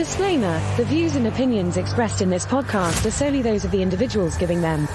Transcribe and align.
Disclaimer 0.00 0.58
The 0.78 0.84
views 0.86 1.14
and 1.14 1.26
opinions 1.26 1.76
expressed 1.76 2.22
in 2.22 2.30
this 2.30 2.46
podcast 2.46 3.04
are 3.04 3.10
solely 3.10 3.42
those 3.42 3.66
of 3.66 3.70
the 3.70 3.82
individuals 3.82 4.38
giving 4.38 4.62
them. 4.62 4.88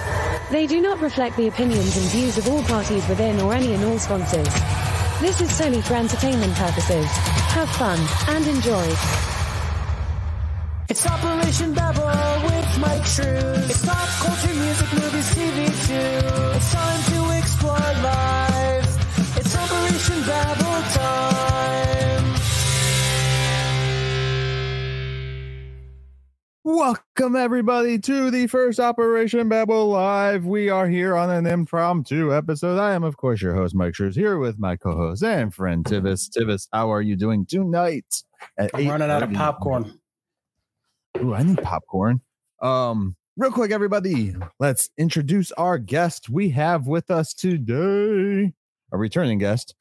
They 0.49 0.65
do 0.65 0.81
not 0.81 0.99
reflect 0.99 1.37
the 1.37 1.47
opinions 1.47 1.95
and 1.95 2.07
views 2.07 2.39
of 2.39 2.47
all 2.49 2.63
parties 2.63 3.07
within 3.07 3.39
or 3.39 3.53
any 3.53 3.75
and 3.75 3.83
all 3.83 3.99
sponsors. 3.99 4.51
This 5.21 5.41
is 5.41 5.55
solely 5.55 5.83
for 5.83 5.93
entertainment 5.93 6.55
purposes. 6.55 7.05
Have 7.53 7.69
fun 7.69 7.99
and 8.29 8.47
enjoy. 8.47 8.95
It's 10.89 11.05
Operation 11.05 11.75
Babble 11.75 12.07
with 12.47 12.65
Myke 12.81 13.05
Shrews. 13.05 13.69
It's 13.69 13.85
pop 13.85 14.09
culture, 14.25 14.55
music, 14.55 14.91
movies, 14.91 15.29
TV 15.35 15.67
too. 15.85 16.57
It's 16.57 16.73
time 16.73 17.03
to 17.13 17.37
explore 17.37 17.77
life. 17.77 19.37
It's 19.37 19.55
Operation 19.55 20.23
Babble 20.23 20.64
Welcome 26.67 27.35
everybody 27.35 27.99
to 27.99 28.31
the 28.31 28.47
first 28.47 28.79
Operation 28.79 29.47
Babble 29.47 29.87
Live. 29.87 30.47
We 30.47 30.67
are 30.67 30.89
here 30.89 31.15
on 31.15 31.29
an 31.29 31.45
impromptu 31.45 32.35
episode. 32.35 32.79
I 32.79 32.95
am, 32.95 33.03
of 33.03 33.17
course, 33.17 33.39
your 33.39 33.53
host, 33.53 33.75
Myke 33.75 33.93
Schurz, 33.93 34.15
here 34.15 34.39
with 34.39 34.57
my 34.57 34.75
co-host 34.75 35.23
and 35.23 35.53
friend 35.53 35.85
Tivis. 35.85 36.27
Tivis, 36.27 36.67
how 36.73 36.91
are 36.91 37.03
you 37.03 37.15
doing 37.15 37.45
tonight? 37.45 38.23
At 38.57 38.71
I'm 38.73 38.87
running 38.87 39.11
out 39.11 39.21
of 39.21 39.31
popcorn. 39.33 39.99
Ooh, 41.19 41.35
I 41.35 41.43
need 41.43 41.61
popcorn. 41.61 42.21
Um, 42.63 43.15
real 43.37 43.51
quick, 43.51 43.69
everybody, 43.69 44.33
let's 44.59 44.89
introduce 44.97 45.51
our 45.51 45.77
guest. 45.77 46.31
We 46.31 46.49
have 46.49 46.87
with 46.87 47.11
us 47.11 47.35
today 47.35 48.53
a 48.91 48.97
returning 48.97 49.37
guest, 49.37 49.75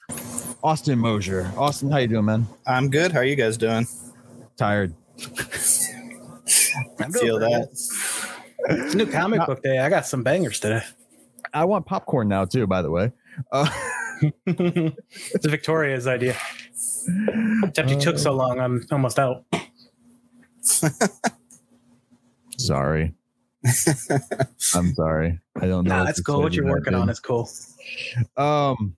Austin 0.62 0.98
Mosier. 0.98 1.50
Austin, 1.56 1.90
how 1.90 1.96
you 1.96 2.08
doing, 2.08 2.26
man? 2.26 2.46
I'm 2.66 2.90
good. 2.90 3.10
How 3.10 3.20
are 3.20 3.24
you 3.24 3.36
guys 3.36 3.56
doing? 3.56 3.86
Tired. 4.58 4.94
I 7.00 7.08
feel 7.10 7.38
that. 7.38 7.68
It's 8.68 8.94
new 8.94 9.06
comic 9.06 9.46
book 9.46 9.62
day. 9.62 9.78
I 9.78 9.88
got 9.88 10.06
some 10.06 10.22
bangers 10.22 10.60
today. 10.60 10.82
I 11.52 11.64
want 11.64 11.86
popcorn 11.86 12.28
now 12.28 12.44
too. 12.44 12.66
By 12.66 12.82
the 12.82 12.90
way. 12.90 13.12
Uh, 13.52 13.68
it's 14.46 15.46
Victoria's 15.46 16.06
idea. 16.06 16.36
Except 17.64 17.90
you 17.90 18.00
took 18.00 18.18
so 18.18 18.32
long, 18.32 18.60
I'm 18.60 18.86
almost 18.90 19.18
out. 19.18 19.44
Sorry. 22.58 23.14
I'm 24.74 24.94
sorry. 24.94 25.40
I 25.56 25.66
don't 25.66 25.84
know. 25.84 25.90
Nah, 25.90 25.98
what 26.00 26.04
that's 26.06 26.20
cool. 26.20 26.42
What 26.42 26.54
you're 26.54 26.66
working 26.66 26.94
on 26.94 27.06
dude. 27.06 27.12
is 27.12 27.20
cool. 27.20 27.48
Um, 28.36 28.96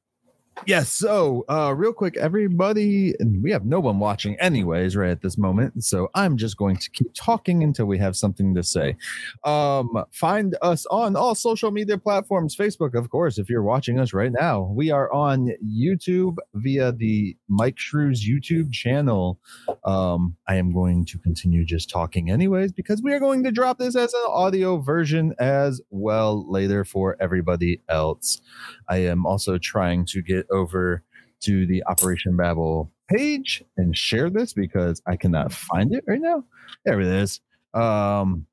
yes. 0.66 0.92
so, 0.92 1.44
uh, 1.48 1.74
real 1.76 1.92
quick, 1.92 2.16
everybody, 2.16 3.14
we 3.42 3.50
have 3.50 3.66
no 3.66 3.80
one 3.80 3.98
watching, 3.98 4.38
anyways, 4.40 4.96
right 4.96 5.10
at 5.10 5.22
this 5.22 5.36
moment. 5.36 5.84
So, 5.84 6.08
I'm 6.14 6.36
just 6.36 6.56
going 6.56 6.76
to 6.76 6.90
keep 6.90 7.08
talking 7.14 7.62
until 7.62 7.86
we 7.86 7.98
have 7.98 8.16
something 8.16 8.54
to 8.54 8.62
say. 8.62 8.96
Um, 9.44 10.04
find 10.12 10.56
us 10.62 10.86
on 10.86 11.16
all 11.16 11.34
social 11.34 11.70
media 11.70 11.98
platforms. 11.98 12.56
Facebook, 12.56 12.94
of 12.94 13.10
course, 13.10 13.38
if 13.38 13.50
you're 13.50 13.62
watching 13.62 13.98
us 13.98 14.12
right 14.12 14.32
now, 14.32 14.62
we 14.74 14.90
are 14.90 15.12
on 15.12 15.50
YouTube 15.64 16.36
via 16.54 16.92
the 16.92 17.36
Myke 17.50 17.78
Shrews 17.78 18.26
YouTube 18.26 18.72
channel. 18.72 19.38
Um, 19.84 20.36
I 20.48 20.56
am 20.56 20.72
going 20.72 21.04
to 21.06 21.18
continue 21.18 21.64
just 21.64 21.90
talking, 21.90 22.30
anyways, 22.30 22.72
because 22.72 23.02
we 23.02 23.12
are 23.12 23.20
going 23.20 23.44
to 23.44 23.50
drop 23.50 23.78
this 23.78 23.96
as 23.96 24.12
an 24.12 24.24
audio 24.28 24.78
version 24.78 25.34
as 25.38 25.80
well 25.90 26.50
later 26.50 26.84
for 26.84 27.16
everybody 27.20 27.80
else. 27.88 28.40
I 28.88 28.98
am 28.98 29.26
also 29.26 29.58
trying 29.58 30.06
to 30.06 30.22
get 30.22 30.45
over 30.50 31.02
to 31.40 31.66
the 31.66 31.84
Operation 31.86 32.36
Babble 32.36 32.90
page 33.08 33.62
and 33.76 33.96
share 33.96 34.30
this 34.30 34.52
because 34.52 35.00
I 35.06 35.16
cannot 35.16 35.52
find 35.52 35.94
it 35.94 36.04
right 36.06 36.20
now. 36.20 36.44
There 36.84 37.00
it 37.00 37.06
is. 37.06 37.40
Um, 37.74 38.46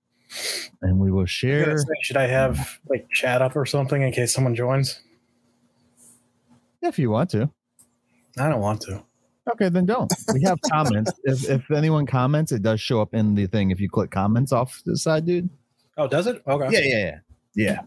and 0.81 0.99
we 0.99 1.11
will 1.11 1.23
I 1.23 1.25
share. 1.25 1.77
say, 1.77 1.85
Should 2.01 2.17
I 2.17 2.27
have 2.27 2.79
like 2.89 3.09
chat 3.09 3.41
up 3.41 3.55
or 3.55 3.65
something 3.65 4.01
in 4.01 4.11
case 4.11 4.33
someone 4.33 4.55
joins? 4.55 4.99
if 6.81 6.99
you 6.99 7.09
want 7.09 7.29
to. 7.29 7.49
I 8.37 8.49
don't 8.49 8.59
want 8.59 8.81
to. 8.81 9.01
Okay, 9.51 9.69
then 9.69 9.85
don't. 9.85 10.11
We 10.33 10.41
have 10.43 10.59
comments. 10.71 11.11
If 11.23 11.49
if 11.49 11.71
anyone 11.71 12.05
comments, 12.05 12.51
it 12.51 12.61
does 12.61 12.81
show 12.81 13.01
up 13.01 13.13
in 13.13 13.35
the 13.35 13.47
thing. 13.47 13.71
If 13.71 13.79
you 13.79 13.89
click 13.89 14.11
comments 14.11 14.51
off 14.51 14.81
the 14.85 14.97
side, 14.97 15.25
dude. 15.25 15.49
Oh, 15.97 16.07
does 16.07 16.27
it? 16.27 16.41
Okay. 16.47 16.67
Yeah, 16.71 16.79
yeah, 16.79 16.97
yeah. 17.05 17.19
Yeah. 17.55 17.81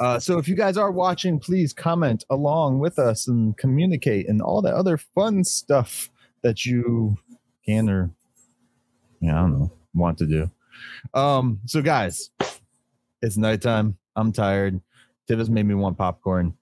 Uh, 0.00 0.18
so 0.18 0.38
if 0.38 0.48
you 0.48 0.54
guys 0.54 0.76
are 0.76 0.90
watching, 0.90 1.38
please 1.38 1.72
comment 1.72 2.24
along 2.30 2.78
with 2.78 2.98
us 2.98 3.28
and 3.28 3.56
communicate 3.56 4.28
and 4.28 4.42
all 4.42 4.62
that 4.62 4.74
other 4.74 4.96
fun 4.96 5.44
stuff 5.44 6.10
that 6.42 6.66
you 6.66 7.16
can 7.64 7.88
or 7.88 8.10
yeah, 9.20 9.38
I 9.38 9.42
don't 9.42 9.58
know, 9.58 9.72
want 9.94 10.18
to 10.18 10.26
do. 10.26 10.50
Um, 11.14 11.60
so 11.66 11.80
guys, 11.80 12.30
it's 13.22 13.36
nighttime. 13.36 13.96
I'm 14.16 14.32
tired. 14.32 14.80
Tivis 15.28 15.48
made 15.48 15.64
me 15.64 15.74
want 15.74 15.96
popcorn. 15.96 16.54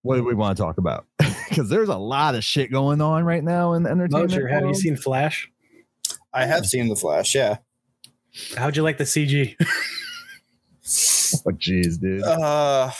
What 0.00 0.16
do 0.16 0.24
we 0.24 0.34
want 0.34 0.56
to 0.56 0.62
talk 0.62 0.78
about? 0.78 1.06
Because 1.52 1.68
there's 1.68 1.90
a 1.90 1.98
lot 1.98 2.34
of 2.34 2.42
shit 2.42 2.72
going 2.72 3.02
on 3.02 3.24
right 3.24 3.44
now 3.44 3.74
in 3.74 3.82
the 3.82 3.90
entertainment. 3.90 4.30
Mosier, 4.30 4.48
have 4.48 4.64
you 4.64 4.72
seen 4.72 4.96
Flash? 4.96 5.50
I 6.32 6.46
have 6.46 6.64
seen 6.64 6.88
the 6.88 6.96
Flash. 6.96 7.34
Yeah. 7.34 7.58
How'd 8.56 8.74
you 8.74 8.82
like 8.82 8.96
the 8.96 9.04
CG? 9.04 9.54
Oh, 10.84 11.50
jeez, 11.52 12.00
dude. 12.00 12.22
Uh, 12.22 12.90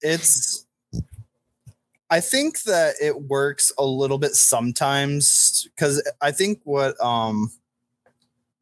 it's. 0.00 0.64
I 2.10 2.20
think 2.20 2.62
that 2.62 2.94
it 3.02 3.22
works 3.22 3.70
a 3.76 3.84
little 3.84 4.16
bit 4.18 4.34
sometimes 4.34 5.68
because 5.74 6.02
I 6.22 6.30
think 6.30 6.60
what 6.64 6.98
um 7.04 7.50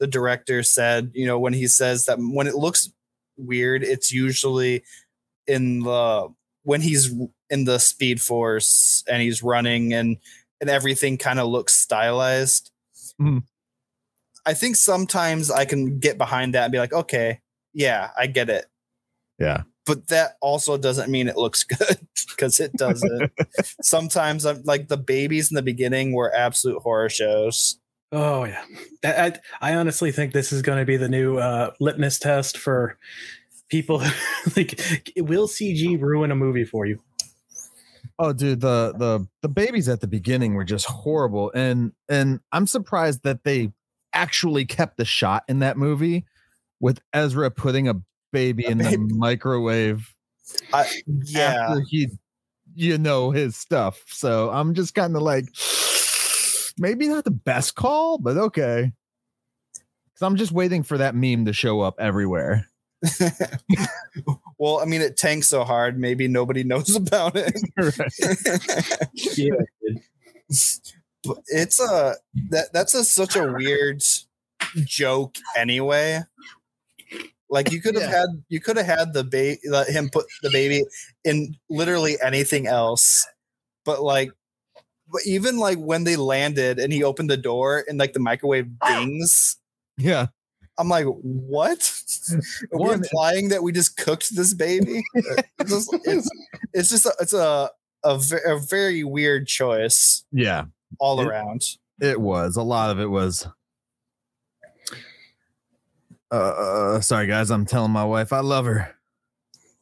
the 0.01 0.07
director 0.07 0.63
said, 0.63 1.13
you 1.15 1.27
know, 1.27 1.39
when 1.39 1.53
he 1.53 1.69
says 1.69 2.07
that 2.07 2.19
when 2.19 2.47
it 2.49 2.57
looks 2.57 2.91
weird, 3.37 3.85
it's 3.85 4.13
usually 4.13 4.83
in 5.47 5.81
the 5.81 6.29
when 6.65 6.81
he's 6.81 7.15
in 7.49 7.65
the 7.65 7.79
speed 7.79 8.21
force 8.21 9.05
and 9.09 9.23
he's 9.23 9.43
running 9.43 9.95
and 9.95 10.17
and 10.61 10.69
everything 10.69 11.17
kind 11.17 11.39
of 11.39 11.47
looks 11.47 11.75
stylized. 11.75 12.73
Mhm. 13.21 13.45
I 14.45 14.55
think 14.55 14.75
sometimes 14.77 15.51
I 15.51 15.65
can 15.67 15.99
get 15.99 16.19
behind 16.19 16.55
that 16.55 16.65
and 16.65 16.73
be 16.73 16.79
like, 16.79 16.93
okay, 16.93 17.41
yeah, 17.77 18.11
I 18.19 18.27
get 18.27 18.51
it 18.51 18.67
yeah. 19.39 19.63
but 19.85 20.09
that 20.09 20.37
also 20.41 20.77
doesn't 20.77 21.11
mean 21.11 21.29
it 21.29 21.37
looks 21.37 21.65
good 21.65 21.99
because 22.31 22.61
it 22.61 22.73
doesn't. 22.73 23.33
Sometimes 23.83 24.47
I'm 24.47 24.63
like 24.65 24.89
the 24.89 24.97
babies 24.97 25.51
in 25.51 25.55
the 25.55 25.63
beginning 25.63 26.13
were 26.13 26.35
absolute 26.35 26.83
horror 26.83 27.09
shows. 27.09 27.79
Oh 28.13 28.45
yeah. 28.45 28.65
That, 29.03 29.43
I, 29.61 29.73
I 29.73 29.75
honestly 29.75 30.13
think 30.13 30.33
this 30.33 30.53
is 30.53 30.63
going 30.63 30.79
to 30.79 30.85
be 30.85 30.97
the 30.97 31.09
new 31.09 31.39
uh, 31.39 31.73
litmus 31.81 32.19
test 32.19 32.57
for 32.57 32.99
people. 33.69 33.99
like, 34.57 34.81
will 35.17 35.49
CG 35.49 36.01
ruin 36.01 36.31
a 36.31 36.37
movie 36.37 36.65
for 36.65 36.87
you? 36.87 37.01
Oh, 38.19 38.33
dude, 38.33 38.61
the 38.61 38.95
the 38.97 39.27
the 39.43 39.49
babies 39.49 39.89
at 39.89 40.01
the 40.01 40.07
beginning 40.07 40.55
were 40.55 40.65
just 40.65 40.87
horrible, 40.87 41.53
and 41.55 41.93
and 42.09 42.41
I'm 42.51 42.67
surprised 42.67 43.25
that 43.25 43.45
they 43.45 43.73
actually 44.15 44.65
kept 44.65 44.97
the 44.97 45.05
shot 45.05 45.45
in 45.49 45.59
that 45.59 45.77
movie 45.77 46.25
with 46.81 47.01
Ezra 47.13 47.51
putting 47.51 47.89
a 47.89 47.95
baby 48.33 48.65
A 48.67 48.71
in 48.71 48.79
baby. 48.79 48.97
the 48.97 49.15
microwave 49.15 50.13
I, 50.73 50.87
yeah, 51.07 51.69
after 51.71 51.85
he, 51.89 52.09
you 52.75 52.99
know, 52.99 53.31
his 53.31 53.57
stuff. 53.57 54.03
So 54.09 54.51
I'm 54.51 54.75
just 54.75 54.95
kind 54.95 55.17
of 55.17 55.23
like, 55.23 55.47
maybe 56.79 57.09
not 57.09 57.25
the 57.25 57.31
best 57.31 57.75
call, 57.75 58.19
but 58.19 58.37
okay. 58.37 58.93
Because 59.73 60.23
I'm 60.23 60.37
just 60.37 60.53
waiting 60.53 60.83
for 60.83 60.99
that 60.99 61.15
meme 61.15 61.45
to 61.47 61.53
show 61.53 61.81
up 61.81 61.97
everywhere. 61.99 62.67
well, 64.59 64.81
I 64.81 64.85
mean, 64.85 65.01
it 65.01 65.17
tanks 65.17 65.49
so 65.49 65.65
hard, 65.65 65.99
maybe 65.99 66.29
nobody 66.29 66.65
knows 66.65 66.95
about 66.95 67.33
it. 67.37 67.55
Yeah. 69.37 69.55
But 71.25 71.39
it's 71.49 71.81
a 71.81 72.15
that 72.51 72.73
that's 72.73 72.95
a 72.95 73.05
such 73.05 73.35
a 73.35 73.53
weird 73.53 74.01
joke 74.85 75.35
anyway. 75.57 76.21
Like 77.49 77.71
you 77.73 77.81
could 77.81 77.95
have 77.95 78.11
Yeah. 78.11 78.19
had 78.21 78.29
you 78.49 78.61
could 78.61 78.77
have 78.77 78.87
had 78.87 79.13
the 79.13 79.23
baby 79.25 79.61
let 79.69 79.89
him 79.89 80.09
put 80.11 80.27
the 80.43 80.51
baby 80.51 80.85
in 81.25 81.55
literally 81.71 82.17
anything 82.23 82.67
else, 82.67 83.25
but 83.85 84.03
like, 84.03 84.31
but 85.13 85.23
even 85.27 85.59
like 85.59 85.79
when 85.79 86.05
they 86.05 86.17
landed 86.17 86.79
and 86.79 86.93
he 86.93 87.05
opened 87.05 87.31
the 87.31 87.37
door 87.37 87.85
and 87.89 87.99
like 87.99 88.13
the 88.15 88.21
microwave 88.21 88.69
dings, 88.87 89.57
Yeah. 89.97 90.27
I'm 90.79 90.89
like, 90.91 91.07
what? 91.07 91.91
Are 92.33 92.79
we 92.79 92.79
One- 92.89 92.95
implying 92.99 93.49
that 93.49 93.63
we 93.63 93.73
just 93.73 93.97
cooked 93.97 94.35
this 94.37 94.53
baby? 94.53 95.03
it's, 95.15 95.71
just, 95.71 95.91
it's, 96.05 96.31
it's 96.75 96.91
just 96.91 97.07
a, 97.07 97.15
it's 97.21 97.33
a 97.33 97.71
a, 98.05 98.21
a 98.45 98.59
very 98.59 99.03
weird 99.03 99.47
choice 99.47 100.25
Yeah. 100.33 100.65
all 101.01 101.21
It- 101.21 101.27
around. 101.29 101.63
It 102.01 102.21
was. 102.21 102.57
A 102.57 102.63
lot 102.63 102.91
of 102.91 103.01
it 103.01 103.07
was. 103.11 103.47
Uh, 106.31 107.01
sorry 107.01 107.27
guys, 107.27 107.51
I'm 107.51 107.67
telling 107.67 107.93
my 107.93 108.05
wife 108.05 108.33
I 108.33 108.41
love 108.41 108.65
her 108.65 108.95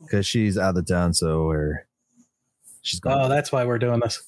because 0.00 0.26
she's 0.26 0.58
out 0.58 0.76
of 0.76 0.86
town, 0.86 1.14
so 1.14 1.46
we're 1.46 1.86
she's 2.82 3.00
going. 3.00 3.18
Oh, 3.18 3.28
that's 3.28 3.50
why 3.50 3.64
we're 3.64 3.78
doing 3.78 4.00
this. 4.00 4.22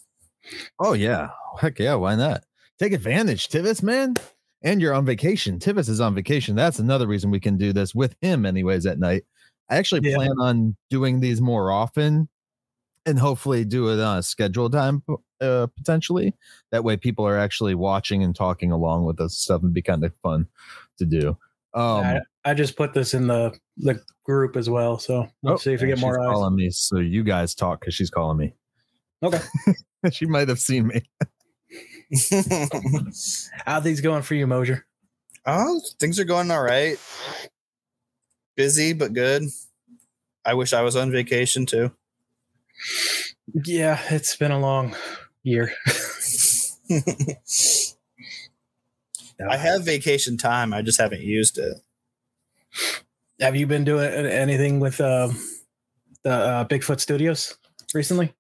Oh 0.79 0.95
yeah, 0.95 1.29
heck 1.61 1.79
yeah, 1.79 1.95
why 1.95 2.15
not? 2.15 2.45
Take 2.79 2.93
advantage, 2.93 3.49
Tivis, 3.49 3.83
man. 3.83 4.15
and 4.63 4.81
you're 4.81 4.95
on 4.95 5.05
vacation. 5.05 5.59
Tivis 5.59 5.89
is 5.89 6.01
on 6.01 6.15
vacation. 6.15 6.57
That's 6.57 6.79
another 6.79 7.07
reason 7.07 7.31
we 7.31 7.41
can 7.41 7.57
do 7.59 7.73
this 7.73 7.95
with 7.95 8.17
him, 8.21 8.47
anyways, 8.47 8.87
at 8.87 8.99
night. 8.99 9.25
I 9.69 9.77
actually 9.77 10.09
Yeah. 10.09 10.17
plan 10.17 10.33
on 10.41 10.77
doing 10.91 11.21
these 11.21 11.41
more 11.41 11.71
often 11.71 12.29
and 13.05 13.19
hopefully 13.19 13.65
do 13.65 13.89
it 13.91 14.01
on 14.01 14.19
a 14.19 14.23
scheduled 14.23 14.73
time 14.73 15.03
uh, 15.41 15.67
potentially. 15.77 16.35
That 16.71 16.85
way, 16.85 16.97
people 16.97 17.27
are 17.27 17.39
actually 17.39 17.75
watching 17.75 18.23
and 18.23 18.35
talking 18.35 18.73
along 18.73 19.05
with 19.05 19.21
us 19.21 19.25
and 19.25 19.33
stuff 19.33 19.63
and 19.63 19.73
be 19.75 19.83
kind 19.83 20.05
of 20.05 20.13
fun 20.23 20.47
to 20.99 21.05
do. 21.05 21.37
Um, 21.77 22.05
I, 22.05 22.21
I 22.45 22.55
just 22.55 22.77
put 22.77 22.95
this 22.95 23.15
in 23.15 23.27
the 23.27 23.57
the 23.77 24.01
group 24.25 24.57
as 24.57 24.69
well, 24.69 24.99
so 24.99 25.29
let's 25.43 25.61
oh, 25.61 25.65
see 25.65 25.75
if 25.75 25.83
we 25.83 25.89
get 25.89 26.01
more 26.01 26.15
she's 26.15 26.27
eyes. 26.27 26.33
calling 26.33 26.57
me. 26.57 26.71
So 26.71 26.99
you 26.99 27.23
guys 27.23 27.55
talk 27.55 27.81
because 27.81 27.95
she's 27.95 28.11
calling 28.11 28.39
me. 28.39 28.55
Okay, 29.23 29.41
she 30.11 30.27
might 30.27 30.49
have 30.49 30.59
seen 30.59 30.89
me. 30.89 31.03
how 33.67 33.81
these 33.81 34.01
going 34.01 34.23
for 34.23 34.35
you, 34.35 34.47
Mosier? 34.47 34.87
oh, 35.47 35.81
things 36.01 36.19
are 36.19 36.25
going 36.25 36.51
all 36.51 36.63
right. 36.63 36.99
Busy 38.57 38.93
but 38.93 39.13
good. 39.13 39.45
I 40.45 40.55
wish 40.55 40.73
I 40.73 40.83
was 40.83 40.97
on 40.97 41.11
vacation 41.11 41.67
too. 41.67 41.93
Yeah, 43.65 44.01
it's 44.11 44.37
been 44.37 44.51
a 44.51 44.59
long 44.59 44.97
year. 45.43 45.73
I 49.49 49.57
have 49.57 49.85
vacation 49.85 50.37
time. 50.37 50.73
I 50.73 50.83
just 50.83 51.01
haven't 51.01 51.23
used 51.23 51.59
it. 51.59 51.77
Have 53.41 53.57
you 53.57 53.67
been 53.67 53.85
doing 53.85 54.09
anything 54.27 54.81
with 54.81 55.01
um, 55.01 55.37
the 56.23 56.33
uh, 56.33 56.65
Bigfoot 56.65 57.01
Studios 57.01 57.57
recently? 57.95 58.35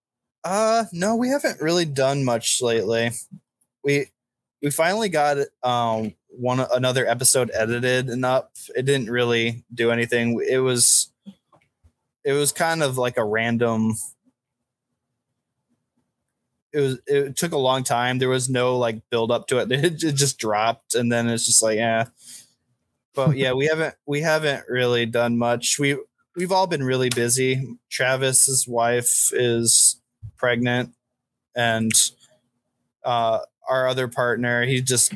Uh 0.46 0.84
no, 0.92 1.16
we 1.16 1.28
haven't 1.28 1.60
really 1.60 1.84
done 1.84 2.24
much 2.24 2.62
lately. 2.62 3.10
We 3.82 4.06
we 4.62 4.70
finally 4.70 5.08
got 5.08 5.38
um 5.64 6.14
one 6.28 6.60
another 6.60 7.04
episode 7.04 7.50
edited 7.52 8.08
and 8.08 8.24
up. 8.24 8.52
It 8.76 8.84
didn't 8.84 9.10
really 9.10 9.64
do 9.74 9.90
anything. 9.90 10.40
It 10.48 10.58
was 10.58 11.12
it 12.24 12.32
was 12.32 12.52
kind 12.52 12.80
of 12.80 12.96
like 12.96 13.16
a 13.16 13.24
random 13.24 13.96
it 16.76 16.80
was 16.80 16.98
it 17.06 17.36
took 17.36 17.52
a 17.52 17.58
long 17.58 17.84
time. 17.84 18.18
There 18.18 18.28
was 18.28 18.50
no 18.50 18.76
like 18.76 19.00
build 19.08 19.30
up 19.30 19.46
to 19.48 19.58
it. 19.58 19.72
It 19.84 19.96
ju- 19.96 20.12
just 20.12 20.38
dropped 20.38 20.94
and 20.94 21.10
then 21.10 21.26
it's 21.26 21.46
just 21.46 21.62
like 21.62 21.78
yeah. 21.78 22.08
But 23.14 23.38
yeah, 23.38 23.54
we 23.54 23.64
haven't 23.64 23.94
we 24.06 24.20
haven't 24.20 24.64
really 24.68 25.06
done 25.06 25.38
much. 25.38 25.78
We 25.78 25.96
we've 26.36 26.52
all 26.52 26.66
been 26.66 26.84
really 26.84 27.08
busy. 27.08 27.78
Travis's 27.90 28.68
wife 28.68 29.32
is 29.32 29.98
pregnant 30.36 30.92
and 31.54 31.92
uh 33.04 33.38
our 33.70 33.88
other 33.88 34.06
partner 34.06 34.66
he 34.66 34.82
just 34.82 35.14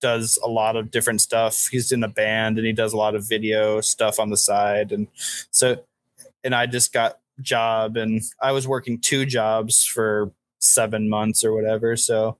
does 0.00 0.38
a 0.42 0.48
lot 0.48 0.74
of 0.74 0.90
different 0.90 1.20
stuff 1.20 1.66
he's 1.70 1.92
in 1.92 2.02
a 2.02 2.08
band 2.08 2.56
and 2.56 2.66
he 2.66 2.72
does 2.72 2.94
a 2.94 2.96
lot 2.96 3.14
of 3.14 3.28
video 3.28 3.82
stuff 3.82 4.18
on 4.18 4.30
the 4.30 4.38
side 4.38 4.90
and 4.90 5.06
so 5.50 5.76
and 6.44 6.54
i 6.54 6.64
just 6.64 6.94
got 6.94 7.18
job 7.42 7.98
and 7.98 8.22
i 8.40 8.52
was 8.52 8.66
working 8.66 8.98
two 8.98 9.26
jobs 9.26 9.84
for 9.84 10.32
seven 10.58 11.08
months 11.08 11.44
or 11.44 11.52
whatever 11.54 11.96
so 11.96 12.36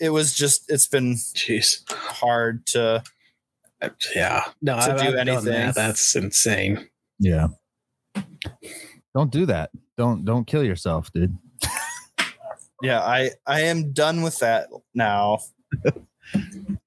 it 0.00 0.10
was 0.10 0.34
just 0.34 0.64
it's 0.70 0.86
been 0.86 1.14
Jeez. 1.14 1.88
hard 1.90 2.66
to 2.66 3.02
Yeah. 4.14 4.44
No, 4.62 4.74
To 4.76 4.80
I've, 4.92 4.98
do 5.00 5.06
I've 5.08 5.14
anything. 5.14 5.44
that. 5.44 5.74
That's 5.74 6.16
insane. 6.16 6.88
Yeah. 7.18 7.48
Don't 9.14 9.30
do 9.30 9.46
that. 9.46 9.70
Don't 9.96 10.24
don't 10.24 10.46
kill 10.46 10.64
yourself, 10.64 11.12
dude. 11.12 11.36
yeah 12.82 13.00
i 13.00 13.30
i 13.46 13.60
am 13.60 13.92
done 13.92 14.22
with 14.22 14.38
that 14.40 14.68
now 14.94 15.38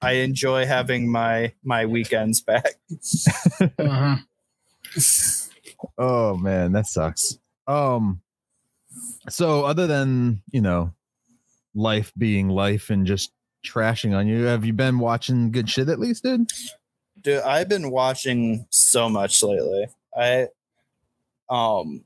i 0.01 0.11
enjoy 0.11 0.65
having 0.65 1.09
my 1.09 1.53
my 1.63 1.85
weekends 1.85 2.41
back 2.41 2.73
Uh-huh. 3.79 4.17
Oh 5.97 6.35
man, 6.37 6.71
that 6.73 6.87
sucks. 6.87 7.37
Um 7.67 8.21
so 9.29 9.65
other 9.65 9.87
than, 9.87 10.41
you 10.51 10.61
know, 10.61 10.93
life 11.75 12.11
being 12.17 12.49
life 12.49 12.89
and 12.89 13.05
just 13.05 13.31
trashing 13.65 14.15
on 14.15 14.27
you, 14.27 14.43
have 14.45 14.65
you 14.65 14.73
been 14.73 14.99
watching 14.99 15.51
good 15.51 15.69
shit 15.69 15.89
at 15.89 15.99
least, 15.99 16.23
dude? 16.23 16.47
dude 17.21 17.41
i've 17.41 17.69
been 17.69 17.89
watching 17.91 18.65
so 18.69 19.09
much 19.09 19.41
lately 19.43 19.87
i 20.15 20.47
um 21.49 22.03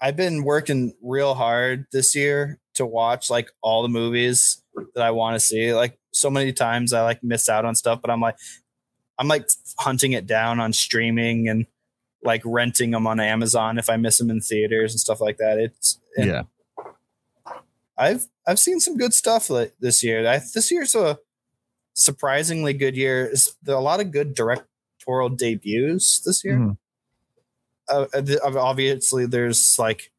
i've 0.00 0.16
been 0.16 0.44
working 0.44 0.94
real 1.02 1.34
hard 1.34 1.86
this 1.92 2.14
year 2.14 2.58
to 2.74 2.86
watch 2.86 3.30
like 3.30 3.50
all 3.62 3.82
the 3.82 3.88
movies 3.88 4.62
that 4.94 5.04
i 5.04 5.10
want 5.10 5.34
to 5.34 5.40
see 5.40 5.74
like 5.74 5.98
so 6.12 6.30
many 6.30 6.52
times 6.52 6.92
i 6.92 7.02
like 7.02 7.22
miss 7.22 7.48
out 7.48 7.64
on 7.64 7.74
stuff 7.74 8.00
but 8.00 8.10
i'm 8.10 8.20
like 8.20 8.36
i'm 9.18 9.28
like 9.28 9.46
hunting 9.78 10.12
it 10.12 10.26
down 10.26 10.58
on 10.60 10.72
streaming 10.72 11.48
and 11.48 11.66
like 12.24 12.42
renting 12.44 12.90
them 12.90 13.06
on 13.06 13.20
amazon 13.20 13.78
if 13.78 13.88
i 13.88 13.96
miss 13.96 14.18
them 14.18 14.30
in 14.30 14.40
theaters 14.40 14.92
and 14.92 15.00
stuff 15.00 15.20
like 15.20 15.36
that 15.36 15.58
it's 15.58 15.98
yeah. 16.16 16.42
I've 17.96 18.26
I've 18.46 18.58
seen 18.58 18.80
some 18.80 18.96
good 18.96 19.14
stuff 19.14 19.50
like 19.50 19.74
this 19.80 20.02
year. 20.02 20.26
I, 20.26 20.38
this 20.38 20.70
year's 20.70 20.94
a 20.94 21.18
surprisingly 21.94 22.72
good 22.72 22.96
year. 22.96 23.32
There 23.62 23.76
a 23.76 23.80
lot 23.80 24.00
of 24.00 24.10
good 24.10 24.34
directorial 24.34 25.30
debuts 25.30 26.20
this 26.20 26.44
year. 26.44 26.58
Mhm. 26.58 26.76
Uh, 27.88 28.06
uh, 28.14 28.58
obviously, 28.58 29.26
there's 29.26 29.78
like 29.78 30.10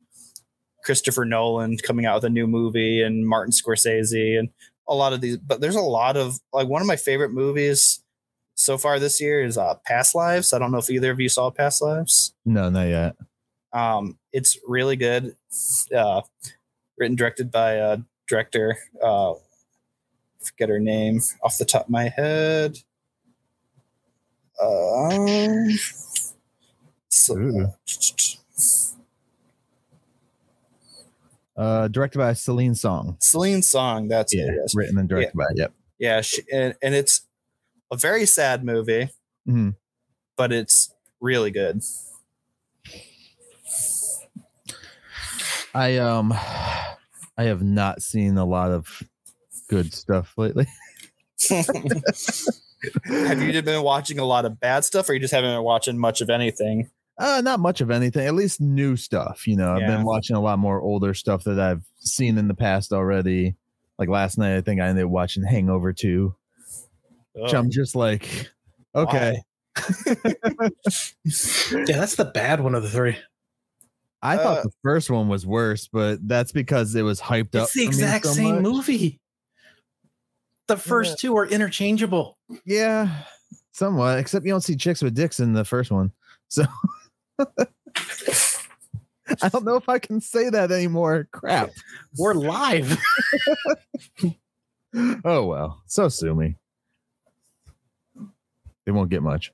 Christopher 0.83 1.25
Nolan 1.25 1.77
coming 1.77 2.05
out 2.05 2.15
with 2.15 2.25
a 2.25 2.29
new 2.29 2.47
movie 2.47 3.01
and 3.01 3.27
Martin 3.27 3.51
Scorsese 3.51 4.39
and 4.39 4.49
a 4.87 4.95
lot 4.95 5.13
of 5.13 5.21
these. 5.21 5.37
But 5.37 5.61
there's 5.61 5.75
a 5.75 5.81
lot 5.81 6.15
of 6.15 6.39
like 6.53 6.67
one 6.67 6.81
of 6.81 6.87
my 6.87 6.95
favorite 6.95 7.31
movies 7.31 8.01
so 8.55 8.77
far 8.77 8.99
this 8.99 9.21
year 9.21 9.43
is 9.43 9.57
uh, 9.57 9.75
Past 9.85 10.15
Lives. 10.15 10.53
I 10.53 10.59
don't 10.59 10.71
know 10.71 10.77
if 10.79 10.89
either 10.89 11.11
of 11.11 11.19
you 11.19 11.29
saw 11.29 11.49
Past 11.51 11.81
Lives. 11.81 12.33
No, 12.45 12.69
not 12.69 12.87
yet. 12.87 13.15
Um, 13.73 14.17
it's 14.31 14.57
really 14.65 14.95
good. 14.95 15.35
Uh, 15.95 16.21
written 16.97 17.15
directed 17.15 17.51
by 17.51 17.73
a 17.73 17.97
director. 18.27 18.77
Uh, 19.03 19.33
forget 20.41 20.69
her 20.69 20.79
name 20.79 21.19
off 21.43 21.57
the 21.57 21.65
top 21.65 21.83
of 21.85 21.89
my 21.89 22.07
head. 22.09 22.77
Um, 24.61 25.67
so, 27.09 27.37
Ooh. 27.37 27.73
Uh 31.57 31.87
directed 31.87 32.17
by 32.19 32.33
Celine 32.33 32.75
Song. 32.75 33.15
Celine 33.21 33.61
Song. 33.61 34.07
That's 34.09 34.33
Yeah, 34.33 34.43
it. 34.43 34.55
Yes. 34.61 34.75
written 34.75 34.97
and 34.97 35.07
directed 35.07 35.35
by 35.37 35.45
yep. 35.55 35.73
Yeah, 35.99 36.19
she, 36.21 36.41
and, 36.51 36.75
and 36.81 36.93
it's 36.93 37.21
a 37.91 37.97
very 37.97 38.25
sad 38.25 38.63
movie, 38.63 39.10
Mhm. 39.48 39.75
but 40.38 40.51
it's 40.51 40.93
really 41.19 41.51
good. 41.51 41.81
I 45.74 45.98
um 45.98 46.31
I 47.38 47.43
have 47.43 47.62
not 47.62 48.01
seen 48.01 48.38
a 48.38 48.45
lot 48.45 48.71
of 48.71 49.03
good 49.69 49.93
stuff 49.93 50.33
lately. 50.38 50.67
Have 53.05 53.41
you 53.41 53.62
been 53.62 53.81
watching 53.83 54.19
a 54.19 54.24
lot 54.25 54.45
of 54.45 54.60
bad 54.60 54.86
stuff, 54.86 55.10
or 55.10 55.13
you 55.13 55.19
just 55.19 55.33
haven't 55.33 55.53
been 55.53 55.63
watching 55.63 55.98
much 55.98 56.21
of 56.21 56.29
anything? 56.29 56.89
Uh, 57.17 57.41
not 57.43 57.60
much 57.60 57.81
of 57.81 57.89
anything. 57.91 58.25
At 58.27 58.36
least 58.36 58.62
new 58.62 58.95
stuff. 58.95 59.48
You 59.48 59.55
know, 59.57 59.74
I've 59.74 59.88
been 59.88 60.03
watching 60.05 60.36
a 60.36 60.39
lot 60.41 60.60
more 60.60 60.79
older 60.81 61.13
stuff 61.13 61.43
that 61.45 61.60
I've 61.60 61.83
seen 61.98 62.38
in 62.38 62.48
the 62.48 62.53
past 62.53 62.93
already. 62.93 63.55
Like 63.98 64.07
last 64.10 64.38
night, 64.38 64.55
I 64.57 64.62
think 64.62 64.79
I 64.81 64.88
ended 64.88 65.05
up 65.05 65.10
watching 65.12 65.43
Hangover 65.43 65.91
2, 65.93 66.36
which 67.36 67.54
Ugh. 67.54 67.56
I'm 67.56 67.70
just 67.70 67.96
like, 67.96 68.50
okay. 68.96 69.38
Yeah, 71.72 71.98
that's 71.98 72.15
the 72.15 72.32
bad 72.34 72.62
one 72.62 72.75
of 72.75 72.84
the 72.84 72.89
three. 72.89 73.18
I 74.22 74.38
thought 74.38 74.60
Uh, 74.60 74.63
the 74.63 74.72
first 74.84 75.10
one 75.10 75.27
was 75.27 75.46
worse, 75.46 75.88
but 75.88 76.25
that's 76.27 76.51
because 76.51 76.96
it 76.96 77.04
was 77.04 77.20
hyped 77.22 77.56
up. 77.56 77.63
It's 77.65 77.74
the 77.74 77.84
exact 77.84 78.25
so 78.25 78.34
same 78.34 78.56
much. 78.56 78.63
movie. 78.63 79.20
The 80.68 80.77
first 80.77 81.20
two 81.20 81.38
are 81.38 81.46
interchangeable. 81.46 82.38
Yeah, 82.65 83.24
somewhat. 83.72 84.18
Except 84.18 84.46
you 84.46 84.51
don't 84.51 84.62
see 84.62 84.75
chicks 84.75 85.04
with 85.04 85.13
dicks 85.13 85.39
in 85.39 85.54
the 85.54 85.63
first 85.63 85.92
one, 85.92 86.12
so 86.48 86.63
I 89.39 89.50
don't 89.50 89.63
know 89.65 89.75
if 89.75 89.88
I 89.89 90.00
can 90.00 90.20
say 90.20 90.50
that 90.50 90.72
anymore. 90.72 91.27
Crap. 91.32 91.70
We're 92.18 92.34
live. 92.34 92.98
Oh 95.24 95.46
well. 95.46 95.84
So 95.86 96.08
sue 96.10 96.34
me. 96.34 96.56
They 98.86 98.92
won't 98.92 99.10
get 99.10 99.24
much. 99.24 99.51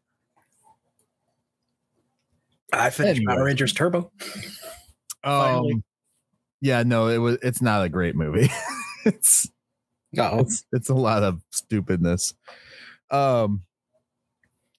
I 2.73 2.89
finished 2.89 3.17
Anyway. 3.19 3.33
Power 3.35 3.45
Rangers 3.45 3.73
Turbo. 3.73 4.11
Um, 5.23 5.83
yeah, 6.61 6.83
no, 6.83 7.07
it 7.07 7.17
was. 7.17 7.37
It's 7.41 7.61
not 7.61 7.83
a 7.83 7.89
great 7.89 8.15
movie. 8.15 8.49
it's 9.05 9.49
Oh, 10.17 10.39
it's 10.39 10.65
it's 10.73 10.89
a 10.89 10.93
lot 10.93 11.23
of 11.23 11.41
stupidness. 11.51 12.33
Um, 13.09 13.63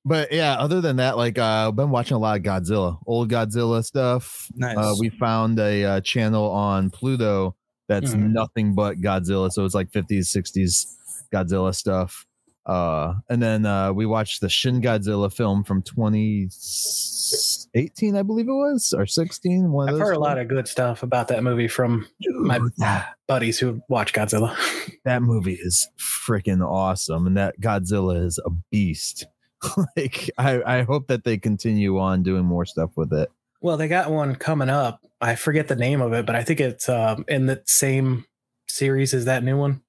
but 0.04 0.32
yeah, 0.32 0.54
other 0.54 0.80
than 0.80 0.96
that, 0.96 1.16
like 1.16 1.38
uh, 1.38 1.68
I've 1.68 1.76
been 1.76 1.90
watching 1.90 2.16
a 2.16 2.20
lot 2.20 2.36
of 2.38 2.42
Godzilla, 2.42 2.98
old 3.06 3.30
Godzilla 3.30 3.84
stuff. 3.84 4.48
Nice. 4.54 4.76
Uh, 4.76 4.94
we 4.98 5.10
found 5.10 5.58
a 5.58 5.84
uh, 5.84 6.00
channel 6.00 6.50
on 6.50 6.90
Pluto 6.90 7.54
that's 7.88 8.12
Mhm. 8.14 8.32
nothing 8.32 8.74
but 8.74 9.00
Godzilla. 9.00 9.50
So 9.50 9.64
it's 9.64 9.74
like 9.74 9.90
50s, 9.90 10.26
60s 10.28 10.96
Godzilla 11.32 11.74
stuff. 11.74 12.26
Uh, 12.64 13.14
and 13.28 13.42
then 13.42 13.66
uh, 13.66 13.92
we 13.92 14.06
watched 14.06 14.40
the 14.40 14.48
Shin 14.48 14.80
Godzilla 14.80 15.32
film 15.32 15.64
from 15.64 15.82
2018, 15.82 18.16
I 18.16 18.22
believe 18.22 18.46
it 18.48 18.52
was, 18.52 18.94
or 18.96 19.04
16. 19.04 19.72
One 19.72 19.88
I've 19.88 19.98
heard 19.98 20.14
a 20.14 20.20
lot 20.20 20.38
of 20.38 20.46
good 20.46 20.68
stuff 20.68 21.02
about 21.02 21.26
that 21.28 21.42
movie 21.42 21.66
from 21.66 22.06
my 22.20 22.60
buddies 23.26 23.58
who 23.58 23.82
watch 23.88 24.12
Godzilla. 24.12 24.56
that 25.04 25.22
movie 25.22 25.58
is 25.60 25.88
freaking 25.98 26.64
awesome, 26.64 27.26
and 27.26 27.36
that 27.36 27.60
Godzilla 27.60 28.24
is 28.24 28.38
a 28.44 28.50
beast. 28.70 29.26
like, 29.96 30.30
I, 30.38 30.62
I 30.62 30.82
hope 30.82 31.08
that 31.08 31.24
they 31.24 31.38
continue 31.38 31.98
on 31.98 32.22
doing 32.22 32.44
more 32.44 32.64
stuff 32.64 32.90
with 32.96 33.12
it. 33.12 33.28
Well, 33.60 33.76
they 33.76 33.88
got 33.88 34.10
one 34.10 34.36
coming 34.36 34.68
up. 34.68 35.00
I 35.20 35.34
forget 35.36 35.68
the 35.68 35.76
name 35.76 36.00
of 36.00 36.12
it, 36.12 36.26
but 36.26 36.34
I 36.34 36.42
think 36.42 36.60
it's 36.60 36.88
um, 36.88 37.24
in 37.28 37.46
the 37.46 37.62
same 37.66 38.24
series 38.66 39.14
as 39.14 39.26
that 39.26 39.44
new 39.44 39.56
one. 39.56 39.82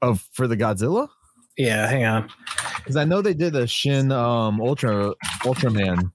Of 0.00 0.26
for 0.32 0.46
the 0.46 0.56
Godzilla, 0.56 1.08
Yeah, 1.56 1.86
hang 1.88 2.04
on. 2.04 2.30
because 2.78 2.96
I 2.96 3.04
know 3.04 3.22
they 3.22 3.34
did 3.34 3.54
a 3.56 3.66
Shin 3.66 4.10
um 4.12 4.60
Ultra 4.60 5.14
Ultraman 5.42 6.10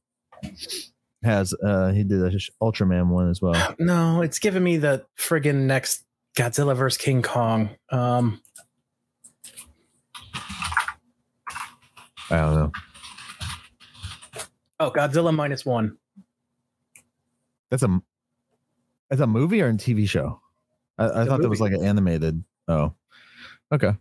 has 1.24 1.54
uh 1.66 1.92
he 1.92 2.04
did 2.04 2.22
a 2.22 2.38
Sh- 2.40 2.50
Ultraman 2.62 3.08
one 3.08 3.30
as 3.30 3.42
well. 3.42 3.76
No, 3.80 4.22
it's 4.22 4.40
giving 4.40 4.64
me 4.64 4.78
the 4.78 5.06
friggin' 5.18 5.64
next 5.66 6.04
Godzilla 6.38 6.76
vs. 6.76 6.98
King 6.98 7.22
Kong. 7.22 7.70
Um, 7.90 8.42
I 12.32 12.38
don't 12.42 12.56
know. 12.56 12.72
oh, 14.80 14.92
Godzilla 14.92 15.34
minus 15.36 15.66
one. 15.66 15.98
That's 17.72 17.84
a 17.84 18.02
that's 19.10 19.22
a 19.22 19.28
movie 19.28 19.62
or 19.62 19.70
a 19.70 19.74
TV 19.74 20.08
show. 20.08 20.40
I 20.98 21.26
thought 21.26 21.42
that 21.42 21.50
was 21.50 21.62
like 21.62 21.72
an 21.72 21.84
animated. 21.84 22.44
Oh, 22.68 22.94
okay. 23.72 23.94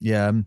Yeah, 0.00 0.28
I'm 0.28 0.46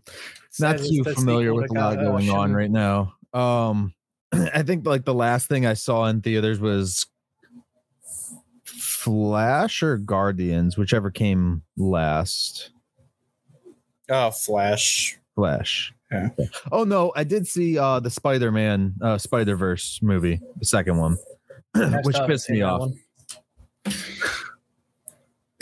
not 0.58 0.78
Says 0.78 0.88
too 0.90 1.02
it's 1.06 1.18
familiar 1.18 1.54
with 1.54 1.70
a 1.70 1.74
lot 1.74 1.96
God- 1.96 2.04
uh, 2.04 2.10
going 2.10 2.30
on 2.30 2.52
right 2.52 2.70
now. 2.70 3.14
Um, 3.34 3.94
I 4.32 4.62
think 4.62 4.86
like 4.86 5.04
the 5.04 5.14
last 5.14 5.48
thing 5.48 5.66
I 5.66 5.74
saw 5.74 6.06
in 6.06 6.22
theaters 6.22 6.60
was 6.60 7.06
Flash 8.64 9.82
or 9.82 9.96
Guardians, 9.96 10.76
whichever 10.76 11.10
came 11.10 11.62
last. 11.76 12.70
Oh, 14.08 14.30
Flash. 14.30 15.18
Flash. 15.34 15.92
Yeah. 16.10 16.28
Oh 16.70 16.84
no, 16.84 17.12
I 17.16 17.24
did 17.24 17.46
see 17.46 17.78
uh 17.78 17.98
the 18.00 18.10
Spider-Man 18.10 18.94
uh 19.00 19.16
Spider-Verse 19.18 20.00
movie, 20.02 20.40
the 20.58 20.66
second 20.66 20.98
one. 20.98 21.16
Which 22.04 22.16
pissed 22.26 22.50
me 22.50 22.60
that 22.60 22.66
off. 22.66 22.90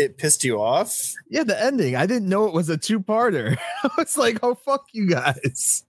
One. 0.00 0.04
It 0.07 0.19
pissed 0.19 0.45
you 0.45 0.61
off? 0.61 1.12
Yeah, 1.28 1.45
the 1.45 1.61
ending. 1.62 1.97
I 1.97 2.07
didn't 2.07 2.28
know 2.28 2.47
it 2.47 2.54
was 2.54 2.69
a 2.69 2.76
two-parter. 2.78 3.57
I 3.85 3.90
was 3.99 4.16
like, 4.16 4.38
"Oh 4.42 4.54
fuck 4.54 4.87
you 4.92 5.07
guys." 5.09 5.85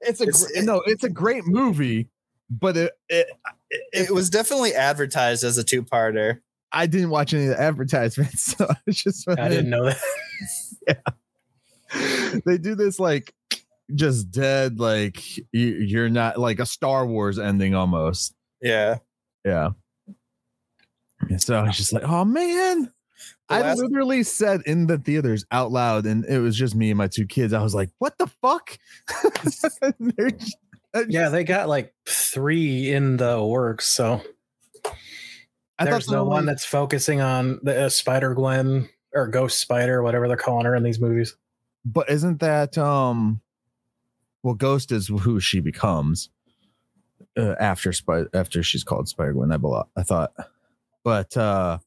It's 0.00 0.20
a 0.20 0.24
It's- 0.24 0.46
gr- 0.52 0.62
no, 0.62 0.82
it's 0.86 1.04
a 1.04 1.08
great 1.10 1.46
movie, 1.46 2.08
but 2.50 2.76
it, 2.76 2.92
it, 3.08 3.26
it, 3.70 3.82
It 3.92 4.10
was 4.10 4.28
definitely 4.30 4.74
advertised 4.74 5.44
as 5.44 5.56
a 5.58 5.64
two-parter. 5.64 6.40
I 6.72 6.86
didn't 6.86 7.10
watch 7.10 7.32
any 7.32 7.44
of 7.44 7.50
the 7.50 7.60
advertisements, 7.60 8.42
so 8.56 8.66
I 8.68 8.90
just 8.90 9.28
I 9.28 9.48
didn't 9.48 9.70
know 9.70 9.84
that. 9.84 10.00
yeah. 11.94 12.40
they 12.44 12.58
do 12.58 12.74
this 12.74 12.98
like 12.98 13.32
just 13.94 14.30
dead, 14.32 14.80
like 14.80 15.36
you, 15.52 15.68
you're 15.68 16.08
not 16.10 16.38
like 16.38 16.58
a 16.58 16.66
Star 16.66 17.06
Wars 17.06 17.38
ending 17.38 17.74
almost. 17.74 18.34
Yeah. 18.60 18.98
Yeah. 19.44 19.70
And 21.20 21.40
so 21.42 21.56
I 21.56 21.62
was 21.62 21.76
just 21.76 21.92
like, 21.92 22.02
oh 22.04 22.24
man. 22.24 22.92
The 23.48 23.54
I 23.56 23.60
last- 23.60 23.78
literally 23.78 24.22
said 24.22 24.62
in 24.66 24.86
the 24.86 24.98
theaters 24.98 25.44
out 25.50 25.70
loud, 25.70 26.06
and 26.06 26.24
it 26.24 26.38
was 26.40 26.56
just 26.56 26.74
me 26.74 26.90
and 26.90 26.98
my 26.98 27.08
two 27.08 27.26
kids. 27.26 27.52
I 27.52 27.62
was 27.62 27.74
like, 27.74 27.90
what 27.98 28.16
the 28.18 28.26
fuck? 28.26 28.78
Just- 29.44 30.56
Yeah, 31.08 31.28
they 31.28 31.44
got 31.44 31.68
like 31.68 31.94
three 32.08 32.92
in 32.92 33.16
the 33.16 33.42
works. 33.44 33.86
So 33.86 34.22
I 35.78 35.84
there's 35.84 36.08
no 36.08 36.18
the 36.18 36.24
one 36.24 36.46
that's 36.46 36.64
focusing 36.64 37.20
on 37.20 37.58
the 37.62 37.86
uh, 37.86 37.88
Spider 37.88 38.34
Gwen 38.34 38.88
or 39.12 39.28
Ghost 39.28 39.58
Spider, 39.60 40.02
whatever 40.02 40.28
they're 40.28 40.36
calling 40.36 40.66
her 40.66 40.74
in 40.76 40.82
these 40.82 41.00
movies. 41.00 41.36
but 41.84 42.08
isn't 42.10 42.40
that 42.40 42.78
um 42.78 43.40
well 44.42 44.54
ghost 44.54 44.90
is 44.92 45.08
who 45.08 45.38
she 45.40 45.60
becomes 45.60 46.30
uh, 47.36 47.54
after 47.60 47.92
Spy- 47.92 48.24
after 48.32 48.62
she's 48.62 48.84
called 48.84 49.08
spider-gwen 49.08 49.52
i 49.52 49.56
believe 49.56 49.82
i 49.96 50.02
thought 50.02 50.32
but 51.04 51.36
uh 51.36 51.78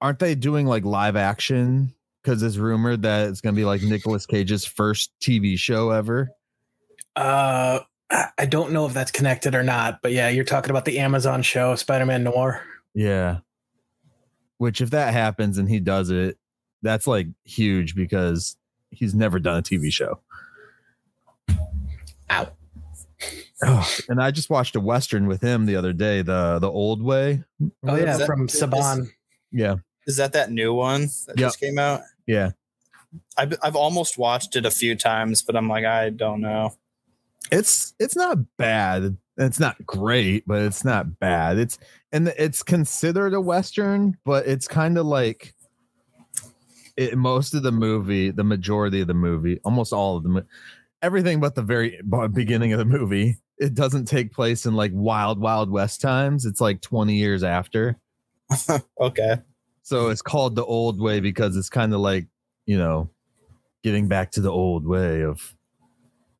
aren't 0.00 0.18
they 0.18 0.34
doing 0.34 0.66
like 0.66 0.84
live 0.84 1.14
action 1.16 1.94
because 2.22 2.42
it's 2.42 2.56
rumored 2.56 3.02
that 3.02 3.28
it's 3.28 3.40
gonna 3.40 3.54
be 3.54 3.64
like 3.64 3.82
Nicolas 3.82 4.26
cage's 4.26 4.64
first 4.64 5.12
tv 5.20 5.56
show 5.58 5.90
ever 5.90 6.30
Uh, 7.14 7.80
I 8.10 8.28
I 8.38 8.46
don't 8.46 8.72
know 8.72 8.86
if 8.86 8.94
that's 8.94 9.10
connected 9.10 9.54
or 9.54 9.62
not, 9.62 10.00
but 10.02 10.12
yeah, 10.12 10.28
you're 10.30 10.44
talking 10.44 10.70
about 10.70 10.84
the 10.86 10.98
Amazon 10.98 11.42
show 11.42 11.74
Spider 11.76 12.06
Man 12.06 12.24
Noir. 12.24 12.62
yeah 12.94 13.38
which 14.56 14.80
if 14.80 14.90
that 14.90 15.12
happens 15.12 15.56
and 15.58 15.68
he 15.68 15.78
does 15.78 16.10
it 16.10 16.36
that's 16.82 17.06
like 17.06 17.28
huge 17.44 17.94
because 17.94 18.56
he's 18.90 19.14
never 19.14 19.38
done 19.38 19.58
a 19.58 19.62
tv 19.62 19.92
show 19.92 20.20
Ow. 22.30 22.48
Oh, 23.64 23.88
and 24.08 24.22
I 24.22 24.30
just 24.30 24.50
watched 24.50 24.76
a 24.76 24.80
western 24.80 25.26
with 25.26 25.40
him 25.42 25.66
the 25.66 25.76
other 25.76 25.92
day, 25.92 26.22
the 26.22 26.58
the 26.60 26.70
old 26.70 27.02
way. 27.02 27.42
Oh 27.86 27.96
yeah, 27.96 28.16
that- 28.16 28.26
from 28.26 28.46
is- 28.48 28.54
Saban. 28.60 29.08
Yeah, 29.50 29.76
Is 30.06 30.16
that 30.18 30.32
that 30.34 30.50
new 30.52 30.72
one 30.74 31.02
that 31.26 31.36
Yep. 31.36 31.36
just 31.38 31.60
came 31.60 31.78
out? 31.78 32.02
yeah. 32.26 32.50
I've, 33.38 33.54
I've 33.62 33.74
almost 33.76 34.18
watched 34.18 34.54
it 34.56 34.66
a 34.66 34.70
few 34.70 34.94
times, 34.94 35.40
but 35.42 35.56
I'm 35.56 35.66
like, 35.68 35.86
I 35.86 36.10
don't 36.10 36.42
know. 36.42 36.74
It's 37.50 37.94
it's 37.98 38.14
not 38.14 38.38
bad. 38.58 39.16
It's 39.38 39.58
not 39.58 39.84
great, 39.86 40.44
but 40.46 40.60
it's 40.62 40.84
not 40.84 41.18
bad. 41.18 41.56
It's 41.58 41.78
and 42.12 42.28
it's 42.28 42.62
considered 42.62 43.32
a 43.32 43.40
western, 43.40 44.18
but 44.26 44.46
it's 44.46 44.68
kind 44.68 44.98
of 44.98 45.06
like 45.06 45.54
it, 46.96 47.16
most 47.16 47.54
of 47.54 47.62
the 47.62 47.72
movie, 47.72 48.30
the 48.30 48.44
majority 48.44 49.00
of 49.00 49.06
the 49.06 49.14
movie, 49.14 49.58
almost 49.64 49.92
all 49.94 50.16
of 50.18 50.24
the 50.24 50.44
everything 51.00 51.40
but 51.40 51.54
the 51.54 51.62
very 51.62 52.00
beginning 52.34 52.72
of 52.74 52.78
the 52.78 52.84
movie. 52.84 53.38
It 53.58 53.74
doesn't 53.74 54.06
take 54.06 54.32
place 54.32 54.66
in 54.66 54.74
like 54.74 54.92
wild 54.94 55.40
wild 55.40 55.70
west 55.70 56.00
times. 56.00 56.46
It's 56.46 56.60
like 56.60 56.80
20 56.80 57.14
years 57.14 57.42
after. 57.42 57.98
Okay. 59.00 59.36
So 59.82 60.08
it's 60.08 60.22
called 60.22 60.54
the 60.54 60.64
old 60.64 61.00
way 61.00 61.20
because 61.20 61.56
it's 61.56 61.70
kind 61.70 61.94
of 61.94 62.00
like, 62.00 62.26
you 62.66 62.76
know, 62.76 63.08
getting 63.82 64.08
back 64.08 64.32
to 64.32 64.40
the 64.40 64.50
old 64.50 64.86
way 64.86 65.22
of 65.22 65.54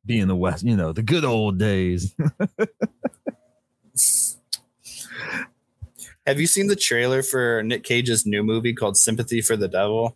being 0.05 0.27
the 0.27 0.35
West, 0.35 0.63
you 0.63 0.75
know, 0.75 0.91
the 0.91 1.01
good 1.01 1.25
old 1.25 1.57
days. 1.57 2.15
Have 6.27 6.39
you 6.39 6.45
seen 6.47 6.67
the 6.67 6.75
trailer 6.75 7.23
for 7.23 7.63
Nick 7.63 7.83
Cage's 7.83 8.25
new 8.25 8.43
movie 8.43 8.73
called 8.73 8.97
Sympathy 8.97 9.41
for 9.41 9.57
the 9.57 9.67
Devil? 9.67 10.15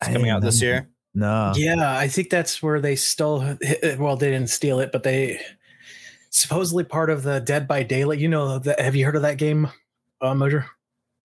It's 0.00 0.12
coming 0.12 0.30
out 0.30 0.42
this 0.42 0.60
year. 0.60 0.88
No. 1.14 1.52
Yeah, 1.54 1.96
I 1.96 2.08
think 2.08 2.30
that's 2.30 2.62
where 2.62 2.80
they 2.80 2.96
stole. 2.96 3.56
Well, 3.98 4.16
they 4.16 4.30
didn't 4.30 4.50
steal 4.50 4.80
it, 4.80 4.90
but 4.92 5.02
they 5.02 5.40
supposedly 6.30 6.84
part 6.84 7.10
of 7.10 7.22
the 7.22 7.40
Dead 7.40 7.68
by 7.68 7.82
Daylight. 7.82 8.18
You 8.18 8.28
know, 8.28 8.58
the, 8.58 8.74
have 8.78 8.96
you 8.96 9.04
heard 9.04 9.16
of 9.16 9.22
that 9.22 9.36
game, 9.38 9.68
uh, 10.20 10.34
Mosier? 10.34 10.66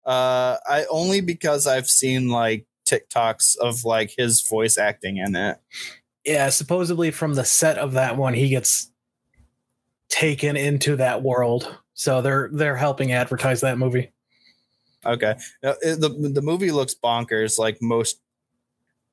Uh, 0.05 0.57
I 0.67 0.85
only 0.91 1.21
because 1.21 1.67
I've 1.67 1.89
seen 1.89 2.29
like 2.29 2.67
TikToks 2.87 3.57
of 3.57 3.85
like 3.85 4.15
his 4.17 4.43
voice 4.43 4.77
acting 4.77 5.17
in 5.19 5.35
it. 5.37 5.59
Yeah, 6.25 6.49
supposedly 6.51 7.11
from 7.11 7.35
the 7.35 7.45
set 7.45 7.79
of 7.79 7.93
that 7.93 8.17
one, 8.17 8.35
he 8.35 8.49
gets 8.49 8.91
taken 10.09 10.57
into 10.57 10.97
that 10.97 11.23
world. 11.23 11.77
So 11.95 12.21
they're 12.23 12.49
they're 12.53 12.77
helping 12.77 13.13
advertise 13.13 13.61
that 13.61 13.79
movie. 13.79 14.11
Okay. 15.07 15.35
Uh, 15.63 15.75
it- 15.83 16.01
the 16.01 16.09
the 16.09 16.43
movie 16.43 16.71
looks 16.71 16.95
bonkers, 16.95 17.59
like 17.59 17.79
most 17.81 18.21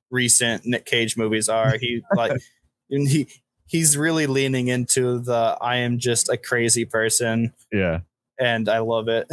recent 0.10 0.66
Nick 0.66 0.86
Cage 0.86 1.16
movies 1.18 1.48
are. 1.50 1.78
He 1.78 2.02
like 2.16 2.40
he 2.90 3.28
he's 3.72 3.96
really 3.96 4.28
leaning 4.28 4.68
into 4.68 5.20
the 5.20 5.58
I 5.62 5.78
am 5.78 5.98
just 5.98 6.28
a 6.30 6.36
crazy 6.36 6.84
person, 6.84 7.54
Yeah. 7.72 8.02
and 8.38 8.68
I 8.68 8.80
love 8.80 9.08
it. 9.08 9.28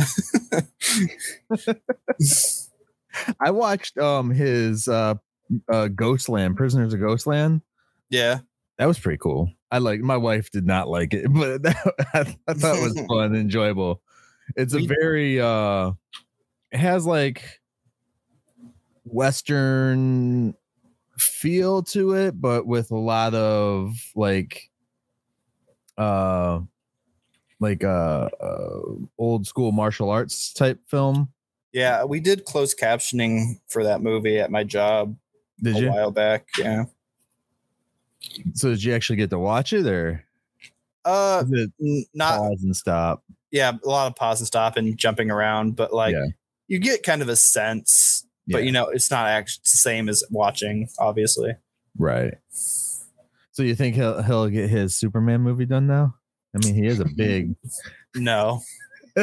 I 3.40 3.50
watched 3.50 3.99
um 3.99 4.30
his 4.30 4.87
uh 4.88 5.14
uh 5.71 5.88
Ghostland, 5.88 6.57
Prisoners 6.57 6.95
of 6.95 7.00
Ghostland. 7.00 7.62
yeah. 8.11 8.38
That 8.78 8.87
was 8.87 8.97
pretty 9.00 9.18
cool. 9.18 9.50
I 9.73 9.78
like 9.78 9.99
my 10.00 10.16
wife 10.16 10.52
did 10.52 10.64
not 10.64 10.87
like 10.88 11.12
it, 11.12 11.26
but 11.33 11.66
I, 12.14 12.37
I 12.47 12.54
thought 12.54 12.76
it 12.78 12.83
was 12.85 13.00
fun 13.09 13.25
and 13.25 13.37
enjoyable. 13.37 14.00
It's 14.57 14.73
a 14.75 14.87
very 14.87 15.40
uh 15.40 15.92
it 16.71 16.78
has 16.78 17.04
like 17.07 17.42
western 19.04 20.54
feel 21.18 21.82
to 21.84 22.14
it, 22.14 22.40
but 22.40 22.66
with 22.66 22.90
a 22.90 22.96
lot 22.96 23.34
of 23.34 23.94
like 24.14 24.70
uh 25.96 26.60
like 27.60 27.82
uh, 27.82 28.28
uh 28.40 28.80
old 29.18 29.46
school 29.46 29.72
martial 29.72 30.10
arts 30.10 30.52
type 30.52 30.80
film. 30.87 31.28
Yeah, 31.72 32.04
we 32.04 32.20
did 32.20 32.44
closed 32.44 32.78
captioning 32.78 33.60
for 33.68 33.84
that 33.84 34.00
movie 34.00 34.38
at 34.38 34.50
my 34.50 34.64
job. 34.64 35.16
Did 35.62 35.76
a 35.76 35.80
you? 35.80 35.90
while 35.90 36.10
back. 36.12 36.46
Yeah. 36.58 36.84
So 38.54 38.70
did 38.70 38.82
you 38.84 38.94
actually 38.94 39.16
get 39.16 39.30
to 39.30 39.38
watch 39.38 39.72
it 39.72 39.87
or 39.87 40.25
Uh, 41.04 41.44
not 42.14 42.38
pause 42.38 42.62
and 42.62 42.76
stop? 42.76 43.25
yeah, 43.50 43.72
a 43.84 43.88
lot 43.88 44.06
of 44.06 44.14
pause 44.16 44.40
and 44.40 44.46
stop 44.46 44.76
and 44.76 44.96
jumping 44.96 45.30
around, 45.30 45.75
but 45.75 45.92
like 45.92 46.14
Yeah. 46.14 46.26
you 46.68 46.78
get 46.78 47.02
kind 47.02 47.22
of 47.22 47.28
a 47.28 47.37
sense, 47.37 48.25
but 48.49 48.64
you 48.64 48.73
know, 48.73 48.88
it's 48.88 49.11
not 49.11 49.26
actually 49.26 49.62
the 49.64 49.76
same 49.78 50.09
as 50.09 50.25
watching, 50.31 50.88
obviously. 50.99 51.55
Right. 51.99 52.35
So 52.50 53.62
you 53.62 53.75
think 53.75 53.95
he'll 53.97 54.23
he'll 54.23 54.49
get 54.49 54.71
his 54.71 54.97
Superman 54.97 55.40
movie 55.40 55.67
done 55.67 55.87
now? 55.87 56.14
I 56.55 56.64
mean, 56.64 56.75
he 56.75 56.87
is 56.87 57.00
a 57.00 57.07
big. 57.17 57.55
No. 58.17 58.62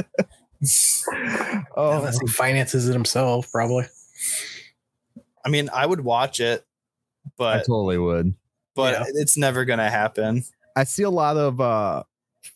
oh, 1.76 1.98
Unless 1.98 2.20
he 2.20 2.28
finances 2.28 2.88
it 2.88 2.94
himself, 2.94 3.52
probably. 3.52 3.86
I 5.46 5.50
mean, 5.50 5.70
I 5.74 5.86
would 5.86 6.02
watch 6.02 6.40
it, 6.40 6.66
but 7.38 7.56
I 7.58 7.60
totally 7.60 7.98
would. 7.98 8.36
but 8.76 8.94
Yeah. 8.94 9.04
it's 9.16 9.38
never 9.38 9.66
gonna 9.66 9.90
happen. 9.90 10.44
I 10.76 10.84
see 10.84 11.04
a 11.04 11.10
lot 11.10 11.38
of 11.38 11.60
uh 11.60 12.04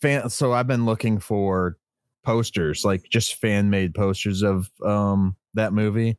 fan. 0.02 0.30
So 0.30 0.54
I've 0.54 0.68
been 0.68 0.86
looking 0.86 1.20
for 1.20 1.78
posters, 2.24 2.84
like 2.86 3.04
just 3.10 3.36
fan 3.36 3.70
made 3.70 3.94
posters 3.96 4.44
of 4.44 4.70
um 4.86 5.36
that 5.56 5.74
movie. 5.74 6.18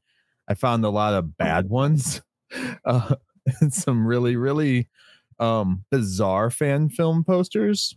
I 0.51 0.55
found 0.55 0.85
a 0.85 0.91
lot 0.91 1.15
of 1.15 1.39
bad 1.39 1.71
ones, 1.71 2.21
uh, 2.85 3.15
and 3.61 3.73
some 3.73 4.05
really 4.07 4.37
really 4.37 4.89
um 5.39 5.85
bizarre 5.91 6.51
fan 6.51 6.91
film 6.91 7.25
posters. 7.25 7.97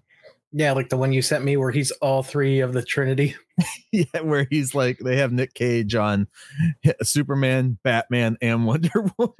Yeah, 0.55 0.73
like 0.73 0.89
the 0.89 0.97
one 0.97 1.11
you 1.11 1.23
sent 1.23 1.43
me 1.43 1.57
where 1.57 1.71
he's 1.71 1.89
all 1.93 2.21
three 2.21 2.59
of 2.59 2.73
the 2.73 2.83
Trinity. 2.83 3.35
yeah, 3.91 4.21
where 4.21 4.45
he's 4.51 4.75
like 4.75 4.99
they 4.99 5.17
have 5.17 5.31
Nick 5.33 5.55
Cage 5.55 5.95
on 5.95 6.27
Superman, 7.01 7.79
Batman, 7.83 8.37
and 8.39 8.67
Wonder 8.67 8.91
Woman. 9.17 9.35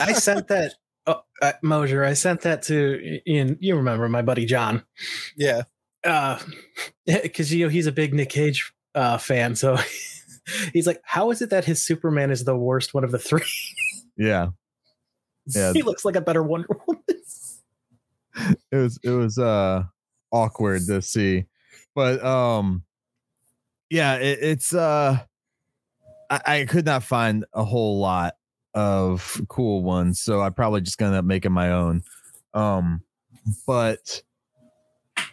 I 0.00 0.12
sent 0.14 0.48
that. 0.48 0.74
Oh, 1.06 1.20
uh, 1.40 1.52
Mosier, 1.62 2.02
I 2.02 2.14
sent 2.14 2.40
that 2.40 2.62
to 2.64 3.20
Ian. 3.30 3.56
You 3.60 3.76
remember 3.76 4.08
my 4.08 4.22
buddy 4.22 4.44
John, 4.46 4.82
Yeah. 5.36 5.62
uh, 6.02 6.40
because 7.06 7.54
you 7.54 7.64
know 7.64 7.70
he's 7.70 7.86
a 7.86 7.92
big 7.92 8.12
Nick 8.12 8.30
Cage 8.30 8.72
uh, 8.96 9.16
fan. 9.18 9.54
So 9.54 9.78
he's 10.72 10.86
like, 10.86 11.00
"How 11.04 11.30
is 11.30 11.42
it 11.42 11.50
that 11.50 11.64
his 11.64 11.84
Superman 11.84 12.30
is 12.30 12.44
the 12.44 12.56
worst 12.56 12.94
one 12.94 13.04
of 13.04 13.10
the 13.12 13.18
three? 13.18 13.42
yeah, 14.16 14.48
Yeah. 15.46 15.72
he 15.72 15.82
looks 15.82 16.04
like 16.04 16.16
a 16.16 16.20
better 16.20 16.42
Wonder 16.42 16.68
Woman." 16.86 17.02
it 18.70 18.76
was 18.76 18.98
it 19.02 19.10
was 19.10 19.38
uh 19.38 19.82
awkward 20.30 20.82
to 20.86 21.00
see 21.00 21.44
but 21.94 22.22
um 22.22 22.82
yeah 23.88 24.16
it, 24.16 24.38
it's 24.42 24.74
uh 24.74 25.18
I, 26.28 26.40
I 26.46 26.64
could 26.66 26.84
not 26.84 27.02
find 27.02 27.44
a 27.54 27.64
whole 27.64 27.98
lot 27.98 28.34
of 28.74 29.40
cool 29.48 29.82
ones 29.82 30.20
so 30.20 30.42
i 30.42 30.50
probably 30.50 30.82
just 30.82 30.98
gonna 30.98 31.12
end 31.12 31.18
up 31.18 31.24
making 31.24 31.52
my 31.52 31.70
own 31.72 32.02
um 32.52 33.00
but 33.66 34.22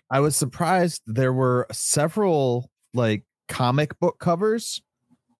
i 0.10 0.22
was 0.22 0.38
surprised 0.38 1.01
there 1.05 1.34
were 1.34 1.67
several 1.72 2.70
like 2.93 3.25
comic 3.50 4.00
book 4.00 4.20
covers 4.20 4.82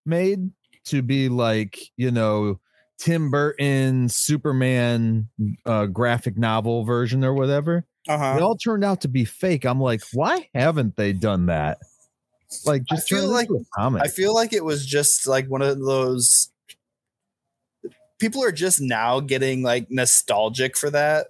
made 0.06 0.52
to 0.86 1.02
be 1.02 1.30
like 1.30 1.80
you 1.98 2.12
know 2.12 2.60
tim 3.00 3.32
burton 3.32 4.08
superman 4.10 5.28
uh 5.66 5.86
graphic 5.86 6.38
novel 6.38 6.84
version 6.84 7.24
or 7.24 7.34
whatever 7.34 7.86
Uh 8.08 8.18
they 8.36 8.40
huh. 8.40 8.46
all 8.46 8.58
turned 8.58 8.84
out 8.84 9.02
to 9.02 9.08
be 9.08 9.24
fake. 9.26 9.64
I'm 9.66 9.80
like, 9.80 10.02
why 10.14 10.50
haven't 10.54 10.98
they 10.98 11.14
done 11.14 11.46
that? 11.46 11.78
Like, 12.66 12.84
just 12.84 13.08
feel 13.10 13.28
like- 13.30 13.48
into 13.50 13.62
a 13.62 13.66
comic. 13.76 14.04
I 14.04 14.10
feel 14.10 14.36
like 14.36 14.52
it 14.54 14.64
was 14.66 14.86
just 14.86 15.26
like 15.26 15.48
one 15.48 15.62
of 15.62 15.80
those. 15.80 16.50
People 18.20 18.44
are 18.44 18.52
just 18.52 18.80
now 18.82 19.20
getting 19.22 19.64
like 19.64 19.88
nostalgic 19.90 20.78
for 20.78 20.90
that. 20.92 21.28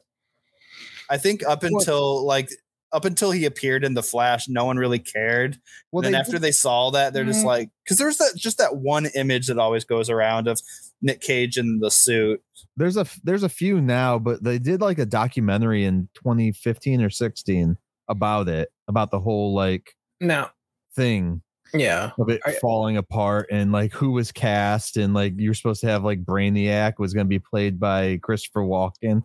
I 1.09 1.17
think 1.17 1.43
up 1.45 1.63
until 1.63 2.25
like 2.25 2.49
up 2.93 3.05
until 3.05 3.31
he 3.31 3.43
appeared 3.45 3.83
in 3.83 3.95
the 3.95 4.03
Flash, 4.03 4.47
no 4.47 4.65
one 4.65 4.77
really 4.77 4.99
cared. 4.99 5.57
well, 5.91 5.99
and 5.99 6.05
then 6.05 6.11
they 6.13 6.19
after 6.19 6.31
did- 6.33 6.41
they 6.43 6.51
saw 6.51 6.91
that, 6.91 7.11
they're 7.13 7.25
just 7.25 7.41
Mm. 7.43 7.47
like, 7.47 7.69
because 7.83 7.97
there's 7.97 8.17
that 8.17 8.33
just 8.37 8.59
that 8.59 8.77
one 8.77 9.07
image 9.15 9.47
that 9.47 9.57
always 9.57 9.83
goes 9.83 10.09
around 10.09 10.47
of 10.47 10.61
Nick 11.01 11.19
Cage 11.21 11.57
in 11.57 11.79
the 11.79 11.91
suit. 11.91 12.41
there's 12.77 12.95
a 12.97 13.05
there's 13.23 13.43
a 13.43 13.49
few 13.49 13.81
now, 13.81 14.17
but 14.17 14.43
they 14.43 14.57
did 14.59 14.79
like 14.81 14.97
a 14.99 15.05
documentary 15.05 15.83
in 15.83 16.07
2015 16.13 17.01
or 17.01 17.09
16 17.09 17.77
about 18.07 18.47
it, 18.47 18.69
about 18.87 19.11
the 19.11 19.19
whole 19.19 19.53
like 19.53 19.95
Now, 20.21 20.51
thing 20.95 21.41
yeah, 21.73 22.11
of 22.19 22.29
it 22.29 22.41
I- 22.45 22.53
falling 22.53 22.97
apart 22.97 23.47
and 23.51 23.71
like 23.71 23.91
who 23.93 24.11
was 24.11 24.31
cast 24.31 24.97
and 24.97 25.13
like 25.13 25.33
you're 25.37 25.53
supposed 25.55 25.81
to 25.81 25.87
have 25.87 26.03
like 26.03 26.23
Brainiac 26.23 26.93
was 26.99 27.13
going 27.13 27.25
to 27.25 27.29
be 27.29 27.39
played 27.39 27.79
by 27.79 28.17
Christopher 28.21 28.61
Walken. 28.61 29.23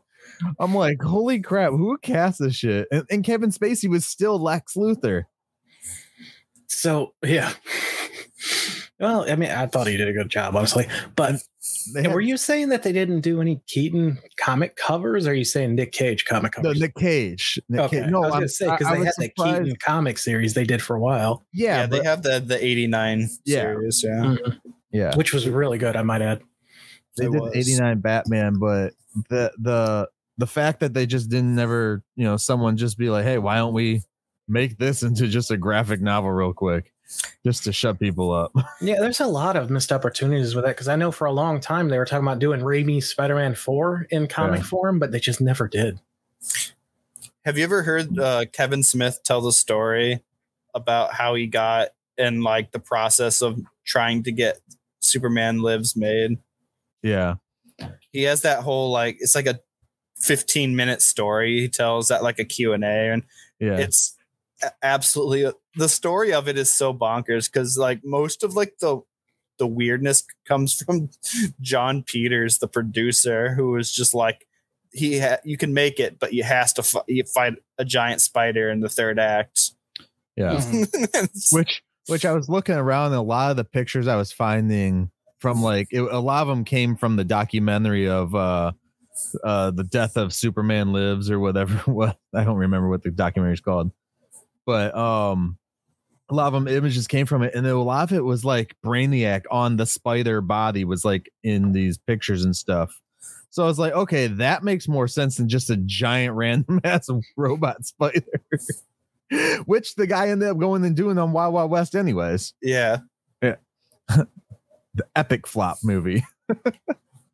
I'm 0.59 0.75
like, 0.75 1.03
holy 1.03 1.41
crap, 1.41 1.71
who 1.71 1.99
cast 1.99 2.39
this 2.39 2.57
shit? 2.57 2.89
And, 2.91 3.05
and 3.11 3.25
Kevin 3.25 3.51
Spacey 3.51 3.89
was 3.89 4.07
still 4.07 4.39
Lex 4.41 4.75
Luthor. 4.75 5.25
so 6.67 7.15
yeah. 7.25 7.53
Well, 9.01 9.31
I 9.31 9.37
mean, 9.37 9.51
I 9.51 9.67
thought 9.67 9.87
he 9.87 9.97
did 9.97 10.09
a 10.09 10.13
good 10.13 10.29
job, 10.29 10.57
honestly. 10.57 10.89
But 11.15 11.37
had- 11.95 12.13
were 12.13 12.21
you 12.21 12.37
saying 12.37 12.71
that 12.71 12.83
they 12.83 12.93
didn't 12.93 13.21
do 13.21 13.41
any 13.41 13.61
Keaton 13.69 14.19
comic 14.41 14.75
covers? 14.75 15.27
Or 15.27 15.31
are 15.31 15.35
you 15.35 15.45
saying 15.45 15.77
Nick 15.77 15.93
Cage 15.93 16.25
comic 16.25 16.53
the 16.53 16.63
covers? 16.63 16.81
Nick 16.81 16.95
Cage. 16.97 17.61
Nick 17.69 17.81
okay, 17.83 18.01
Cage. 18.03 18.11
No, 18.11 18.19
I 18.19 18.27
was 18.27 18.33
I'm 18.33 18.39
gonna 18.41 18.49
say 18.49 18.71
because 18.71 18.93
they 18.93 18.99
was 18.99 19.07
had 19.07 19.15
the 19.19 19.29
Keaton 19.29 19.77
comic 19.77 20.19
series 20.19 20.55
they 20.55 20.65
did 20.65 20.83
for 20.83 20.97
a 20.97 21.01
while, 21.01 21.45
Yeah, 21.53 21.81
Yeah, 21.81 21.87
they 21.87 22.03
have 22.03 22.23
the 22.23 22.41
the 22.41 22.65
'89 22.65 23.29
Yeah. 23.45 23.61
series. 23.61 24.03
Yeah, 24.05 24.11
mm-hmm. 24.11 24.69
yeah. 24.93 25.15
which 25.17 25.33
was 25.33 25.49
really 25.49 25.79
good, 25.79 25.95
I 25.95 26.03
might 26.03 26.23
add. 26.23 26.43
They 27.17 27.27
It 27.27 27.33
did 27.33 27.43
89 27.55 28.01
Batman, 28.01 28.55
but 28.59 28.95
the 29.29 29.53
the 29.59 30.09
the 30.39 30.47
fact 30.47 30.81
that 30.81 30.95
they 30.95 31.05
just 31.07 31.29
didn't 31.29 31.55
never, 31.55 32.03
you 32.17 32.25
know, 32.25 32.37
someone 32.37 32.77
just 32.77 32.97
be 32.97 33.11
like, 33.11 33.25
"Hey, 33.25 33.39
why 33.39 33.57
don't 33.57 33.75
we 33.75 34.03
make 34.47 34.79
this 34.79 35.03
into 35.03 35.29
just 35.29 35.51
a 35.51 35.57
graphic 35.57 36.01
novel 36.01 36.31
real 36.31 36.53
quick?" 36.53 36.93
Just 37.45 37.65
to 37.65 37.73
shut 37.73 37.99
people 37.99 38.33
up. 38.33 38.53
Yeah, 38.83 38.97
there's 39.01 39.21
a 39.21 39.27
lot 39.27 39.57
of 39.57 39.71
missed 39.71 39.93
opportunities 39.93 40.55
with 40.55 40.65
that 40.65 40.77
because 40.77 40.89
I 40.89 40.97
know 40.97 41.11
for 41.11 41.27
a 41.27 41.33
long 41.33 41.59
time 41.59 41.89
they 41.89 41.97
were 41.99 42.05
talking 42.05 42.27
about 42.27 42.39
doing 42.39 42.61
Raimi's 42.61 43.09
Spider-Man 43.09 43.55
4 43.55 44.09
in 44.11 44.27
comic 44.27 44.61
Yeah. 44.61 44.67
form, 44.67 44.99
but 44.99 45.11
they 45.11 45.19
just 45.19 45.41
never 45.41 45.67
did. 45.69 46.01
Have 47.45 47.57
you 47.57 47.65
ever 47.65 47.83
heard 47.83 48.19
uh, 48.19 48.45
Kevin 48.53 48.83
Smith 48.83 49.21
tell 49.25 49.41
the 49.41 49.53
story 49.53 50.23
about 50.75 51.15
how 51.15 51.35
he 51.35 51.47
got 51.47 51.89
in 52.19 52.43
like 52.43 52.73
the 52.73 52.79
process 52.79 53.41
of 53.41 53.59
trying 53.87 54.23
to 54.25 54.33
get 54.33 54.61
Superman 55.01 55.63
Lives 55.63 55.97
made? 55.97 56.39
Yeah. 57.03 57.37
He 58.13 58.25
has 58.25 58.43
that 58.43 58.63
whole 58.63 58.91
like 58.91 59.17
it's 59.21 59.35
like 59.35 59.47
a 59.47 59.61
15 60.21 60.75
minute 60.77 61.01
story 61.03 61.61
he 61.61 61.69
tells 61.69 62.09
that 62.09 62.23
like 62.23 62.39
a 62.39 62.45
Q&A 62.45 62.77
and 63.13 63.23
Yeah. 63.61 63.77
it's 63.79 64.17
absolutely 64.83 65.53
the 65.77 65.89
story 65.89 66.33
of 66.33 66.49
it 66.49 66.59
is 66.59 66.71
so 66.71 66.93
bonkers 66.93 67.51
because 67.51 67.79
like 67.79 68.01
most 68.05 68.43
of 68.43 68.55
like 68.55 68.79
the 68.81 69.01
the 69.59 69.67
weirdness 69.67 70.25
comes 70.47 70.81
from 70.83 71.11
Jon 71.61 72.03
Peters, 72.05 72.59
the 72.59 72.69
producer, 72.69 73.55
who 73.55 73.73
was 73.73 73.93
just 73.93 74.15
like 74.15 74.47
he 74.93 75.19
ha- 75.19 75.39
you 75.45 75.57
can 75.57 75.75
make 75.75 75.99
it, 76.01 76.19
but 76.21 76.33
you 76.33 76.45
has 76.45 76.73
to 76.75 76.83
fi- 76.83 77.03
you 77.09 77.25
fight 77.25 77.55
a 77.77 77.85
giant 77.85 78.21
spider 78.21 78.71
in 78.71 78.81
the 78.81 78.89
third 78.89 79.19
act. 79.19 79.73
yeah. 80.37 80.61
Which 81.53 81.83
which 82.07 82.25
I 82.25 82.33
was 82.33 82.49
looking 82.49 82.77
around 82.77 83.07
and 83.07 83.17
a 83.17 83.21
lot 83.23 83.51
of 83.51 83.57
the 83.57 83.65
pictures 83.65 84.09
I 84.09 84.17
was 84.17 84.33
finding 84.33 85.11
from 85.41 85.61
like 85.63 85.89
it, 85.91 86.01
a 86.03 86.19
lot 86.21 86.43
of 86.43 86.49
them 86.49 86.65
came 86.65 86.97
from 86.97 87.17
the 87.17 87.25
documentary 87.25 88.09
of 88.09 88.35
uh 88.35 88.73
uh 89.45 89.71
the 89.71 89.85
death 89.85 90.17
of 90.17 90.33
Superman 90.33 90.93
lives 90.93 91.31
or 91.31 91.39
whatever 91.39 91.75
what 91.91 92.19
I 92.35 92.45
don't 92.45 92.57
remember 92.57 92.89
what 92.89 93.03
the 93.03 93.11
documentary 93.11 93.55
is 93.55 93.61
called 93.61 93.91
but 94.67 94.95
um 94.97 95.59
a 96.31 96.35
lot 96.35 96.49
of 96.49 96.53
them 96.53 96.69
images 96.69 97.07
came 97.07 97.27
from 97.27 97.43
it 97.43 97.55
and 97.55 97.67
a 97.67 97.79
lot 97.79 98.11
of 98.11 98.17
it 98.17 98.25
was 98.25 98.45
like 98.45 98.77
brainiac 98.85 99.45
on 99.51 99.77
the 99.77 99.87
spider 99.87 100.41
body 100.41 100.85
was 100.85 101.05
like 101.05 101.31
in 101.43 101.73
these 101.73 101.97
pictures 101.97 102.45
and 102.45 102.55
stuff 102.55 103.01
so 103.51 103.65
I 103.65 103.67
was 103.67 103.79
like 103.79 103.95
okay 103.95 104.27
that 104.27 104.63
makes 104.63 104.89
more 104.89 105.09
sense 105.09 105.37
than 105.37 105.49
just 105.49 105.71
a 105.71 105.77
giant 105.77 106.35
random 106.37 106.81
ass 106.85 107.09
of 107.09 107.25
robot 107.37 107.85
spider 107.87 108.23
which 109.67 109.95
the 109.95 110.07
guy 110.07 110.29
ended 110.29 110.49
up 110.49 110.59
going 110.59 110.85
and 110.85 110.97
doing 110.97 111.19
on 111.19 111.33
Wild 111.33 111.55
Wild 111.55 111.71
West 111.71 111.95
anyways. 111.95 112.55
yeah. 113.43 113.57
The 114.95 115.07
epic 115.15 115.47
flop 115.47 115.79
movie. 115.85 116.25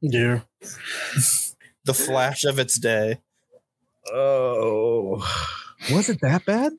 Yeah. 0.03 0.41
The 1.85 1.95
flash 1.95 2.45
of 2.45 2.59
its 2.59 2.79
day. 2.79 3.21
Oh, 4.13 5.17
was 5.93 6.09
it 6.09 6.21
that 6.23 6.45
bad? 6.45 6.73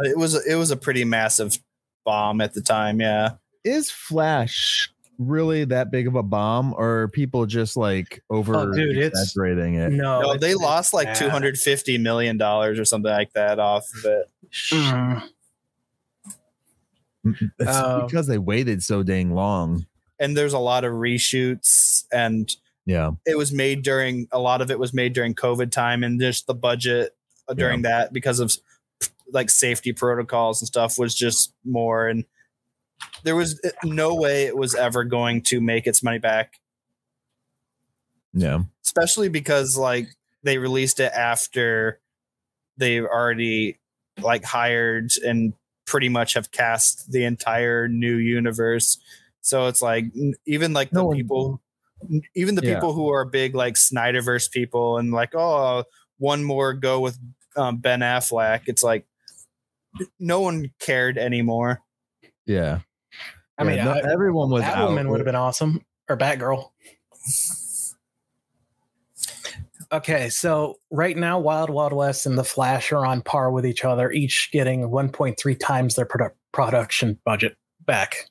It 0.00 0.16
was 0.18 0.34
it 0.46 0.54
was 0.56 0.70
a 0.70 0.76
pretty 0.76 1.04
massive 1.04 1.58
bomb 2.04 2.40
at 2.40 2.54
the 2.54 2.60
time, 2.60 3.00
yeah. 3.00 3.32
Is 3.64 3.90
Flash 3.90 4.90
really 5.18 5.64
that 5.66 5.90
big 5.90 6.06
of 6.06 6.14
a 6.16 6.22
bomb, 6.22 6.72
or 6.76 7.02
are 7.02 7.08
people 7.08 7.44
just 7.46 7.76
like 7.76 8.22
over 8.30 8.56
Oh, 8.56 8.72
dude, 8.72 8.96
it's- 8.96 9.10
exaggerating 9.22 9.74
it? 9.74 9.92
No, 9.92 10.20
no, 10.22 10.30
it's- 10.32 10.40
they 10.40 10.52
it's 10.52 10.60
lost 10.60 10.94
like 10.94 11.14
250 11.14 11.98
million 11.98 12.38
dollars 12.38 12.78
or 12.78 12.84
something 12.86 13.12
like 13.12 13.32
that 13.34 13.58
off 13.58 13.86
of 13.98 14.04
it. 14.10 14.30
Mm. 14.72 15.22
It's 17.58 17.68
Uh, 17.68 18.06
because 18.06 18.26
they 18.26 18.38
waited 18.38 18.82
so 18.82 19.02
dang 19.02 19.34
long. 19.34 19.86
and 20.18 20.36
there's 20.36 20.52
a 20.54 20.58
lot 20.58 20.84
of 20.84 20.92
reshoots 20.92 22.04
and 22.12 22.54
Yeah. 22.86 23.10
it 23.26 23.36
was 23.38 23.52
made 23.52 23.82
during 23.82 24.26
a 24.32 24.38
lot 24.38 24.60
of 24.62 24.70
it 24.70 24.78
was 24.78 24.92
made 24.92 25.12
during 25.12 25.34
COVID 25.34 25.70
time, 25.70 26.02
and 26.02 26.20
just 26.20 26.46
the 26.46 26.54
budget 26.54 27.14
uh, 27.48 27.54
during 27.54 27.82
that 27.82 28.12
because 28.12 28.40
of 28.40 28.56
like 29.32 29.50
safety 29.50 29.92
protocols 29.92 30.60
and 30.60 30.66
stuff 30.66 30.98
was 30.98 31.14
just 31.14 31.54
more, 31.64 32.08
and 32.08 32.24
there 33.22 33.36
was 33.36 33.60
uh, 33.64 33.68
no 33.84 34.14
way 34.14 34.44
it 34.44 34.56
was 34.56 34.74
ever 34.74 35.04
going 35.04 35.42
to 35.42 35.60
make 35.60 35.86
its 35.86 36.02
money 36.02 36.18
back, 36.18 36.60
Yeah. 38.32 38.60
especially 38.84 39.28
because 39.28 39.76
like 39.76 40.08
they 40.42 40.58
released 40.58 41.00
it 41.00 41.12
after 41.12 42.00
they've 42.76 43.04
already 43.04 43.78
like 44.22 44.44
hired 44.44 45.12
and 45.24 45.52
pretty 45.86 46.08
much 46.08 46.34
have 46.34 46.50
cast 46.50 47.10
the 47.12 47.24
entire 47.24 47.88
new 47.88 48.16
universe. 48.16 48.98
So 49.42 49.66
it's 49.66 49.82
like 49.82 50.06
even 50.46 50.72
like 50.72 50.90
the 50.90 51.02
No 51.02 51.10
people, 51.12 51.60
even 52.34 52.54
the 52.54 52.64
Yeah. 52.66 52.74
people 52.74 52.92
who 52.92 53.08
are 53.10 53.24
big 53.24 53.54
like 53.54 53.74
Snyderverse 53.74 54.50
people 54.50 54.98
and 54.98 55.12
like 55.12 55.34
oh 55.34 55.84
one 56.18 56.44
more 56.44 56.72
go 56.74 57.00
with 57.00 57.18
um, 57.56 57.78
Ben 57.78 58.00
Affleck. 58.00 58.62
It's 58.66 58.82
like 58.82 59.06
no 60.18 60.40
one 60.40 60.70
cared 60.80 61.18
anymore. 61.18 61.80
Yeah. 62.46 62.80
I 63.58 63.64
mean, 63.64 63.76
Yeah, 63.76 63.84
no- 63.84 63.92
I- 63.92 64.12
everyone 64.12 64.50
was. 64.50 64.62
Batwoman 64.62 65.08
would 65.10 65.18
have 65.20 65.26
been 65.26 65.34
awesome, 65.34 65.84
or 66.08 66.16
Batgirl. 66.16 66.70
Okay, 69.92 70.28
so 70.28 70.76
right 70.92 71.16
now, 71.16 71.40
Wild 71.40 71.68
Wild 71.68 71.92
West 71.92 72.24
and 72.24 72.38
The 72.38 72.44
Flash 72.44 72.92
are 72.92 73.04
on 73.04 73.22
par 73.22 73.50
with 73.50 73.66
each 73.66 73.84
other, 73.84 74.10
each 74.12 74.50
getting 74.52 74.82
1.3 74.88 75.58
times 75.58 75.96
their 75.96 76.06
produ- 76.06 76.30
production 76.52 77.18
budget 77.24 77.56
back. 77.84 78.30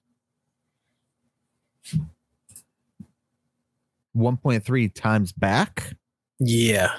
1.3 4.19 4.93
times 4.93 5.31
back. 5.31 5.95
Yeah. 6.39 6.91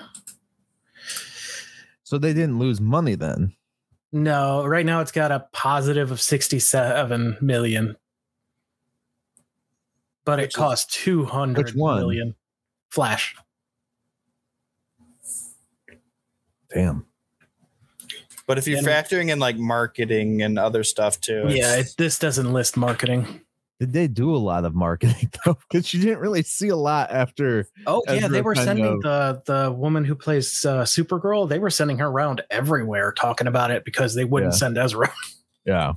So 2.03 2.19
they 2.19 2.33
didn't 2.35 2.59
lose 2.59 2.81
money 2.81 3.15
then. 3.15 3.55
No, 4.13 4.67
right 4.67 4.85
now 4.85 5.01
it's 5.01 5.13
got 5.13 5.31
a 5.31 5.47
positive 5.53 6.11
of 6.11 6.21
67 6.21 7.37
million. 7.41 7.97
But 10.25 10.39
Which 10.39 10.45
it 10.47 10.49
is- 10.49 10.55
cost 10.57 10.93
two 10.93 11.25
hundred 11.25 11.67
Which 11.67 11.75
one? 11.75 12.01
million. 12.01 12.35
Flash. 12.91 13.35
Damn. 16.75 17.07
But 18.47 18.59
if 18.59 18.67
you're 18.67 18.79
And- 18.79 18.87
factoring 18.87 19.31
in 19.31 19.39
like 19.39 19.57
marketing 19.57 20.43
and 20.43 20.59
other 20.59 20.83
stuff 20.85 21.21
too, 21.21 21.45
Yeah, 21.49 21.77
it, 21.77 21.95
this 21.97 22.19
doesn't 22.19 22.53
list 22.53 22.77
marketing. 22.77 23.43
Did 23.81 23.93
they 23.95 24.07
do 24.09 24.35
a 24.35 24.39
lot 24.39 24.65
of 24.67 24.75
marketing 24.75 25.33
though? 25.45 25.57
Because 25.69 25.93
you 25.93 26.01
didn't 26.01 26.19
really 26.21 26.43
see 26.43 26.69
a 26.69 26.77
lot 26.77 27.11
after. 27.11 27.67
Oh 27.87 28.03
yeah, 28.09 28.29
they 28.29 28.43
were 28.43 28.55
sending 28.55 28.85
of- 28.85 29.03
the 29.03 29.43
the 29.47 29.73
woman 29.73 30.05
who 30.05 30.15
plays 30.15 30.65
uh, 30.67 30.83
Supergirl. 30.85 31.49
They 31.49 31.59
were 31.59 31.71
sending 31.71 31.99
her 31.99 32.07
around 32.07 32.43
everywhere 32.51 33.11
talking 33.13 33.47
about 33.47 33.71
it 33.71 33.85
because 33.87 34.15
they 34.15 34.25
wouldn't 34.27 34.53
Yeah. 34.53 34.59
send 34.59 34.79
Ezra. 34.79 35.11
Yeah. 35.67 35.93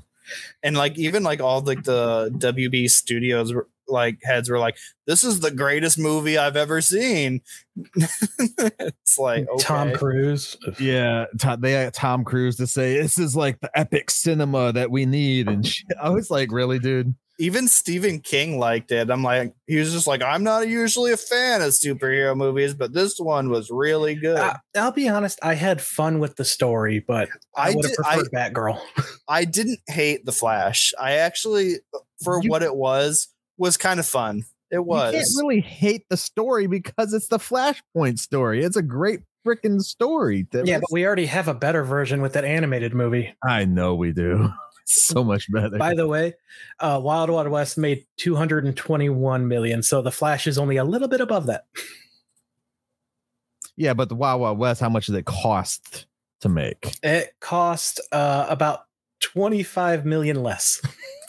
and 0.62 0.76
like 0.76 0.98
even 0.98 1.24
like 1.24 1.41
all 1.41 1.62
like 1.62 1.84
the 1.84 2.32
WB 2.38 2.89
studios 2.89 3.54
were- 3.54 3.67
like 3.88 4.19
heads 4.24 4.50
were 4.50 4.60
like, 4.60 4.78
"This 5.08 5.24
is 5.26 5.41
the 5.41 5.52
greatest 5.52 6.00
movie 6.00 6.38
I've 6.38 6.56
ever 6.56 6.80
seen." 6.82 7.41
it's 8.39 9.17
like 9.17 9.48
okay. 9.50 9.63
Tom 9.63 9.93
Cruise. 9.93 10.58
Yeah. 10.80 11.26
To- 11.39 11.58
they 11.60 11.74
had 11.74 11.93
Tom 11.93 12.24
Cruise 12.24 12.58
to 12.58 12.67
say 12.67 13.02
this 13.02 13.17
is 13.19 13.36
like 13.36 13.60
the 13.62 13.69
epic 13.78 14.10
cinema 14.10 14.72
that 14.74 14.89
we 14.91 15.06
need. 15.06 15.48
And 15.48 15.65
shit. 15.65 15.88
I 16.02 16.10
was 16.10 16.30
like, 16.32 16.52
really, 16.52 16.80
dude? 16.80 17.13
Even 17.43 17.67
Stephen 17.67 18.21
King 18.21 18.58
liked 18.58 18.89
it. 18.89 19.10
I'm 19.10 19.21
like, 19.21 19.53
he 19.67 19.75
was 19.75 19.91
just 19.91 20.08
like, 20.08 20.23
I'm 20.23 20.45
not 20.45 20.69
usually 20.69 21.12
a 21.12 21.17
fan 21.17 21.62
of 21.62 21.71
superhero 21.71 22.38
movies, 22.38 22.73
but 22.73 22.93
this 22.93 23.19
one 23.19 23.49
was 23.49 23.69
really 23.69 24.15
good. 24.15 24.38
I, 24.38 24.60
I'll 24.77 24.93
be 24.93 25.10
honest, 25.10 25.39
I 25.43 25.56
had 25.56 25.82
fun 25.82 26.19
with 26.19 26.38
the 26.38 26.45
story, 26.45 27.03
but 27.06 27.27
I, 27.53 27.71
I 27.71 27.75
would 27.75 27.82
did, 27.82 27.95
have 27.97 28.06
I, 28.06 28.15
preferred 28.15 28.32
Batgirl. 28.32 28.79
I 29.27 29.43
didn't 29.43 29.79
hate 29.88 30.25
the 30.25 30.32
Flash. 30.32 30.93
I 30.97 31.15
actually, 31.15 31.75
for 32.23 32.41
You- 32.41 32.49
what 32.49 32.63
it 32.63 32.77
was, 32.77 33.27
was 33.58 33.75
kind 33.75 33.99
of 33.99 34.06
fun. 34.06 34.43
It 34.71 34.86
was. 34.86 35.13
You 35.13 35.19
can't 35.19 35.29
really 35.38 35.60
hate 35.62 36.06
the 36.10 36.17
story 36.17 36.67
because 36.67 37.13
it's 37.13 37.27
the 37.27 37.39
Flashpoint 37.39 38.19
story. 38.19 38.63
It's 38.63 38.77
a 38.77 38.82
great 38.82 39.19
freaking 39.45 39.82
story. 39.82 40.47
That 40.53 40.65
yeah, 40.65 40.77
was- 40.77 40.86
but 40.89 40.93
we 40.93 41.06
already 41.06 41.25
have 41.25 41.49
a 41.49 41.53
better 41.53 41.84
version 41.84 42.21
with 42.21 42.34
that 42.34 42.45
animated 42.45 42.93
movie. 42.93 43.36
I 43.43 43.65
know 43.65 43.95
we 43.95 44.13
do. 44.13 44.49
so 44.86 45.24
much 45.24 45.52
better. 45.52 45.78
By 45.78 45.93
the 45.93 46.08
way, 46.08 46.34
uh, 46.80 47.00
Wild 47.04 47.30
Wild 47.30 47.48
West 47.48 47.78
made 47.78 48.06
221 48.17 49.48
million, 49.48 49.84
so 49.84 50.02
the 50.02 50.12
Flash 50.12 50.48
is 50.48 50.58
only 50.58 50.78
a 50.78 50.84
little 50.84 51.08
bit 51.08 51.22
above 51.22 51.46
that. 51.48 51.65
yeah, 53.76 53.93
but 53.93 54.10
the 54.10 54.15
Wild 54.15 54.41
Wild 54.41 54.58
West, 54.58 54.82
how 54.82 54.89
much 54.89 55.08
did 55.08 55.15
it 55.15 55.26
cost 55.26 56.06
to 56.41 56.50
make? 56.50 56.96
It 57.04 57.34
cost 57.39 58.02
uh, 58.12 58.46
about 58.50 58.86
25 59.22 60.06
million 60.06 60.43
less. 60.43 60.82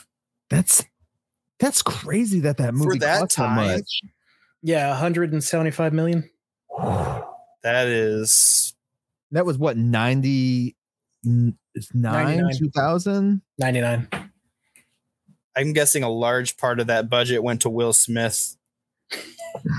That's 0.51 0.85
that's 1.59 1.83
crazy 1.83 2.40
that 2.40 2.59
that 2.59 2.75
movie 2.75 2.99
that 2.99 3.21
cost 3.21 3.37
that 3.37 3.45
time, 3.45 3.57
much. 3.57 4.03
Yeah, 4.62 4.90
175 4.90 5.93
million. 5.93 6.29
that 7.62 7.87
is 7.87 8.75
That 9.31 9.47
was 9.47 9.59
what 9.59 9.77
90 9.77 10.77
n- 11.75 11.81
it's 11.81 11.95
9 11.95 12.13
99. 12.39 12.59
2000 12.59 13.43
99. 13.59 14.09
I'm 15.57 15.73
guessing 15.73 16.03
a 16.03 16.09
large 16.11 16.57
part 16.57 16.81
of 16.81 16.89
that 16.89 17.09
budget 17.09 17.43
went 17.43 17.63
to 17.63 17.71
Will 17.71 17.93
Smith. 17.93 18.57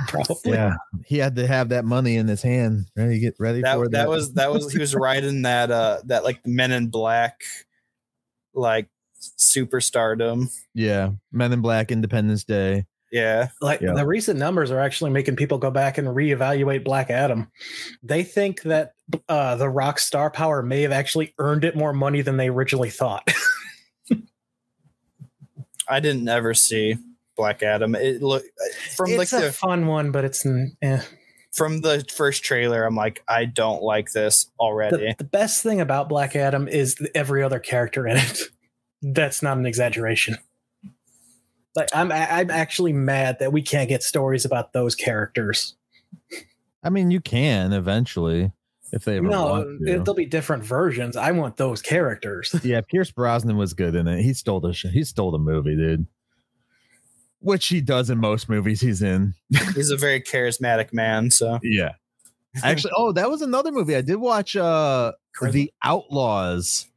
Probably. 0.08 0.54
yeah 0.54 0.76
he 1.06 1.18
had 1.18 1.36
to 1.36 1.46
have 1.48 1.70
that 1.70 1.84
money 1.84 2.16
in 2.16 2.28
his 2.30 2.42
hand 2.42 2.86
ready 2.96 3.16
to 3.16 3.20
get 3.20 3.36
ready 3.40 3.62
That 3.62 3.76
for 3.76 3.90
that 3.90 4.08
was 4.08 4.34
that 4.36 4.50
was 4.52 4.72
he 4.72 4.80
was 4.80 4.96
riding 4.96 5.42
that 5.42 5.70
uh 5.70 6.00
that 6.06 6.24
like 6.24 6.46
Men 6.48 6.72
in 6.72 6.88
Black 6.88 7.42
like 8.54 8.88
superstardom. 9.38 10.50
yeah 10.74 11.10
men 11.32 11.52
in 11.52 11.62
black 11.62 11.92
independence 11.92 12.44
day 12.46 12.86
Yeah. 13.16 13.48
Like 13.62 13.80
Yeah. 13.80 13.94
the 13.94 14.06
recent 14.06 14.38
numbers 14.38 14.72
are 14.72 14.80
actually 14.82 15.12
making 15.12 15.38
people 15.38 15.58
go 15.58 15.72
back 15.72 15.98
and 15.98 16.06
reevaluate 16.10 16.84
Black 16.84 17.10
Adam. 17.10 17.50
They 18.04 18.24
think 18.26 18.64
that 18.64 18.92
uh, 19.30 19.56
the 19.56 19.70
rock 19.70 20.00
star 20.00 20.30
power 20.30 20.62
may 20.62 20.82
have 20.82 20.92
actually 20.92 21.34
earned 21.40 21.64
it 21.64 21.78
more 21.78 21.94
money 21.94 22.22
than 22.22 22.36
they 22.36 22.50
originally 22.50 22.90
thought. 22.90 23.32
I 25.88 26.02
didn't 26.02 26.28
ever 26.28 26.54
see 26.54 26.98
Black 27.38 27.64
Adam. 27.64 27.96
It 27.96 28.22
look 28.22 28.44
from 28.98 29.12
like 29.16 29.32
a 29.32 29.40
the 29.40 29.52
fun 29.54 29.88
one, 29.88 30.12
but 30.12 30.26
it's 30.26 30.46
eh. 30.82 31.02
from 31.54 31.80
the 31.80 32.06
first 32.14 32.44
trailer, 32.44 32.84
I'm 32.84 32.98
like, 32.98 33.24
I 33.30 33.46
don't 33.46 33.82
like 33.82 34.12
this 34.12 34.52
already. 34.60 34.98
the, 34.98 35.16
the 35.20 35.24
best 35.24 35.64
thing 35.64 35.80
about 35.80 36.10
Black 36.10 36.36
Adam 36.36 36.68
is 36.68 36.98
every 37.16 37.44
other 37.44 37.60
character 37.60 38.06
in 38.06 38.18
it. 38.18 38.42
That's 39.02 39.42
not 39.42 39.58
an 39.58 39.66
exaggeration. 39.66 40.38
Like 41.76 41.90
I'm, 41.94 42.12
I'm 42.12 42.50
actually 42.50 42.94
mad 42.94 43.38
that 43.40 43.52
we 43.52 43.62
can't 43.62 43.90
get 43.90 44.02
stories 44.04 44.46
about 44.46 44.74
those 44.74 44.96
characters. 44.96 45.76
i 46.84 46.90
mean 46.90 47.12
you 47.12 47.20
can 47.20 47.74
eventually 47.74 48.52
if 48.92 49.04
they 49.04 49.18
ever 49.18 49.28
No, 49.28 49.46
want 49.46 49.66
to. 49.86 49.92
it, 49.94 49.98
there'll 50.06 50.14
be 50.14 50.26
different 50.28 50.64
versions. 50.64 51.18
I 51.18 51.32
want 51.32 51.58
those 51.58 51.82
characters. 51.82 52.56
yeah 52.64 52.82
pierce 52.82 53.12
brosnan 53.12 53.58
was 53.58 53.74
good 53.74 53.96
in 53.96 54.08
it 54.08 54.22
he 54.22 54.34
stole 54.34 54.60
the 54.62 54.74
sh- 54.74 54.86
he 54.94 55.04
stole 55.04 55.32
the 55.32 55.40
movie 55.40 55.76
dude 55.76 56.08
which 57.40 57.68
he 57.68 57.82
does 57.82 58.10
in 58.10 58.18
most 58.20 58.48
movies 58.50 58.82
he's 58.82 59.02
in 59.02 59.34
He's 59.76 59.92
a 59.92 59.98
very 59.98 60.22
charismatic 60.22 60.94
man. 60.94 61.30
So 61.32 61.60
yeah 61.62 61.94
actually 62.64 62.94
oh 62.96 63.12
that 63.12 63.30
was 63.30 63.42
another 63.42 63.70
movie 63.72 63.98
i 63.98 64.02
did 64.02 64.16
watch 64.16 64.56
uh 64.56 65.12
the 65.52 65.70
outlaws 65.84 66.88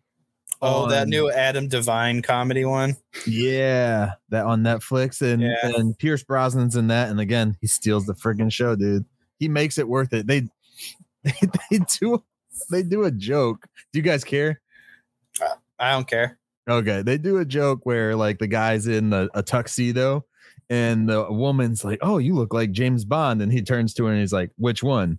oh, 0.63 0.89
that 0.89 1.09
new 1.09 1.31
Adam 1.31 1.69
Devine 1.69 2.23
comedy 2.23 2.65
one. 2.65 2.97
Yeah, 3.27 4.13
that 4.31 4.45
on 4.47 4.63
Netflix, 4.63 5.21
and 5.23 5.43
Yeah. 5.43 5.57
and 5.63 5.99
Pierce 5.99 6.23
Brosnan's 6.25 6.77
in 6.77 6.89
that, 6.89 7.11
and 7.11 7.21
again, 7.21 7.57
he 7.61 7.67
steals 7.67 8.07
the 8.07 8.15
friggin' 8.15 8.53
show, 8.53 8.77
dude. 8.77 9.05
He 9.39 9.49
makes 9.49 9.79
it 9.79 9.89
worth 9.89 10.13
it. 10.13 10.27
They 10.27 10.41
they, 11.25 11.33
they 11.71 11.79
do 12.01 12.23
they 12.71 12.83
do 12.83 13.05
a 13.05 13.11
joke. 13.11 13.67
Do 13.93 13.99
you 13.99 14.03
guys 14.03 14.25
care? 14.25 14.61
Uh, 15.41 15.55
I 15.79 15.93
don't 15.93 16.07
care. 16.09 16.39
Okay, 16.69 17.03
they 17.03 17.17
do 17.19 17.39
a 17.39 17.45
joke 17.45 17.81
where 17.85 18.15
like 18.17 18.39
the 18.39 18.47
guy's 18.47 18.87
in 18.87 19.13
a, 19.13 19.29
a 19.35 19.43
tuxedo, 19.43 20.25
and 20.69 21.09
the 21.09 21.31
woman's 21.33 21.85
like, 21.85 21.99
"Oh, 22.03 22.19
you 22.19 22.35
look 22.35 22.53
like 22.53 22.73
James 22.73 23.05
Bond," 23.05 23.41
and 23.41 23.51
he 23.53 23.63
turns 23.63 23.95
to 23.95 24.05
her 24.05 24.11
and 24.13 24.21
he's 24.21 24.33
like, 24.33 24.51
"Which 24.57 24.83
one?" 24.83 25.19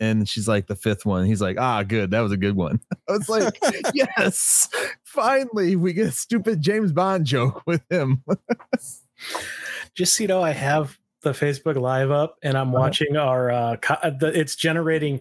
And 0.00 0.28
she's 0.28 0.48
like, 0.48 0.66
"The 0.66 0.74
fifth 0.76 1.06
one." 1.06 1.24
He's 1.26 1.40
like, 1.40 1.56
"Ah, 1.58 1.82
good, 1.84 2.10
that 2.10 2.20
was 2.20 2.32
a 2.32 2.36
good 2.36 2.56
one." 2.56 2.80
I 3.08 3.12
was 3.12 3.28
like, 3.28 3.58
"Yes, 3.94 4.68
finally, 5.04 5.76
we 5.76 5.92
get 5.92 6.08
a 6.08 6.12
stupid 6.12 6.60
James 6.60 6.92
Bond 6.92 7.24
joke 7.26 7.62
with 7.66 7.82
him." 7.90 8.22
Just 9.94 10.16
so 10.16 10.24
you 10.24 10.28
know, 10.28 10.42
I 10.42 10.50
have 10.50 10.98
the 11.22 11.30
Facebook 11.30 11.76
Live 11.76 12.10
up, 12.10 12.36
and 12.42 12.56
I'm 12.58 12.68
Uh-huh. 12.68 12.78
watching 12.80 13.16
our. 13.16 13.50
Uh, 13.50 13.76
co- 13.76 13.98
uh, 14.02 14.10
the, 14.10 14.38
it's 14.38 14.56
generating 14.56 15.20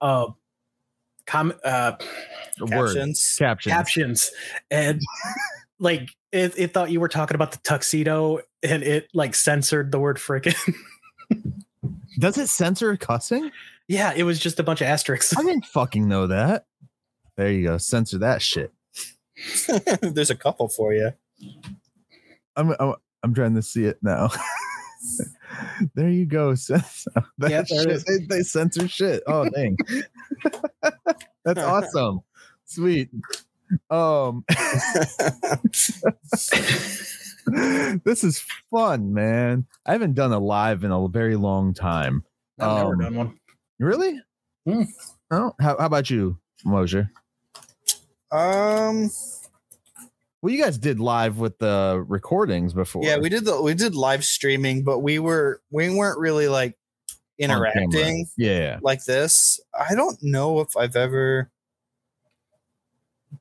uh, 0.00 0.26
com- 1.26 1.52
uh, 1.64 1.92
Captions. 2.66 3.36
captions. 3.38 3.72
captions, 3.72 4.30
and 4.70 5.00
like 5.78 6.08
it, 6.32 6.54
it 6.56 6.72
thought 6.72 6.90
you 6.90 7.00
were 7.00 7.08
talking 7.08 7.34
about 7.34 7.52
the 7.52 7.58
tuxedo, 7.58 8.38
and 8.62 8.82
it 8.82 9.08
like 9.12 9.34
censored 9.34 9.92
the 9.92 9.98
word 9.98 10.16
"frickin." 10.16 10.54
Does 12.18 12.38
it 12.38 12.48
censor 12.48 12.96
cussing? 12.96 13.50
Yeah, 13.88 14.12
it 14.16 14.22
was 14.22 14.38
just 14.38 14.58
a 14.58 14.62
bunch 14.62 14.80
of 14.80 14.86
asterisks. 14.86 15.36
I 15.36 15.42
didn't 15.42 15.66
fucking 15.66 16.08
know 16.08 16.26
that. 16.28 16.64
There 17.36 17.50
you 17.50 17.66
go. 17.66 17.78
Censor 17.78 18.18
that 18.18 18.40
shit. 18.42 18.72
There's 20.02 20.30
a 20.30 20.36
couple 20.36 20.68
for 20.68 20.92
you. 20.94 21.12
I'm 22.56 22.74
I'm, 22.78 22.94
I'm 23.22 23.34
trying 23.34 23.54
to 23.56 23.62
see 23.62 23.84
it 23.84 23.98
now. 24.02 24.30
there 25.94 26.08
you 26.08 26.24
go. 26.24 26.54
Censor 26.54 27.10
that 27.38 27.50
Yeah, 27.50 27.62
there 27.68 27.98
shit. 27.98 28.04
They, 28.06 28.36
they 28.36 28.42
censor 28.42 28.88
shit. 28.88 29.22
Oh 29.26 29.48
dang. 29.48 29.76
That's 31.44 31.60
awesome. 31.60 32.20
Sweet. 32.64 33.10
Um 33.90 34.44
this 38.04 38.24
is 38.24 38.42
fun, 38.70 39.12
man. 39.12 39.66
I 39.84 39.92
haven't 39.92 40.14
done 40.14 40.32
a 40.32 40.38
live 40.38 40.84
in 40.84 40.90
a 40.90 41.08
very 41.08 41.36
long 41.36 41.74
time. 41.74 42.24
I've 42.58 42.76
never 42.76 42.92
Um, 42.94 42.98
done 43.00 43.14
one. 43.16 43.38
Really? 43.78 44.20
Hmm. 44.66 44.82
Oh, 45.30 45.52
how, 45.60 45.76
how 45.78 45.86
about 45.86 46.10
you, 46.10 46.38
Mosier? 46.64 47.10
um 48.30 49.10
Well, 50.42 50.52
you 50.52 50.62
guys 50.62 50.78
did 50.78 50.98
live 51.00 51.38
with 51.38 51.58
the 51.58 52.04
recordings 52.08 52.72
before. 52.72 53.04
yeah, 53.04 53.18
we 53.18 53.28
did 53.28 53.44
the 53.44 53.60
we 53.60 53.74
did 53.74 53.94
live 53.94 54.24
streaming, 54.24 54.82
but 54.84 55.00
we 55.00 55.18
were 55.18 55.60
we 55.70 55.94
weren't 55.94 56.18
really 56.18 56.48
like 56.48 56.76
interacting 57.38 58.26
Yeah. 58.36 58.78
like 58.82 59.04
this. 59.04 59.60
I 59.78 59.94
don't 59.94 60.18
know 60.22 60.60
if 60.60 60.76
I've 60.76 60.96
ever 60.96 61.50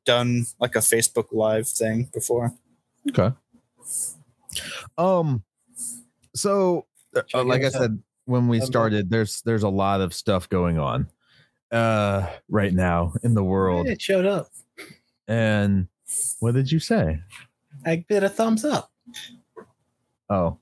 done 0.06 0.46
like 0.60 0.76
a 0.76 0.80
Facebook 0.80 1.28
live 1.32 1.68
thing 1.68 2.10
before. 2.14 2.54
Okay. 3.10 3.36
Um. 4.98 5.44
So, 6.36 6.86
uh, 7.34 7.44
like 7.44 7.64
I 7.64 7.70
said 7.70 8.02
when 8.26 8.48
we 8.48 8.62
started, 8.62 9.10
there's 9.10 9.42
there's 9.42 9.64
a 9.64 9.70
lot 9.70 10.02
of 10.02 10.14
stuff 10.14 10.50
going 10.50 10.80
on, 10.80 11.08
uh, 11.72 12.28
right 12.50 12.74
now 12.74 13.14
in 13.24 13.34
the 13.34 13.44
world. 13.44 13.88
It 13.88 14.02
showed 14.02 14.26
up. 14.26 14.48
And 15.28 15.88
what 16.40 16.54
did 16.54 16.72
you 16.72 16.80
say? 16.80 17.20
I 17.86 18.06
did 18.08 18.24
a 18.24 18.30
thumbs 18.30 18.66
up. 18.66 18.92
Oh. 20.30 20.58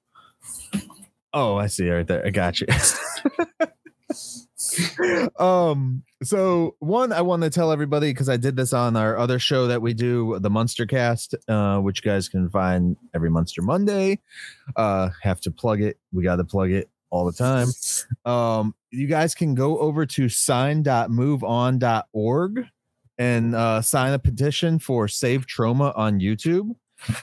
Oh, 1.34 1.56
I 1.56 1.68
see 1.68 1.90
right 1.90 2.08
there. 2.08 2.26
I 2.26 2.30
got 2.30 2.60
you. 2.60 2.68
um 5.40 6.04
so 6.24 6.76
one 6.80 7.12
i 7.12 7.22
want 7.22 7.42
to 7.42 7.50
tell 7.50 7.72
everybody 7.72 8.12
because 8.12 8.30
i 8.30 8.38
did 8.38 8.56
this 8.56 8.74
on 8.74 8.96
our 8.96 9.18
other 9.18 9.40
show 9.40 9.68
that 9.68 9.82
we 9.82 9.94
do 9.94 10.38
the 10.40 10.50
monster 10.50 10.86
cast 10.86 11.34
uh 11.48 11.80
which 11.80 12.04
you 12.04 12.12
guys 12.12 12.30
can 12.30 12.50
find 12.50 12.96
every 13.14 13.30
monster 13.30 13.62
monday 13.62 14.20
uh 14.76 15.10
have 15.22 15.42
to 15.42 15.50
plug 15.50 15.82
it 15.82 15.98
we 16.14 16.24
got 16.24 16.36
to 16.36 16.44
plug 16.44 16.72
it 16.72 16.90
all 17.12 17.26
the 17.26 17.34
time. 17.34 17.68
Um 18.26 18.74
you 18.90 19.08
guys 19.08 19.36
can 19.36 19.56
go 19.56 19.80
over 19.80 20.06
to 20.06 20.28
sign.moveon.org 20.28 22.66
and 23.18 23.56
uh 23.56 23.82
sign 23.82 24.14
a 24.14 24.20
petition 24.20 24.80
for 24.80 25.08
save 25.08 25.46
Troma 25.46 25.98
on 25.98 26.20
youtube. 26.20 26.76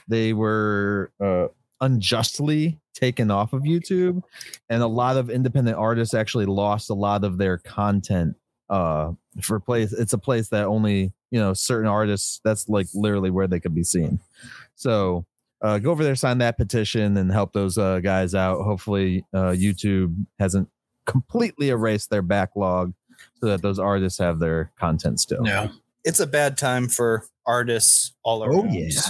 They 0.07 0.33
were 0.33 1.11
uh 1.19 1.47
unjustly 1.81 2.79
taken 2.93 3.31
off 3.31 3.53
of 3.53 3.63
YouTube 3.63 4.21
and 4.69 4.83
a 4.83 4.87
lot 4.87 5.15
of 5.15 5.29
independent 5.29 5.77
artists 5.77 6.13
actually 6.13 6.45
lost 6.45 6.89
a 6.89 6.93
lot 6.93 7.23
of 7.23 7.37
their 7.37 7.57
content 7.57 8.35
uh 8.69 9.13
for 9.41 9.57
place 9.59 9.93
it's 9.93 10.11
a 10.11 10.17
place 10.17 10.49
that 10.49 10.65
only 10.65 11.13
you 11.31 11.39
know 11.39 11.53
certain 11.53 11.87
artists 11.87 12.41
that's 12.43 12.67
like 12.67 12.87
literally 12.93 13.29
where 13.29 13.47
they 13.47 13.59
could 13.59 13.75
be 13.75 13.83
seen. 13.83 14.19
So 14.75 15.25
uh 15.61 15.77
go 15.79 15.91
over 15.91 16.03
there 16.03 16.15
sign 16.15 16.37
that 16.37 16.57
petition 16.57 17.17
and 17.17 17.31
help 17.31 17.53
those 17.53 17.77
uh 17.77 17.99
guys 17.99 18.33
out 18.35 18.61
hopefully 18.63 19.25
uh 19.33 19.51
youtube 19.51 20.15
hasn't 20.39 20.69
completely 21.05 21.69
erased 21.69 22.09
their 22.09 22.21
backlog 22.21 22.93
so 23.39 23.47
that 23.47 23.61
those 23.61 23.79
artists 23.79 24.19
have 24.19 24.39
their 24.39 24.71
content 24.79 25.19
still 25.19 25.41
No. 25.41 25.69
It's 26.05 26.21
a 26.21 26.27
bad 26.27 26.57
time 26.57 26.87
for 26.87 27.25
artists 27.45 28.13
all 28.23 28.41
around. 28.43 28.55
Oh, 28.55 28.63
around. 28.63 28.73
yeah. 28.73 29.01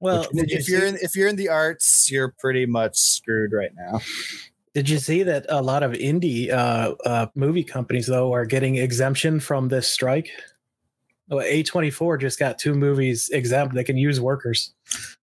Well, 0.00 0.26
did 0.34 0.50
you 0.50 0.58
if 0.58 0.68
you're 0.68 0.84
in 0.84 0.98
if 1.00 1.14
you're 1.14 1.28
in 1.28 1.36
the 1.36 1.48
arts, 1.48 2.10
you're 2.10 2.34
pretty 2.38 2.66
much 2.66 2.96
screwed 2.96 3.52
right 3.52 3.70
now. 3.76 4.00
did 4.74 4.88
you 4.90 4.98
see 4.98 5.22
that 5.22 5.46
a 5.48 5.62
lot 5.62 5.82
of 5.84 5.92
indie 5.92 6.50
uh, 6.50 6.94
uh, 7.04 7.26
movie 7.36 7.62
companies 7.64 8.08
though 8.08 8.34
are 8.34 8.44
getting 8.44 8.76
exemption 8.76 9.38
from 9.40 9.68
this 9.68 9.86
strike? 9.86 10.28
Oh, 11.30 11.36
A24 11.36 12.20
just 12.20 12.38
got 12.38 12.58
two 12.58 12.72
movies 12.72 13.28
exempt. 13.30 13.74
They 13.74 13.82
can 13.82 13.96
use 13.96 14.20
workers. 14.20 14.72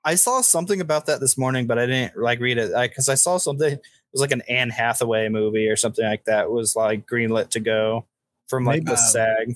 I 0.03 0.15
saw 0.15 0.41
something 0.41 0.81
about 0.81 1.05
that 1.05 1.21
this 1.21 1.37
morning, 1.37 1.65
but 1.65 1.79
I 1.79 1.85
didn't 1.85 2.17
like 2.17 2.39
read 2.39 2.57
it 2.57 2.73
because 2.73 3.07
I, 3.07 3.15
saw 3.15 3.37
something. 3.37 3.71
It 3.71 3.81
was 4.11 4.19
like 4.19 4.33
an 4.33 4.41
Anne 4.49 4.69
Hathaway 4.69 5.29
movie 5.29 5.69
or 5.69 5.77
something 5.77 6.05
like 6.05 6.25
that. 6.25 6.51
Was 6.51 6.75
like 6.75 7.07
greenlit 7.07 7.51
to 7.51 7.61
go 7.61 8.05
from 8.49 8.65
like 8.65 8.83
Maybe- 8.83 8.91
the 8.91 8.97
SAG. 8.97 9.55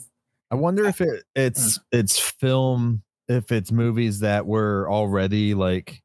I 0.49 0.55
wonder 0.55 0.85
if 0.85 1.01
it 1.01 1.23
it's 1.35 1.75
hmm. 1.75 1.81
it's 1.91 2.17
film 2.17 3.03
if 3.27 3.51
it's 3.51 3.71
movies 3.71 4.21
that 4.21 4.45
were 4.45 4.89
already 4.89 5.53
like 5.53 6.01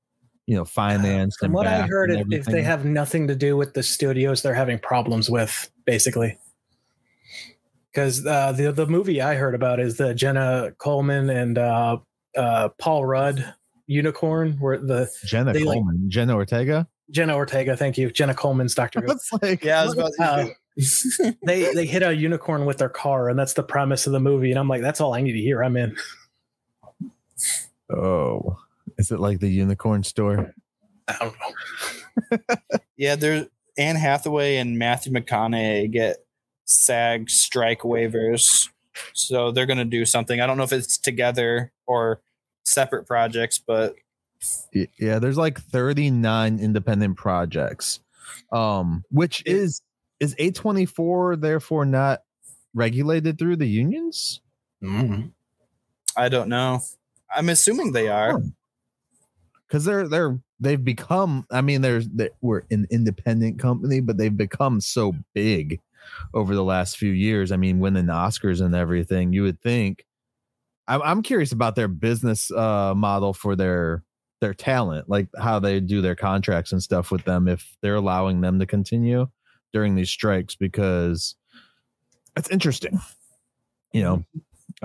you 0.46 0.56
know 0.56 0.62
uh, 0.62 0.64
financed 0.64 1.38
From 1.38 1.46
and 1.46 1.54
what 1.54 1.66
I 1.66 1.82
heard, 1.82 2.10
and 2.10 2.32
if, 2.32 2.40
if 2.40 2.46
they 2.46 2.62
have 2.62 2.84
nothing 2.84 3.28
to 3.28 3.36
do 3.36 3.56
with 3.56 3.74
the 3.74 3.82
studios 3.82 4.42
they're 4.42 4.54
having 4.54 4.78
problems 4.78 5.30
with, 5.30 5.70
basically. 5.86 6.38
Because 7.92 8.26
uh, 8.26 8.52
the 8.52 8.72
the 8.72 8.86
movie 8.86 9.20
I 9.20 9.34
heard 9.34 9.54
about 9.54 9.78
is 9.80 9.96
the 9.96 10.14
Jenna 10.14 10.72
Coleman 10.78 11.28
and 11.28 11.58
uh, 11.58 11.98
uh, 12.36 12.70
Paul 12.78 13.04
Rudd 13.04 13.54
Unicorn, 13.86 14.52
where 14.58 14.78
the 14.78 15.10
Jenna 15.24 15.52
they, 15.52 15.64
like- 15.64 15.76
Coleman, 15.76 16.08
Jenna 16.08 16.34
Ortega. 16.34 16.88
Jenna 17.10 17.36
Ortega, 17.36 17.76
thank 17.76 17.98
you, 17.98 18.10
Jenna 18.10 18.34
Coleman's 18.34 18.74
Doctor 18.74 19.00
Who. 19.06 19.18
Like 19.42 19.62
Yeah, 19.62 19.82
I 19.82 19.84
was 19.84 19.92
about 19.92 20.12
Uh, 20.18 20.46
they 21.44 21.74
they 21.74 21.84
hit 21.84 22.02
a 22.02 22.14
unicorn 22.14 22.64
with 22.64 22.78
their 22.78 22.88
car, 22.88 23.28
and 23.28 23.38
that's 23.38 23.52
the 23.52 23.62
premise 23.62 24.06
of 24.06 24.12
the 24.14 24.20
movie. 24.20 24.50
And 24.50 24.58
I'm 24.58 24.68
like, 24.68 24.80
that's 24.80 25.00
all 25.00 25.12
I 25.12 25.20
need 25.20 25.32
to 25.32 25.40
hear. 25.40 25.62
I'm 25.62 25.76
in. 25.76 25.94
oh, 27.94 28.58
is 28.96 29.10
it 29.10 29.20
like 29.20 29.40
the 29.40 29.48
unicorn 29.50 30.02
store? 30.02 30.54
I 31.08 31.16
don't 31.18 31.34
know. 32.40 32.56
yeah, 32.96 33.16
there's 33.16 33.46
Anne 33.76 33.96
Hathaway 33.96 34.56
and 34.56 34.78
Matthew 34.78 35.12
McConaughey 35.12 35.90
get 35.90 36.16
SAG 36.64 37.30
strike 37.30 37.80
waivers, 37.80 38.68
so 39.12 39.50
they're 39.50 39.66
gonna 39.66 39.84
do 39.84 40.04
something. 40.04 40.40
I 40.40 40.46
don't 40.46 40.56
know 40.56 40.64
if 40.64 40.72
it's 40.72 40.98
together 40.98 41.72
or 41.86 42.20
separate 42.64 43.06
projects, 43.06 43.58
but 43.58 43.96
Yeah, 44.72 45.18
there's 45.18 45.38
like 45.38 45.60
39 45.60 46.58
independent 46.58 47.16
projects. 47.16 48.00
Um, 48.52 49.04
which 49.10 49.42
is 49.46 49.82
is 50.20 50.34
A24 50.36 51.40
therefore 51.40 51.84
not 51.84 52.22
regulated 52.74 53.38
through 53.38 53.56
the 53.56 53.66
unions? 53.66 54.40
I 56.16 56.28
don't 56.28 56.48
know. 56.48 56.80
I'm 57.34 57.48
assuming 57.48 57.92
they 57.92 58.08
are. 58.08 58.40
Because 59.66 59.84
they're 59.84 60.08
they're 60.08 60.38
they've 60.60 60.84
become 60.84 61.44
i 61.50 61.60
mean 61.60 61.80
there's 61.82 62.08
they, 62.10 62.30
we're 62.40 62.62
an 62.70 62.86
independent 62.90 63.58
company 63.58 64.00
but 64.00 64.16
they've 64.16 64.36
become 64.36 64.80
so 64.80 65.12
big 65.34 65.80
over 66.34 66.54
the 66.54 66.64
last 66.64 66.96
few 66.96 67.10
years 67.10 67.52
i 67.52 67.56
mean 67.56 67.78
winning 67.78 68.06
oscars 68.06 68.60
and 68.60 68.74
everything 68.74 69.32
you 69.32 69.42
would 69.42 69.60
think 69.60 70.04
i'm, 70.88 71.02
I'm 71.02 71.22
curious 71.22 71.52
about 71.52 71.76
their 71.76 71.88
business 71.88 72.50
uh 72.50 72.94
model 72.94 73.32
for 73.32 73.56
their 73.56 74.04
their 74.40 74.54
talent 74.54 75.08
like 75.08 75.28
how 75.38 75.58
they 75.60 75.78
do 75.80 76.00
their 76.00 76.16
contracts 76.16 76.72
and 76.72 76.82
stuff 76.82 77.10
with 77.12 77.24
them 77.24 77.46
if 77.48 77.76
they're 77.80 77.94
allowing 77.94 78.40
them 78.40 78.58
to 78.58 78.66
continue 78.66 79.28
during 79.72 79.94
these 79.94 80.10
strikes 80.10 80.56
because 80.56 81.36
that's 82.34 82.50
interesting 82.50 83.00
you 83.92 84.02
know 84.02 84.24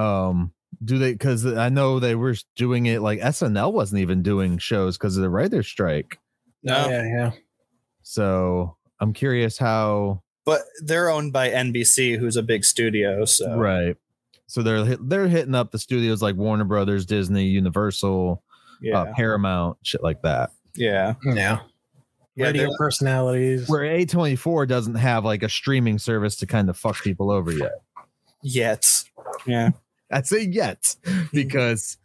um 0.03 0.53
do 0.83 0.99
they 0.99 1.13
because 1.13 1.43
i 1.45 1.69
know 1.69 1.99
they 1.99 2.13
were 2.13 2.35
doing 2.55 2.85
it 2.85 3.01
like 3.01 3.19
snl 3.19 3.73
wasn't 3.73 3.99
even 3.99 4.21
doing 4.21 4.57
shows 4.59 4.97
because 4.97 5.17
of 5.17 5.23
the 5.23 5.29
writer 5.29 5.63
strike 5.63 6.19
No. 6.61 6.87
Yeah, 6.89 7.03
yeah. 7.03 7.31
so 8.03 8.77
i'm 8.99 9.11
curious 9.13 9.57
how 9.57 10.21
But 10.47 10.61
they're 10.81 11.09
owned 11.09 11.33
by 11.33 11.49
NBC, 11.49 12.17
who's 12.17 12.37
a 12.37 12.41
big 12.41 12.63
studio. 12.63 13.25
So. 13.25 13.55
Right. 13.57 13.97
So 14.47 14.63
they're 14.63 14.85
hit, 14.85 15.09
they're 15.09 15.27
hitting 15.27 15.53
up 15.53 15.71
the 15.71 15.77
studios 15.77 16.21
like 16.21 16.37
warner 16.37 16.63
brothers 16.63 17.05
disney 17.05 17.43
universal 17.47 18.41
yeah, 18.81 19.01
uh, 19.01 19.13
paramount 19.13 19.77
shit 19.83 20.01
like 20.01 20.21
that. 20.21 20.51
Yeah, 20.73 21.15
Yeah. 21.25 21.59
Yeah, 22.35 22.45
Radio 22.45 22.67
they're- 22.69 22.77
personalities. 22.77 23.67
where 23.67 23.81
a24 23.81 24.67
doesn't 24.69 24.95
have 24.95 25.25
like 25.25 25.43
a 25.43 25.49
streaming 25.49 25.97
service 25.99 26.37
to 26.37 26.45
kind 26.45 26.69
of 26.69 26.77
fuck 26.77 27.03
people 27.03 27.29
over 27.29 27.51
yet. 27.51 27.81
Yet, 28.41 28.85
yeah, 29.45 29.71
i 30.11 30.21
say 30.21 30.43
yet 30.43 30.95
because 31.33 31.97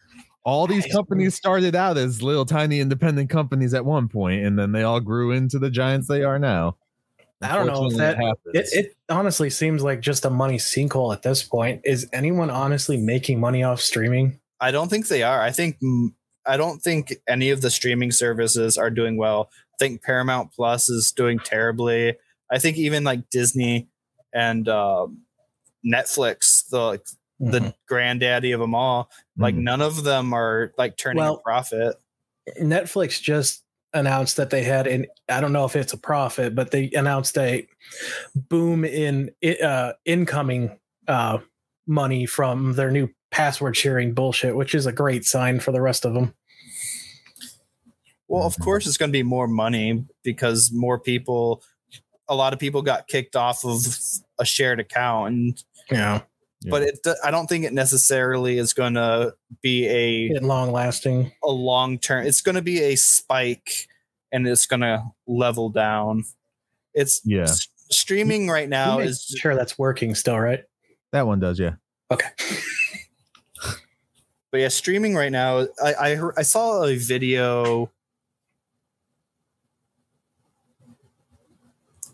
all 0.44 0.66
these 0.66 0.86
companies 0.86 1.34
started 1.36 1.76
out 1.76 1.96
as 1.96 2.22
little 2.22 2.44
tiny 2.46 2.80
independent 2.80 3.30
companies 3.30 3.72
at 3.74 3.84
one 3.84 4.08
point 4.08 4.44
and 4.44 4.58
then 4.58 4.72
they 4.72 4.82
all 4.82 4.98
grew 4.98 5.30
into 5.30 5.58
the 5.60 5.70
giants 5.70 6.08
they 6.08 6.24
are 6.24 6.38
now 6.40 6.76
I 7.42 7.54
don't 7.56 7.66
know 7.66 7.86
if 7.86 7.92
Unfortunately, 7.92 7.98
that- 7.98 8.16
happens. 8.16 8.72
It, 8.72 8.84
it 8.86 8.96
honestly 9.08 9.50
seems 9.50 9.82
like 9.82 10.00
just 10.00 10.24
a 10.24 10.30
money 10.30 10.58
sinkhole 10.58 11.12
at 11.12 11.22
this 11.22 11.42
point. 11.42 11.82
Is 11.84 12.08
anyone 12.12 12.50
honestly 12.50 12.96
making 12.96 13.40
money 13.40 13.62
off 13.62 13.80
streaming? 13.80 14.38
I 14.60 14.70
don't 14.70 14.88
think 14.88 15.08
they 15.08 15.22
are. 15.22 15.40
I 15.42 15.50
think 15.50 15.78
I 16.46 16.56
don't 16.56 16.80
think 16.80 17.14
any 17.28 17.50
of 17.50 17.60
the 17.62 17.70
streaming 17.70 18.10
services 18.12 18.78
are 18.78 18.90
doing 18.90 19.16
well. 19.16 19.50
I 19.74 19.76
think 19.78 20.02
Paramount 20.02 20.52
Plus 20.52 20.88
is 20.88 21.12
doing 21.12 21.38
terribly. 21.38 22.16
I 22.50 22.58
think 22.58 22.76
even 22.76 23.02
like 23.04 23.28
Disney 23.30 23.88
and 24.32 24.68
um, 24.68 25.22
Netflix, 25.84 26.68
the 26.68 26.78
like, 26.80 27.06
the 27.40 27.74
granddaddy 27.88 28.52
of 28.52 28.60
them 28.60 28.74
all, 28.74 29.10
like 29.36 29.54
Mm. 29.56 29.62
none 29.62 29.80
of 29.82 30.04
them 30.04 30.32
are 30.32 30.72
like 30.78 30.96
turning 30.96 31.18
Well- 31.22 31.36
a 31.36 31.40
profit. 31.40 31.96
Netflix 32.60 33.20
just 33.20 33.62
announced 33.94 34.36
that 34.36 34.50
they 34.50 34.62
had 34.62 34.86
an 34.86 35.06
I 35.28 35.40
don't 35.40 35.52
know 35.52 35.64
if 35.64 35.76
it's 35.76 35.92
a 35.92 35.98
profit, 35.98 36.54
but 36.54 36.70
they 36.70 36.90
announced 36.92 37.36
a 37.38 37.66
boom 38.34 38.84
in 38.84 39.30
uh, 39.62 39.92
incoming 40.04 40.78
uh, 41.08 41.38
money 41.86 42.26
from 42.26 42.74
their 42.74 42.90
new 42.90 43.08
password 43.30 43.76
sharing 43.76 44.14
bullshit, 44.14 44.56
which 44.56 44.74
is 44.74 44.86
a 44.86 44.92
great 44.92 45.24
sign 45.24 45.60
for 45.60 45.72
the 45.72 45.80
rest 45.80 46.04
of 46.04 46.14
them. 46.14 46.34
Well, 48.28 48.44
of 48.44 48.58
course, 48.60 48.86
it's 48.86 48.96
going 48.96 49.10
to 49.10 49.18
be 49.18 49.22
more 49.22 49.46
money 49.46 50.06
because 50.22 50.70
more 50.72 50.98
people, 50.98 51.62
a 52.28 52.34
lot 52.34 52.54
of 52.54 52.58
people 52.58 52.80
got 52.80 53.06
kicked 53.06 53.36
off 53.36 53.64
of 53.64 53.84
a 54.38 54.44
shared 54.44 54.80
account, 54.80 55.28
and 55.28 55.64
Yeah, 55.90 56.22
but 56.70 56.82
it, 56.82 56.98
I 57.24 57.30
don't 57.30 57.46
think 57.48 57.64
it 57.64 57.72
necessarily 57.72 58.58
is 58.58 58.72
going 58.72 58.94
to 58.94 59.34
be 59.62 59.86
a 59.88 60.38
long 60.40 60.70
lasting. 60.72 61.32
a 61.44 61.50
long 61.50 61.98
term. 61.98 62.26
It's 62.26 62.40
going 62.40 62.54
to 62.56 62.62
be 62.62 62.80
a 62.82 62.96
spike, 62.96 63.88
and 64.30 64.46
it's 64.46 64.66
going 64.66 64.80
to 64.80 65.02
level 65.26 65.68
down. 65.70 66.24
It's 66.94 67.20
Yeah. 67.24 67.42
s- 67.42 67.68
streaming 67.90 68.48
right 68.48 68.68
now 68.68 68.98
is 69.00 69.22
sure 69.40 69.54
that's 69.54 69.78
working 69.78 70.14
still, 70.14 70.38
right? 70.38 70.64
That 71.12 71.26
one 71.26 71.40
does, 71.40 71.58
yeah. 71.58 71.74
Okay. 72.10 72.28
but 74.50 74.60
yeah, 74.60 74.68
streaming 74.68 75.14
right 75.14 75.32
now. 75.32 75.66
I 75.82 75.92
I, 75.94 76.20
I 76.38 76.42
saw 76.42 76.84
a 76.84 76.96
video. 76.96 77.90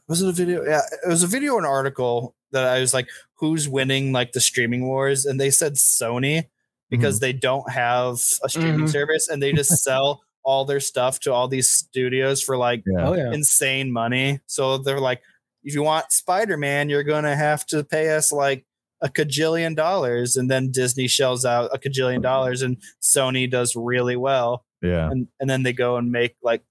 Was 0.06 0.22
it 0.22 0.28
a 0.28 0.32
video? 0.32 0.64
Yeah, 0.64 0.80
it 1.04 1.08
was 1.08 1.22
a 1.22 1.26
video 1.26 1.54
or 1.54 1.58
an 1.58 1.64
article 1.66 2.34
that 2.52 2.64
I 2.64 2.80
was 2.80 2.92
like, 2.94 3.08
"Who's 3.38 3.68
winning 3.68 4.12
like 4.12 4.32
the 4.32 4.40
streaming 4.40 4.86
wars?" 4.86 5.24
And 5.26 5.40
they 5.40 5.50
said 5.50 5.74
Sony 5.74 6.44
because 6.90 7.20
they 7.20 7.32
don't 7.32 7.70
have 7.70 8.14
a 8.42 8.48
streaming 8.48 8.86
Mhm. 8.86 8.90
service 8.90 9.28
and 9.28 9.42
they 9.42 9.52
just 9.52 9.70
sell 9.84 10.22
all 10.44 10.64
their 10.64 10.80
stuff 10.80 11.20
to 11.20 11.32
all 11.32 11.46
these 11.48 11.68
studios 11.68 12.42
for 12.42 12.56
like 12.56 12.82
Yeah. 12.86 13.08
Oh 13.08 13.14
yeah. 13.14 13.32
insane 13.32 13.92
money. 13.92 14.40
So 14.46 14.78
they're 14.78 15.00
like, 15.00 15.20
if 15.62 15.74
you 15.74 15.82
want 15.82 16.10
Spider 16.12 16.56
Man, 16.56 16.88
you're 16.88 17.02
going 17.02 17.24
to 17.24 17.36
have 17.36 17.66
to 17.66 17.84
pay 17.84 18.16
us 18.16 18.32
like 18.32 18.64
a 19.02 19.08
cajillion 19.08 19.76
dollars. 19.76 20.36
And 20.36 20.50
then 20.50 20.70
Disney 20.72 21.06
shells 21.08 21.44
out 21.44 21.70
a 21.74 21.78
cajillion 21.78 22.22
dollars 22.22 22.62
and 22.62 22.78
Sony 23.02 23.50
does 23.50 23.76
really 23.76 24.16
well. 24.16 24.64
Yeah. 24.80 25.10
And, 25.10 25.28
and 25.38 25.50
then 25.50 25.64
they 25.64 25.72
go 25.74 25.96
and 25.96 26.10
make 26.10 26.36
like 26.42 26.62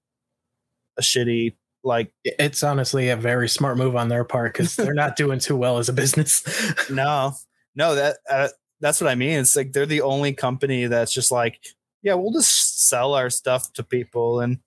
a 0.98 1.02
shitty, 1.02 1.54
like, 1.88 2.12
It's 2.24 2.62
honestly 2.62 3.08
a 3.08 3.16
very 3.16 3.48
smart 3.48 3.76
move 3.78 3.96
on 3.96 4.08
their 4.08 4.22
part 4.24 4.52
because 4.52 4.76
they're 4.76 4.94
not 4.94 5.16
doing 5.22 5.40
too 5.40 5.56
well 5.56 5.78
as 5.78 5.88
a 5.88 5.92
business. 5.92 6.44
no, 6.90 7.32
no, 7.74 7.94
that, 7.96 8.18
uh, 8.30 8.48
that's 8.80 9.00
what 9.00 9.10
I 9.10 9.16
mean. 9.16 9.40
It's 9.40 9.56
like 9.56 9.72
they're 9.72 9.86
the 9.86 10.02
only 10.02 10.32
company 10.32 10.86
that's 10.86 11.12
just 11.12 11.32
like, 11.32 11.58
yeah, 12.02 12.14
we'll 12.14 12.32
just 12.32 12.88
sell 12.88 13.14
our 13.14 13.30
stuff 13.30 13.72
to 13.72 13.82
people. 13.82 14.40
And 14.40 14.58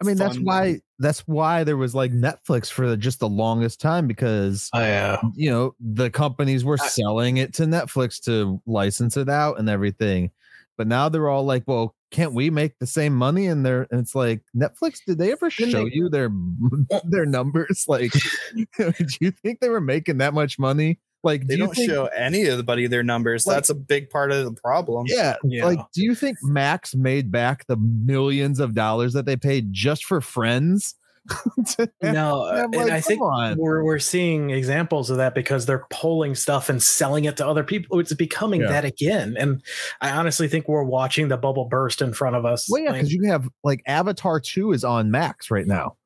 I 0.00 0.04
mean, 0.04 0.16
that's 0.16 0.36
fun. 0.36 0.44
why 0.44 0.80
that's 0.98 1.20
why 1.26 1.64
there 1.64 1.76
was 1.76 1.94
like 1.94 2.12
Netflix 2.12 2.70
for 2.70 2.88
the, 2.88 2.96
just 2.96 3.18
the 3.18 3.28
longest 3.28 3.80
time 3.80 4.06
because 4.06 4.68
Oh 4.72 4.78
yeah. 4.80 5.20
you 5.34 5.50
know 5.50 5.74
the 5.80 6.10
companies 6.10 6.64
were 6.64 6.78
I- 6.80 6.86
selling 6.86 7.38
it 7.38 7.54
to 7.54 7.64
Netflix 7.64 8.20
to 8.26 8.60
license 8.66 9.16
it 9.16 9.28
out 9.28 9.58
and 9.58 9.68
everything. 9.68 10.30
But 10.78 10.86
now 10.86 11.08
they're 11.08 11.28
all 11.28 11.44
like, 11.44 11.64
well, 11.66 11.94
can't 12.12 12.32
we 12.34 12.50
make 12.50 12.78
the 12.78 12.86
same 12.86 13.14
money? 13.14 13.46
And 13.46 13.66
they're 13.66 13.88
and 13.90 14.00
it's 14.00 14.14
like 14.14 14.42
Netflix, 14.56 14.98
did 15.04 15.18
they 15.18 15.32
ever 15.32 15.48
Didn't 15.48 15.72
show 15.72 15.84
they- 15.84 15.90
you 15.94 16.08
their 16.08 16.30
their 17.04 17.26
numbers? 17.26 17.84
Like, 17.88 18.12
do 18.78 18.92
you 19.20 19.30
think 19.32 19.58
they 19.60 19.68
were 19.68 19.80
making 19.80 20.18
that 20.18 20.34
much 20.34 20.58
money? 20.58 21.00
Like, 21.24 21.46
they 21.46 21.54
do 21.54 21.60
you 21.60 21.66
don't 21.66 21.74
think, 21.76 21.90
show 21.90 22.06
anybody 22.06 22.86
their 22.88 23.02
numbers. 23.02 23.46
Like- 23.46 23.56
that's 23.56 23.70
a 23.70 23.74
big 23.74 24.10
part 24.10 24.32
of 24.32 24.44
the 24.44 24.60
problem. 24.60 25.06
Yeah, 25.08 25.36
Yeah. 25.44 25.64
like, 25.66 25.78
do 25.94 26.02
you 26.02 26.14
think 26.14 26.38
Max 26.42 26.94
made 26.94 27.30
back 27.30 27.66
the 27.66 27.76
millions 27.76 28.58
of 28.60 28.74
dollars 28.74 29.12
that 29.12 29.24
they 29.26 29.36
paid 29.36 29.72
just 29.72 30.04
for 30.04 30.20
Friends? 30.20 30.94
No, 32.02 32.42
uh, 32.46 32.64
I'm 32.64 32.72
and 32.80 32.90
I 32.92 33.00
think 33.00 33.20
on. 33.22 33.56
we're 33.56 33.82
we're 33.84 33.98
seeing 33.98 34.50
examples 34.50 35.08
of 35.10 35.16
that 35.18 35.34
because 35.34 35.66
they're 35.66 35.86
pulling 35.90 36.34
stuff 36.34 36.68
and 36.68 36.82
selling 36.82 37.24
it 37.26 37.36
to 37.38 37.46
other 37.46 37.62
people. 37.64 38.00
It's 38.00 38.12
becoming 38.14 38.62
Yeah. 38.62 38.68
that 38.68 38.84
again, 38.84 39.36
and 39.38 39.62
I 40.00 40.10
honestly 40.10 40.48
think 40.48 40.68
we're 40.68 40.82
watching 40.82 41.28
the 41.28 41.36
bubble 41.36 41.66
burst 41.66 42.02
in 42.02 42.12
front 42.12 42.36
of 42.36 42.44
us. 42.44 42.68
Well, 42.70 42.82
yeah, 42.82 42.90
Like, 42.90 43.00
because 43.02 43.12
you 43.12 43.24
have 43.28 43.48
like 43.62 43.82
Avatar 43.86 44.40
2 44.40 44.72
is 44.72 44.84
on 44.84 45.10
Max 45.10 45.50
right 45.50 45.66
now 45.66 45.96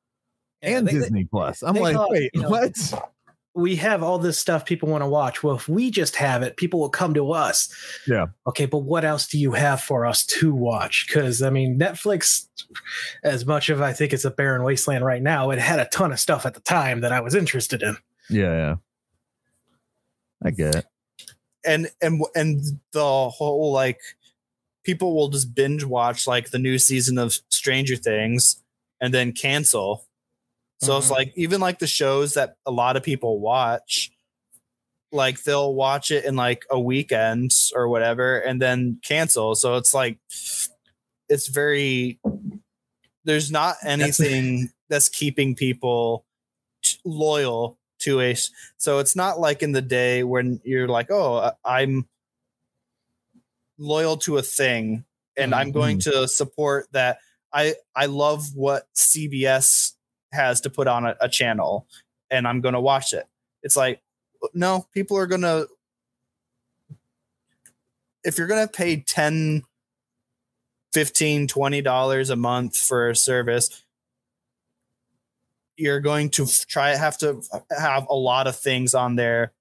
and 0.61 0.87
they- 0.87 0.93
they- 0.93 0.99
Disney 0.99 1.25
Plus. 1.25 1.63
I'm 1.63 1.75
like, 1.75 1.95
thought, 1.95 2.11
wait, 2.11 2.29
you 2.33 2.41
know, 2.43 2.49
what? 2.49 2.71
We 3.57 3.75
have 3.77 4.03
all 4.03 4.19
this 4.19 4.37
stuff 4.37 4.65
people 4.65 4.87
want 4.87 5.01
to 5.01 5.07
watch. 5.07 5.41
Well, 5.41 5.55
if 5.55 5.67
we 5.67 5.89
just 5.89 6.15
have 6.17 6.43
it, 6.43 6.57
people 6.57 6.79
will 6.79 6.89
come 6.89 7.15
to 7.15 7.31
us. 7.31 7.73
Yeah. 8.07 8.27
Okay, 8.45 8.67
but 8.67 8.79
what 8.79 9.03
else 9.03 9.27
do 9.27 9.39
you 9.39 9.53
have 9.53 9.81
for 9.81 10.05
us 10.05 10.25
to 10.27 10.53
watch? 10.53 11.07
Because 11.07 11.41
I 11.41 11.49
mean, 11.49 11.79
Netflix, 11.79 12.47
as 13.23 13.45
much 13.47 13.69
of 13.69 13.81
I 13.81 13.93
think 13.93 14.13
it's 14.13 14.25
a 14.25 14.31
barren 14.31 14.63
wasteland 14.63 15.03
right 15.03 15.23
now, 15.23 15.49
it 15.49 15.57
had 15.59 15.79
a 15.79 15.85
ton 15.85 16.11
of 16.11 16.19
stuff 16.19 16.45
at 16.45 16.53
the 16.53 16.59
time 16.61 17.01
that 17.01 17.11
I 17.11 17.19
was 17.19 17.33
interested 17.33 17.81
in. 17.81 17.97
Yeah, 18.29 18.55
yeah. 18.55 18.75
I 20.43 20.51
get 20.51 20.75
it. 20.75 20.85
and 21.65 21.89
and 22.01 22.23
and 22.35 22.61
the 22.93 23.29
whole 23.29 23.71
like 23.71 23.99
people 24.83 25.15
will 25.15 25.29
just 25.29 25.53
binge 25.53 25.83
watch 25.83 26.25
like 26.27 26.51
the 26.51 26.59
new 26.59 26.79
season 26.79 27.17
of 27.17 27.37
Stranger 27.49 27.95
Things 27.97 28.63
and 29.01 29.13
then 29.13 29.33
cancel. 29.33 30.06
So 30.79 30.97
it's 30.97 31.07
Mhm. 31.07 31.11
like 31.11 31.33
even 31.35 31.59
like 31.61 31.79
the 31.79 31.87
shows 31.87 32.33
that 32.35 32.55
a 32.65 32.71
lot 32.71 32.97
of 32.97 33.03
people 33.03 33.39
watch, 33.39 34.11
like 35.11 35.43
they'll 35.43 35.73
watch 35.73 36.11
it 36.11 36.25
in 36.25 36.35
like 36.35 36.65
a 36.69 36.79
weekend 36.79 37.51
or 37.73 37.87
whatever 37.87 38.37
and 38.39 38.61
then 38.61 38.99
cancel. 39.03 39.55
So 39.55 39.75
it's 39.75 39.93
like 39.93 40.19
it's 41.29 41.47
very 41.47 42.19
there's 43.25 43.51
not 43.51 43.75
anything 43.83 44.69
that's 44.89 45.09
keeping 45.09 45.55
people 45.55 46.25
t- 46.83 46.97
loyal 47.03 47.77
to 47.99 48.21
a 48.21 48.35
so 48.77 48.99
it's 48.99 49.15
not 49.15 49.39
like 49.39 49.63
in 49.63 49.71
the 49.71 49.81
day 49.81 50.23
when 50.23 50.61
you're 50.63 50.87
like 50.87 51.09
oh 51.09 51.37
I- 51.65 51.81
i'm 51.81 52.07
loyal 53.79 54.17
to 54.17 54.37
a 54.37 54.41
thing 54.43 55.03
and 55.35 55.53
i'm 55.53 55.71
going 55.71 55.99
to 55.99 56.27
support 56.27 56.87
that 56.91 57.17
i 57.53 57.73
i 57.95 58.05
love 58.05 58.55
what 58.55 58.87
cbs 58.95 59.93
has 60.31 60.61
to 60.61 60.69
put 60.69 60.87
on 60.87 61.05
a, 61.05 61.15
a 61.21 61.29
channel 61.29 61.87
and 62.29 62.47
i'm 62.47 62.61
going 62.61 62.73
to 62.73 62.81
watch 62.81 63.13
it 63.13 63.27
it's 63.63 63.75
like 63.75 64.01
no 64.53 64.85
people 64.93 65.17
are 65.17 65.27
going 65.27 65.41
to 65.41 65.67
if 68.23 68.37
you're 68.37 68.47
going 68.47 68.65
to 68.65 68.71
pay 68.71 68.97
10 68.97 69.63
15 70.93 71.47
20 71.47 71.81
dollars 71.81 72.29
a 72.29 72.35
month 72.35 72.77
for 72.77 73.09
a 73.09 73.15
service 73.15 73.83
you're 75.75 75.99
going 75.99 76.29
to 76.31 76.45
try 76.67 76.95
have 76.95 77.17
to 77.19 77.41
have 77.77 78.07
a 78.09 78.15
lot 78.15 78.47
of 78.47 78.55
things 78.57 78.95
on 78.95 79.15
there 79.15 79.53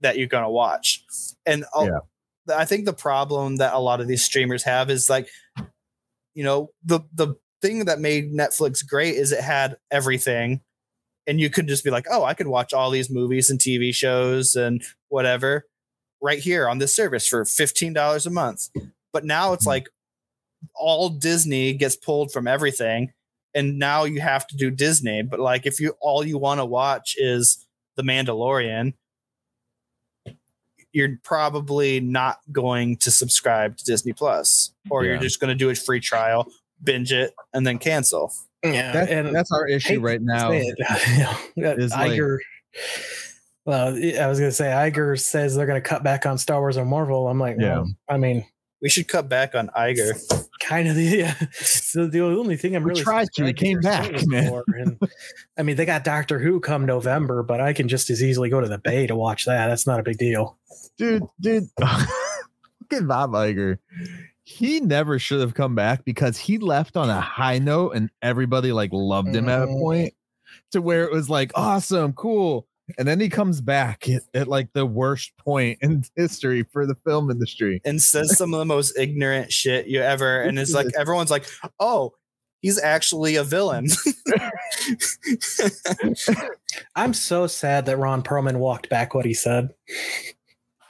that 0.00 0.16
you're 0.16 0.28
going 0.28 0.44
to 0.44 0.50
watch 0.50 1.04
and 1.44 1.64
Yeah. 1.76 2.00
i 2.56 2.64
think 2.64 2.84
the 2.86 2.92
problem 2.92 3.56
that 3.56 3.74
a 3.74 3.78
lot 3.78 4.00
of 4.00 4.08
these 4.08 4.24
streamers 4.24 4.62
have 4.62 4.90
is 4.90 5.10
like 5.10 5.28
you 6.34 6.44
know 6.44 6.70
the 6.84 7.00
the 7.12 7.34
thing 7.62 7.84
that 7.86 7.98
made 8.00 8.32
netflix 8.32 8.86
great 8.86 9.14
is 9.16 9.32
it 9.32 9.40
had 9.40 9.76
everything 9.90 10.60
and 11.26 11.40
you 11.40 11.50
could 11.50 11.66
just 11.68 11.84
be 11.84 11.90
like 11.90 12.06
oh 12.10 12.24
i 12.24 12.34
could 12.34 12.46
watch 12.46 12.72
all 12.72 12.90
these 12.90 13.10
movies 13.10 13.50
and 13.50 13.58
tv 13.58 13.92
shows 13.94 14.54
and 14.54 14.82
whatever 15.08 15.64
right 16.22 16.38
here 16.40 16.68
on 16.68 16.78
this 16.78 16.94
service 16.94 17.26
for 17.26 17.44
$15 17.44 18.26
a 18.26 18.30
month 18.30 18.68
but 19.12 19.24
now 19.24 19.52
it's 19.52 19.64
Mhm. 19.64 19.68
like 19.68 19.88
all 20.74 21.08
disney 21.08 21.72
gets 21.74 21.96
pulled 21.96 22.32
from 22.32 22.46
everything 22.48 23.12
and 23.54 23.78
now 23.78 24.04
you 24.04 24.20
have 24.20 24.46
to 24.48 24.56
do 24.56 24.70
Disney. 24.70 25.22
But 25.22 25.40
like, 25.40 25.64
if 25.64 25.80
you 25.80 25.94
all 26.00 26.22
you 26.24 26.36
want 26.36 26.60
to 26.60 26.66
watch 26.66 27.14
is 27.16 27.66
The 27.96 28.02
Mandalorian, 28.02 28.92
you're 30.92 31.18
probably 31.24 31.98
not 31.98 32.38
going 32.52 32.96
to 32.98 33.10
subscribe 33.10 33.76
to 33.78 33.84
Disney 33.84 34.12
Plus, 34.12 34.72
or 34.90 35.04
you're 35.04 35.18
just 35.18 35.40
going 35.40 35.48
to 35.48 35.54
do 35.54 35.70
a 35.70 35.74
free 35.74 35.98
trial, 36.00 36.46
binge 36.82 37.12
it, 37.12 37.34
and 37.52 37.66
then 37.66 37.78
cancel. 37.78 38.32
Yeah, 38.64 38.90
That's, 38.92 39.10
and 39.10 39.34
that's 39.34 39.52
our 39.52 39.66
issue 39.68 40.00
right 40.00 40.20
now. 40.20 40.50
say 40.50 40.66
it. 40.66 40.78
Yeah, 41.56 41.72
is 41.74 41.92
like- 41.92 42.12
Iger. 42.12 42.38
well, 43.64 43.88
I 43.96 44.26
was 44.26 44.38
gonna 44.40 44.50
say 44.52 44.66
Iger 44.66 45.18
says 45.20 45.54
they're 45.54 45.66
gonna 45.66 45.80
cut 45.80 46.02
back 46.02 46.26
on 46.26 46.38
Star 46.38 46.58
Wars 46.60 46.76
and 46.76 46.88
Marvel. 46.88 47.28
I'm 47.28 47.38
like, 47.38 47.56
Yeah. 47.58 47.78
well, 47.78 47.86
I 48.08 48.16
mean, 48.16 48.44
We 48.82 48.88
should 48.88 49.08
cut 49.08 49.28
back 49.28 49.54
on 49.54 49.68
Iger. 49.76 50.18
kind 50.60 50.88
of 50.88 50.94
the 50.96 51.02
yeah. 51.18 51.34
So 51.52 52.06
the 52.06 52.20
only 52.20 52.56
thing 52.56 52.74
I'm 52.74 52.82
We 52.84 52.90
really 52.90 53.02
tried 53.02 53.28
to, 53.34 53.44
it 53.46 53.56
came 53.56 53.80
back, 53.80 54.10
man. 54.26 54.62
and, 54.68 54.98
I 55.56 55.62
mean, 55.62 55.76
they 55.76 55.84
got 55.84 56.02
Doctor 56.04 56.38
Who 56.38 56.58
come 56.60 56.84
November, 56.86 57.42
but 57.42 57.60
I 57.60 57.72
can 57.72 57.86
just 57.88 58.10
as 58.10 58.22
easily 58.22 58.48
go 58.50 58.60
to 58.60 58.68
the 58.68 58.78
Bay 58.78 59.06
to 59.06 59.14
watch 59.16 59.44
that. 59.46 59.66
That's 59.68 59.86
not 59.86 60.00
a 60.00 60.02
big 60.02 60.18
deal. 60.18 60.58
Dude, 60.96 61.22
dude, 61.40 61.64
look 61.80 62.92
at 62.92 63.06
Bob 63.06 63.32
Iger. 63.32 63.78
He 64.50 64.80
never 64.80 65.18
should 65.18 65.42
have 65.42 65.52
come 65.52 65.74
back 65.74 66.06
because 66.06 66.38
he 66.38 66.56
left 66.56 66.96
on 66.96 67.10
a 67.10 67.20
high 67.20 67.58
note 67.58 67.90
and 67.94 68.08
everybody 68.22 68.72
like 68.72 68.88
loved 68.94 69.36
him 69.36 69.46
at 69.48 69.62
a 69.62 69.66
Mhm. 69.66 69.78
point. 69.78 70.14
to 70.72 70.80
where 70.80 71.04
it 71.04 71.12
was 71.12 71.28
like 71.28 71.52
awesome, 71.54 72.14
cool. 72.14 72.66
And 72.96 73.06
then 73.06 73.20
he 73.20 73.28
comes 73.28 73.60
back 73.60 74.08
at, 74.08 74.22
at 74.32 74.48
like 74.48 74.72
the 74.72 74.86
worst 74.86 75.32
point 75.36 75.78
in 75.82 76.02
history 76.16 76.62
for 76.72 76.86
the 76.86 76.94
film 76.94 77.30
industry. 77.30 77.82
and 77.84 78.00
says 78.00 78.38
some 78.38 78.54
of 78.54 78.58
the 78.58 78.64
most 78.64 78.96
ignorant 78.98 79.52
shit 79.52 79.86
you 79.86 80.00
ever 80.00 80.40
and 80.40 80.58
it's 80.58 80.72
like 80.72 80.86
everyone's 80.98 81.30
like 81.30 81.44
oh 81.78 82.14
he's 82.62 82.80
actually 82.80 83.36
a 83.36 83.44
villain 83.44 83.86
I'm 86.96 87.12
so 87.14 87.46
sad 87.46 87.86
that 87.86 87.98
Ron 87.98 88.22
Perlman 88.22 88.56
walked 88.56 88.88
back 88.88 89.14
what 89.14 89.24
he 89.26 89.34
said. 89.34 89.68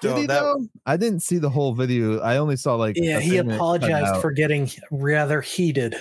Did 0.01 0.11
So 0.11 0.16
he 0.16 0.26
that- 0.26 0.40
though? 0.40 0.66
I 0.86 0.96
didn't 0.96 1.20
see 1.20 1.38
the 1.38 1.51
whole 1.51 1.74
video. 1.74 2.20
I 2.20 2.36
only 2.36 2.57
saw 2.57 2.76
like 2.76 2.96
Yeah, 2.96 3.20
he 3.20 3.30
thing 3.30 3.38
that 3.38 3.44
cut 3.46 3.55
apologized 3.57 4.20
for 4.20 4.30
getting 4.30 4.70
rather 4.90 5.40
heated. 5.40 5.96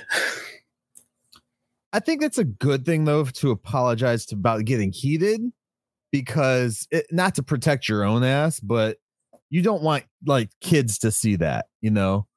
I 1.94 2.00
think 2.00 2.22
that's 2.22 2.38
a 2.38 2.44
good 2.44 2.86
thing 2.86 3.06
though 3.06 3.24
to 3.26 3.52
apologize 3.52 4.26
to, 4.28 4.36
about 4.36 4.66
getting 4.66 4.92
heated 4.92 5.42
because 6.12 6.88
it, 6.92 7.08
not 7.12 7.36
to 7.36 7.44
protect 7.44 7.88
your 7.90 8.04
own 8.04 8.24
ass, 8.24 8.60
but 8.60 8.98
you 9.50 9.62
don't 9.62 9.82
want 9.82 10.04
like 10.26 10.50
kids 10.62 11.00
to 11.00 11.12
see 11.12 11.38
that, 11.38 11.68
you 11.82 11.90
know, 11.90 12.28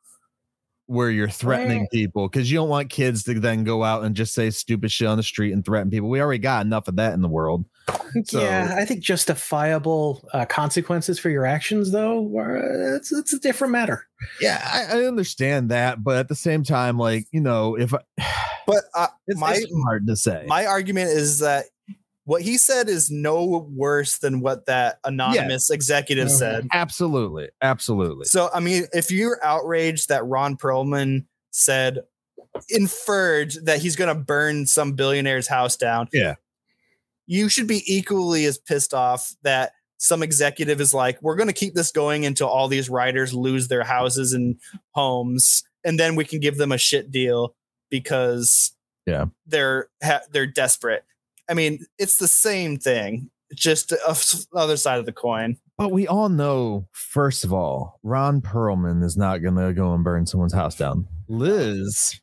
where 0.90 1.08
you're 1.08 1.28
threatening 1.28 1.86
people 1.92 2.28
because 2.28 2.50
you 2.50 2.58
don't 2.58 2.68
want 2.68 2.90
kids 2.90 3.22
to 3.22 3.38
then 3.38 3.62
go 3.62 3.84
out 3.84 4.02
and 4.02 4.16
just 4.16 4.34
say 4.34 4.50
stupid 4.50 4.90
shit 4.90 5.06
on 5.06 5.16
the 5.16 5.22
street 5.22 5.52
and 5.52 5.64
threaten 5.64 5.88
people. 5.88 6.08
We 6.08 6.20
already 6.20 6.40
got 6.40 6.66
enough 6.66 6.88
of 6.88 6.96
that 6.96 7.14
in 7.14 7.22
the 7.22 7.28
world. 7.28 7.64
So- 8.24 8.40
yeah, 8.42 8.74
I 8.76 8.84
think 8.84 9.02
justifiable 9.02 10.28
uh, 10.32 10.44
consequences 10.44 11.20
for 11.20 11.30
your 11.30 11.46
actions, 11.46 11.92
though, 11.92 12.36
are, 12.36 12.96
it's 12.96 13.12
it's 13.12 13.32
a 13.32 13.38
different 13.38 13.70
matter. 13.70 14.04
Yeah, 14.40 14.60
I, 14.64 14.98
I 14.98 15.04
understand 15.06 15.70
that, 15.70 16.02
but 16.02 16.16
at 16.16 16.28
the 16.28 16.34
same 16.34 16.64
time, 16.64 16.98
like 16.98 17.26
you 17.30 17.40
know, 17.40 17.76
if 17.78 17.94
I, 17.94 17.98
but 18.66 18.82
uh, 18.96 19.06
it's, 19.28 19.38
My- 19.38 19.54
it's 19.54 19.72
hard 19.84 20.08
to 20.08 20.16
say. 20.16 20.44
my 20.48 20.66
argument 20.66 21.10
is 21.10 21.38
that 21.38 21.66
what 22.30 22.42
he 22.42 22.56
said 22.56 22.88
is 22.88 23.10
no 23.10 23.68
worse 23.74 24.18
than 24.18 24.38
what 24.40 24.66
that 24.66 25.00
anonymous 25.04 25.68
executive 25.68 26.28
Mhm. 26.28 26.38
said 26.38 26.68
absolutely, 26.72 27.48
absolutely. 27.60 28.24
so 28.26 28.48
i 28.54 28.60
mean 28.60 28.84
if 28.92 29.10
you're 29.10 29.44
outraged 29.44 30.08
that 30.10 30.24
ron 30.24 30.56
perlman 30.56 31.24
said 31.50 31.98
inferred 32.68 33.52
that 33.64 33.78
he's 33.80 33.96
going 33.96 34.14
to 34.14 34.20
burn 34.20 34.66
some 34.66 34.92
billionaire's 34.94 35.48
house 35.48 35.76
down 35.76 36.08
Yeah. 36.12 36.34
you 37.26 37.48
should 37.48 37.66
be 37.66 37.82
equally 37.86 38.44
as 38.44 38.58
pissed 38.58 38.94
off 38.94 39.34
that 39.42 39.72
some 39.98 40.22
executive 40.22 40.80
is 40.80 40.94
like 40.94 41.20
we're 41.22 41.36
going 41.36 41.48
to 41.48 41.52
keep 41.52 41.74
this 41.74 41.90
going 41.92 42.24
until 42.26 42.48
all 42.48 42.68
these 42.68 42.88
writers 42.88 43.34
lose 43.34 43.68
their 43.68 43.84
houses 43.84 44.32
and 44.32 44.56
homes 44.92 45.62
and 45.84 45.98
then 45.98 46.14
we 46.16 46.24
can 46.24 46.40
give 46.40 46.56
them 46.58 46.72
a 46.72 46.78
shit 46.78 47.10
deal 47.10 47.54
because 47.90 48.72
Yeah. 49.06 49.26
they're 49.46 49.88
ha- 50.02 50.22
they're 50.30 50.46
desperate 50.46 51.04
i 51.50 51.54
mean 51.54 51.84
it's 51.98 52.16
the 52.16 52.28
same 52.28 52.78
thing 52.78 53.28
just 53.54 53.92
f- 54.08 54.46
other 54.54 54.76
side 54.76 54.98
of 54.98 55.06
the 55.06 55.12
coin 55.12 55.56
But 55.76 55.90
we 55.90 56.06
all 56.06 56.28
know, 56.28 56.86
first 56.92 57.42
of 57.42 57.52
all, 57.52 57.98
Ron 58.04 58.42
Perlman 58.42 59.02
is 59.02 59.16
not 59.16 59.38
going 59.38 59.56
to 59.56 59.72
go 59.72 59.92
and 59.92 60.04
burn 60.04 60.24
someone's 60.26 60.52
house 60.54 60.76
down. 60.76 61.08
Liz 61.26 62.20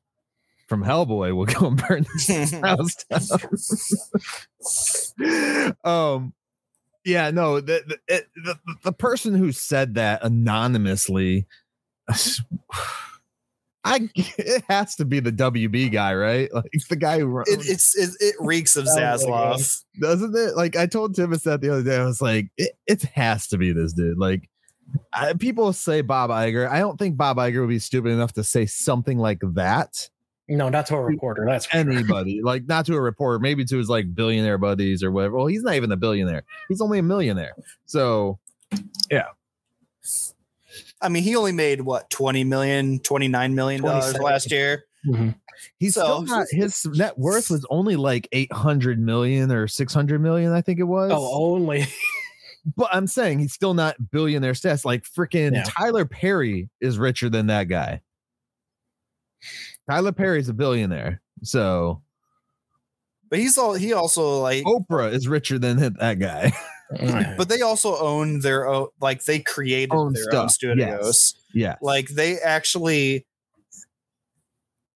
from 0.70 0.86
Hellboy 0.86 1.36
will 1.36 1.46
go 1.46 1.68
and 1.68 1.84
burn 1.88 2.06
his 2.28 2.52
house 2.52 2.96
down. 3.10 3.42
um, 5.84 6.34
yeah, 7.04 7.30
no, 7.32 7.60
the 7.60 7.84
the, 7.88 7.98
it, 8.08 8.28
the 8.36 8.58
the 8.84 8.94
person 8.94 9.34
who 9.36 9.52
said 9.52 9.96
that 9.96 10.24
anonymously, 10.24 11.48
I 13.88 14.10
it 14.16 14.64
has 14.68 14.96
to 14.96 15.06
be 15.06 15.20
the 15.20 15.32
WB 15.32 15.92
guy, 15.92 16.14
right? 16.14 16.54
Like 16.54 16.72
the 16.90 16.96
guy 16.96 17.20
who 17.20 17.28
runs. 17.28 17.50
it, 17.50 17.62
it's 17.70 17.96
it, 17.98 18.10
it 18.20 18.36
reeks 18.40 18.76
of 18.76 18.86
oh 18.90 18.96
Sounds 18.96 19.24
Zaslav. 19.24 19.84
doesn't 20.00 20.36
it? 20.36 20.56
Like 20.56 20.76
I 20.76 20.86
told 20.86 21.16
Tivis 21.16 21.44
that 21.44 21.62
the 21.62 21.72
other 21.72 21.84
day. 21.84 21.98
I 21.98 22.04
was 22.04 22.22
like, 22.22 22.50
it, 22.58 22.74
it 22.86 23.04
has 23.04 23.48
to 23.48 23.58
be 23.58 23.72
this 23.72 23.94
dude. 23.94 24.18
Like 24.18 24.50
I, 25.14 25.34
people 25.34 25.72
say 25.74 26.02
Bob 26.02 26.30
Iger. 26.30 26.70
I 26.70 26.80
don't 26.80 26.98
think 26.98 27.18
Bob 27.18 27.38
Iger 27.38 27.62
would 27.62 27.70
be 27.70 27.80
stupid 27.80 28.12
enough 28.12 28.34
to 28.34 28.44
say 28.44 28.66
something 28.66 29.18
like 29.18 29.40
that. 29.54 30.10
No, 30.50 30.70
not 30.70 30.86
to 30.88 30.96
a 30.96 31.02
reporter. 31.04 31.46
That's 31.46 31.66
for 31.66 31.78
sure. 31.78 31.92
Anybody, 31.92 32.42
like 32.44 32.66
not 32.68 32.86
to 32.86 32.96
a 32.96 33.02
reporter, 33.02 33.40
maybe 33.40 33.66
to 33.66 33.78
his 33.78 33.90
like 33.90 34.14
billionaire 34.14 34.58
buddies 34.58 35.04
or 35.04 35.12
whatever. 35.12 35.38
Well, 35.38 35.48
he's 35.48 35.64
not 35.64 35.76
even 35.76 35.92
a 35.92 35.98
billionaire. 35.98 36.44
He's 36.70 36.82
only 36.82 37.00
a 37.00 37.04
millionaire. 37.04 37.56
So 37.86 38.40
I 41.02 41.10
mean, 41.10 41.24
he 41.24 41.36
only 41.36 41.52
made 41.52 41.82
what 41.82 42.10
20 42.10 42.44
million, 42.44 43.00
29 43.00 43.54
million 43.56 43.82
dollars 43.84 44.18
last 44.20 44.52
year. 44.52 44.84
Mhm. 45.08 45.36
he's 45.78 45.94
So- 45.96 46.02
still 46.04 46.22
not. 46.24 46.48
His 46.52 46.86
net 46.86 47.18
worth 47.18 47.50
was 47.50 47.66
only 47.70 47.96
like 47.96 48.28
eight 48.32 48.52
hundred 48.52 49.00
million 49.00 49.52
or 49.52 49.68
six 49.68 49.94
hundred 49.94 50.22
million. 50.22 50.52
I 50.52 50.62
think 50.62 50.80
it 50.80 50.84
was. 50.84 51.12
Oh, 51.14 51.54
only. 51.54 51.86
But 52.76 52.90
I'm 52.92 53.08
saying 53.08 53.40
he's 53.40 53.54
still 53.54 53.74
not 53.74 53.96
billionaire 54.12 54.52
stats. 54.52 54.84
Like 54.84 55.04
freaking 55.06 55.54
Yeah. 55.54 55.64
Tyler 55.66 56.04
Perry 56.04 56.70
is 56.82 56.98
richer 56.98 57.30
than 57.30 57.48
that 57.48 57.66
guy. 57.70 58.02
Tyler 59.90 60.12
Perry's 60.12 60.50
a 60.50 60.54
billionaire. 60.54 61.22
So 61.44 62.02
But 63.30 63.40
he's 63.40 63.58
all 63.58 63.74
he 63.76 63.94
also 63.94 64.42
like 64.42 64.66
Oprah 64.66 65.14
is 65.14 65.28
richer 65.30 65.58
than 65.60 65.78
that 65.78 66.20
guy. 66.20 66.52
but 67.38 67.50
they 67.50 67.62
also 67.62 67.98
own 67.98 68.40
their 68.40 68.68
own 68.68 68.88
like 69.02 69.26
they 69.26 69.40
created 69.40 69.94
Own 69.94 70.14
their 70.14 70.24
stuff, 70.24 70.44
own 70.44 70.50
studios. 70.50 71.36
yeah. 71.54 71.76
Like 71.82 72.08
they 72.10 72.40
actually 72.40 73.26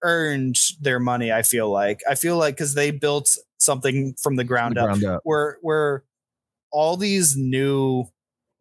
earned 0.04 0.58
their 0.80 1.00
money, 1.00 1.32
I 1.32 1.42
feel 1.44 1.70
like. 1.70 2.02
I 2.10 2.16
feel 2.16 2.38
like 2.38 2.58
cuz 2.58 2.74
they 2.74 2.92
built 2.92 3.30
something 3.60 4.16
from 4.22 4.36
the 4.36 4.44
ground 4.44 4.78
up 4.78 4.86
Ground 4.86 5.04
up. 5.06 5.22
where 5.24 5.58
where 5.62 6.04
all 6.72 6.98
these 6.98 7.36
new 7.38 8.06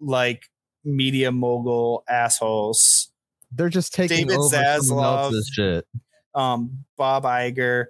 like 0.01 0.43
media 0.85 1.31
mogul 1.33 2.05
assholes 2.09 3.11
They're 3.53 3.69
just 3.69 3.95
taking 3.95 4.27
David 4.27 4.37
over 4.39 4.55
someone 4.57 5.05
Zaslav. 5.05 5.17
else's 5.25 5.51
shit. 5.55 5.87
um 6.35 6.85
Bob 6.97 7.25
Iger, 7.25 7.87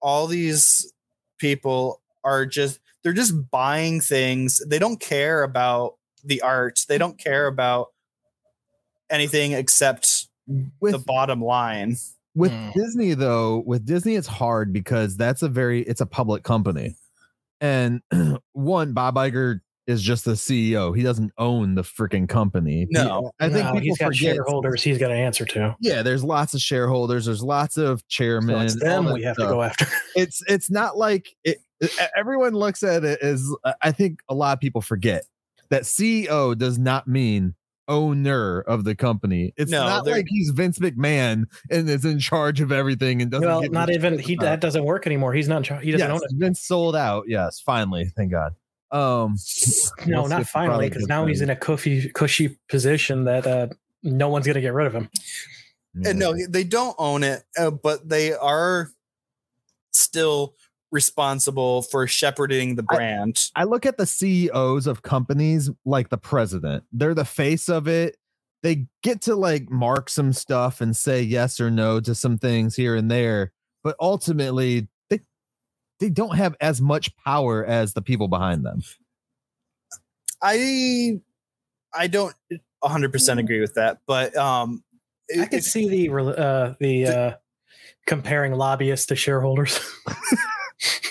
all 0.00 0.26
these 0.26 0.92
people 1.38 2.00
are 2.24 2.46
just 2.46 2.78
they're 3.02 3.12
just 3.12 3.34
buying 3.50 4.00
things. 4.00 4.60
They 4.66 4.78
don't 4.78 5.00
care 5.00 5.42
about 5.42 5.96
the 6.24 6.40
art. 6.42 6.80
They 6.88 6.98
don't 6.98 7.18
care 7.18 7.46
about 7.46 7.88
anything 9.10 9.52
except 9.52 10.26
the 10.46 10.98
bottom 11.06 11.42
line. 11.42 11.96
with 12.34 12.50
Hmm. 12.50 12.70
Disney 12.74 13.14
though, 13.14 13.62
with 13.66 13.84
Disney 13.84 14.16
it's 14.16 14.26
hard 14.26 14.72
because 14.72 15.16
that's 15.16 15.42
a 15.42 15.48
very 15.48 15.82
it's 15.82 16.00
a 16.00 16.06
public 16.06 16.44
company. 16.44 16.96
And 17.60 18.00
one, 18.52 18.92
Bob 18.92 19.16
Iger 19.16 19.60
is 19.86 20.00
just 20.02 20.24
the 20.24 20.32
CEO. 20.32 20.96
He 20.96 21.02
doesn't 21.02 21.32
own 21.38 21.74
the 21.74 21.82
freaking 21.82 22.28
company. 22.28 22.86
No. 22.90 23.32
I 23.40 23.48
think 23.48 23.64
No, 23.66 23.72
people 23.72 23.80
he's 23.80 23.98
got 23.98 24.06
forget. 24.14 24.34
shareholders 24.36 24.82
he's 24.82 24.98
got 24.98 25.08
to 25.08 25.14
answer 25.14 25.44
to. 25.46 25.76
Yeah, 25.80 26.02
there's 26.02 26.22
lots 26.22 26.54
of 26.54 26.60
shareholders. 26.60 27.26
There's 27.26 27.42
lots 27.42 27.76
of 27.76 27.98
So 28.00 28.04
chairmen. 28.08 28.62
it's 28.62 28.78
them 28.80 29.12
we 29.12 29.22
have 29.22 29.36
to 29.36 29.46
go 29.46 29.62
after. 29.62 29.86
It's 30.14 30.42
it's 30.46 30.70
not 30.70 30.96
like 30.98 31.34
it, 31.42 31.58
everyone 32.16 32.52
looks 32.52 32.82
at 32.82 33.02
it 33.04 33.20
as 33.22 33.42
uh, 33.64 33.72
I 33.82 33.90
think 33.90 34.20
a 34.28 34.34
lot 34.34 34.52
of 34.52 34.60
people 34.60 34.82
forget 34.82 35.24
that 35.70 35.82
CEO 35.82 36.56
does 36.56 36.78
not 36.78 37.08
mean 37.08 37.54
owner 37.88 38.60
of 38.60 38.84
the 38.84 38.94
company. 38.94 39.52
It's 39.56 39.70
No, 39.70 39.84
not 39.84 40.06
like 40.06 40.26
he's 40.28 40.50
Vince 40.50 40.78
McMahon 40.78 41.44
and 41.70 41.88
is 41.90 42.04
in 42.04 42.18
charge 42.20 42.60
of 42.60 42.70
everything 42.72 43.20
and 43.22 43.30
doesn't. 43.30 43.46
Well, 43.48 43.62
not 43.70 43.90
even 43.90 44.18
he. 44.18 44.36
That 44.36 44.60
doesn't 44.60 44.84
work 44.84 45.06
anymore. 45.06 45.32
He's 45.32 45.48
not. 45.48 45.66
He 45.66 45.90
doesn't 45.90 46.08
yes, 46.08 46.10
own 46.10 46.20
it. 46.22 46.30
Vince 46.36 46.60
sold 46.62 46.94
out. 46.94 47.24
Yes, 47.26 47.60
finally, 47.60 48.04
thank 48.16 48.30
God. 48.30 48.54
Um, 48.92 49.36
No, 50.06 50.26
not 50.26 50.46
finally, 50.46 50.88
because 50.88 51.06
now 51.06 51.26
he's 51.26 51.40
in 51.40 51.50
a 51.50 51.56
cushy, 51.56 52.10
cushy 52.10 52.58
position 52.68 53.24
that 53.24 53.46
uh, 53.46 53.68
no 54.02 54.28
one's 54.28 54.46
gonna 54.46 54.60
get 54.60 54.74
rid 54.74 54.86
of 54.86 54.94
him. 54.94 55.08
And 56.04 56.18
no, 56.18 56.34
they 56.48 56.64
don't 56.64 56.94
own 56.98 57.22
it, 57.22 57.42
uh, 57.58 57.70
but 57.70 58.08
they 58.08 58.32
are 58.32 58.90
still 59.92 60.54
responsible 60.90 61.82
for 61.82 62.06
shepherding 62.06 62.76
the 62.76 62.84
I- 62.90 62.96
brand. 62.96 63.38
I 63.56 63.64
look 63.64 63.86
at 63.86 63.96
the 63.98 64.06
CEOs 64.06 64.86
of 64.86 65.02
companies 65.02 65.70
like 65.84 66.10
the 66.10 66.18
president. 66.18 66.84
They're 66.92 67.14
the 67.14 67.24
face 67.24 67.68
of 67.68 67.88
it. 67.88 68.16
They 68.62 68.86
get 69.02 69.22
to 69.22 69.34
like 69.34 69.70
mark 69.70 70.08
some 70.08 70.32
stuff 70.32 70.80
and 70.80 70.96
say 70.96 71.20
yes 71.22 71.58
or 71.60 71.70
no 71.70 71.98
to 72.00 72.14
some 72.14 72.38
things 72.38 72.76
here 72.76 72.94
and 72.94 73.10
there, 73.10 73.52
but 73.82 73.96
ultimately 74.00 74.88
they 76.02 76.08
they 76.08 76.10
don't 76.10 76.36
have 76.36 76.56
as 76.60 76.80
much 76.80 77.16
power 77.16 77.64
as 77.64 77.94
the 77.94 78.02
people 78.02 78.28
behind 78.28 78.64
them. 78.64 78.82
I 80.42 81.20
I 81.94 82.08
don't 82.08 82.34
100% 82.82 83.38
agree 83.38 83.60
with 83.60 83.74
that, 83.74 83.98
but 84.06 84.36
um 84.36 84.82
I 85.32 85.46
could 85.46 85.60
if- 85.60 85.64
see 85.64 85.88
the 85.88 86.14
uh, 86.14 86.74
the 86.80 87.06
uh, 87.06 87.32
comparing 88.06 88.52
lobbyists 88.54 89.06
to 89.06 89.16
shareholders. 89.16 89.80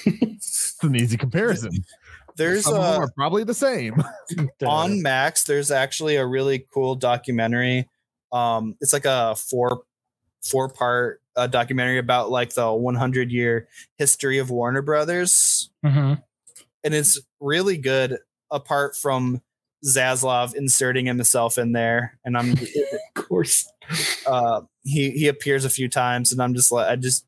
It's 0.05 0.77
an 0.83 0.95
easy 0.95 1.17
comparison. 1.17 1.71
there's 2.35 2.63
Some 2.63 2.75
of 2.75 2.81
them 2.81 3.03
are 3.03 3.11
probably 3.15 3.43
the 3.43 3.53
same. 3.53 4.03
on 4.65 5.01
Max 5.01 5.43
there's 5.45 5.71
actually 5.71 6.17
a 6.17 6.25
really 6.25 6.65
cool 6.73 6.95
documentary. 6.95 7.87
Um 8.31 8.75
it's 8.81 8.93
like 8.93 9.05
a 9.05 9.35
four 9.35 9.83
four 10.43 10.69
part 10.69 11.20
a 11.35 11.47
documentary 11.47 11.97
about 11.97 12.29
like 12.29 12.53
the 12.53 12.71
100 12.73 13.31
year 13.31 13.67
history 13.97 14.37
of 14.37 14.49
Warner 14.49 14.81
Brothers, 14.81 15.69
Mm-hmm. 15.85 16.13
and 16.83 16.93
it's 16.93 17.19
really 17.39 17.77
good. 17.77 18.17
Apart 18.53 18.97
from 18.97 19.41
Zaslav 19.85 20.53
inserting 20.55 21.05
himself 21.05 21.57
in 21.57 21.71
there, 21.71 22.19
and 22.25 22.37
I'm 22.37 22.51
Of 23.15 23.27
course. 23.27 23.65
uh, 24.27 24.61
he 24.83 25.11
he 25.11 25.27
appears 25.29 25.63
a 25.65 25.69
few 25.69 25.87
times, 25.87 26.31
and 26.33 26.41
I'm 26.41 26.53
just 26.53 26.71
like 26.71 26.87
I 26.89 26.95
just 26.97 27.25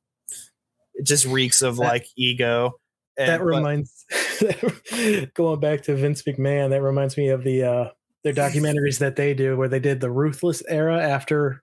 it 0.95 1.05
just 1.05 1.25
reeks 1.25 1.61
of 1.61 1.77
That- 1.77 1.83
like 1.83 2.07
ego. 2.17 2.73
And, 3.15 3.29
that 3.29 3.43
reminds 3.43 4.05
going 5.35 5.59
back 5.59 5.83
to 5.83 5.95
Vince 5.95 6.23
McMahon, 6.23 6.71
that 6.71 6.81
reminds 6.81 7.15
me 7.15 7.29
of 7.29 7.43
the 7.43 7.63
uh 7.63 7.89
their 8.23 8.33
documentaries 8.43 8.99
that 8.99 9.15
they 9.15 9.33
do 9.33 9.55
where 9.55 9.67
they 9.69 9.79
did 9.79 10.01
the 10.01 10.09
ruthless 10.11 10.63
era 10.67 11.01
after 11.01 11.61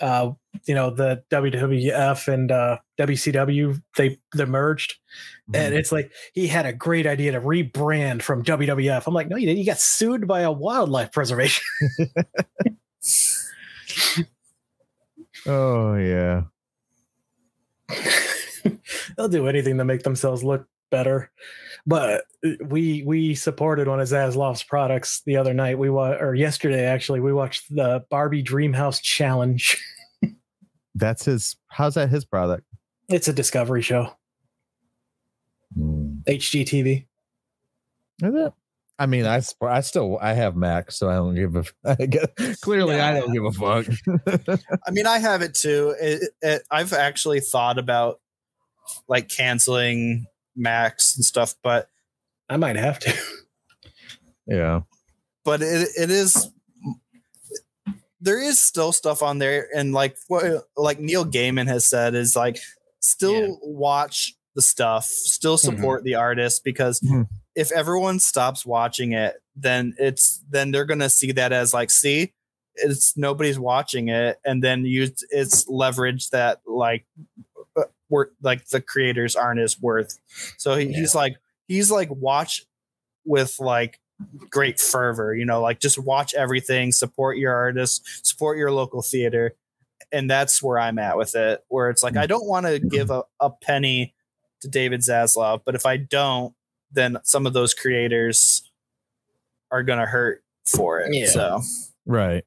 uh 0.00 0.30
you 0.66 0.74
know 0.74 0.90
the 0.90 1.22
WWF 1.30 2.32
and 2.32 2.50
uh 2.50 2.78
WCW 2.98 3.80
they 3.96 4.18
they 4.34 4.44
merged 4.44 4.96
and 5.52 5.74
it's 5.74 5.92
like 5.92 6.10
he 6.32 6.46
had 6.46 6.64
a 6.64 6.72
great 6.72 7.06
idea 7.06 7.32
to 7.32 7.40
rebrand 7.40 8.22
from 8.22 8.42
WWF. 8.42 9.04
I'm 9.06 9.12
like, 9.12 9.28
no, 9.28 9.36
you 9.36 9.46
didn't. 9.46 9.58
You 9.58 9.66
got 9.66 9.78
sued 9.78 10.26
by 10.26 10.40
a 10.40 10.50
wildlife 10.50 11.12
preservation. 11.12 11.64
oh 15.46 15.94
yeah. 15.96 16.44
They'll 19.16 19.28
do 19.28 19.46
anything 19.46 19.76
to 19.78 19.84
make 19.84 20.02
themselves 20.02 20.42
look 20.42 20.66
better. 20.94 21.30
But 21.86 22.24
uh, 22.46 22.50
we 22.66 23.02
we 23.04 23.34
supported 23.34 23.88
one 23.88 24.00
of 24.00 24.06
Zaslav's 24.08 24.62
products 24.62 25.22
the 25.26 25.36
other 25.36 25.52
night. 25.52 25.78
We 25.78 25.90
wa- 25.90 26.16
or 26.20 26.34
yesterday 26.34 26.84
actually. 26.84 27.20
We 27.20 27.32
watched 27.32 27.74
the 27.74 28.04
Barbie 28.10 28.44
Dreamhouse 28.44 29.02
Challenge. 29.02 29.76
That's 30.94 31.24
his. 31.24 31.56
How's 31.68 31.94
that 31.94 32.10
his 32.10 32.24
product? 32.24 32.64
It's 33.08 33.28
a 33.28 33.32
Discovery 33.32 33.82
show, 33.82 34.16
Hmm. 35.74 36.18
HGTV. 36.26 37.06
Is 38.22 38.34
it? 38.34 38.52
I 38.96 39.06
mean, 39.06 39.26
I 39.26 39.42
I 39.60 39.80
still 39.80 40.18
I 40.22 40.34
have 40.34 40.54
Mac, 40.54 40.92
so 40.92 41.10
I 41.10 41.14
don't 41.16 41.34
give 41.34 41.56
a. 41.56 41.64
I 42.00 42.06
guess, 42.06 42.60
clearly, 42.60 43.00
I 43.00 43.18
don't 43.18 43.32
give 43.32 43.44
a 43.44 43.52
fuck. 43.52 44.60
I 44.86 44.90
mean, 44.92 45.06
I 45.06 45.18
have 45.18 45.42
it 45.42 45.54
too. 45.54 45.94
It, 46.00 46.30
it, 46.40 46.62
I've 46.70 46.92
actually 46.92 47.40
thought 47.40 47.78
about 47.78 48.20
like 49.08 49.28
canceling 49.28 50.26
Max 50.56 51.16
and 51.16 51.24
stuff, 51.24 51.54
but 51.62 51.88
I 52.48 52.56
might 52.56 52.76
have 52.76 52.98
to. 53.00 53.14
yeah. 54.46 54.80
but 55.44 55.62
it 55.62 55.88
it 55.98 56.10
is 56.10 56.50
there 58.20 58.40
is 58.42 58.58
still 58.58 58.92
stuff 58.92 59.22
on 59.22 59.38
there, 59.38 59.68
and 59.76 59.92
like 59.92 60.16
what 60.28 60.64
like 60.76 60.98
Neil 60.98 61.24
Gaiman 61.26 61.66
has 61.68 61.86
said 61.88 62.14
is 62.14 62.34
like 62.36 62.58
still 63.00 63.32
Yeah. 63.48 63.54
watch 63.62 64.34
the 64.54 64.62
stuff, 64.62 65.04
still 65.06 65.58
support 65.58 66.04
the 66.04 66.14
artist 66.14 66.64
because 66.64 67.00
Mhm. 67.00 67.26
if 67.54 67.70
everyone 67.72 68.20
stops 68.20 68.64
watching 68.64 69.12
it, 69.12 69.42
then 69.56 69.94
it's 69.98 70.42
then 70.48 70.70
they're 70.70 70.84
gonna 70.86 71.10
see 71.10 71.32
that 71.32 71.52
as 71.52 71.74
like 71.74 71.90
see 71.90 72.32
it's 72.76 73.16
nobody's 73.16 73.58
watching 73.58 74.08
it 74.08 74.38
and 74.44 74.60
then 74.62 74.84
you 74.84 75.08
it's 75.30 75.68
leverage 75.68 76.30
that 76.30 76.60
like 76.66 77.06
worth 78.08 78.30
like 78.42 78.66
the 78.68 78.80
creators 78.80 79.36
aren't 79.36 79.60
as 79.60 79.80
worth 79.80 80.18
so 80.56 80.74
he, 80.74 80.92
he's 80.92 81.14
like 81.14 81.36
he's 81.68 81.90
like 81.90 82.08
watch 82.10 82.64
with 83.24 83.58
like 83.58 84.00
great 84.50 84.78
fervor 84.78 85.34
you 85.34 85.44
know 85.44 85.60
like 85.60 85.80
just 85.80 85.98
watch 85.98 86.34
everything 86.34 86.92
support 86.92 87.36
your 87.36 87.52
artists 87.52 88.20
support 88.22 88.56
your 88.56 88.70
local 88.70 89.02
theater 89.02 89.54
and 90.12 90.30
that's 90.30 90.62
where 90.62 90.78
i'm 90.78 90.98
at 90.98 91.16
with 91.16 91.34
it 91.34 91.64
where 91.68 91.90
it's 91.90 92.02
like 92.02 92.16
i 92.16 92.24
mm. 92.24 92.28
don't 92.28 92.46
want 92.46 92.66
to 92.66 92.78
give 92.78 93.10
a, 93.10 93.22
a 93.40 93.50
penny 93.50 94.14
to 94.60 94.68
david 94.68 95.00
zaslav 95.00 95.60
but 95.64 95.74
if 95.74 95.84
i 95.84 95.96
don't 95.96 96.54
then 96.92 97.18
some 97.24 97.46
of 97.46 97.52
those 97.52 97.74
creators 97.74 98.70
are 99.72 99.82
gonna 99.82 100.06
hurt 100.06 100.44
for 100.64 101.00
it 101.00 101.12
Yeah. 101.12 101.26
so 101.26 101.60
Right. 102.06 102.44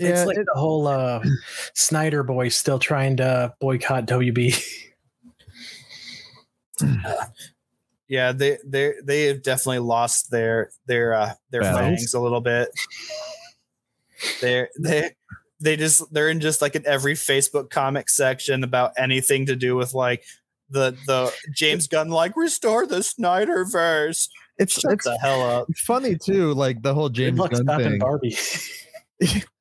It's 0.00 0.20
Yeah, 0.20 0.24
like 0.24 0.38
it- 0.38 0.46
the 0.52 0.58
whole 0.60 0.86
uh, 0.88 1.22
Snyder 1.74 2.22
boys 2.22 2.56
still 2.56 2.78
trying 2.78 3.16
to 3.18 3.54
boycott 3.60 4.06
WB. 4.06 4.60
yeah 8.08 8.32
they 8.32 8.58
they 8.64 8.94
they 9.04 9.24
have 9.26 9.42
definitely 9.42 9.78
lost 9.80 10.30
their 10.30 10.70
their 10.86 11.12
uh 11.14 11.32
their 11.50 11.60
Balance. 11.60 12.00
fangs 12.00 12.14
a 12.14 12.20
little 12.20 12.40
bit 12.40 12.68
they're 14.40 14.68
they 14.80 15.10
they 15.60 15.76
just 15.76 16.02
they're 16.12 16.30
in 16.30 16.40
just 16.40 16.62
like 16.62 16.74
in 16.74 16.86
every 16.86 17.14
facebook 17.14 17.68
comic 17.70 18.08
section 18.08 18.64
about 18.64 18.92
anything 18.96 19.44
to 19.46 19.54
do 19.56 19.76
with 19.76 19.92
like 19.94 20.24
the 20.70 20.96
the 21.06 21.32
james 21.54 21.86
gunn 21.86 22.08
like 22.08 22.34
restore 22.36 22.86
the 22.86 23.02
snyder 23.02 23.64
verse 23.66 24.30
it's 24.58 24.80
shut 24.80 24.92
it's 24.94 25.04
the 25.04 25.18
hell 25.18 25.42
up 25.42 25.66
funny 25.76 26.16
too. 26.16 26.52
Like 26.52 26.82
the 26.82 26.92
whole 26.92 27.08
Good 27.08 27.34
James 27.36 27.60
Gunn 27.64 27.82
thing. 27.82 27.98
Barbie. 27.98 28.36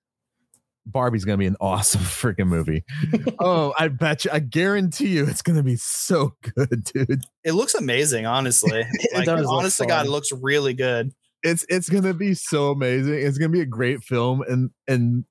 Barbie's 0.91 1.25
gonna 1.25 1.37
be 1.37 1.45
an 1.45 1.57
awesome 1.59 2.01
freaking 2.03 2.47
movie. 2.47 2.83
oh, 3.39 3.73
I 3.77 3.87
bet 3.87 4.25
you, 4.25 4.31
I 4.31 4.39
guarantee 4.39 5.09
you, 5.09 5.25
it's 5.25 5.41
gonna 5.41 5.63
be 5.63 5.75
so 5.75 6.33
good, 6.55 6.83
dude. 6.83 7.23
it 7.43 7.53
looks 7.53 7.75
amazing 7.75 8.25
honestly 8.25 8.81
It 8.93 9.15
like 9.15 9.25
does 9.25 9.45
look 9.79 9.87
god 9.89 10.05
it 10.05 10.09
looks 10.09 10.31
really 10.31 10.73
good 10.73 11.11
It's 11.43 11.65
it's 11.69 11.89
gonna 11.89 12.13
be 12.13 12.33
so 12.33 12.71
amazing. 12.71 13.15
It's 13.15 13.37
gonna 13.37 13.49
be 13.49 13.61
a 13.61 13.65
great 13.65 14.03
film, 14.03 14.41
and 14.47 14.71
and 14.87 15.25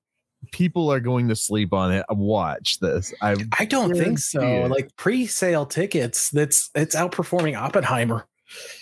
people 0.51 0.91
are 0.91 0.99
going 0.99 1.27
to 1.29 1.35
sleep 1.35 1.73
on 1.73 1.91
it. 1.91 2.05
Watch 2.09 2.79
this. 2.79 3.13
I 3.21 3.35
I 3.57 3.65
don't 3.65 3.93
think 3.95 4.19
so. 4.19 4.41
It. 4.41 4.69
Like 4.69 4.95
pre-sale 4.95 5.65
tickets, 5.65 6.29
that's 6.29 6.69
it's 6.75 6.95
outperforming 6.95 7.59
Oppenheimer. 7.59 8.27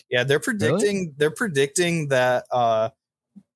Yeah, 0.10 0.24
they're 0.24 0.40
predicting 0.40 1.14
they're 1.18 1.32
predicting 1.32 2.10
that 2.10 2.46
uh 2.52 2.90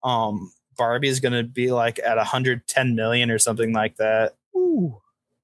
um 0.03 0.51
Barbie 0.78 1.07
is 1.09 1.19
going 1.19 1.34
to 1.34 1.43
be 1.43 1.72
like 1.72 1.99
at 1.99 2.17
110 2.17 2.95
million 2.95 3.30
or 3.32 3.39
something 3.39 3.74
like 3.74 3.97
that. 3.97 4.36
Ooh. 4.55 4.97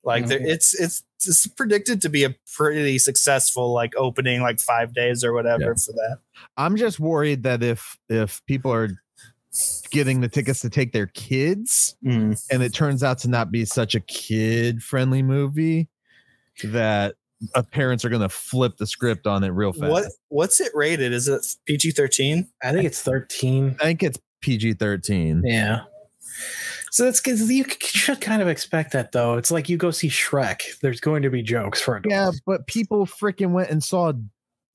Like 0.04 0.28
there 0.28 0.40
it's 0.42 0.74
it's 0.80 1.04
it's 1.26 1.48
predicted 1.48 2.02
to 2.04 2.10
be 2.10 2.24
a 2.24 2.34
pretty 2.56 2.98
successful 2.98 3.74
like 3.74 3.94
opening 3.98 4.42
like 4.42 4.60
5 4.62 4.94
days 4.94 5.22
or 5.24 5.34
whatever 5.34 5.64
Yeah. 5.64 5.74
for 5.74 5.92
that. 5.94 6.20
I'm 6.56 6.78
just 6.78 7.00
worried 7.00 7.44
that 7.44 7.62
if 7.62 7.98
if 8.08 8.42
people 8.46 8.72
are 8.72 8.90
getting 9.92 10.22
the 10.22 10.30
tickets 10.30 10.62
to 10.62 10.70
take 10.70 10.94
their 10.94 11.08
kids, 11.08 11.96
and 12.04 12.38
it 12.52 12.74
turns 12.74 13.04
out 13.04 13.18
to 13.20 13.28
not 13.30 13.52
be 13.52 13.66
such 13.66 13.96
a 13.96 14.00
kid 14.00 14.82
friendly 14.84 15.24
movie, 15.24 15.90
that 16.64 17.16
uh, 17.54 17.64
parents 17.64 18.06
are 18.06 18.10
gonna 18.10 18.30
flip 18.30 18.78
the 18.78 18.88
script 18.88 19.28
on 19.28 19.44
it 19.44 19.50
real 19.50 19.74
fast. 19.74 19.92
What 19.92 20.06
what's 20.30 20.62
it 20.62 20.72
rated? 20.74 21.12
Is 21.12 21.28
it 21.28 21.46
PG-13? 21.66 22.48
I 22.64 22.72
think 22.72 22.86
it's 22.86 23.02
13. 23.02 23.76
I 23.80 23.84
think 23.84 24.04
it's 24.04 24.20
PG 24.42 24.74
thirteen. 24.76 25.42
Yeah. 25.46 25.82
So 26.92 27.06
that's 27.06 27.20
good. 27.20 27.40
You 27.40 27.66
should 27.80 28.22
kind 28.22 28.42
of 28.42 28.48
expect 28.48 28.94
that 28.94 29.12
though. 29.12 29.38
It's 29.38 29.52
like 29.52 29.70
you 29.70 29.78
go 29.78 29.92
see 29.92 30.10
Shrek. 30.10 30.80
There's 30.82 31.00
going 31.00 31.22
to 31.24 31.30
be 31.30 31.42
jokes 31.44 31.82
for 31.82 31.98
adults. 31.98 32.14
Yeah, 32.14 32.32
but 32.46 32.66
people 32.68 33.06
freaking 33.06 33.52
went 33.52 33.70
and 33.70 33.84
saw 33.84 34.14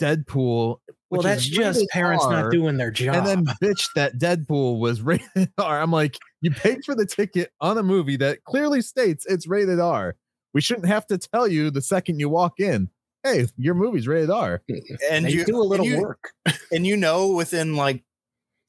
Deadpool. 0.00 0.78
well, 1.10 1.22
that's 1.22 1.46
just 1.46 1.88
parents 1.90 2.24
R, 2.24 2.32
not 2.32 2.50
doing 2.50 2.76
their 2.76 2.90
job. 2.90 3.14
And 3.16 3.26
then 3.26 3.44
bitch 3.62 3.86
that 3.94 4.18
Deadpool 4.18 4.78
was 4.78 5.00
rated 5.02 5.52
R. 5.58 5.80
I'm 5.80 5.90
like, 5.92 6.16
you 6.40 6.50
paid 6.50 6.84
for 6.84 6.94
the 6.94 7.06
ticket 7.06 7.50
on 7.60 7.78
a 7.78 7.82
movie 7.82 8.16
that 8.16 8.42
clearly 8.44 8.82
states 8.82 9.24
it's 9.28 9.46
rated 9.46 9.80
R. 9.80 10.16
We 10.54 10.60
shouldn't 10.60 10.86
have 10.88 11.06
to 11.06 11.18
tell 11.18 11.48
you 11.48 11.70
the 11.70 11.82
second 11.82 12.18
you 12.18 12.28
walk 12.28 12.60
in. 12.60 12.88
Hey, 13.24 13.46
your 13.56 13.74
movie's 13.74 14.08
rated 14.08 14.30
R. 14.30 14.62
And 15.10 15.24
They 15.26 15.30
you 15.30 15.44
do 15.44 15.56
a 15.56 15.62
little 15.62 15.86
and 15.86 15.94
you, 15.94 16.02
work. 16.02 16.32
and 16.72 16.86
you 16.86 16.96
know 16.96 17.32
within 17.32 17.76
like 17.76 18.02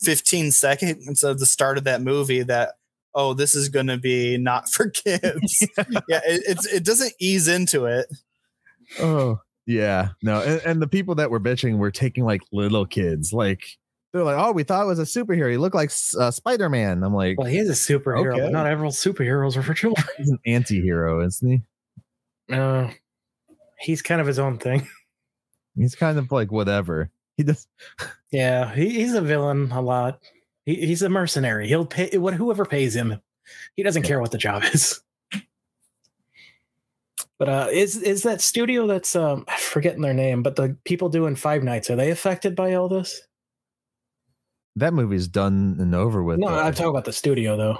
15 0.03 0.51
seconds 0.51 1.23
of 1.23 1.39
the 1.39 1.45
start 1.45 1.77
of 1.77 1.83
that 1.85 2.01
movie 2.01 2.43
that 2.43 2.73
oh 3.15 3.33
this 3.33 3.55
is 3.55 3.69
going 3.69 3.87
to 3.87 3.97
be 3.97 4.37
not 4.37 4.69
for 4.69 4.89
kids 4.89 5.67
yeah, 6.07 6.21
it, 6.25 6.43
it's 6.47 6.65
it 6.67 6.83
doesn't 6.85 7.13
ease 7.19 7.47
into 7.47 7.85
it 7.85 8.07
Oh, 8.99 9.39
yeah. 9.65 10.09
No, 10.21 10.41
and, 10.41 10.61
and 10.65 10.81
the 10.81 10.87
people 10.87 11.15
that 11.15 11.31
were 11.31 11.39
bitching 11.39 11.77
were 11.77 11.89
taking 11.89 12.25
like 12.25 12.41
little 12.51 12.85
kids. 12.85 13.31
Like 13.33 13.61
they're 14.11 14.23
like, 14.23 14.35
oh, 14.37 14.51
we 14.51 14.63
thought 14.63 14.83
it 14.83 14.87
was 14.87 14.99
a 14.99 15.03
superhero. 15.03 15.49
He 15.49 15.57
looked 15.57 15.73
like 15.73 15.89
uh, 16.19 16.29
Spider 16.31 16.69
Man. 16.69 17.01
I'm 17.01 17.13
like, 17.13 17.37
Well, 17.39 17.47
he 17.47 17.57
is 17.57 17.69
a 17.69 17.71
superhero, 17.71 18.33
Okay. 18.33 18.41
but 18.41 18.51
not 18.51 18.67
every 18.67 18.89
superheroes 18.89 19.55
are 19.57 19.63
for 19.63 19.73
children. 19.73 20.05
he's 20.17 20.29
an 20.29 20.37
anti-hero, 20.45 21.25
isn't 21.25 21.49
he? 22.49 22.53
Uh, 22.53 22.89
he's 23.79 24.01
kind 24.01 24.19
of 24.21 24.27
his 24.27 24.37
own 24.37 24.57
thing. 24.59 24.87
He's 25.75 25.95
kind 25.95 26.19
of 26.19 26.31
like 26.31 26.51
whatever. 26.51 27.09
He 27.37 27.43
just 27.43 27.67
Yeah, 28.33 28.73
he, 28.73 28.89
he's 28.89 29.13
a 29.13 29.21
villain 29.21 29.71
a 29.71 29.79
lot. 29.81 30.19
He, 30.65 30.75
he's 30.75 31.01
a 31.03 31.07
mercenary. 31.09 31.67
He'll 31.67 31.85
pay 31.85 32.17
what 32.17 32.33
whoever 32.33 32.65
pays 32.65 32.95
him. 32.95 33.21
He 33.75 33.83
doesn't 33.83 34.03
care 34.03 34.19
what 34.19 34.31
the 34.31 34.37
job 34.39 34.63
is. 34.73 34.99
But 37.39 37.49
uh, 37.49 37.67
is 37.71 37.97
is 38.01 38.23
that 38.23 38.41
studio 38.41 38.87
that's 38.87 39.15
um 39.15 39.45
I'm 39.47 39.59
forgetting 39.59 40.01
their 40.01 40.13
name? 40.13 40.43
But 40.43 40.55
the 40.55 40.77
people 40.83 41.09
doing 41.09 41.35
Five 41.35 41.63
Nights 41.63 41.89
are 41.89 41.95
they 41.95 42.11
affected 42.11 42.55
by 42.55 42.73
all 42.73 42.89
this? 42.89 43.21
that 44.75 44.91
movie's 44.91 45.27
done 45.27 45.75
and 45.79 45.93
over 45.93 46.23
with. 46.23 46.39
No, 46.39 46.47
though. 46.49 46.59
I'm 46.59 46.73
talking 46.73 46.89
about 46.89 47.05
the 47.05 47.13
studio 47.13 47.55
though. 47.55 47.77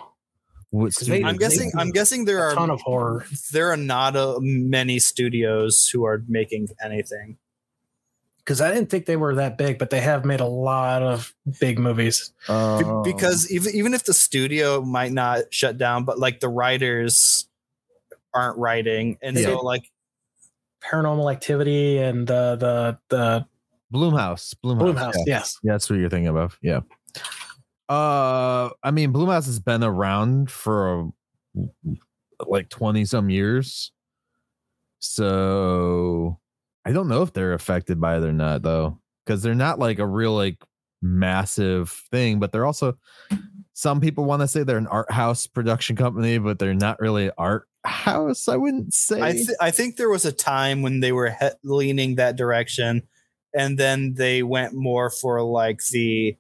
What 0.70 0.94
'Cause 0.96 1.08
they- 1.08 1.24
I'm 1.24 1.38
guessing. 1.38 1.72
I'm 1.76 1.90
guessing 1.90 2.26
there 2.26 2.48
a 2.50 2.54
ton 2.54 2.70
are 2.70 2.74
of 2.74 2.82
horror. 2.82 3.26
there 3.52 3.72
are 3.72 3.78
not 3.78 4.16
a, 4.16 4.38
many 4.40 5.00
studios 5.00 5.90
who 5.92 6.04
are 6.06 6.24
making 6.28 6.68
anything. 6.84 7.38
Because 8.46 8.60
I 8.60 8.74
didn't 8.74 8.90
think 8.90 9.06
they 9.06 9.16
were 9.16 9.36
that 9.36 9.58
big, 9.58 9.80
but 9.80 9.90
they 9.90 10.02
have 10.02 10.26
made 10.26 10.42
a 10.42 10.46
lot 10.46 11.02
of 11.02 11.34
big 11.62 11.80
movies. 11.80 12.34
Be- 12.48 12.54
Um, 12.54 13.02
because 13.04 13.50
even 13.52 13.74
even 13.74 13.94
if 13.94 14.04
the 14.04 14.14
studio 14.14 14.82
might 14.82 15.12
not 15.14 15.44
shut 15.54 15.78
down, 15.78 16.04
but 16.04 16.20
like 16.20 16.42
the 16.42 16.50
writers 16.50 17.48
aren't 18.34 18.58
writing, 18.58 19.18
and 19.22 19.38
They 19.38 19.44
so 19.44 19.60
like 19.62 19.90
Paranormal 20.84 21.32
Activity 21.32 22.00
and 22.00 22.28
the 22.28 22.58
the 22.58 22.98
the 23.10 23.46
Blumhouse, 23.94 24.54
Blumhouse, 24.64 24.94
Blumhouse. 24.96 25.14
yeah. 25.26 25.38
Yes. 25.38 25.60
Yeah, 25.64 25.72
that's 25.74 25.90
what 25.90 26.00
you're 26.00 26.10
thinking 26.10 26.36
of. 26.38 26.58
Yeah. 26.62 26.82
Uh, 27.88 28.72
I 28.82 28.92
mean, 28.92 29.14
Blumhouse 29.14 29.46
has 29.46 29.60
been 29.60 29.84
around 29.84 30.50
for 30.52 31.12
uh, 31.58 31.64
like 32.48 32.68
20 32.70 33.06
some 33.06 33.30
years. 33.30 33.92
So 35.00 36.40
I 36.86 36.92
don't 36.92 37.08
know 37.08 37.22
if 37.22 37.34
they're 37.34 37.54
affected 37.54 38.00
by 38.00 38.18
it 38.18 38.24
or 38.24 38.34
not, 38.34 38.62
though, 38.62 39.00
because 39.26 39.42
they're 39.42 39.56
not 39.56 39.80
like 39.80 40.00
a 40.00 40.08
real, 40.08 40.36
like, 40.36 40.58
massive 41.04 41.92
thing, 42.12 42.40
but 42.40 42.52
they're 42.52 42.66
also 42.66 42.98
some 43.74 44.00
people 44.00 44.24
want 44.24 44.42
to 44.42 44.48
say 44.48 44.64
they're 44.64 44.78
an 44.78 44.88
art 44.88 45.12
house 45.12 45.48
production 45.48 45.96
company, 45.96 46.38
but 46.38 46.60
they're 46.60 46.74
not 46.74 47.00
really 47.00 47.30
art 47.38 47.68
house. 47.84 48.48
I 48.48 48.56
wouldn't 48.56 48.94
say. 48.94 49.22
I 49.22 49.32
th- 49.34 49.50
I 49.60 49.72
think 49.72 49.98
there 49.98 50.10
was 50.10 50.26
a 50.26 50.32
time 50.32 50.82
when 50.82 51.02
they 51.02 51.12
were 51.12 51.32
he- 51.32 51.50
leaning 51.64 52.16
that 52.16 52.38
direction, 52.38 53.04
and 53.54 53.78
then 53.78 54.14
they 54.14 54.44
went 54.44 54.74
more 54.74 55.10
for 55.10 55.42
like 55.42 55.82
the 55.92 56.38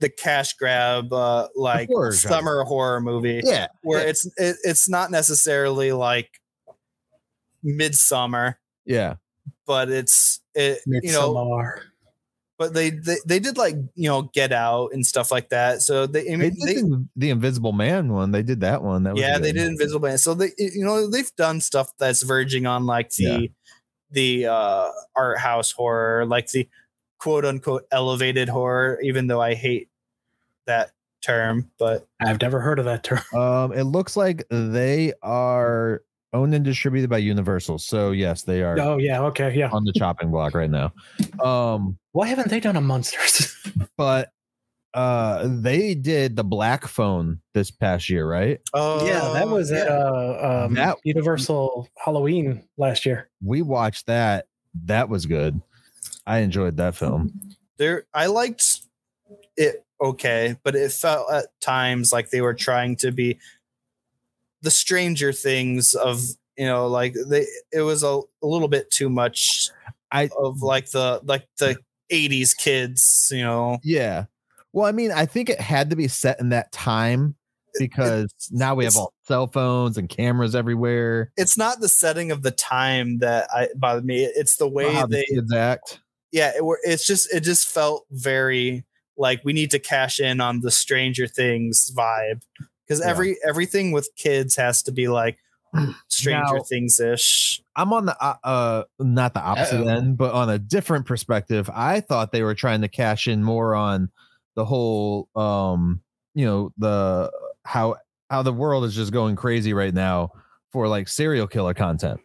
the 0.00 0.10
cash 0.10 0.52
grab, 0.54 1.12
uh, 1.12 1.48
like 1.54 1.88
horror 1.88 2.12
genre. 2.12 2.36
summer 2.36 2.64
horror 2.64 3.00
movie, 3.00 3.40
yeah. 3.44 3.68
where 3.82 4.02
yeah, 4.02 4.10
it's 4.10 4.26
it, 4.36 4.56
it's 4.64 4.88
not 4.88 5.10
necessarily 5.10 5.92
like 5.92 6.28
midsummer, 7.64 8.58
yeah. 8.84 9.14
but 9.66 9.90
it's 9.90 10.40
it 10.54 10.78
you 10.86 11.10
know 11.12 11.64
but 12.56 12.72
they, 12.72 12.90
they 12.90 13.16
they 13.26 13.38
did 13.40 13.56
like 13.56 13.74
you 13.96 14.08
know 14.08 14.22
get 14.32 14.52
out 14.52 14.90
and 14.92 15.04
stuff 15.04 15.32
like 15.32 15.48
that 15.48 15.82
so 15.82 16.06
they 16.06 16.20
I 16.20 16.24
They 16.24 16.36
mean, 16.36 16.54
did 16.54 16.68
they, 16.68 16.74
the, 16.82 17.08
the 17.16 17.30
Invisible 17.30 17.72
Man 17.72 18.12
one. 18.12 18.30
They 18.30 18.44
did 18.44 18.60
that 18.60 18.82
one. 18.82 19.02
That 19.02 19.14
was 19.14 19.20
yeah 19.22 19.38
they 19.38 19.50
good. 19.52 19.58
did 19.58 19.66
invisible 19.72 20.06
man 20.08 20.18
so 20.18 20.34
they 20.34 20.52
you 20.56 20.84
know 20.84 21.10
they've 21.10 21.34
done 21.36 21.60
stuff 21.60 21.90
that's 21.98 22.22
verging 22.22 22.66
on 22.66 22.86
like 22.86 23.10
the 23.10 23.24
Yeah. 23.24 23.46
the 24.12 24.46
uh 24.46 24.88
art 25.16 25.38
house 25.38 25.72
horror 25.72 26.24
like 26.26 26.48
the 26.52 26.68
quote 27.18 27.44
unquote 27.44 27.86
elevated 27.90 28.48
horror 28.48 29.00
even 29.02 29.26
though 29.26 29.40
i 29.40 29.54
hate 29.54 29.88
that 30.66 30.92
term 31.22 31.70
but 31.78 32.06
I've 32.20 32.40
never 32.40 32.60
heard 32.60 32.78
of 32.78 32.84
that 32.84 33.02
term. 33.02 33.20
Um, 33.34 33.72
it 33.72 33.84
looks 33.84 34.16
like 34.16 34.44
they 34.50 35.12
are 35.22 36.02
owned 36.34 36.54
and 36.54 36.64
distributed 36.64 37.08
by 37.08 37.18
Universal. 37.18 37.78
So 37.78 38.10
yes, 38.10 38.42
they 38.42 38.62
are 38.62 38.78
Oh 38.78 38.98
yeah, 38.98 39.22
okay, 39.26 39.54
yeah. 39.56 39.70
on 39.70 39.84
the 39.84 39.92
chopping 39.92 40.30
block 40.30 40.54
right 40.54 40.68
now. 40.70 40.92
Um, 41.42 41.96
Why 42.12 42.26
haven't 42.28 42.50
they 42.50 42.60
done 42.60 42.76
a 42.76 42.80
monsters? 42.82 43.56
but 43.96 44.30
uh, 44.92 45.48
they 45.50 45.94
did 45.94 46.36
the 46.36 46.44
Black 46.44 46.86
Phone 46.86 47.40
this 47.54 47.70
past 47.70 48.08
year, 48.10 48.28
right? 48.28 48.60
oh 48.74 49.06
yeah, 49.06 49.30
that 49.32 49.48
was 49.48 49.72
at 49.72 49.88
uh, 49.88 50.64
um, 50.66 50.74
That- 50.74 50.98
Universal 51.04 51.88
Halloween 51.96 52.62
last 52.76 53.06
year. 53.06 53.28
We 53.42 53.62
watched 53.62 54.06
that. 54.06 54.46
That 54.84 55.08
was 55.08 55.26
good. 55.26 55.60
I 56.26 56.38
enjoyed 56.38 56.76
that 56.78 56.94
film. 56.96 57.32
there 57.76 58.06
i 58.14 58.26
liked 58.26 58.80
it 59.56 59.84
okay 60.00 60.56
but 60.62 60.74
it 60.74 60.90
felt 60.92 61.30
at 61.32 61.46
times 61.60 62.12
like 62.12 62.30
they 62.30 62.40
were 62.40 62.54
trying 62.54 62.96
to 62.96 63.10
be 63.12 63.38
the 64.64 64.70
stranger 64.70 65.32
things 65.32 65.94
of 65.94 66.22
you 66.56 66.66
know 66.66 66.88
like 66.88 67.14
they 67.28 67.46
it 67.72 67.82
was 67.82 68.02
a, 68.02 68.20
a 68.42 68.46
little 68.46 68.68
bit 68.68 68.90
too 68.90 69.08
much 69.08 69.70
I 70.10 70.30
of 70.38 70.62
like 70.62 70.90
the 70.90 71.20
like 71.24 71.46
the 71.58 71.76
80s 72.10 72.56
kids 72.56 73.28
you 73.30 73.42
know 73.42 73.78
yeah. 73.82 74.24
Well, 74.72 74.86
I 74.86 74.92
mean, 74.92 75.12
I 75.12 75.24
think 75.24 75.50
it 75.50 75.60
had 75.60 75.90
to 75.90 75.96
be 75.96 76.08
set 76.08 76.40
in 76.40 76.48
that 76.48 76.72
time 76.72 77.36
because 77.78 78.26
now 78.50 78.74
we 78.74 78.84
have 78.84 78.96
all 78.96 79.12
cell 79.22 79.46
phones 79.46 79.96
and 79.98 80.08
cameras 80.08 80.54
everywhere. 80.54 81.32
it's 81.36 81.56
not 81.56 81.80
the 81.80 81.88
setting 81.88 82.30
of 82.30 82.42
the 82.42 82.50
time 82.50 83.18
that 83.18 83.48
i 83.52 83.68
bothered 83.76 84.04
me 84.04 84.24
it's 84.24 84.56
the 84.56 84.68
way 84.68 84.92
the 84.92 85.06
they 85.06 85.24
kids 85.24 85.52
act. 85.52 86.00
yeah 86.32 86.52
it, 86.54 86.62
it's 86.84 87.06
just 87.06 87.32
it 87.34 87.40
just 87.40 87.68
felt 87.68 88.04
very 88.10 88.84
like 89.16 89.40
we 89.44 89.52
need 89.52 89.70
to 89.70 89.78
cash 89.78 90.20
in 90.20 90.40
on 90.40 90.60
the 90.60 90.70
stranger 90.70 91.26
things 91.26 91.90
vibe 91.96 92.42
because 92.86 93.00
Yeah. 93.00 93.10
every 93.10 93.36
everything 93.46 93.92
with 93.92 94.08
kids 94.16 94.56
has 94.56 94.82
to 94.84 94.92
be 94.92 95.08
like 95.08 95.38
stranger 96.08 96.60
things 96.68 97.00
ish 97.00 97.60
I'm 97.76 97.92
on 97.92 98.06
the 98.06 98.16
uh, 98.24 98.36
uh 98.44 98.84
not 99.00 99.34
the 99.34 99.40
opposite 99.40 99.80
Uh-oh. 99.80 99.88
end, 99.88 100.16
but 100.16 100.32
on 100.32 100.48
a 100.48 100.58
different 100.58 101.06
perspective. 101.06 101.68
I 101.74 102.00
thought 102.00 102.30
they 102.30 102.42
were 102.44 102.54
trying 102.54 102.82
to 102.82 102.88
cash 102.88 103.26
in 103.26 103.42
more 103.42 103.74
on 103.74 104.10
the 104.54 104.64
whole 104.64 105.28
um 105.34 106.00
you 106.34 106.44
know 106.46 106.72
the 106.78 107.30
how 107.64 107.96
how 108.30 108.42
the 108.42 108.52
world 108.52 108.84
is 108.84 108.94
just 108.94 109.12
going 109.12 109.34
crazy 109.36 109.72
right 109.74 109.92
now 109.94 110.30
for 110.72 110.86
like 110.88 111.08
serial 111.08 111.46
killer 111.48 111.74
content 111.74 112.20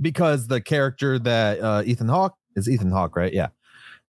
because 0.00 0.46
the 0.46 0.60
character 0.60 1.18
that 1.18 1.60
uh 1.60 1.82
Ethan 1.84 2.08
Hawke 2.08 2.34
is 2.54 2.68
Ethan 2.68 2.90
Hawke, 2.90 3.16
right? 3.16 3.32
Yeah. 3.32 3.48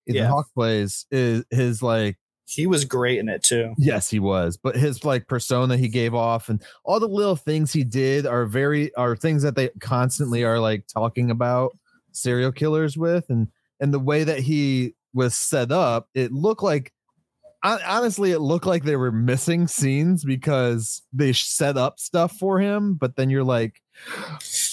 Ethan 0.08 0.22
Yeah. 0.22 0.28
Hawke 0.28 0.48
plays 0.54 1.06
is 1.12 1.44
his 1.50 1.82
like 1.82 2.18
he 2.48 2.66
was 2.66 2.86
great 2.86 3.20
in 3.20 3.28
it 3.30 3.44
too 3.44 3.74
Yes, 3.78 4.10
he 4.10 4.20
was. 4.20 4.58
But 4.58 4.76
his 4.76 5.04
like 5.04 5.28
persona 5.28 5.78
he 5.78 5.90
gave 5.90 6.16
off 6.16 6.50
and 6.50 6.62
all 6.84 7.00
the 7.00 7.08
little 7.08 7.36
things 7.36 7.74
he 7.74 7.84
did 7.84 8.26
are 8.26 8.46
very 8.46 8.94
are 8.96 9.16
things 9.16 9.44
that 9.44 9.56
they 9.56 9.70
constantly 9.80 10.44
are 10.44 10.60
like 10.60 10.86
talking 10.88 11.30
about 11.30 11.78
serial 12.12 12.52
killers 12.52 12.98
with 12.98 13.26
and 13.30 13.48
and 13.80 13.94
the 13.94 14.00
way 14.00 14.24
that 14.24 14.40
he 14.40 14.96
was 15.14 15.36
set 15.36 15.72
up, 15.72 16.10
it 16.14 16.32
looked 16.32 16.64
like 16.64 16.94
honestly 17.64 18.32
it 18.32 18.40
looked 18.40 18.66
like 18.66 18.84
they 18.84 18.96
were 18.96 19.12
missing 19.12 19.68
scenes 19.68 20.24
because 20.24 21.02
they 21.12 21.34
set 21.34 21.76
up 21.78 22.00
stuff 22.00 22.38
for 22.38 22.60
him, 22.60 22.94
but 22.94 23.16
then 23.16 23.30
you're 23.30 23.44
like 23.44 23.82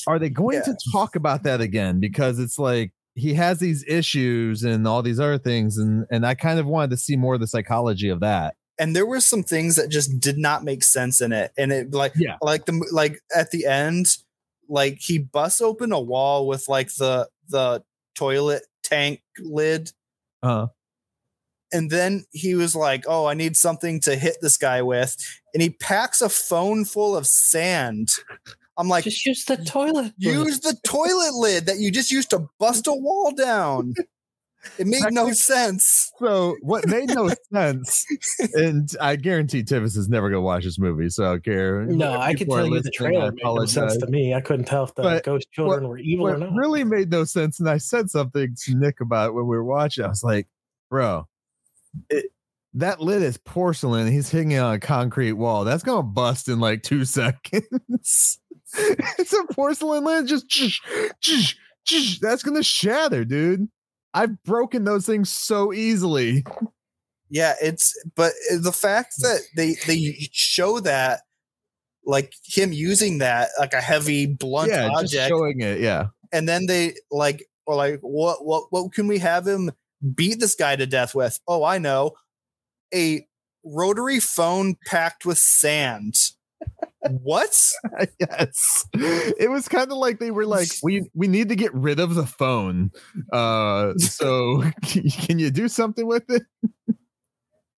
are 0.07 0.19
they 0.19 0.29
going 0.29 0.63
to 0.63 0.77
talk 0.93 1.17
about 1.17 1.43
that 1.43 1.61
again 1.61 1.99
because 1.99 2.39
it's 2.39 2.59
like 2.59 2.93
he 3.17 3.35
has 3.35 3.59
these 3.59 3.85
issues 3.87 4.65
and 4.65 4.87
all 4.89 5.03
these 5.03 5.21
other 5.21 5.39
things 5.39 5.79
and 5.79 6.05
and 6.11 6.27
I 6.27 6.35
kind 6.35 6.59
of 6.59 6.67
wanted 6.67 6.91
to 6.91 6.97
see 6.97 7.17
more 7.17 7.35
of 7.35 7.41
the 7.41 7.47
psychology 7.47 8.09
of 8.09 8.21
that. 8.21 8.55
and 8.79 8.95
there 8.97 9.07
were 9.07 9.21
some 9.21 9.43
things 9.45 9.77
that 9.77 9.89
just 9.89 10.19
did 10.19 10.37
not 10.37 10.65
make 10.65 10.83
sense 10.83 11.21
in 11.21 11.33
it 11.33 11.53
and 11.57 11.73
it 11.73 11.93
like 11.95 12.13
Yeah. 12.17 12.37
like 12.43 12.67
the 12.67 12.85
like 12.93 13.21
at 13.35 13.51
the 13.53 13.67
end 13.67 14.07
like 14.69 14.99
he 15.01 15.19
busts 15.19 15.61
open 15.61 15.93
a 15.93 16.01
wall 16.01 16.47
with 16.49 16.69
like 16.69 16.89
the 16.97 17.29
the 17.49 17.83
toilet 18.17 18.63
tank 18.83 19.21
lid 19.39 19.93
Uh, 20.43 20.67
and 21.73 21.91
then 21.91 22.25
he 22.33 22.55
was 22.55 22.75
like 22.75 23.05
oh 23.07 23.27
i 23.27 23.35
need 23.35 23.57
something 23.57 24.01
to 24.01 24.17
hit 24.17 24.37
this 24.43 24.57
guy 24.57 24.83
with 24.83 25.17
and 25.53 25.63
he 25.63 25.71
packs 25.71 26.21
a 26.21 26.29
phone 26.29 26.85
full 26.85 27.17
of 27.17 27.27
sand 27.27 28.09
i'm 28.77 28.89
like 28.89 29.05
Just 29.05 29.25
use 29.27 29.45
the 29.45 29.57
toilet. 29.57 30.13
use 30.19 30.61
the 30.61 30.77
toilet 30.85 31.35
lid 31.35 31.67
that 31.67 31.79
you 31.79 31.91
just 31.91 32.11
used 32.11 32.31
to 32.31 32.49
bust 32.59 32.87
a 32.87 32.93
wall 32.93 33.33
down 33.33 33.95
it 34.79 34.87
made 34.87 35.03
no 35.11 35.31
sense 35.33 36.11
so 36.19 36.57
what 36.63 36.87
made 36.89 37.11
no 37.11 37.29
sense, 37.53 38.07
and 38.55 38.89
I 38.99 39.17
guarantee 39.17 39.63
Tivis 39.63 39.95
is 39.97 40.09
never 40.09 40.31
gonna 40.31 40.41
watch 40.41 40.65
this 40.65 40.79
movie, 40.79 41.11
so 41.11 41.25
I 41.25 41.29
don't 41.33 41.45
care. 41.45 41.85
No, 41.85 42.13
I 42.19 42.31
could 42.33 42.39
people 42.39 42.55
are 42.55 42.63
tell 42.63 42.69
you 42.69 42.81
the 42.81 42.91
trailer 42.91 43.31
made 43.33 43.43
no 43.45 43.67
sense 43.67 43.97
to 43.99 44.07
me. 44.07 44.33
I 44.33 44.41
couldn't 44.41 44.65
tell 44.65 44.85
if 44.85 44.95
the 44.95 45.03
But 45.03 45.25
ghost 45.25 45.51
children 45.53 45.87
were 45.87 45.99
evil 45.99 46.25
What 46.25 46.37
or 46.37 46.39
not. 46.39 46.55
really 46.55 46.83
made 46.83 47.11
no 47.11 47.25
sense, 47.25 47.61
and 47.61 47.69
I 47.69 47.77
said 47.77 48.09
something 48.11 48.57
to 48.65 48.75
Nick 48.75 49.01
about 49.03 49.29
it 49.31 49.33
when 49.33 49.47
we 49.47 49.55
were 49.57 49.65
watching. 49.65 50.05
I 50.05 50.09
was 50.09 50.23
like, 50.25 50.49
"Bro, 50.89 51.27
it, 52.09 52.27
that 52.73 53.01
lid 53.03 53.23
is 53.23 53.37
porcelain. 53.37 54.11
He's 54.11 54.31
hitting 54.31 54.53
it 54.53 54.59
on 54.59 54.73
a 54.75 54.81
concrete 54.81 55.33
wall. 55.33 55.65
That's 55.65 55.83
gonna 55.83 56.05
bust 56.05 56.49
in 56.49 56.59
like 56.59 56.83
two 56.83 57.05
seconds. 57.05 58.39
it's 59.19 59.33
a 59.33 59.45
porcelain 59.53 60.05
lid. 60.05 60.27
Just 60.27 62.21
that's 62.21 62.43
gonna 62.43 62.63
shatter, 62.63 63.25
dude. 63.25 63.69
I've 64.13 64.43
broken 64.45 64.85
those 64.85 65.07
things 65.07 65.31
so 65.31 65.73
easily. 65.73 66.45
yeah 67.31 67.55
it's 67.61 67.95
but 68.15 68.33
uh, 68.53 68.59
the 68.61 68.73
fact 68.73 69.15
mm. 69.19 69.23
that 69.23 69.41
they 69.57 69.75
they 69.87 70.29
show 70.33 70.79
that 70.81 71.21
like 72.07 72.33
him 72.45 72.73
using 72.73 73.19
that 73.19 73.49
like 73.59 73.73
a 73.73 73.81
heavy 73.81 74.27
blunt 74.27 74.71
yeah, 74.71 74.89
just 74.89 75.15
object 75.15 75.29
showing 75.29 75.61
it. 75.61 75.81
Yeah, 75.81 76.09
and 76.33 76.49
then 76.49 76.67
they 76.67 76.95
like 77.11 77.47
or 77.67 77.75
like 77.75 78.01
what 78.03 78.45
what 78.45 78.65
what 78.71 78.93
can 78.93 79.07
we 79.07 79.19
have 79.19 79.47
him 79.47 79.71
beat 80.15 80.39
this 80.39 80.55
guy 80.55 80.77
to 80.77 80.87
death 80.87 81.15
with 81.15 81.41
oh 81.49 81.65
i 81.65 81.79
know 81.79 82.13
a 82.95 83.27
rotary 83.65 84.21
phone 84.21 84.77
packed 84.87 85.25
with 85.25 85.39
sand 85.39 86.15
what 87.11 87.55
yes. 88.21 88.87
It 88.95 89.51
was 89.51 89.69
kind 89.69 89.91
of 89.91 89.99
like 89.99 90.19
they 90.19 90.31
were 90.31 90.47
like, 90.47 90.69
we 90.83 91.09
we 91.15 91.29
need 91.29 91.49
to 91.51 91.57
get 91.57 91.75
rid 91.75 92.01
of 92.01 92.15
the 92.15 92.27
phone. 92.27 92.91
Uh, 93.33 93.95
so 93.99 94.63
can 94.83 95.39
you 95.39 95.51
do 95.51 95.69
something 95.69 96.07
with 96.07 96.25
it? 96.29 96.43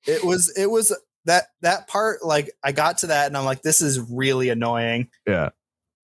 it 0.06 0.24
was 0.24 0.52
it 0.56 0.70
was 0.70 0.96
that 1.24 1.44
that 1.62 1.88
part 1.88 2.24
like 2.24 2.50
I 2.62 2.72
got 2.72 2.98
to 2.98 3.08
that 3.08 3.26
and 3.26 3.36
I'm 3.36 3.44
like 3.44 3.62
this 3.62 3.80
is 3.80 4.00
really 4.00 4.48
annoying. 4.48 5.08
Yeah. 5.26 5.50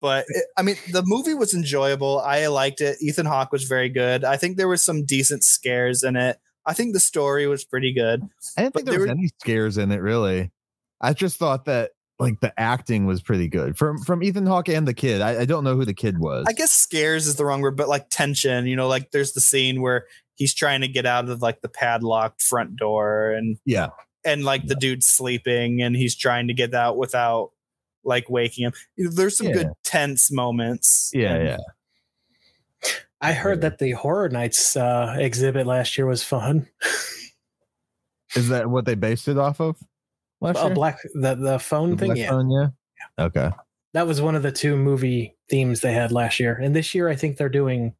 But 0.01 0.25
it, 0.27 0.45
I 0.57 0.61
mean 0.63 0.75
the 0.91 1.03
movie 1.05 1.33
was 1.33 1.53
enjoyable. 1.53 2.19
I 2.19 2.47
liked 2.47 2.81
it. 2.81 2.97
Ethan 3.01 3.25
Hawke 3.25 3.51
was 3.53 3.63
very 3.63 3.89
good. 3.89 4.25
I 4.25 4.35
think 4.37 4.57
there 4.57 4.67
was 4.67 4.83
some 4.83 5.05
decent 5.05 5.43
scares 5.43 6.03
in 6.03 6.17
it. 6.17 6.37
I 6.65 6.73
think 6.73 6.93
the 6.93 6.99
story 6.99 7.47
was 7.47 7.63
pretty 7.63 7.93
good. 7.93 8.21
I 8.57 8.63
didn't 8.63 8.73
think 8.75 8.85
there 8.85 8.93
there 8.93 8.99
was 9.01 9.07
were- 9.07 9.17
any 9.17 9.31
scares 9.39 9.77
in 9.77 9.91
it 9.91 10.01
really. 10.01 10.51
I 10.99 11.13
just 11.13 11.37
thought 11.37 11.65
that 11.65 11.91
like 12.23 12.39
the 12.39 12.57
acting 12.59 13.05
was 13.05 13.21
pretty 13.21 13.47
good 13.47 13.77
from 13.77 13.99
from 13.99 14.23
Ethan 14.23 14.45
Hawke 14.47 14.69
and 14.69 14.87
the 14.87 14.93
kid. 14.93 15.21
I, 15.21 15.41
I 15.41 15.45
don't 15.45 15.63
know 15.63 15.75
who 15.75 15.85
the 15.85 15.93
kid 15.93 16.17
was. 16.19 16.45
I 16.47 16.53
guess 16.53 16.71
scares 16.71 17.27
is 17.27 17.35
the 17.35 17.45
wrong 17.45 17.61
word, 17.61 17.77
but 17.77 17.87
like 17.89 18.09
tension, 18.09 18.65
you 18.65 18.75
know, 18.75 18.87
like 18.87 19.11
there's 19.11 19.33
the 19.33 19.41
scene 19.41 19.81
where 19.81 20.05
he's 20.35 20.53
trying 20.53 20.81
to 20.81 20.87
get 20.87 21.05
out 21.05 21.29
of 21.29 21.41
like 21.41 21.61
the 21.61 21.69
padlocked 21.69 22.41
front 22.41 22.75
door 22.77 23.31
and 23.31 23.57
yeah, 23.65 23.89
and 24.25 24.43
like 24.43 24.65
the 24.67 24.75
dude's 24.75 25.05
sleeping 25.07 25.81
and 25.81 25.95
he's 25.95 26.15
trying 26.15 26.47
to 26.47 26.53
get 26.53 26.73
out 26.73 26.97
without 26.97 27.51
like 28.05 28.29
waking 28.29 28.65
him. 28.65 28.73
There's 28.97 29.37
some 29.37 29.47
Yeah. 29.47 29.53
good 29.53 29.67
tense 29.83 30.31
moments. 30.31 31.11
yeah, 31.13 31.33
and 31.35 31.47
yeah. 31.47 31.57
I 33.21 33.33
heard 33.33 33.61
that 33.61 33.77
the 33.79 33.91
Horror 33.91 34.29
Nights 34.29 34.75
uh, 34.75 35.15
exhibit 35.17 35.65
last 35.67 35.97
year 35.97 36.05
was 36.07 36.23
fun. 36.23 36.67
Is 38.35 38.49
that 38.49 38.69
what 38.69 38.85
they 38.85 38.95
based 38.95 39.27
it 39.27 39.37
off 39.37 39.61
of? 39.61 39.77
Last 40.43 40.57
Oh, 40.59 40.65
year? 40.67 40.75
black 40.75 40.99
the 41.15 41.35
the 41.35 41.57
phone 41.59 41.91
The 41.91 41.97
thing. 41.97 42.07
Black 42.09 42.17
Yeah, 42.19 42.29
Phone, 42.29 42.51
yeah. 42.51 42.67
Okay. 43.17 43.49
that 43.93 44.05
was 44.05 44.21
one 44.21 44.35
of 44.35 44.43
the 44.43 44.51
two 44.51 44.75
movie 44.75 45.35
themes 45.49 45.79
they 45.81 45.93
had 45.93 46.11
last 46.11 46.39
year, 46.39 46.53
and 46.61 46.75
this 46.75 46.93
year 46.93 47.09
I 47.09 47.15
think 47.15 47.37
they're 47.37 47.49
doing. 47.49 47.95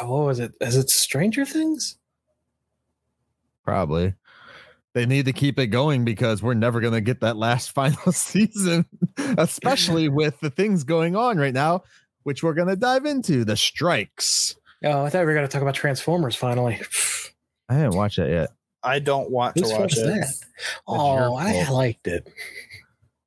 Oh, 0.00 0.10
what 0.16 0.26
was 0.26 0.38
it? 0.40 0.52
Is 0.60 0.76
it 0.76 0.90
Stranger 0.90 1.46
Things? 1.46 1.96
Probably. 3.64 4.14
They 4.94 5.06
need 5.06 5.26
to 5.26 5.32
keep 5.32 5.58
it 5.58 5.68
going 5.68 6.04
because 6.04 6.42
we're 6.42 6.54
never 6.54 6.80
going 6.80 6.94
to 6.94 7.00
get 7.00 7.20
that 7.20 7.36
last 7.36 7.70
final 7.74 8.12
season, 8.12 8.86
especially 9.38 10.08
with 10.10 10.38
the 10.40 10.50
things 10.50 10.84
going 10.84 11.14
on 11.16 11.38
right 11.38 11.54
now, 11.54 11.84
which 12.24 12.42
we're 12.42 12.54
going 12.54 12.68
to 12.68 12.76
dive 12.76 13.04
into 13.04 13.44
the 13.44 13.56
strikes. 13.56 14.56
Oh, 14.84 15.04
I 15.04 15.10
thought 15.10 15.20
we 15.20 15.26
were 15.26 15.34
going 15.34 15.46
to 15.46 15.52
talk 15.52 15.62
about 15.62 15.74
Transformers 15.74 16.34
finally. 16.36 16.80
I 17.68 17.74
didn't 17.74 17.96
watch 17.96 18.16
that 18.16 18.30
yet. 18.30 18.50
I 18.82 18.98
don't 19.00 19.30
want 19.30 19.58
Whose 19.58 19.70
to 19.70 19.78
watch 19.78 19.96
it. 19.96 20.06
that? 20.06 20.34
Oh, 20.86 21.34
I 21.36 21.64
fault. 21.64 21.76
liked 21.76 22.06
it. 22.06 22.28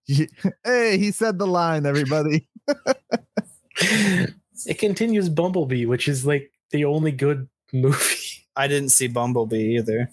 hey, 0.65 0.97
he 0.97 1.11
said 1.11 1.37
the 1.37 1.47
line, 1.47 1.85
everybody. 1.85 2.47
it 3.77 4.77
continues 4.79 5.29
Bumblebee, 5.29 5.85
which 5.85 6.07
is 6.07 6.25
like 6.25 6.51
the 6.71 6.85
only 6.85 7.11
good 7.11 7.47
movie. 7.73 8.15
I 8.55 8.67
didn't 8.67 8.89
see 8.89 9.07
Bumblebee 9.07 9.77
either. 9.77 10.09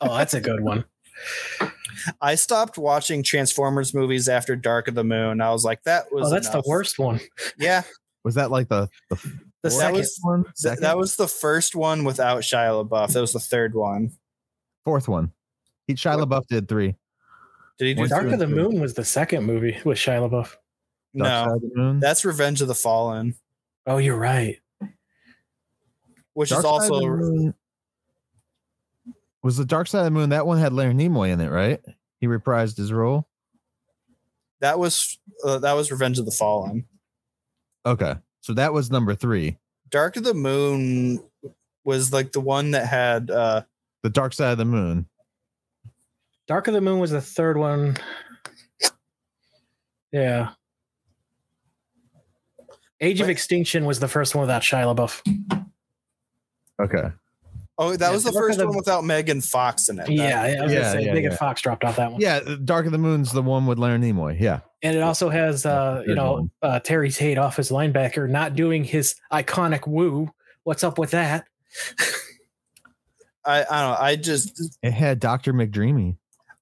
Oh, 0.00 0.16
that's 0.16 0.34
a 0.34 0.40
good 0.40 0.60
one. 0.62 0.84
I 2.20 2.34
stopped 2.34 2.78
watching 2.78 3.22
Transformers 3.22 3.94
movies 3.94 4.28
after 4.28 4.56
Dark 4.56 4.88
of 4.88 4.94
the 4.94 5.04
Moon. 5.04 5.40
I 5.40 5.50
was 5.52 5.64
like, 5.64 5.82
that 5.84 6.06
was 6.12 6.26
Oh, 6.28 6.30
that's 6.30 6.48
enough. 6.48 6.64
the 6.64 6.68
worst 6.70 6.98
one. 6.98 7.20
Yeah, 7.58 7.82
Was 8.24 8.34
that 8.34 8.50
like 8.50 8.68
the 8.68 8.88
the 9.10 9.16
The 9.16 9.68
That 9.68 9.70
second. 9.72 9.98
was- 9.98 10.18
one? 10.22 10.44
th- 10.44 10.52
Second? 10.56 10.82
that 10.82 10.96
was 10.96 11.16
the 11.16 11.28
first 11.28 11.76
one 11.76 12.04
without 12.04 12.42
Shia 12.42 12.84
LaBeouf. 12.88 13.12
That 13.12 13.20
was 13.20 13.32
the 13.32 13.40
third 13.40 13.74
one. 13.74 14.10
Fourth 14.84 15.08
one. 15.08 15.32
He 15.86 15.94
Shia 15.94 16.22
LaBeouf 16.24 16.46
did 16.46 16.68
three. 16.68 16.94
Did 17.78 17.86
he 17.88 17.94
do 17.94 18.00
One, 18.02 18.08
Dark 18.10 18.22
three? 18.24 18.32
of 18.34 18.38
the 18.38 18.46
Moon 18.48 18.80
was 18.80 18.94
the 18.94 19.04
second 19.04 19.44
movie 19.44 19.76
with 19.84 19.98
Shia 19.98 20.28
LaBeouf. 20.28 20.54
No, 21.14 21.24
Dark 21.24 21.48
Side 21.48 21.56
of 21.56 21.60
the 21.62 21.70
Moon. 21.74 22.00
that's 22.00 22.24
Revenge 22.24 22.62
of 22.62 22.68
the 22.68 22.74
Fallen, 22.74 23.34
Oh, 23.86 23.98
you're 23.98 24.16
right. 24.16 24.58
which 26.34 26.50
Dark 26.50 26.60
is 26.60 26.64
Side 26.64 26.88
the 26.88 26.94
also 26.94 27.54
was 29.42 29.56
the 29.56 29.64
Dark 29.64 29.88
Side 29.88 30.00
of 30.00 30.04
the 30.06 30.10
Moon. 30.12 30.30
That 30.30 30.46
one 30.46 30.58
had 30.58 30.72
Leonard 30.72 30.96
Nimoy 30.96 31.30
in 31.30 31.40
it, 31.40 31.48
right? 31.50 31.80
He 32.20 32.26
reprised 32.28 32.76
his 32.76 32.92
role. 32.92 33.26
that 34.60 34.78
was 34.78 35.18
uh, 35.44 35.58
that 35.58 35.72
was 35.72 35.90
Revenge 35.90 36.18
of 36.18 36.24
the 36.26 36.30
Fallen. 36.30 36.84
Okay, 37.84 38.14
so 38.40 38.54
that 38.54 38.72
was 38.72 38.90
number 38.90 39.14
three. 39.14 39.58
Dark 39.90 40.16
of 40.16 40.22
the 40.24 40.34
Moon 40.34 41.20
was 41.84 42.12
like 42.12 42.30
the 42.32 42.40
one 42.40 42.70
that 42.70 42.86
had 42.86 43.30
uh 43.30 43.62
The 44.02 44.10
Dark 44.10 44.32
Side 44.32 44.52
of 44.52 44.58
the 44.58 44.64
Moon. 44.64 45.06
Dark 46.48 46.66
of 46.68 46.74
the 46.74 46.80
Moon 46.80 46.98
was 46.98 47.10
the 47.12 47.20
third 47.20 47.56
one. 47.56 47.96
Yeah. 50.10 50.50
Age 53.00 53.20
of 53.20 53.28
Extinction 53.28 53.84
was 53.84 53.98
the 54.00 54.08
first 54.08 54.34
one 54.34 54.42
without 54.42 54.62
Shia 54.62 54.94
LaBeouf. 54.94 55.64
Okay. 56.80 57.10
oh 57.78 57.96
that 57.96 58.00
Yeah, 58.08 58.12
was 58.12 58.24
the 58.24 58.32
Dark 58.32 58.44
first 58.48 58.58
the- 58.58 58.66
one 58.66 58.76
without 58.76 59.04
Megan 59.04 59.40
Fox 59.40 59.88
in 59.88 59.98
it. 59.98 60.06
That- 60.06 60.12
Yeah, 60.12 60.42
I 60.42 60.62
was 60.64 60.72
Yeah, 60.72 60.78
gonna 60.80 60.92
say 60.92 61.04
yeah, 61.06 61.14
Megan 61.14 61.30
yeah. 61.32 61.36
Fox 61.36 61.62
dropped 61.62 61.84
off 61.84 61.96
that 61.96 62.12
one. 62.12 62.20
Yeah, 62.20 62.40
Dark 62.64 62.86
of 62.86 62.92
the 62.92 62.98
Moon's 62.98 63.32
the 63.32 63.42
one 63.42 63.66
with 63.66 63.78
Leonard 63.78 64.02
Nimoy. 64.02 64.38
Yeah. 64.38 64.60
And 64.82 64.96
it 64.96 65.02
also 65.02 65.28
has 65.30 65.64
uh, 65.64 66.02
you 66.06 66.14
know, 66.14 66.50
uh, 66.60 66.80
Terry 66.80 67.10
Tate 67.10 67.38
Office 67.38 67.70
Linebacker 67.70 68.28
not 68.28 68.54
doing 68.54 68.82
his 68.84 69.14
iconic 69.32 69.86
woo. 69.86 70.30
What's 70.64 70.82
up 70.84 70.98
with 70.98 71.12
that? 71.12 71.46
I 73.44 73.60
I 73.60 73.62
don't 73.62 73.70
know. 73.70 73.96
I 74.00 74.16
just 74.16 74.76
It 74.82 74.92
had 74.92 75.20
Dr. 75.20 75.52
McDreamy. 75.52 76.16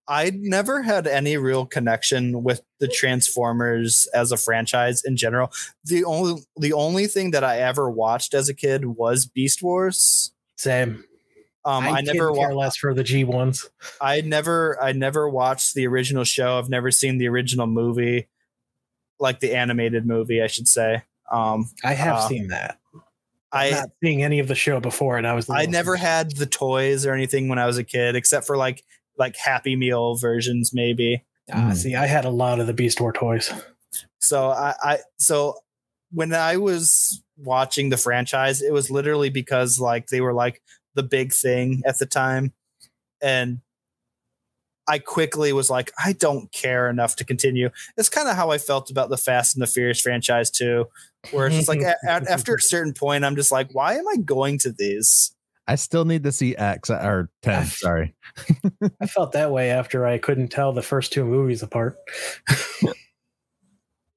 I 0.09 0.33
never 0.35 0.83
had 0.83 1.07
any 1.07 1.37
real 1.37 1.67
connection 1.67 2.43
with 2.43 2.63
the 2.81 2.89
Transformers 2.89 4.09
as 4.13 4.33
a 4.33 4.37
franchise 4.37 5.05
in 5.05 5.17
general. 5.17 5.53
The 5.85 6.05
only 6.05 6.43
the 6.57 6.73
only 6.73 7.07
thing 7.07 7.31
that 7.31 7.45
I 7.45 7.59
ever 7.59 7.89
watched 7.89 8.35
as 8.35 8.49
a 8.49 8.55
kid 8.55 8.85
was 8.87 9.27
Beast 9.27 9.63
Wars. 9.63 10.33
Same. 10.57 11.05
Um, 11.65 11.85
I, 11.85 11.91
I, 11.91 12.01
never 12.01 12.31
never 12.31 12.35
care 12.35 12.55
less 12.55 12.77
for 12.77 12.93
the 12.95 13.05
G 13.05 13.23
ones. 13.23 13.69
I 14.01 14.23
never 14.23 14.83
I 14.83 14.93
never 14.93 15.29
watched 15.29 15.75
the 15.75 15.87
original 15.87 16.25
show. 16.25 16.59
I've 16.59 16.71
never 16.71 16.91
seen 16.91 17.19
the 17.19 17.29
original 17.29 17.69
movie, 17.69 18.29
like 19.21 19.39
the 19.41 19.55
animated 19.55 20.07
movie, 20.07 20.43
I 20.43 20.49
should 20.49 20.67
say. 20.67 21.03
Um, 21.31 21.71
I 21.85 21.93
have 21.93 22.17
Uh, 22.17 22.29
seen 22.29 22.49
that. 22.49 22.80
I 23.53 23.71
not 23.71 23.91
seeing 24.03 24.23
any 24.23 24.39
of 24.39 24.49
the 24.49 24.55
show 24.55 24.81
before, 24.81 25.17
and 25.19 25.27
I 25.27 25.35
was. 25.35 25.47
the 25.47 25.55
I 25.55 25.61
little- 25.61 25.73
never 25.73 25.97
had 25.97 26.37
the 26.37 26.47
toys 26.47 27.05
or 27.07 27.13
anything 27.15 27.49
when 27.49 27.59
I 27.59 27.67
was 27.67 27.79
a 27.79 27.85
kid, 27.85 28.17
except 28.17 28.47
for 28.47 28.57
like 28.57 28.85
like 29.19 29.37
Happy 29.37 29.77
Meal 29.77 30.15
versions, 30.17 30.73
maybe. 30.73 31.25
Mm. 31.51 31.75
see, 31.75 31.95
I 31.97 32.07
had 32.07 32.25
a 32.25 32.31
lot 32.31 32.61
of 32.61 32.67
the 32.67 32.73
Beast 32.73 33.01
War 33.01 33.13
toys. 33.13 33.53
So 34.19 34.51
I, 34.51 34.75
I 34.83 34.99
so 35.19 35.57
when 36.13 36.33
I 36.33 36.57
was 36.59 37.23
watching 37.37 37.89
the 37.89 37.97
franchise, 37.97 38.63
it 38.63 38.73
was 38.73 38.91
literally 38.91 39.31
because 39.31 39.81
like 39.81 40.09
they 40.09 40.21
were 40.21 40.35
like 40.35 40.63
the 40.95 41.03
big 41.03 41.33
thing 41.33 41.83
at 41.85 41.99
the 41.99 42.07
time, 42.07 42.53
and 43.21 43.61
I 44.91 44.99
quickly 44.99 45.53
was 45.53 45.71
like, 45.71 45.93
I 46.05 46.13
don't 46.15 46.51
care 46.53 46.91
enough 46.91 47.15
to 47.17 47.25
continue. 47.25 47.71
It's 47.97 48.09
kind 48.09 48.29
of 48.29 48.35
how 48.35 48.51
I 48.51 48.59
felt 48.59 48.91
about 48.91 49.09
the 49.09 49.17
Fast 49.17 49.55
and 49.55 49.63
the 49.63 49.67
Furious 49.69 50.01
franchise 50.01 50.51
too, 50.51 50.87
where 51.31 51.47
it's 51.47 51.57
just 51.57 51.69
like 51.69 51.81
a, 51.81 51.95
a- 52.07 52.31
after 52.31 52.57
a 52.57 52.61
certain 52.61 52.93
point, 52.93 53.25
I'm 53.25 53.37
just 53.37 53.53
like, 53.53 53.71
why 53.73 53.95
am 53.95 54.09
I 54.09 54.17
going 54.17 54.59
to 54.59 54.73
these? 54.73 55.33
I 55.69 55.77
still 55.77 56.05
need 56.05 56.25
to 56.25 56.33
see 56.33 56.57
X 56.57 56.91
uh, 56.91 57.01
or 57.03 57.31
10. 57.43 57.67
Sorry. 57.67 58.15
I 59.01 59.07
felt 59.07 59.33
that 59.33 59.53
way 59.53 59.71
after 59.71 60.05
I 60.05 60.19
couldn't 60.19 60.49
tell 60.49 60.73
the 60.73 60.83
first 60.83 61.13
two 61.13 61.25
movies 61.25 61.63
apart. 61.63 61.97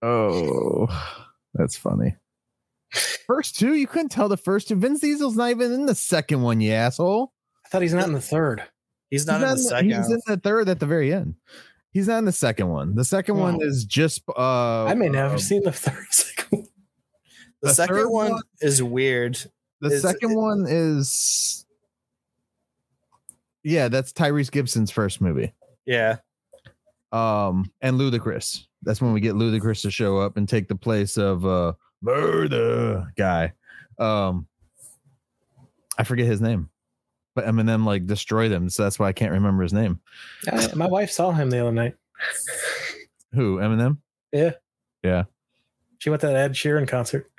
Oh, 0.02 0.88
that's 1.54 1.78
funny. 1.78 2.16
First 3.26 3.58
two, 3.58 3.74
you 3.74 3.88
couldn't 3.88 4.10
tell 4.10 4.28
the 4.28 4.36
first 4.38 4.68
two. 4.68 4.76
Vin 4.76 4.98
Diesel's 4.98 5.38
not 5.38 5.50
even 5.52 5.72
in 5.72 5.86
the 5.86 5.96
second 5.96 6.42
one, 6.42 6.60
you 6.60 6.74
asshole. 6.74 7.32
I 7.66 7.70
thought 7.70 7.82
he's 7.82 7.94
not 7.94 8.08
in 8.08 8.14
the 8.14 8.20
third. 8.22 8.64
He's 9.14 9.28
not 9.28 9.42
he's 9.42 9.50
in 9.52 9.58
the 9.58 9.64
second. 9.64 9.90
He's 9.92 10.10
in 10.12 10.20
the 10.26 10.38
third 10.38 10.70
at 10.70 10.80
the 10.80 10.88
very 10.88 11.14
end. 11.14 11.36
He's 11.92 12.08
not 12.08 12.18
in 12.18 12.26
the 12.26 12.32
second 12.32 12.70
one. 12.70 12.96
The 12.96 13.06
second 13.06 13.38
one 13.38 13.60
is 13.62 13.86
just 13.86 14.24
uh 14.28 14.86
I 14.86 14.96
may 14.96 15.08
never 15.08 15.28
uh, 15.28 15.30
have 15.34 15.42
seen 15.44 15.62
the 15.62 15.72
third. 15.72 16.04
second 16.10 16.50
one. 16.50 16.68
the, 17.62 17.68
the 17.68 17.74
second 17.76 18.10
one, 18.10 18.32
one- 18.32 18.42
is 18.62 18.82
weird. 18.82 19.38
the 19.82 19.90
is- 19.92 20.02
second 20.02 20.34
one 20.34 20.66
is 20.68 21.68
yeah, 23.64 23.88
that's 23.88 24.12
Tyrese 24.14 24.50
Gibson's 24.50 24.90
first 24.90 25.22
movie. 25.22 25.54
Yeah. 25.86 26.18
Um 27.12 27.72
and 27.82 28.00
Ludacris. 28.00 28.66
That's 28.82 29.00
when 29.00 29.14
we 29.14 29.22
get 29.22 29.36
Ludacris 29.36 29.84
to 29.84 29.92
show 29.92 30.18
up 30.18 30.38
and 30.38 30.50
take 30.50 30.68
the 30.70 30.76
place 30.76 31.18
of 31.18 31.46
uh 31.46 31.74
murder 32.02 33.14
guy. 33.16 33.54
Um 34.00 34.48
I 36.00 36.04
forget 36.04 36.26
his 36.26 36.42
name. 36.42 36.72
But 37.36 37.46
Eminem 37.46 37.86
like 37.86 38.06
destroyed 38.06 38.52
him, 38.52 38.70
so 38.70 38.84
that's 38.84 39.00
why 39.00 39.08
I 39.08 39.14
can't 39.14 39.32
remember 39.32 39.64
his 39.64 39.74
name. 39.74 40.00
I- 40.52 40.74
my 40.76 40.88
wife 40.88 41.10
saw 41.12 41.32
him 41.32 41.50
the 41.50 41.60
other 41.60 41.72
night. 41.72 41.96
Who? 43.34 43.58
Eminem? 43.58 43.98
Yeah. 44.32 44.52
Yeah. 45.04 45.24
She 45.98 46.10
went 46.10 46.22
to 46.22 46.28
that 46.28 46.36
Ed 46.36 46.54
Sheeran 46.54 46.88
concert. 46.88 47.32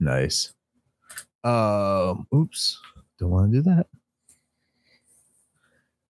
Nice. 0.00 0.52
Um, 1.44 2.26
oops, 2.34 2.80
don't 3.18 3.30
want 3.30 3.52
to 3.52 3.58
do 3.58 3.62
that. 3.70 3.86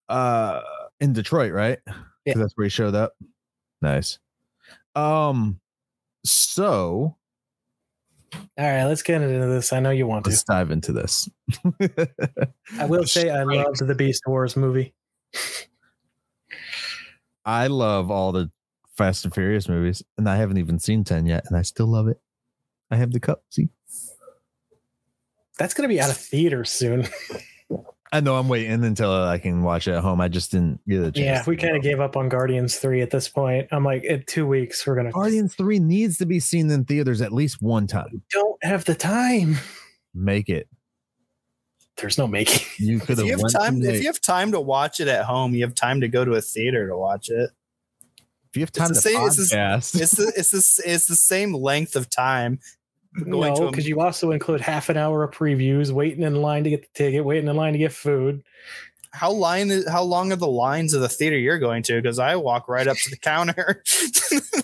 Uh, 0.08 0.60
in 1.00 1.12
Detroit, 1.12 1.52
right? 1.52 1.78
Yeah. 2.24 2.34
that's 2.36 2.52
where 2.56 2.64
he 2.64 2.70
showed 2.70 2.94
up. 2.94 3.14
Nice. 3.80 4.18
Um, 4.94 5.58
so 6.24 7.16
All 8.34 8.40
right, 8.58 8.84
let's 8.84 9.02
get 9.02 9.20
into 9.22 9.46
this. 9.46 9.72
I 9.72 9.80
know 9.80 9.90
you 9.90 10.06
want 10.06 10.24
to. 10.24 10.30
let's 10.30 10.42
dive 10.44 10.70
into 10.70 10.92
this. 10.92 11.28
I 12.78 12.86
will 12.86 13.04
say 13.04 13.30
I 13.30 13.42
loved 13.42 13.86
the 13.86 13.94
Beast 13.94 14.22
Wars 14.26 14.56
movie. 14.56 14.94
I 17.44 17.66
love 17.66 18.10
all 18.10 18.32
the 18.32 18.50
Fast 18.96 19.24
and 19.24 19.34
Furious 19.34 19.68
movies, 19.68 20.02
and 20.16 20.28
I 20.28 20.36
haven't 20.36 20.58
even 20.58 20.78
seen 20.78 21.04
10 21.04 21.26
yet, 21.26 21.44
and 21.48 21.56
I 21.56 21.62
still 21.62 21.86
love 21.86 22.08
it. 22.08 22.20
I 22.90 22.96
have 22.96 23.12
the 23.12 23.20
cup. 23.20 23.42
See, 23.50 23.68
That's 25.58 25.74
gonna 25.74 25.88
be 25.88 26.00
out 26.00 26.10
of 26.10 26.16
theaters 26.16 26.70
soon. 26.70 27.06
I 28.14 28.20
know 28.20 28.36
I'm 28.36 28.46
waiting 28.48 28.84
until 28.84 29.10
I 29.10 29.38
can 29.38 29.62
watch 29.62 29.88
it 29.88 29.92
at 29.92 30.02
home. 30.02 30.20
I 30.20 30.28
just 30.28 30.50
didn't 30.50 30.80
get 30.86 30.98
a 31.00 31.12
chance. 31.12 31.16
yeah, 31.16 31.42
we 31.46 31.56
kind 31.56 31.76
of 31.76 31.82
gave 31.82 31.98
up 31.98 32.14
on 32.16 32.28
Guardians 32.28 32.76
three 32.76 33.00
at 33.00 33.10
this 33.10 33.26
point. 33.28 33.68
I'm 33.72 33.84
like, 33.84 34.04
in 34.04 34.22
two 34.26 34.46
weeks 34.46 34.86
we're 34.86 34.96
gonna. 34.96 35.10
Guardians 35.12 35.54
3 35.54 35.78
needs 35.78 36.18
to 36.18 36.26
be 36.26 36.38
seen 36.38 36.70
in 36.70 36.84
theaters 36.84 37.22
at 37.22 37.32
least 37.32 37.62
one 37.62 37.86
time. 37.86 38.08
We 38.12 38.20
Don't 38.30 38.62
have 38.62 38.84
the 38.84 38.94
time. 38.94 39.56
Make 40.14 40.50
it. 40.50 40.68
There's 41.96 42.18
no 42.18 42.26
making. 42.26 42.66
You 42.78 43.00
could 43.00 43.16
have 43.18 43.26
you 43.26 43.32
have 43.32 43.40
went 43.40 43.54
time, 43.54 43.80
too 43.80 43.88
if 43.88 44.00
you 44.00 44.06
have 44.08 44.20
time 44.20 44.52
to 44.52 44.60
watch 44.60 45.00
it 45.00 45.08
at 45.08 45.24
home, 45.24 45.54
you 45.54 45.62
have 45.64 45.74
time 45.74 46.00
to 46.02 46.08
go 46.08 46.24
to 46.24 46.32
a 46.32 46.40
theater 46.42 46.88
to 46.88 46.96
watch 46.96 47.30
it. 47.30 47.50
If 48.50 48.56
you 48.56 48.60
have 48.62 48.72
time 48.72 48.88
the 48.88 48.94
to 48.94 49.00
same- 49.00 49.26
it's 49.26 49.36
the- 49.50 49.56
podcast, 49.56 50.00
It's 50.00 50.12
the 50.16 50.32
it's 50.36 50.50
the 50.50 50.82
it's 50.92 51.06
the 51.06 51.16
same 51.16 51.54
length 51.54 51.96
of 51.96 52.10
time. 52.10 52.60
Going 53.18 53.30
No, 53.30 53.66
a- 53.68 53.70
because 53.70 53.86
you 53.86 54.00
also 54.00 54.30
include 54.30 54.60
half 54.62 54.88
an 54.88 54.96
hour 54.96 55.22
of 55.22 55.32
previews, 55.32 55.90
waiting 55.90 56.22
in 56.22 56.36
line 56.36 56.64
to 56.64 56.70
get 56.70 56.82
the 56.82 56.88
ticket, 56.94 57.24
waiting 57.24 57.48
in 57.48 57.56
line 57.56 57.72
to 57.74 57.78
get 57.78 57.92
food. 57.92 58.42
How 59.14 59.30
line 59.30 59.70
is 59.70 59.86
how 59.86 60.02
long 60.02 60.32
are 60.32 60.36
the 60.36 60.46
lines 60.46 60.94
of 60.94 61.02
the 61.02 61.08
theater 61.10 61.36
you're 61.36 61.58
going 61.58 61.82
to? 61.82 62.00
Because 62.00 62.18
I 62.18 62.36
walk 62.36 62.66
right 62.68 62.86
up 62.88 62.96
to 62.96 63.10
the 63.10 63.18
counter. 63.18 63.82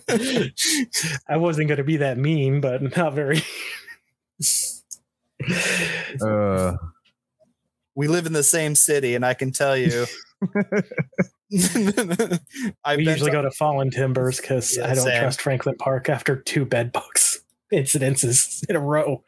I 1.28 1.36
wasn't 1.36 1.68
going 1.68 1.76
to 1.76 1.84
be 1.84 1.98
that 1.98 2.16
mean, 2.16 2.62
but 2.62 2.96
not 2.96 3.12
very. 3.12 3.42
uh, 6.22 6.76
we 7.94 8.08
live 8.08 8.24
in 8.24 8.32
the 8.32 8.42
same 8.42 8.74
city, 8.74 9.14
and 9.14 9.26
I 9.26 9.34
can 9.34 9.52
tell 9.52 9.76
you. 9.76 10.06
I 12.84 12.96
we 12.96 13.08
usually 13.08 13.30
go 13.30 13.42
to 13.42 13.50
Fallen 13.50 13.90
Timbers 13.90 14.40
because 14.40 14.76
Yeah, 14.76 14.84
I 14.84 14.94
don't 14.94 15.04
same. 15.04 15.18
trust 15.20 15.40
Franklin 15.42 15.76
Park 15.78 16.08
after 16.08 16.36
two 16.36 16.64
bed 16.64 16.92
bugs 16.92 17.27
incidences 17.72 18.64
in 18.68 18.76
a 18.76 18.80
row. 18.80 19.22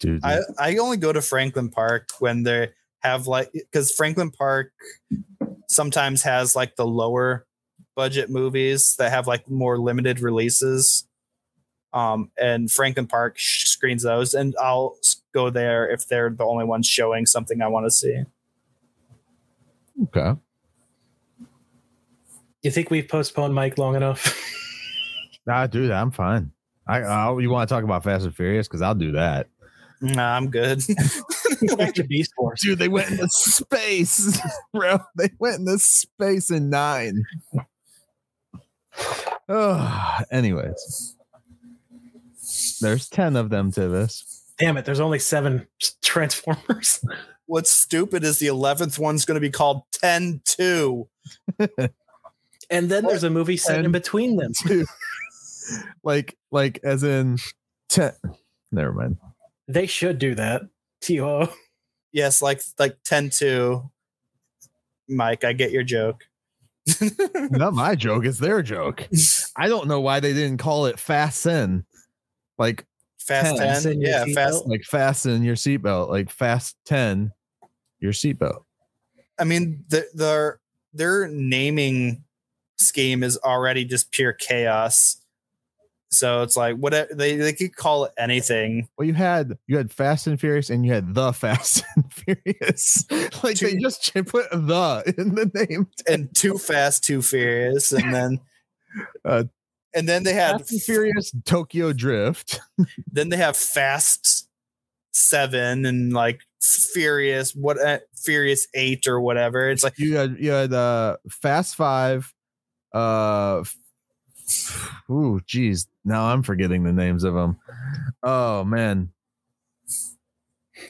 dude. 0.00 0.24
I, 0.24 0.40
I 0.58 0.76
only 0.78 0.96
go 0.96 1.12
to 1.12 1.22
Franklin 1.22 1.68
Park 1.70 2.08
when 2.18 2.42
they 2.42 2.70
have 3.00 3.26
like 3.26 3.50
because 3.52 3.92
Franklin 3.92 4.30
Park 4.30 4.72
sometimes 5.68 6.22
has 6.22 6.56
like 6.56 6.76
the 6.76 6.86
lower 6.86 7.46
budget 7.94 8.30
movies 8.30 8.96
that 8.98 9.10
have 9.10 9.26
like 9.26 9.48
more 9.50 9.78
limited 9.78 10.20
releases. 10.20 11.04
Um, 11.92 12.30
and 12.38 12.70
Franklin 12.70 13.06
Park 13.06 13.36
screens 13.38 14.02
those, 14.02 14.34
and 14.34 14.54
I'll 14.60 14.96
go 15.32 15.48
there 15.48 15.90
if 15.90 16.06
they're 16.06 16.28
the 16.28 16.44
only 16.44 16.66
ones 16.66 16.86
showing 16.86 17.24
something 17.24 17.62
I 17.62 17.68
want 17.68 17.86
to 17.86 17.90
see. 17.90 18.22
okay. 20.04 20.34
You 22.62 22.70
think 22.70 22.90
we've 22.90 23.08
postponed 23.08 23.54
Myke 23.54 23.78
long 23.78 23.96
enough? 23.96 24.34
Nah, 25.46 25.66
dude, 25.66 25.90
I'm 25.90 26.10
fine. 26.10 26.52
I, 26.88 27.00
I'll, 27.02 27.40
you 27.40 27.50
want 27.50 27.68
to 27.68 27.74
talk 27.74 27.84
about 27.84 28.02
Fast 28.02 28.24
and 28.24 28.34
Furious? 28.34 28.66
Because 28.66 28.82
I'll 28.82 28.94
do 28.94 29.12
that. 29.12 29.48
Nah, 30.00 30.36
I'm 30.36 30.48
good. 30.48 30.82
Go 31.66 31.76
back 31.76 31.94
to 31.94 32.04
Beast 32.04 32.32
Wars. 32.38 32.60
Dude, 32.62 32.78
they 32.78 32.88
went 32.88 33.10
into 33.10 33.28
space, 33.28 34.40
bro. 34.72 34.98
They 35.16 35.30
went 35.38 35.60
into 35.60 35.78
space 35.78 36.50
in 36.50 36.70
nine. 36.70 37.24
Oh, 39.48 40.20
anyways, 40.30 41.16
there's 42.80 43.08
10 43.08 43.36
of 43.36 43.50
them 43.50 43.72
to 43.72 43.88
this. 43.88 44.44
Damn 44.58 44.76
it! 44.76 44.84
There's 44.84 45.00
only 45.00 45.20
seven 45.20 45.68
Transformers. 46.02 47.04
What's 47.46 47.70
stupid 47.70 48.24
is 48.24 48.40
the 48.40 48.48
eleventh 48.48 48.98
one's 48.98 49.24
going 49.24 49.36
to 49.36 49.40
be 49.40 49.50
called 49.50 49.82
10-2. 50.02 51.06
And 52.70 52.90
then 52.90 53.06
there's 53.06 53.24
a 53.24 53.30
movie 53.30 53.56
set 53.56 53.84
in 53.84 53.90
between 53.90 54.36
them. 54.36 54.52
Like, 56.02 56.36
like, 56.50 56.80
as 56.84 57.02
in 57.02 57.38
10. 57.90 58.12
Never 58.72 58.92
mind. 58.92 59.16
They 59.66 59.86
should 59.86 60.18
do 60.18 60.34
that. 60.34 60.62
T.O. 61.02 61.52
Yes, 62.12 62.40
like 62.42 62.62
like 62.78 62.96
10-2. 63.04 63.88
Myke, 65.10 65.44
I 65.44 65.52
get 65.52 65.70
your 65.70 65.82
joke. 65.82 66.24
Not 67.34 67.74
my 67.74 67.94
joke, 67.94 68.24
it's 68.24 68.38
their 68.38 68.62
joke. 68.62 69.06
I 69.56 69.68
don't 69.68 69.88
know 69.88 70.00
why 70.00 70.20
they 70.20 70.32
didn't 70.32 70.58
call 70.58 70.86
it 70.86 70.98
Fasten. 70.98 71.84
Like, 72.58 72.84
Fast 73.20 73.58
10. 73.58 73.68
Fasten 73.68 74.00
your 74.00 74.10
Yeah, 74.10 74.24
fast. 74.34 74.66
like 74.66 74.82
fasten 74.84 75.42
your 75.44 75.54
seatbelt, 75.54 76.08
like 76.08 76.30
fast 76.30 76.76
10 76.86 77.30
your 78.00 78.12
seatbelt. 78.12 78.62
I 79.38 79.44
mean, 79.44 79.84
the, 79.88 80.06
their 80.14 80.60
their 80.94 81.28
naming 81.28 82.24
scheme 82.78 83.22
is 83.22 83.36
already 83.38 83.84
just 83.84 84.10
pure 84.12 84.32
chaos. 84.32 85.16
So 86.10 86.42
it's 86.42 86.56
like 86.56 86.76
whatever 86.76 87.14
they, 87.14 87.36
they 87.36 87.52
could 87.52 87.76
call 87.76 88.04
it 88.04 88.12
anything. 88.18 88.88
Well, 88.96 89.06
you 89.06 89.12
had 89.14 89.58
you 89.66 89.76
had 89.76 89.92
Fast 89.92 90.26
and 90.26 90.40
Furious, 90.40 90.70
and 90.70 90.84
you 90.86 90.92
had 90.92 91.14
the 91.14 91.32
Fast 91.34 91.84
and 91.96 92.12
Furious. 92.12 93.04
like 93.42 93.58
they 93.58 93.76
just 93.76 94.12
put 94.26 94.50
the 94.50 95.14
in 95.18 95.34
the 95.34 95.50
name. 95.54 95.88
And 96.08 96.34
too 96.34 96.56
fast, 96.58 97.04
too 97.04 97.20
furious. 97.22 97.92
And 97.92 98.14
then 98.14 98.40
Uh, 99.24 99.44
and 99.94 100.08
then 100.08 100.22
they 100.22 100.32
had 100.32 100.58
Fast 100.60 100.72
and 100.72 100.82
Furious 100.82 101.32
Tokyo 101.44 101.92
Drift. 101.92 102.60
then 103.12 103.28
they 103.28 103.36
have 103.36 103.56
fast 103.56 104.48
seven 105.12 105.84
and 105.84 106.12
like 106.12 106.40
furious 106.62 107.52
what 107.54 107.78
uh, 107.80 107.98
furious 108.14 108.66
eight 108.74 109.06
or 109.06 109.20
whatever. 109.20 109.68
It's 109.68 109.84
like 109.84 109.98
You 109.98 110.16
had 110.16 110.36
you 110.38 110.50
had 110.52 110.72
uh 110.72 111.18
Fast 111.30 111.76
Five. 111.76 112.32
Uh, 112.94 113.62
ooh, 115.10 115.40
geez, 115.46 115.86
now 116.04 116.26
I'm 116.26 116.42
forgetting 116.42 116.84
the 116.84 116.92
names 116.92 117.24
of 117.24 117.34
them. 117.34 117.58
Oh 118.22 118.64
man, 118.64 119.10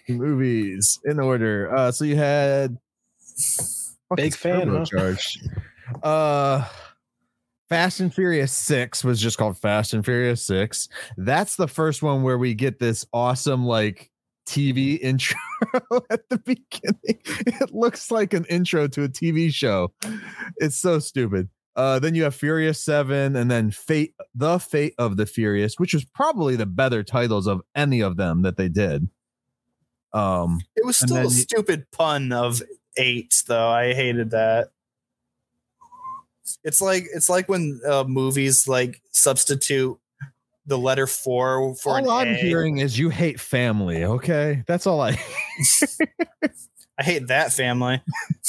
movies 0.09 0.99
in 1.05 1.21
order. 1.21 1.75
Uh, 1.75 1.93
so 1.93 2.05
you 2.05 2.17
had 2.17 2.79
Big 4.17 4.35
fan, 4.35 4.69
huh? 4.69 4.85
Turbocharged. 4.85 5.63
Uh, 6.03 6.65
Fast 7.69 8.01
and 8.01 8.15
Furious 8.15 8.53
Six 8.53 9.05
was 9.05 9.21
just 9.21 9.37
called 9.37 9.59
Fast 9.59 9.93
and 9.93 10.05
Furious 10.05 10.43
Six. 10.43 10.89
That's 11.17 11.57
the 11.57 11.69
first 11.69 12.03
one 12.03 12.23
where 12.23 12.39
we 12.39 12.55
get 12.55 12.79
this 12.79 13.05
awesome 13.13 13.67
like 13.67 14.11
TV 14.47 14.99
intro 15.01 15.39
at 16.11 16.27
the 16.31 16.39
beginning. 16.39 16.97
It 17.05 17.75
looks 17.75 18.11
like 18.11 18.33
an 18.33 18.47
intro 18.47 18.89
to 18.89 19.05
a 19.05 19.09
TV 19.09 19.53
show. 19.53 19.93
It's 20.57 20.79
so 20.79 20.99
stupid. 20.99 21.51
Uh, 21.79 22.01
then 22.01 22.13
you 22.17 22.25
have 22.25 22.35
Furious 22.35 22.81
Seven, 22.81 23.37
and 23.37 23.49
then 23.49 23.71
Fate, 23.71 24.13
the 24.35 24.59
Fate 24.59 24.95
of 24.99 25.17
the 25.17 25.27
Furious, 25.27 25.79
which 25.79 25.95
was 25.95 26.05
probably 26.05 26.57
the 26.57 26.67
better 26.67 27.05
titles 27.05 27.47
of 27.47 27.61
any 27.77 28.01
of 28.01 28.17
them 28.17 28.43
that 28.43 28.57
they 28.57 28.69
did. 28.69 29.09
Um, 30.13 30.61
it 30.75 30.85
was 30.85 30.97
still 30.99 31.19
a 31.19 31.23
you- 31.23 31.31
stupid 31.31 31.89
pun 31.93 32.33
of 32.33 32.61
eight 32.97 33.45
though. 33.47 33.69
I 33.69 33.95
hated 33.95 34.31
that. 34.33 34.71
It's 36.65 36.81
like 36.81 37.05
it's 37.15 37.29
like 37.29 37.49
when 37.49 37.81
uh, 37.89 38.03
movies 38.09 38.67
like 38.67 39.01
substitute 39.13 39.99
the 40.67 40.79
letter 40.79 41.07
four 41.07 41.77
for 41.77 41.97
all 41.99 42.11
I'm 42.11 42.29
A. 42.29 42.35
hearing 42.35 42.79
is 42.79 42.99
you 42.99 43.09
hate 43.09 43.39
family. 43.39 44.03
Okay, 44.03 44.65
that's 44.67 44.87
all 44.89 45.01
I. 45.01 45.17
I 46.99 47.05
hate 47.05 47.29
that 47.29 47.53
family. 47.53 48.03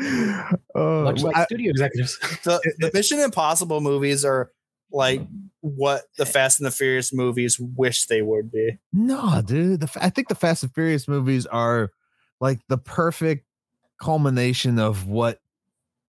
Uh, 0.00 0.52
Much 0.74 1.22
like 1.22 1.36
I- 1.36 1.44
studio 1.44 1.70
executives. 1.70 2.18
The, 2.44 2.60
the 2.78 2.90
Mission 2.94 3.20
Impossible 3.20 3.80
movies 3.80 4.24
are 4.24 4.50
like 4.90 5.22
what 5.60 6.02
the 6.18 6.26
Fast 6.26 6.60
and 6.60 6.66
the 6.66 6.70
Furious 6.70 7.12
movies 7.12 7.58
wish 7.58 8.06
they 8.06 8.20
would 8.22 8.50
be. 8.50 8.78
no, 8.92 9.40
dude. 9.44 9.80
The, 9.80 9.98
I 10.00 10.10
think 10.10 10.28
the 10.28 10.34
Fast 10.34 10.62
and 10.62 10.74
Furious 10.74 11.08
movies 11.08 11.46
are 11.46 11.90
like 12.40 12.60
the 12.68 12.78
perfect 12.78 13.46
culmination 14.00 14.78
of 14.78 15.06
what 15.06 15.38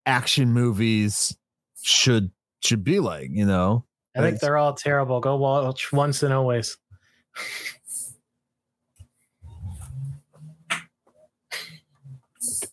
action 0.05 0.53
movies 0.53 1.36
should 1.82 2.32
should 2.61 2.84
be 2.84 2.99
like. 2.99 3.30
You 3.32 3.45
know, 3.45 3.86
I 4.15 4.21
think 4.21 4.39
they're 4.39 4.57
all 4.57 4.73
terrible. 4.73 5.19
Go 5.19 5.36
watch 5.38 5.91
once 5.91 6.23
and 6.23 6.34
always. 6.34 6.77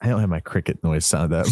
I 0.01 0.09
don't 0.09 0.21
have 0.21 0.29
my 0.29 0.41
cricket 0.41 0.83
noise 0.85 1.07
sound 1.07 1.33
up. 1.33 1.47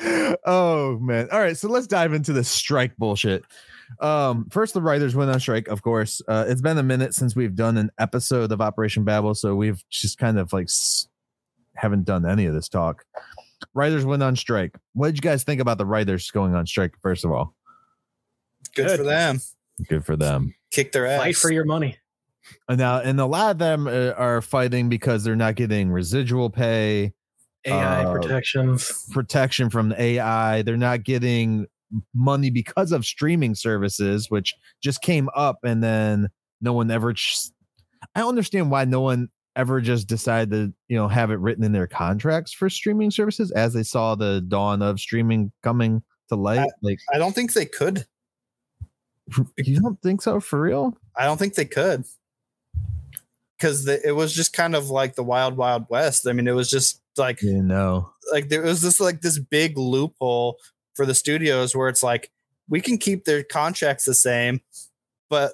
oh 0.46 0.98
man. 1.00 1.28
All 1.30 1.40
right, 1.40 1.56
so 1.56 1.68
let's 1.68 1.86
dive 1.86 2.12
into 2.12 2.32
the 2.32 2.44
strike 2.44 2.96
bullshit. 2.96 3.44
Um, 4.00 4.46
first 4.50 4.72
the 4.74 4.80
writers 4.80 5.14
went 5.16 5.30
on 5.30 5.40
strike, 5.40 5.68
of 5.68 5.82
course. 5.82 6.22
Uh, 6.26 6.44
it's 6.48 6.60
been 6.60 6.78
a 6.78 6.82
minute 6.82 7.14
since 7.14 7.34
we've 7.34 7.54
done 7.56 7.76
an 7.76 7.90
episode 7.98 8.52
of 8.52 8.60
Operation 8.60 9.04
Babble, 9.04 9.34
so 9.34 9.54
we've 9.56 9.82
just 9.90 10.16
kind 10.18 10.38
of 10.38 10.52
like 10.52 10.64
s- 10.66 11.08
haven't 11.74 12.04
done 12.04 12.24
any 12.24 12.46
of 12.46 12.54
this 12.54 12.68
talk. 12.68 13.04
Writers 13.74 14.04
went 14.06 14.22
on 14.22 14.36
strike. 14.36 14.76
What 14.94 15.08
did 15.08 15.16
you 15.16 15.22
guys 15.28 15.42
think 15.42 15.60
about 15.60 15.76
the 15.78 15.86
writers 15.86 16.30
going 16.30 16.54
on 16.54 16.66
strike? 16.66 16.94
First 17.02 17.24
of 17.24 17.32
all, 17.32 17.54
Good, 18.74 18.86
Good. 18.86 18.98
for 18.98 19.04
them. 19.04 19.40
good 19.88 20.06
for 20.06 20.16
them. 20.16 20.54
Kick 20.70 20.92
their 20.92 21.06
ass. 21.06 21.20
Fight 21.20 21.36
for 21.36 21.50
your 21.50 21.64
money. 21.64 21.96
And 22.68 22.78
now, 22.78 23.00
and 23.00 23.20
a 23.20 23.26
lot 23.26 23.50
of 23.52 23.58
them 23.58 23.86
uh, 23.86 24.10
are 24.16 24.40
fighting 24.40 24.88
because 24.88 25.24
they're 25.24 25.36
not 25.36 25.54
getting 25.56 25.90
residual 25.90 26.50
pay, 26.50 27.12
AI 27.66 28.04
Uh, 28.04 28.12
protections. 28.12 29.06
protection 29.12 29.70
from 29.70 29.90
the 29.90 30.00
AI. 30.00 30.62
They're 30.62 30.76
not 30.76 31.04
getting 31.04 31.66
money 32.14 32.50
because 32.50 32.92
of 32.92 33.04
streaming 33.04 33.54
services, 33.54 34.30
which 34.30 34.54
just 34.82 35.02
came 35.02 35.28
up, 35.34 35.58
and 35.64 35.82
then 35.82 36.28
no 36.60 36.72
one 36.72 36.90
ever. 36.90 37.12
ch- 37.12 37.50
I 38.14 38.20
don't 38.20 38.30
understand 38.30 38.70
why 38.70 38.84
no 38.86 39.00
one 39.00 39.28
ever 39.56 39.80
just 39.80 40.06
decided 40.06 40.50
to, 40.50 40.72
you 40.88 40.96
know, 40.96 41.08
have 41.08 41.30
it 41.30 41.38
written 41.40 41.64
in 41.64 41.72
their 41.72 41.86
contracts 41.88 42.52
for 42.52 42.70
streaming 42.70 43.10
services 43.10 43.50
as 43.50 43.74
they 43.74 43.82
saw 43.82 44.14
the 44.14 44.40
dawn 44.40 44.80
of 44.80 44.98
streaming 45.00 45.52
coming 45.62 46.02
to 46.28 46.36
light. 46.36 46.70
like, 46.82 46.98
I 47.12 47.18
don't 47.18 47.34
think 47.34 47.52
they 47.52 47.66
could. 47.66 48.06
you 49.58 49.80
don't 49.80 50.00
think 50.02 50.22
so 50.22 50.40
for 50.40 50.60
real? 50.60 50.96
I 51.16 51.24
don't 51.24 51.36
think 51.36 51.54
they 51.54 51.64
could. 51.64 52.04
Because 53.60 53.86
it 53.86 54.14
was 54.16 54.32
just 54.34 54.54
kind 54.54 54.74
of 54.74 54.88
like 54.88 55.16
the 55.16 55.22
wild, 55.22 55.56
wild 55.58 55.84
west. 55.90 56.26
I 56.26 56.32
mean, 56.32 56.48
it 56.48 56.54
was 56.54 56.70
just 56.70 57.02
like 57.18 57.42
You 57.42 57.62
know, 57.62 58.10
like 58.32 58.48
there 58.48 58.62
was 58.62 58.80
this 58.80 58.98
like 59.00 59.20
this 59.20 59.38
big 59.38 59.76
loophole 59.76 60.56
for 60.94 61.04
the 61.04 61.14
studios 61.14 61.76
where 61.76 61.88
it's 61.88 62.02
like 62.02 62.30
we 62.70 62.80
can 62.80 62.96
keep 62.96 63.24
their 63.26 63.42
contracts 63.42 64.06
the 64.06 64.14
same, 64.14 64.60
but 65.28 65.52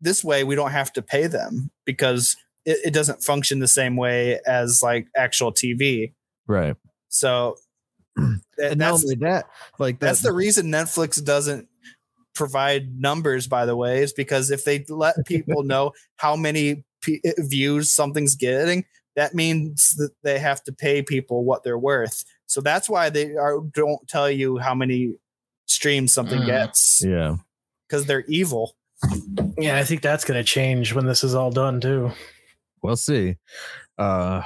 this 0.00 0.24
way 0.24 0.44
we 0.44 0.54
don't 0.54 0.70
have 0.72 0.92
to 0.94 1.02
pay 1.02 1.26
them 1.26 1.70
because 1.84 2.36
it, 2.64 2.78
it 2.86 2.94
doesn't 2.94 3.22
function 3.22 3.58
the 3.58 3.68
same 3.68 3.96
way 3.96 4.40
as 4.46 4.82
like 4.82 5.08
actual 5.16 5.52
TV. 5.52 6.14
right? 6.46 6.76
So 7.08 7.56
that- 8.16 8.40
And 8.70 8.78
not 8.78 8.92
only 8.92 9.16
that, 9.16 9.46
like 9.78 10.00
that's 10.00 10.20
the 10.22 10.32
reason 10.32 10.66
Netflix 10.66 11.22
doesn't 11.22 11.68
provide 12.34 12.98
numbers 13.00 13.46
by 13.46 13.66
the 13.66 13.76
way 13.76 14.02
is 14.02 14.12
because 14.12 14.50
if 14.50 14.64
they 14.64 14.84
let 14.88 15.14
people 15.26 15.62
know 15.62 15.92
how 16.16 16.34
many 16.36 16.84
p- 17.02 17.20
views 17.38 17.90
something's 17.92 18.34
getting 18.36 18.84
that 19.16 19.34
means 19.34 19.90
that 19.98 20.10
they 20.22 20.38
have 20.38 20.62
to 20.64 20.72
pay 20.72 21.02
people 21.02 21.44
what 21.44 21.62
they're 21.62 21.78
worth 21.78 22.24
so 22.46 22.60
that's 22.60 22.88
why 22.88 23.10
they 23.10 23.34
are 23.36 23.60
don't 23.74 24.06
tell 24.08 24.30
you 24.30 24.58
how 24.58 24.74
many 24.74 25.14
streams 25.66 26.12
something 26.14 26.40
Mm. 26.40 26.46
gets 26.46 27.02
yeah. 27.04 27.36
because 27.88 28.06
they're 28.06 28.24
evil 28.28 28.76
Yeah, 29.58 29.78
I 29.78 29.84
think 29.84 30.00
that's 30.00 30.24
going 30.24 30.38
to 30.38 30.44
change 30.44 30.94
when 30.94 31.06
this 31.06 31.24
is 31.24 31.34
all 31.34 31.50
done 31.50 31.80
too. 31.80 32.12
We'll 32.82 32.94
see. 32.96 33.36
Uh 33.98 34.42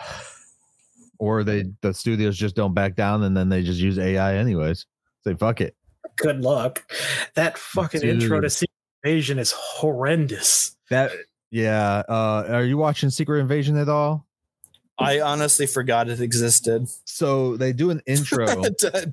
or 1.19 1.45
they 1.45 1.65
the 1.83 1.93
studios 1.95 2.37
just 2.39 2.57
don't 2.57 2.73
back 2.75 2.97
down 2.97 3.23
and 3.23 3.37
then 3.37 3.49
they 3.51 3.63
just 3.63 3.81
use 3.81 3.99
AI 3.99 4.37
anyways. 4.37 4.87
Say 5.25 5.35
fuck 5.35 5.61
it. 5.61 5.76
Good 6.17 6.43
luck. 6.43 6.85
That 7.35 7.59
fucking 7.59 8.03
intro 8.03 8.41
to 8.41 8.51
Secret 8.51 8.71
Invasion 9.05 9.39
is 9.39 9.53
horrendous. 9.53 10.77
That 10.91 11.13
yeah. 11.51 12.03
Uh 12.09 12.45
are 12.49 12.65
you 12.65 12.79
watching 12.79 13.11
Secret 13.11 13.41
Invasion 13.41 13.77
at 13.77 13.89
all? 13.89 14.27
i 14.99 15.21
honestly 15.21 15.67
forgot 15.67 16.09
it 16.09 16.23
existed 16.23 16.89
So 17.05 17.59
they 17.59 17.75
do 17.75 17.91
an 17.91 18.01
intro. 18.07 18.47
the 18.47 19.13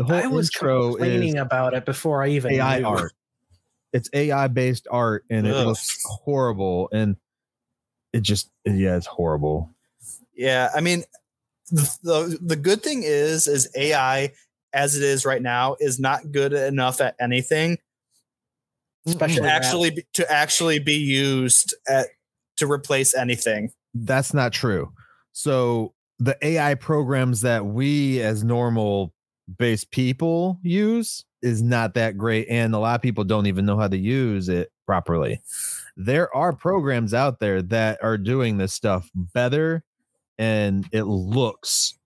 whole 0.00 0.12
I 0.12 0.26
was 0.26 0.46
intro 0.46 0.90
complaining 0.92 1.36
is 1.36 1.42
about 1.42 1.74
it 1.74 1.84
before 1.84 2.22
I 2.22 2.28
even 2.28 2.52
AI 2.52 2.78
knew. 2.78 2.86
art. 2.86 3.12
It's 3.92 4.08
AI 4.12 4.48
based 4.48 4.88
art 4.90 5.24
and 5.30 5.46
it 5.46 5.54
Ugh. 5.54 5.66
looks 5.66 6.02
horrible 6.04 6.88
and 6.92 7.16
it 8.14 8.22
just 8.22 8.50
yeah, 8.64 8.96
it's 8.96 9.06
horrible. 9.06 9.70
Yeah, 10.34 10.70
I 10.74 10.80
mean, 10.80 11.04
the, 11.70 11.98
the 12.02 12.38
the 12.40 12.56
good 12.56 12.82
thing 12.82 13.02
is, 13.04 13.46
is 13.46 13.68
AI 13.76 14.32
as 14.74 14.96
it 14.96 15.02
is 15.02 15.24
right 15.24 15.40
now 15.40 15.76
is 15.80 15.98
not 15.98 16.32
good 16.32 16.52
enough 16.52 17.00
at 17.00 17.14
anything 17.20 17.78
Especially 19.06 19.42
to 19.42 19.50
actually 19.50 19.90
be, 19.90 20.06
to 20.14 20.32
actually 20.32 20.78
be 20.78 20.96
used 20.96 21.74
at 21.88 22.08
to 22.56 22.70
replace 22.70 23.14
anything. 23.14 23.70
that's 23.94 24.32
not 24.32 24.52
true. 24.52 24.92
So 25.32 25.92
the 26.18 26.36
AI 26.42 26.74
programs 26.74 27.40
that 27.42 27.66
we 27.66 28.20
as 28.20 28.44
normal 28.44 29.12
based 29.58 29.90
people 29.90 30.58
use 30.62 31.24
is 31.42 31.62
not 31.62 31.94
that 31.94 32.16
great 32.16 32.48
and 32.48 32.74
a 32.74 32.78
lot 32.78 32.94
of 32.94 33.02
people 33.02 33.24
don't 33.24 33.46
even 33.46 33.66
know 33.66 33.76
how 33.76 33.88
to 33.88 33.98
use 33.98 34.48
it 34.48 34.70
properly. 34.86 35.40
There 35.96 36.34
are 36.34 36.52
programs 36.54 37.12
out 37.12 37.40
there 37.40 37.60
that 37.62 37.98
are 38.02 38.16
doing 38.16 38.56
this 38.56 38.72
stuff 38.72 39.10
better 39.14 39.84
and 40.38 40.88
it 40.92 41.02
looks 41.02 41.98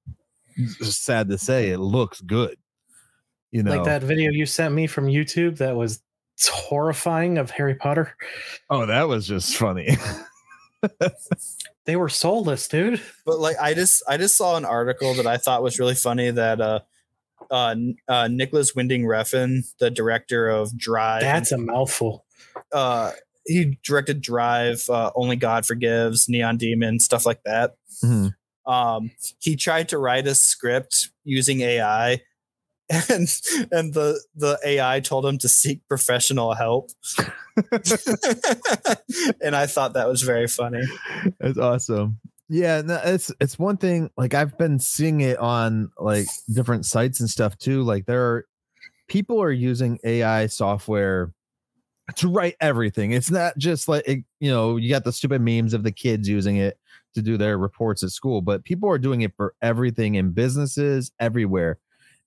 sad 0.67 1.29
to 1.29 1.39
say 1.39 1.71
it 1.71 1.79
looks 1.79 2.21
good. 2.21 2.57
You 3.51 3.63
know. 3.63 3.71
like 3.77 3.85
that 3.85 4.03
video 4.03 4.31
you 4.31 4.45
sent 4.45 4.75
me 4.75 4.87
from 4.87 5.07
YouTube 5.07 5.57
that 5.59 5.75
was 5.75 6.03
horrifying 6.51 7.39
of 7.39 7.51
Harry 7.51 7.75
Potter. 7.75 8.15
Oh, 8.71 8.85
that 8.87 9.09
was 9.09 9.27
just 9.27 9.57
funny. 9.57 9.97
They 11.87 11.97
were 11.97 12.09
soulless, 12.11 12.69
dude. 12.69 13.01
But 13.25 13.39
like, 13.39 13.57
I 13.61 13.73
just 13.75 14.03
I 14.07 14.19
just 14.19 14.37
saw 14.37 14.57
an 14.57 14.65
article 14.67 15.15
that 15.15 15.27
I 15.27 15.39
thought 15.39 15.63
was 15.63 15.79
really 15.79 15.95
funny 15.95 16.31
that 16.31 16.61
uh 16.61 16.81
uh, 17.51 17.75
uh 18.07 18.29
Nicolas 18.29 18.75
Winding 18.77 19.05
Refn, 19.05 19.63
the 19.81 19.91
director 19.91 20.49
of 20.51 20.77
Drive, 20.77 21.23
That's 21.23 21.51
a 21.51 21.59
mouthful. 21.59 22.27
uh 22.73 23.13
he 23.47 23.79
directed 23.83 24.21
Drive, 24.21 24.85
uh, 24.91 25.11
Only 25.15 25.37
God 25.37 25.65
Forgives, 25.65 26.29
Neon 26.29 26.59
Demon, 26.59 27.01
stuff 27.01 27.25
like 27.25 27.43
that. 27.45 27.77
Mhm. 28.05 28.35
Um 28.69 29.11
he 29.41 29.57
tried 29.57 29.89
to 29.89 29.99
write 29.99 30.27
a 30.27 30.35
script 30.35 31.11
using 31.25 31.61
AI 31.63 32.21
and 33.11 33.29
and 33.71 33.93
the 33.93 34.19
the 34.35 34.59
AI 34.65 35.01
told 35.01 35.27
him 35.27 35.37
to 35.39 35.49
seek 35.49 35.87
professional 35.89 36.55
help. 36.55 36.91
and 39.43 39.55
I 39.55 39.67
thought 39.67 39.93
that 39.93 40.09
was 40.09 40.23
very 40.23 40.47
funny. 40.47 40.83
That's 41.39 41.59
awesome. 41.59 42.19
Yeah, 42.49 42.81
no, 42.81 42.99
it's 43.05 43.31
it's 43.41 43.59
one 43.59 43.77
thing. 43.77 44.11
Like 44.17 44.33
I've 44.33 44.57
been 44.57 44.79
seeing 44.79 45.21
it 45.21 45.39
on 45.39 45.91
like 45.99 46.29
different 46.51 46.87
sites 46.87 47.21
and 47.21 47.29
stuff 47.29 47.59
too. 47.59 47.83
Like 47.83 48.07
there 48.07 48.25
are 48.25 48.47
people 49.07 49.43
are 49.43 49.53
using 49.53 49.99
AI 50.03 50.47
software 50.47 51.35
to 52.17 52.29
write 52.29 52.57
everything. 52.59 53.13
It's 53.13 53.31
not 53.31 53.59
just 53.59 53.87
like 53.87 54.09
it, 54.09 54.25
you 54.41 54.51
know 54.51 54.77
you 54.77 54.89
got 54.89 55.05
the 55.05 55.13
stupid 55.13 55.43
memes 55.43 55.75
of 55.75 55.83
the 55.83 55.93
kids 55.93 56.27
using 56.27 56.57
it 56.57 56.79
to 57.15 57.23
do 57.23 57.37
their 57.37 57.59
reports 57.59 58.03
at 58.03 58.11
school, 58.11 58.43
but 58.43 58.65
people 58.65 58.89
are 58.89 58.99
doing 58.99 59.23
it 59.23 59.33
for 59.37 59.55
everything 59.63 60.15
in 60.15 60.33
businesses 60.33 61.11
everywhere, 61.21 61.79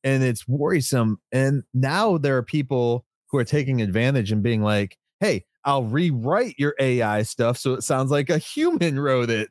and 0.04 0.24
it's 0.24 0.48
worrisome. 0.48 1.20
And 1.32 1.64
now 1.74 2.18
there 2.18 2.38
are 2.38 2.44
people 2.44 3.06
who 3.28 3.38
are 3.38 3.46
taking 3.46 3.82
advantage 3.82 4.32
and 4.32 4.44
being 4.44 4.62
like, 4.62 4.98
"Hey, 5.20 5.46
I'll 5.66 5.84
rewrite 5.84 6.56
your 6.58 6.76
AI 6.80 7.24
stuff 7.24 7.58
so 7.58 7.74
it 7.74 7.84
sounds 7.84 8.12
like 8.12 8.30
a 8.30 8.38
human 8.38 9.00
wrote 9.00 9.30
it." 9.30 9.50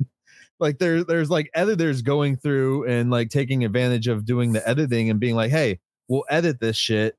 like 0.60 0.78
there 0.78 1.02
there's 1.02 1.30
like 1.30 1.50
editors 1.54 2.02
going 2.02 2.36
through 2.36 2.86
and 2.86 3.10
like 3.10 3.30
taking 3.30 3.64
advantage 3.64 4.06
of 4.06 4.24
doing 4.24 4.52
the 4.52 4.66
editing 4.68 5.10
and 5.10 5.18
being 5.18 5.34
like 5.34 5.50
hey 5.50 5.80
we'll 6.08 6.24
edit 6.28 6.60
this 6.60 6.76
shit 6.76 7.16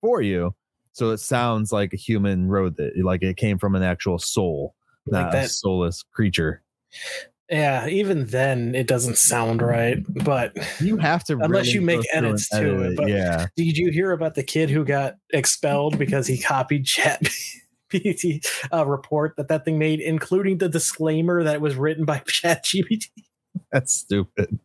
for 0.00 0.20
you 0.20 0.54
so 0.92 1.10
it 1.10 1.18
sounds 1.18 1.72
like 1.72 1.92
a 1.92 1.96
human 1.96 2.48
wrote 2.48 2.78
it 2.78 2.92
like 3.04 3.22
it 3.22 3.36
came 3.36 3.58
from 3.58 3.74
an 3.74 3.82
actual 3.82 4.18
soul 4.18 4.74
Like 5.06 5.26
not 5.26 5.34
a 5.34 5.48
soulless 5.48 6.02
creature 6.02 6.62
Yeah, 7.50 7.88
even 7.88 8.26
then 8.26 8.74
it 8.76 8.86
doesn't 8.86 9.18
sound 9.18 9.60
right. 9.60 9.98
But 10.24 10.56
you 10.80 10.96
have 10.98 11.24
to 11.24 11.32
Unless 11.34 11.66
really 11.66 11.70
you 11.72 11.80
make 11.80 11.96
go 11.98 12.02
through 12.02 12.18
and 12.18 12.26
edits 12.26 12.48
to 12.50 12.56
edit 12.56 12.80
it, 12.92 12.96
but- 12.96 13.08
yeah 13.08 13.46
did 13.56 13.76
you 13.76 13.90
hear 13.90 14.12
about 14.12 14.34
the 14.36 14.42
kid 14.44 14.70
who 14.70 14.84
got 14.84 15.16
expelled 15.32 15.98
because 15.98 16.26
he 16.26 16.38
copied 16.38 16.86
Chat 16.86 17.22
GPT 17.92 18.46
uh, 18.72 18.86
report 18.86 19.34
that 19.36 19.48
that 19.48 19.64
thing 19.64 19.78
made, 19.78 20.00
including 20.00 20.58
the 20.58 20.68
disclaimer 20.68 21.42
that 21.42 21.56
it 21.56 21.60
was 21.60 21.74
written 21.76 22.04
by 22.04 22.18
Chat 22.26 22.64
GPT? 22.64 23.06
that's 23.72 23.92
stupid 23.92 24.58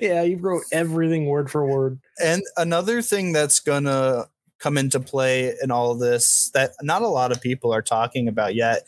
yeah, 0.00 0.22
you 0.22 0.36
wrote 0.36 0.62
everything 0.70 1.26
word 1.26 1.50
for 1.50 1.66
word. 1.66 1.98
And 2.22 2.42
another 2.56 3.02
thing 3.02 3.32
that's 3.32 3.58
gonna 3.58 4.26
come 4.60 4.78
into 4.78 5.00
play 5.00 5.52
in 5.62 5.70
all 5.72 5.90
of 5.90 5.98
this 5.98 6.50
that 6.54 6.70
not 6.80 7.02
a 7.02 7.08
lot 7.08 7.32
of 7.32 7.40
people 7.40 7.72
are 7.74 7.82
talking 7.82 8.28
about 8.28 8.54
yet 8.54 8.82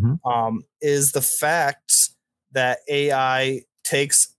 Mhm. 0.00 0.18
um, 0.24 0.64
is 0.80 1.12
the 1.12 1.20
fact 1.22 1.81
that 2.52 2.78
AI 2.88 3.62
takes 3.84 4.34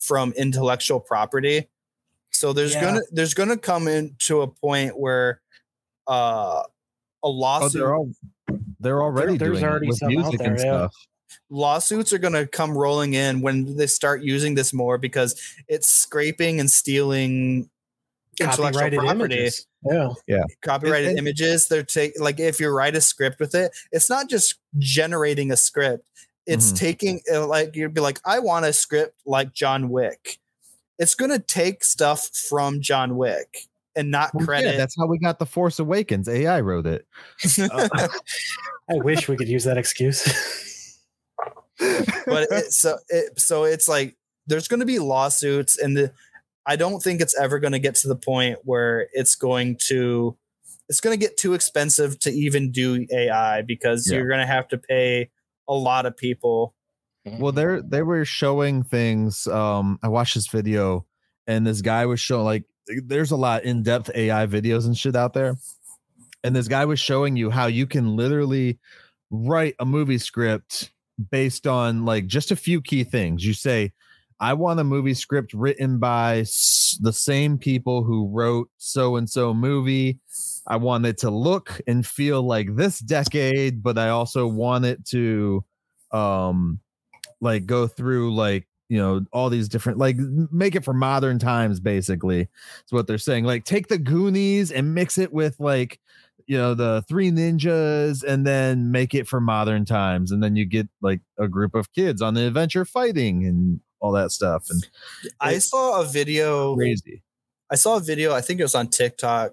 from 0.00 0.32
intellectual 0.32 1.00
property. 1.00 1.68
So 2.30 2.52
there's 2.52 2.74
Yeah. 2.74 2.82
gonna 2.82 3.00
there's 3.12 3.34
gonna 3.34 3.56
come 3.56 3.88
into 3.88 4.42
a 4.42 4.46
point 4.48 4.98
where 4.98 5.40
uh, 6.08 6.62
a 6.62 6.64
oh 7.22 7.30
lawsuit 7.30 7.72
they're 7.80 7.94
all 7.94 8.10
they're 8.80 9.02
already 9.02 9.36
there's 9.36 9.52
doing 9.52 9.64
it 9.64 9.66
already 9.68 9.86
with 9.88 9.98
some 9.98 10.08
out 10.08 10.14
music 10.14 10.38
there, 10.38 10.48
and 10.48 10.56
yeah. 10.58 10.62
stuff 10.62 10.94
lawsuits 11.50 12.12
are 12.12 12.18
going 12.18 12.32
to 12.32 12.46
come 12.46 12.76
rolling 12.76 13.12
in 13.14 13.40
when 13.42 13.76
they 13.76 13.86
start 13.86 14.22
using 14.22 14.54
this 14.54 14.72
more 14.72 14.96
because 14.98 15.38
it's 15.68 15.86
scraping 15.86 16.58
and 16.60 16.70
stealing 16.70 17.68
intellectual 18.40 18.64
Copyrighted 18.66 19.00
property 19.00 19.34
images. 19.34 19.66
Yeah. 20.26 20.42
copyrighted 20.62 21.08
And- 21.10 21.18
and- 21.18 21.26
images 21.26 21.68
they're 21.68 21.82
taking 21.82 22.22
like 22.22 22.40
if 22.40 22.60
you 22.60 22.68
write 22.70 22.96
a 22.96 23.00
script 23.00 23.40
with 23.40 23.54
it 23.54 23.72
it's 23.92 24.08
not 24.08 24.28
just 24.30 24.54
generating 24.78 25.50
a 25.50 25.56
script 25.56 26.06
it's 26.48 26.72
Mhm. 26.72 26.76
taking 26.78 27.20
uh, 27.32 27.46
like 27.46 27.76
you'd 27.76 27.94
be 27.94 28.00
like 28.00 28.18
i 28.24 28.38
want 28.40 28.64
a 28.64 28.72
script 28.72 29.20
like 29.26 29.52
john 29.52 29.88
wick 29.90 30.38
it's 30.98 31.14
going 31.14 31.30
to 31.30 31.38
take 31.38 31.84
stuff 31.84 32.28
from 32.34 32.80
john 32.80 33.16
wick 33.16 33.68
and 33.94 34.10
not 34.10 34.32
Well, 34.34 34.44
credit. 34.46 34.70
Yeah, 34.72 34.76
that's 34.76 34.96
how 34.96 35.06
we 35.06 35.18
got 35.18 35.38
the 35.40 35.46
Force 35.46 35.80
Awakens. 35.80 36.28
AI 36.28 36.60
wrote 36.60 36.86
it. 36.86 37.04
I 37.72 38.08
wish 38.90 39.26
we 39.28 39.36
could 39.36 39.48
use 39.48 39.64
that 39.64 39.76
excuse. 39.76 40.22
but 41.78 42.46
it, 42.50 42.72
so 42.72 42.98
it, 43.08 43.38
so 43.40 43.64
it's 43.64 43.88
like 43.88 44.16
there's 44.46 44.68
going 44.68 44.80
to 44.80 44.86
be 44.86 44.98
lawsuits 44.98 45.78
and 45.78 45.96
the 45.96 46.12
I 46.66 46.76
don't 46.76 47.00
think 47.02 47.20
it's 47.20 47.36
ever 47.38 47.58
going 47.58 47.72
to 47.72 47.78
get 47.78 47.94
to 47.96 48.08
the 48.08 48.16
point 48.16 48.58
where 48.64 49.08
it's 49.12 49.34
going 49.34 49.76
to 49.88 50.36
it's 50.88 51.00
going 51.00 51.18
to 51.18 51.24
get 51.24 51.36
too 51.36 51.54
expensive 51.54 52.18
to 52.20 52.30
even 52.30 52.70
do 52.70 53.06
AI 53.12 53.62
because 53.62 54.08
Yeah. 54.10 54.18
you're 54.18 54.28
going 54.28 54.40
to 54.40 54.46
have 54.46 54.68
to 54.68 54.78
pay 54.78 55.30
a 55.68 55.74
lot 55.74 56.06
of 56.06 56.16
people. 56.16 56.74
Well, 57.24 57.52
they're 57.52 57.82
they 57.82 58.02
were 58.02 58.24
showing 58.24 58.82
things. 58.82 59.46
Um, 59.46 59.98
I 60.02 60.08
watched 60.08 60.34
this 60.34 60.48
video, 60.48 61.06
and 61.46 61.66
this 61.66 61.82
guy 61.82 62.06
was 62.06 62.20
showing 62.20 62.44
like 62.44 62.64
there's 63.04 63.30
a 63.30 63.36
lot 63.36 63.64
in 63.64 63.82
depth 63.82 64.10
AI 64.14 64.46
videos 64.46 64.86
and 64.86 64.96
shit 64.96 65.14
out 65.14 65.34
there, 65.34 65.56
and 66.42 66.56
this 66.56 66.68
guy 66.68 66.86
was 66.86 66.98
showing 66.98 67.36
you 67.36 67.50
how 67.50 67.66
you 67.66 67.86
can 67.86 68.16
literally 68.16 68.78
write 69.30 69.74
a 69.78 69.84
movie 69.84 70.16
script 70.18 70.90
based 71.30 71.66
on 71.66 72.06
like 72.06 72.26
just 72.26 72.50
a 72.50 72.56
few 72.56 72.80
key 72.80 73.04
things. 73.04 73.44
You 73.44 73.52
say, 73.52 73.92
"I 74.40 74.54
want 74.54 74.80
a 74.80 74.84
movie 74.84 75.14
script 75.14 75.52
written 75.52 75.98
by 75.98 76.46
the 77.00 77.12
same 77.12 77.58
people 77.58 78.04
who 78.04 78.30
wrote 78.32 78.70
so 78.78 79.16
and 79.16 79.28
so 79.28 79.52
movie." 79.52 80.20
I 80.68 80.76
want 80.76 81.06
it 81.06 81.18
to 81.18 81.30
look 81.30 81.80
and 81.86 82.06
feel 82.06 82.42
like 82.42 82.76
this 82.76 82.98
decade, 82.98 83.82
but 83.82 83.98
I 83.98 84.10
also 84.10 84.46
want 84.46 84.84
it 84.84 85.04
to 85.06 85.64
um 86.12 86.80
like 87.40 87.66
go 87.66 87.86
through 87.86 88.34
like 88.34 88.66
you 88.88 88.98
know 88.98 89.24
all 89.32 89.50
these 89.50 89.68
different 89.68 89.98
like 89.98 90.16
make 90.16 90.74
it 90.74 90.84
for 90.84 90.94
modern 90.94 91.38
times 91.38 91.80
basically 91.80 92.42
is 92.42 92.90
what 92.90 93.06
they're 93.06 93.18
saying 93.18 93.44
like 93.44 93.64
take 93.64 93.88
the 93.88 93.98
goonies 93.98 94.72
and 94.72 94.94
mix 94.94 95.18
it 95.18 95.30
with 95.30 95.60
like 95.60 96.00
you 96.46 96.56
know 96.56 96.72
the 96.72 97.04
three 97.06 97.30
ninjas 97.30 98.24
and 98.24 98.46
then 98.46 98.90
make 98.90 99.14
it 99.14 99.28
for 99.28 99.42
modern 99.42 99.84
times 99.84 100.32
and 100.32 100.42
then 100.42 100.56
you 100.56 100.64
get 100.64 100.88
like 101.02 101.20
a 101.38 101.46
group 101.46 101.74
of 101.74 101.92
kids 101.92 102.22
on 102.22 102.32
the 102.32 102.46
adventure 102.46 102.86
fighting 102.86 103.44
and 103.44 103.80
all 104.00 104.12
that 104.12 104.32
stuff 104.32 104.64
and 104.70 104.88
I 105.38 105.58
saw 105.58 106.00
a 106.00 106.06
video 106.06 106.74
crazy 106.74 107.22
I 107.70 107.76
saw 107.76 107.96
a 107.96 108.00
video, 108.00 108.34
I 108.34 108.40
think 108.40 108.60
it 108.60 108.64
was 108.64 108.74
on 108.74 108.88
TikTok. 108.88 109.52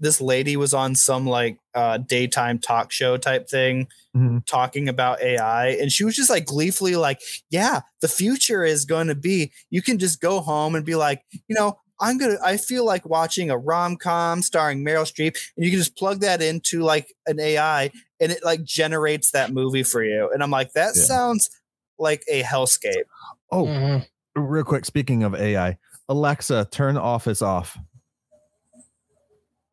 This 0.00 0.20
lady 0.20 0.56
was 0.56 0.74
on 0.74 0.94
some 0.94 1.26
like 1.26 1.58
uh 1.74 1.98
daytime 1.98 2.58
talk 2.58 2.90
show 2.92 3.16
type 3.16 3.48
thing 3.48 3.88
Mhm. 4.16 4.44
talking 4.46 4.88
about 4.88 5.20
AI 5.22 5.68
and 5.68 5.92
she 5.92 6.02
was 6.04 6.16
just 6.16 6.30
like 6.30 6.46
gleefully 6.46 6.96
like, 6.96 7.20
"Yeah, 7.50 7.80
the 8.00 8.08
future 8.08 8.64
is 8.64 8.84
going 8.84 9.06
to 9.08 9.14
be 9.14 9.52
you 9.70 9.82
can 9.82 9.98
just 9.98 10.20
go 10.20 10.40
home 10.40 10.74
and 10.74 10.84
be 10.84 10.94
like, 10.94 11.22
you 11.46 11.54
know, 11.54 11.78
I'm 12.00 12.16
going 12.18 12.36
to 12.36 12.44
I 12.44 12.56
feel 12.56 12.84
like 12.86 13.04
watching 13.06 13.50
a 13.50 13.58
rom-com 13.58 14.42
starring 14.42 14.84
Meryl 14.84 15.04
Streep 15.04 15.36
and 15.56 15.64
you 15.64 15.70
can 15.70 15.78
just 15.78 15.96
plug 15.96 16.20
that 16.20 16.40
into 16.42 16.82
like 16.82 17.14
an 17.26 17.38
AI 17.40 17.90
and 18.20 18.32
it 18.32 18.44
like 18.44 18.64
generates 18.64 19.30
that 19.32 19.52
movie 19.52 19.82
for 19.84 20.02
you." 20.02 20.30
And 20.32 20.42
I'm 20.42 20.50
like, 20.50 20.72
"That 20.72 20.92
Yeah. 20.96 21.02
sounds 21.04 21.50
like 21.98 22.24
a 22.28 22.42
hellscape." 22.42 23.04
oh 23.52 23.64
Mhm. 23.66 24.06
real 24.36 24.64
quick 24.64 24.84
speaking 24.84 25.22
of 25.22 25.34
ai 25.34 25.76
alexa 26.08 26.66
turn 26.70 26.96
office 26.96 27.40
off 27.42 27.76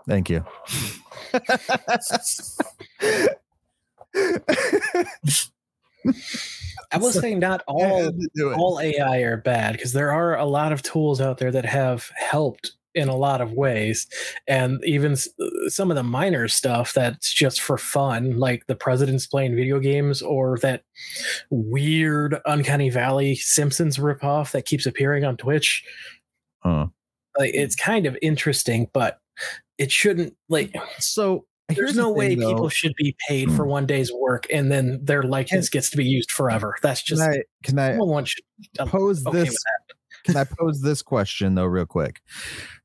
thank 0.07 0.29
you 0.29 0.43
I 6.91 6.97
will 6.97 7.11
say 7.11 7.35
not 7.35 7.63
all 7.67 8.05
had 8.05 8.19
to 8.19 8.29
do 8.35 8.49
it. 8.51 8.57
all 8.57 8.79
AI 8.79 9.17
are 9.19 9.37
bad 9.37 9.73
because 9.73 9.93
there 9.93 10.11
are 10.11 10.37
a 10.37 10.45
lot 10.45 10.71
of 10.71 10.81
tools 10.81 11.19
out 11.19 11.37
there 11.37 11.51
that 11.51 11.65
have 11.65 12.09
helped 12.15 12.73
in 12.93 13.09
a 13.09 13.15
lot 13.15 13.41
of 13.41 13.51
ways, 13.51 14.07
and 14.47 14.81
even 14.85 15.13
uh, 15.13 15.45
some 15.67 15.91
of 15.91 15.95
the 15.95 16.03
minor 16.03 16.47
stuff 16.47 16.93
that's 16.93 17.33
just 17.33 17.59
for 17.59 17.77
fun, 17.77 18.37
like 18.37 18.67
the 18.67 18.75
president's 18.75 19.27
playing 19.27 19.55
video 19.55 19.79
games 19.79 20.21
or 20.21 20.57
that 20.59 20.83
weird 21.49 22.39
Uncanny 22.45 22.89
Valley 22.89 23.35
Simpsons 23.35 23.97
ripoff 23.97 24.51
that 24.51 24.65
keeps 24.65 24.85
appearing 24.85 25.25
on 25.25 25.35
Twitch. 25.35 25.83
Huh. 26.59 26.87
Like 27.37 27.51
it's 27.53 27.75
kind 27.75 28.05
of 28.05 28.17
interesting, 28.21 28.87
but 28.93 29.19
it 29.77 29.91
shouldn't 29.91 30.35
like. 30.49 30.75
so 30.99 31.45
There's 31.67 31.77
here's 31.77 31.93
the 31.95 32.03
no 32.03 32.11
way 32.11 32.35
though. 32.35 32.49
people 32.49 32.69
should 32.69 32.93
be 32.95 33.15
paid 33.27 33.51
for 33.51 33.65
mm. 33.65 33.69
one 33.69 33.85
day's 33.85 34.11
work 34.11 34.45
and 34.51 34.71
then 34.71 34.99
their 35.03 35.23
likeness 35.23 35.69
gets 35.69 35.89
to 35.91 35.97
be 35.97 36.05
used 36.05 36.31
forever. 36.31 36.75
That's 36.81 37.01
just 37.01 37.21
can 37.21 37.31
I, 37.31 37.43
can 37.63 37.79
I 37.79 37.95
no 37.95 38.85
pose 38.85 39.25
okay 39.25 39.43
this 39.43 39.57
can 40.25 40.37
I 40.37 40.43
pose 40.43 40.81
this 40.81 41.01
question 41.01 41.55
though 41.55 41.65
real 41.65 41.85
quick? 41.85 42.21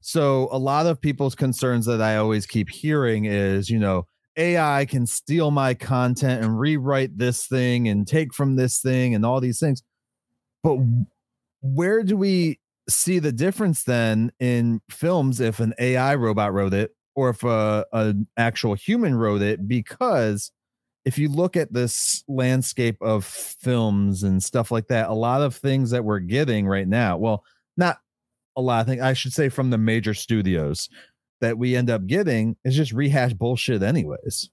So 0.01 0.49
a 0.53 0.59
lot 0.59 0.87
of 0.87 1.01
people's 1.01 1.35
concerns 1.35 1.87
that 1.87 2.03
I 2.03 2.17
always 2.17 2.47
keep 2.47 2.69
hearing 2.69 3.25
is, 3.25 3.71
you 3.71 3.79
know, 3.79 4.07
AI 4.37 4.85
can 4.85 5.07
steal 5.07 5.51
my 5.51 5.75
content 5.75 6.45
and 6.45 6.59
rewrite 6.59 7.17
this 7.17 7.47
thing 7.47 7.89
and 7.89 8.07
take 8.07 8.35
from 8.35 8.57
this 8.57 8.81
thing 8.81 9.15
and 9.15 9.25
all 9.25 9.41
these 9.41 9.59
things. 9.59 9.83
But 10.63 10.79
where 11.63 12.03
do 12.03 12.17
we 12.17 12.61
see 12.91 13.19
the 13.19 13.33
difference 13.33 13.85
then 13.85 14.33
in 14.41 14.81
films 14.91 15.41
if 15.41 15.61
an 15.61 15.75
AI 15.79 16.15
robot 16.17 16.53
wrote 16.53 16.75
it 16.75 16.91
or 17.15 17.31
if 17.31 17.43
a, 17.45 17.85
an 17.93 18.27
actual 18.37 18.75
human 18.75 19.15
wrote 19.15 19.43
it? 19.43 19.67
Because 19.69 20.53
if 21.05 21.17
you 21.19 21.29
look 21.31 21.57
at 21.57 21.73
this 21.73 22.23
landscape 22.29 22.99
of 23.01 23.25
films 23.25 24.23
and 24.23 24.43
stuff 24.43 24.71
like 24.71 24.89
that, 24.89 25.09
a 25.09 25.15
lot 25.15 25.41
of 25.43 25.55
things 25.57 25.91
that 25.91 26.05
we're 26.05 26.19
getting 26.19 26.67
right 26.67 26.87
now, 26.89 27.17
well, 27.17 27.43
not 27.77 27.99
a 28.57 28.61
lot 28.61 28.81
of 28.83 28.87
things, 28.87 29.01
I 29.01 29.15
should 29.15 29.33
say 29.33 29.49
from 29.49 29.71
the 29.71 29.79
major 29.79 30.13
studios 30.13 30.89
that 31.41 31.57
we 31.57 31.75
end 31.75 31.89
up 31.89 32.07
getting 32.07 32.57
is 32.65 32.77
just 32.77 32.93
rehash 32.93 33.33
bullshit, 33.33 33.83
anyways. 33.83 34.51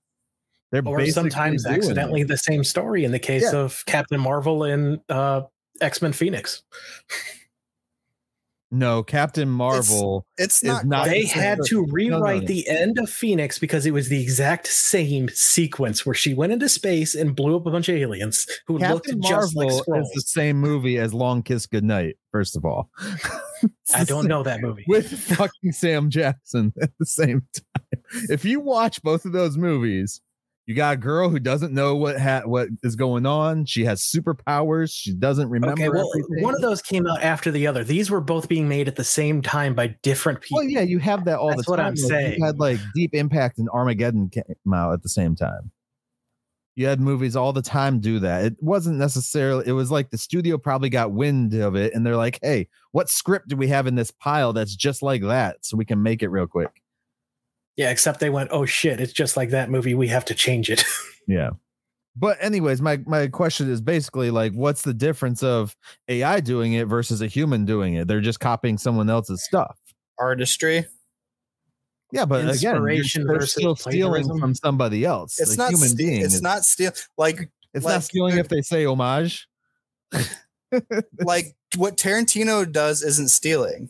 They're 0.72 0.82
or 0.86 1.06
sometimes 1.08 1.64
doing 1.64 1.76
it. 1.76 1.78
accidentally 1.80 2.24
the 2.24 2.38
same 2.38 2.64
story 2.64 3.04
in 3.04 3.12
the 3.12 3.20
case 3.20 3.44
Yeah. 3.52 3.60
of 3.60 3.84
Captain 3.86 4.20
Marvel 4.20 4.64
and 4.64 5.00
uh, 5.10 5.42
X 5.82 6.02
Men 6.02 6.14
Phoenix. 6.14 6.64
No, 8.70 9.02
Captain 9.02 9.50
Marvel. 9.50 10.26
It's 10.38 10.62
Is 10.62 10.68
not, 10.68 10.86
not- 10.86 11.06
they 11.06 11.22
the 11.22 11.28
had 11.28 11.60
to 11.68 11.86
rewrite 11.90 12.42
no. 12.42 12.48
the 12.48 12.68
end 12.68 13.00
of 13.00 13.10
Phoenix 13.10 13.60
because 13.60 13.86
it 13.86 13.92
was 13.92 14.10
the 14.10 14.22
exact 14.22 14.68
same 14.68 15.30
sequence 15.30 16.06
where 16.06 16.14
she 16.14 16.34
went 16.34 16.52
into 16.52 16.68
space 16.68 17.16
and 17.16 17.34
blew 17.36 17.56
up 17.56 17.66
a 17.66 17.72
bunch 17.72 17.88
of 17.88 17.96
aliens 17.96 18.46
who 18.68 18.78
Captain 18.78 19.16
looked 19.16 19.28
just 19.30 19.56
like 19.56 19.70
Marvel 19.70 20.02
is 20.02 20.12
the 20.14 20.22
same 20.22 20.58
movie 20.58 20.98
as 20.98 21.14
Long 21.14 21.44
Kiss 21.44 21.66
Goodnight. 21.66 22.18
First 22.32 22.58
of 22.58 22.66
all, 22.66 22.90
I 23.96 24.04
don't 24.04 24.28
know 24.28 24.44
that 24.44 24.60
movie. 24.60 24.84
with 24.88 25.18
fucking 25.18 25.72
Sam 25.72 26.10
Jackson 26.10 26.74
at 26.82 26.92
the 27.00 27.06
same 27.06 27.44
time. 27.54 28.02
If 28.30 28.44
you 28.44 28.60
watch 28.60 29.02
both 29.02 29.24
of 29.24 29.32
those 29.32 29.58
movies, 29.58 30.22
you 30.68 30.76
got 30.76 30.94
a 30.94 30.98
girl 30.98 31.30
who 31.30 31.40
doesn't 31.40 31.74
know 31.74 31.96
what 31.96 32.20
ha- 32.20 32.44
what 32.46 32.68
is 32.84 32.96
going 32.96 33.26
on. 33.26 33.66
She 33.66 33.86
has 33.86 34.02
superpowers. 34.02 34.92
She 34.94 35.14
doesn't 35.14 35.50
remember 35.50 35.82
Okay, 35.82 35.90
well, 35.90 36.08
everything. 36.14 36.44
one 36.44 36.54
of 36.54 36.62
those 36.62 36.82
came 36.82 37.08
out 37.08 37.24
after 37.24 37.50
the 37.52 37.66
other. 37.66 37.84
These 37.86 38.12
were 38.12 38.20
both 38.22 38.48
being 38.50 38.68
made 38.68 38.88
at 38.90 38.98
the 38.98 39.04
same 39.06 39.42
time 39.42 39.74
by 39.74 39.88
different 40.04 40.42
people. 40.42 40.58
Well, 40.58 40.66
yeah, 40.68 40.82
you 40.82 41.00
have 41.00 41.24
that 41.26 41.40
all 41.40 41.50
That's 41.52 41.66
the 41.66 41.72
what. 41.72 41.80
I'm 41.80 41.96
though. 41.96 42.08
saying. 42.10 42.36
You 42.40 42.46
had 42.46 42.60
like 42.60 42.80
Deep 42.94 43.16
Impact 43.16 43.58
and 43.60 43.70
Armageddon 43.70 44.30
came 44.30 44.44
out 44.74 44.92
at 44.94 45.02
the 45.04 45.10
same 45.10 45.36
time. 45.36 45.72
You 46.76 46.86
had 46.86 47.00
movies 47.02 47.36
all 47.36 47.54
the 47.54 47.64
time 47.64 48.00
do 48.00 48.20
that. 48.20 48.44
It 48.46 48.56
wasn't 48.62 48.98
necessarily. 48.98 49.66
It 49.68 49.72
was 49.72 49.90
like 49.90 50.12
the 50.12 50.18
studio 50.18 50.60
probably 50.60 50.90
got 50.90 51.12
wind 51.12 51.56
of 51.56 51.76
it, 51.76 51.94
and 51.96 52.06
they're 52.06 52.16
like, 52.18 52.38
"Hey, 52.44 52.68
what 52.92 53.10
script 53.10 53.48
do 53.48 53.56
we 53.56 53.68
have 53.70 53.88
in 53.88 53.96
this 53.96 54.12
pile 54.12 54.54
that's 54.54 54.76
just 54.76 55.02
like 55.02 55.24
that, 55.24 55.58
so 55.62 55.76
we 55.76 55.86
can 55.86 56.04
make 56.04 56.22
it 56.22 56.28
real 56.30 56.46
quick?" 56.46 56.70
Yeah, 57.78 57.92
except 57.92 58.20
they 58.20 58.30
went, 58.30 58.50
oh 58.52 58.66
shit, 58.66 59.00
it's 59.00 59.14
just 59.14 59.38
like 59.38 59.52
that 59.52 59.70
movie. 59.70 59.94
We 59.94 60.08
have 60.10 60.26
to 60.26 60.34
change 60.34 60.70
it. 60.70 60.84
Yeah. 61.28 61.52
But 62.16 62.38
anyways, 62.42 62.82
my 62.82 62.98
my 63.06 63.28
question 63.28 63.70
is 63.70 63.82
basically 63.82 64.32
like, 64.32 64.54
what's 64.54 64.82
the 64.82 64.94
difference 64.94 65.44
of 65.44 65.76
AI 66.08 66.40
doing 66.40 66.74
it 66.74 66.88
versus 66.88 67.22
a 67.22 67.28
human 67.28 67.66
doing 67.66 67.94
it? 67.96 68.08
They're 68.08 68.22
just 68.22 68.40
copying 68.40 68.78
someone 68.78 69.10
else's 69.10 69.44
stuff. 69.44 69.78
artistry. 70.18 70.86
Yeah, 72.14 72.24
but 72.26 72.40
again, 72.46 72.76
you're- 72.76 72.96
Inspiration 72.96 73.26
they're 73.28 73.36
versus 73.36 73.52
still 73.52 73.76
stealing 73.76 74.40
from 74.40 74.56
somebody 74.56 75.04
else. 75.04 75.38
It's 75.40 75.52
The 75.52 75.64
not 75.64 75.72
human 75.72 75.90
ste- 75.90 75.98
being. 75.98 76.22
It's 76.22 76.36
is- 76.36 76.42
not 76.42 76.64
steal 76.64 76.92
like 77.18 77.52
It's 77.74 77.84
like 77.86 77.96
not 77.96 78.04
stealing 78.04 78.38
if 78.38 78.48
they 78.48 78.62
say 78.62 78.86
homage. 78.86 79.46
like 81.26 81.56
what 81.76 81.98
Tarantino 81.98 82.70
does 82.72 83.04
isn't 83.04 83.30
stealing. 83.30 83.90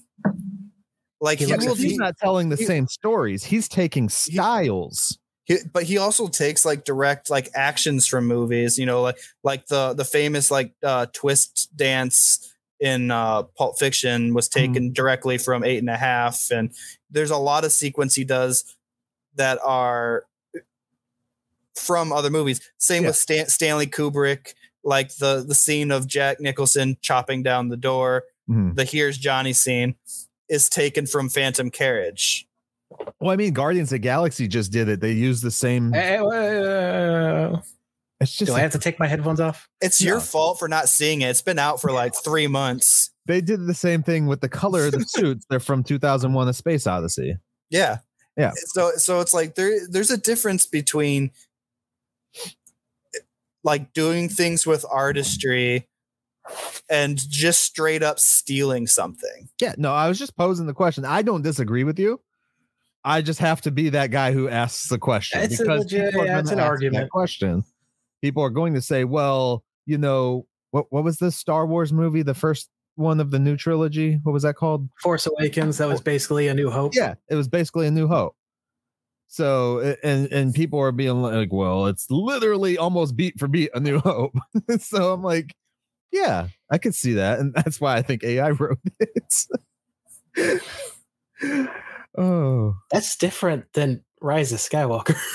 Like 1.19 1.39
He 1.39 1.45
he 1.45 1.53
will 1.55 1.75
he's 1.75 1.97
not 1.97 2.15
telling 2.17 2.49
the 2.49 2.55
he- 2.57 2.65
same 2.65 2.87
stories. 2.87 3.43
He's 3.43 3.67
taking 3.67 4.07
styles. 4.09 5.17
he, 5.45 5.57
but 5.73 5.83
he 5.83 5.97
also 5.97 6.27
takes 6.27 6.63
like 6.65 6.83
direct 6.85 7.29
like 7.29 7.49
actions 7.55 8.05
from 8.05 8.27
movies. 8.27 8.77
You 8.77 8.85
know, 8.85 9.01
like 9.01 9.17
like 9.43 9.65
the 9.67 9.93
the 9.93 10.05
famous 10.05 10.51
like 10.51 10.73
uh, 10.83 11.07
twist 11.13 11.69
dance 11.75 12.53
in 12.79 13.09
uh, 13.09 13.43
Pulp 13.57 13.79
Fiction 13.79 14.33
was 14.35 14.47
Mm-hmm. 14.49 14.73
taken 14.73 14.93
directly 14.93 15.37
from 15.39 15.63
Eight 15.63 15.79
and 15.79 15.89
a 15.89 15.97
Half, 15.97 16.51
and 16.51 16.71
there's 17.09 17.31
a 17.31 17.37
lot 17.37 17.65
of 17.65 17.71
sequence 17.71 18.13
he 18.13 18.23
does 18.23 18.75
that 19.35 19.57
are 19.63 20.25
from 21.75 22.11
other 22.11 22.29
movies. 22.29 22.61
Same 22.77 23.03
Yeah. 23.03 23.09
with 23.09 23.15
Stan- 23.17 23.47
Stanley 23.49 23.87
Kubrick, 23.87 24.53
like 24.83 25.15
the 25.17 25.43
the 25.47 25.55
scene 25.55 25.91
of 25.91 26.07
Jack 26.07 26.39
Nicholson 26.39 26.97
chopping 27.01 27.41
down 27.43 27.69
the 27.69 27.77
door. 27.77 28.23
Mhm. 28.49 28.75
the 28.75 28.85
here's 28.85 29.17
Johnny 29.17 29.51
scene. 29.53 29.95
Is 30.49 30.69
taken 30.69 31.05
from 31.05 31.29
Phantom 31.29 31.69
Carriage. 31.69 32.47
Well, 33.19 33.31
I 33.31 33.35
mean, 33.35 33.53
Guardians 33.53 33.89
of 33.89 33.95
the 33.95 33.99
Galaxy 33.99 34.47
just 34.47 34.71
did 34.71 34.87
it. 34.89 35.01
They 35.01 35.11
used 35.11 35.43
the 35.43 35.51
same. 35.51 35.93
Uh, 35.93 37.59
It's 38.19 38.35
just 38.35 38.49
do 38.49 38.55
I 38.55 38.59
have 38.61 38.71
to 38.71 38.79
take 38.79 38.97
my 38.99 39.07
headphones 39.07 39.39
off? 39.39 39.67
It's 39.81 40.01
your 40.01 40.19
fault 40.19 40.57
for 40.57 40.67
not 40.67 40.89
seeing 40.89 41.21
it. 41.21 41.27
It's 41.29 41.41
been 41.41 41.59
out 41.59 41.79
for 41.81 41.91
like 41.91 42.13
three 42.15 42.47
months. 42.47 43.11
they 43.25 43.41
did 43.41 43.67
the 43.67 43.73
same 43.73 44.01
thing 44.03 44.25
with 44.25 44.41
the 44.41 44.49
color 44.49 44.85
of 44.85 44.93
the 44.93 45.01
suits. 45.07 45.45
They're 45.49 45.59
from 45.59 45.83
2001: 45.83 46.47
A 46.47 46.53
Space 46.53 46.87
Odyssey. 46.87 47.37
Yeah. 47.69 47.97
Yeah. 48.37 48.51
So 48.67 48.91
so 48.95 49.19
it's 49.19 49.33
like 49.33 49.55
there 49.55 49.87
there's 49.87 50.11
a 50.11 50.17
difference 50.17 50.65
between 50.65 51.31
like 53.63 53.91
doing 53.93 54.29
things 54.29 54.65
with 54.65 54.85
artistry 54.89 55.87
and 56.89 57.17
just 57.29 57.61
straight 57.61 58.03
up 58.03 58.19
stealing 58.19 58.87
something. 58.87 59.49
Yeah, 59.59 59.75
no, 59.77 59.93
I 59.93 60.07
was 60.07 60.19
just 60.19 60.35
posing 60.35 60.67
the 60.67 60.73
question. 60.73 61.05
I 61.05 61.21
don't 61.21 61.41
disagree 61.41 61.83
with 61.83 61.99
you. 61.99 62.21
I 63.03 63.21
just 63.21 63.39
have 63.39 63.61
to 63.61 63.71
be 63.71 63.89
that 63.89 64.11
guy 64.11 64.33
who 64.33 64.49
asks 64.49 64.89
the 64.89 64.97
question. 64.97 65.39
It's 65.41 65.59
a 65.59 65.63
because 65.63 65.83
legit- 65.83 66.05
people 66.11 66.21
are 66.21 66.25
yeah, 66.25 66.39
it's 66.39 66.49
gonna 66.49 66.61
an 66.61 66.65
ask 66.65 66.81
that 66.81 66.85
argument. 66.85 67.11
Question. 67.11 67.63
People 68.21 68.43
are 68.43 68.49
going 68.49 68.73
to 68.73 68.81
say, 68.81 69.03
"Well, 69.03 69.63
you 69.85 69.97
know, 69.97 70.45
what 70.71 70.87
what 70.89 71.03
was 71.03 71.17
this 71.17 71.35
Star 71.35 71.65
Wars 71.65 71.93
movie? 71.93 72.21
The 72.21 72.33
first 72.33 72.69
one 72.95 73.19
of 73.19 73.31
the 73.31 73.39
new 73.39 73.55
trilogy. 73.55 74.19
What 74.23 74.33
was 74.33 74.43
that 74.43 74.55
called? 74.55 74.89
Force 75.01 75.27
Awakens. 75.27 75.77
That 75.77 75.87
was 75.87 76.01
oh, 76.01 76.03
basically 76.03 76.47
a 76.47 76.53
New 76.53 76.69
Hope. 76.69 76.95
Yeah, 76.95 77.13
it 77.29 77.35
was 77.35 77.47
basically 77.47 77.87
a 77.87 77.91
New 77.91 78.07
Hope. 78.07 78.35
So 79.27 79.95
and 80.03 80.31
and 80.31 80.53
people 80.53 80.79
are 80.79 80.91
being 80.91 81.21
like, 81.21 81.51
"Well, 81.51 81.87
it's 81.87 82.09
literally 82.09 82.77
almost 82.77 83.15
beat 83.15 83.39
for 83.39 83.47
beat 83.47 83.69
a 83.73 83.79
New 83.79 83.99
Hope." 83.99 84.33
so 84.79 85.13
I'm 85.13 85.23
like, 85.23 85.55
"Yeah, 86.11 86.47
I 86.71 86.77
could 86.77 86.95
see 86.95 87.13
that," 87.13 87.39
and 87.39 87.53
that's 87.55 87.79
why 87.81 87.95
I 87.97 88.01
think 88.01 88.23
AI 88.23 88.51
wrote 88.51 88.79
it. 88.99 90.61
oh. 92.17 92.75
That's 92.91 93.15
different 93.17 93.73
than 93.73 94.03
Rise 94.21 94.51
of 94.51 94.59
Skywalker. 94.59 95.17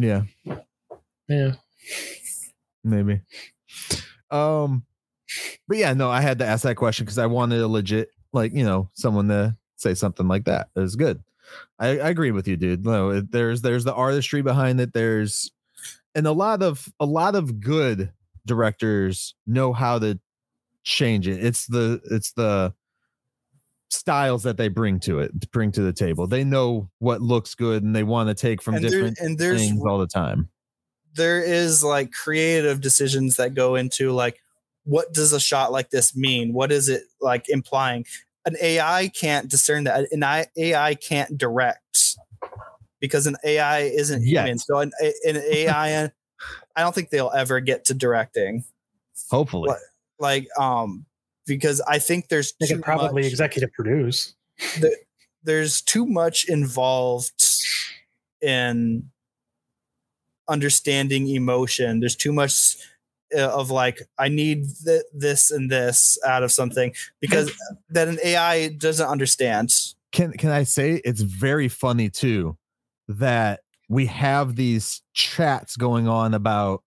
Yeah, 0.00 0.22
yeah. 1.28 1.54
maybe. 2.84 3.20
Um, 4.30 4.84
but 5.66 5.76
yeah, 5.76 5.92
no, 5.92 6.08
I 6.08 6.20
had 6.20 6.38
to 6.38 6.46
ask 6.46 6.62
that 6.62 6.76
question 6.76 7.04
because 7.04 7.18
I 7.18 7.26
wanted 7.26 7.60
a 7.60 7.66
legit, 7.66 8.10
like 8.32 8.52
you 8.54 8.64
know, 8.64 8.90
someone 8.94 9.26
to 9.28 9.56
say 9.76 9.94
something 9.94 10.28
like 10.28 10.44
that. 10.44 10.68
It 10.76 10.80
was 10.80 10.94
good. 10.94 11.22
I, 11.80 11.98
I 11.98 12.08
agree 12.10 12.30
with 12.30 12.46
you, 12.46 12.56
dude. 12.56 12.84
No, 12.84 13.10
it, 13.10 13.32
there's 13.32 13.62
there's 13.62 13.84
the 13.84 13.94
artistry 13.94 14.40
behind 14.40 14.80
it. 14.80 14.92
There's 14.92 15.50
and 16.14 16.26
a 16.26 16.32
lot 16.32 16.62
of 16.62 16.88
a 17.00 17.06
lot 17.06 17.34
of 17.34 17.60
good 17.60 18.12
directors 18.46 19.34
know 19.46 19.72
how 19.72 19.98
to 19.98 20.18
change 20.84 21.28
it. 21.28 21.44
It's 21.44 21.66
the 21.66 22.00
it's 22.10 22.32
the 22.32 22.74
styles 23.90 24.42
that 24.42 24.56
they 24.56 24.68
bring 24.68 25.00
to 25.00 25.20
it, 25.20 25.50
bring 25.50 25.72
to 25.72 25.82
the 25.82 25.92
table. 25.92 26.26
They 26.26 26.44
know 26.44 26.90
what 26.98 27.22
looks 27.22 27.54
good 27.54 27.82
and 27.82 27.94
they 27.94 28.02
want 28.02 28.28
to 28.28 28.34
take 28.34 28.60
from 28.62 28.76
and 28.76 28.84
there, 28.84 28.90
different 28.90 29.18
and 29.18 29.38
there's 29.38 29.60
things 29.60 29.82
all 29.86 29.98
the 29.98 30.06
time. 30.06 30.48
there 31.14 31.42
is 31.42 31.82
like 31.82 32.12
creative 32.12 32.80
decisions 32.80 33.36
that 33.36 33.54
go 33.54 33.74
into 33.76 34.12
like 34.12 34.40
what 34.84 35.12
does 35.12 35.32
a 35.32 35.40
shot 35.40 35.70
like 35.70 35.90
this 35.90 36.16
mean? 36.16 36.52
What 36.54 36.72
is 36.72 36.88
it 36.88 37.02
like 37.20 37.48
implying? 37.48 38.06
An 38.46 38.56
AI 38.62 39.08
can't 39.08 39.50
discern 39.50 39.84
that. 39.84 40.10
An 40.10 40.22
I- 40.24 40.46
AI 40.56 40.94
can't 40.94 41.36
direct 41.36 42.16
because 43.00 43.26
an 43.26 43.36
AI 43.44 43.80
isn't 43.80 44.22
Yet. 44.24 44.44
human. 44.46 44.58
So 44.58 44.78
an, 44.78 44.92
an 45.26 45.36
AI, 45.36 46.04
I 46.04 46.10
don't 46.80 46.94
think 46.94 47.10
they'll 47.10 47.32
ever 47.34 47.60
get 47.60 47.84
to 47.86 47.94
directing. 47.94 48.64
Hopefully. 49.30 49.68
What? 49.68 49.78
Like, 50.18 50.48
um, 50.58 51.04
because 51.46 51.80
I 51.82 51.98
think 51.98 52.28
there's 52.28 52.52
They 52.60 52.66
too 52.66 52.76
could 52.76 52.84
probably 52.84 53.22
much- 53.22 53.30
executive 53.32 53.72
produce. 53.72 54.34
there's 55.42 55.80
too 55.82 56.04
much 56.06 56.44
involved 56.48 57.42
in 58.40 59.10
understanding 60.48 61.28
emotion. 61.28 62.00
There's 62.00 62.16
too 62.16 62.32
much 62.32 62.76
uh, 63.36 63.40
of 63.48 63.70
like 63.70 64.00
I 64.18 64.28
need 64.28 64.64
th- 64.84 65.02
this 65.12 65.50
and 65.50 65.70
this 65.70 66.18
out 66.26 66.42
of 66.42 66.50
something 66.50 66.94
because 67.20 67.52
that 67.90 68.08
an 68.08 68.18
AI 68.24 68.68
doesn't 68.68 69.06
understand. 69.06 69.70
can 70.12 70.32
can 70.32 70.50
I 70.50 70.62
say 70.64 71.00
it's 71.04 71.20
very 71.20 71.68
funny 71.68 72.08
too 72.08 72.56
that 73.08 73.60
we 73.88 74.06
have 74.06 74.56
these 74.56 75.02
chats 75.14 75.76
going 75.76 76.08
on 76.08 76.34
about 76.34 76.82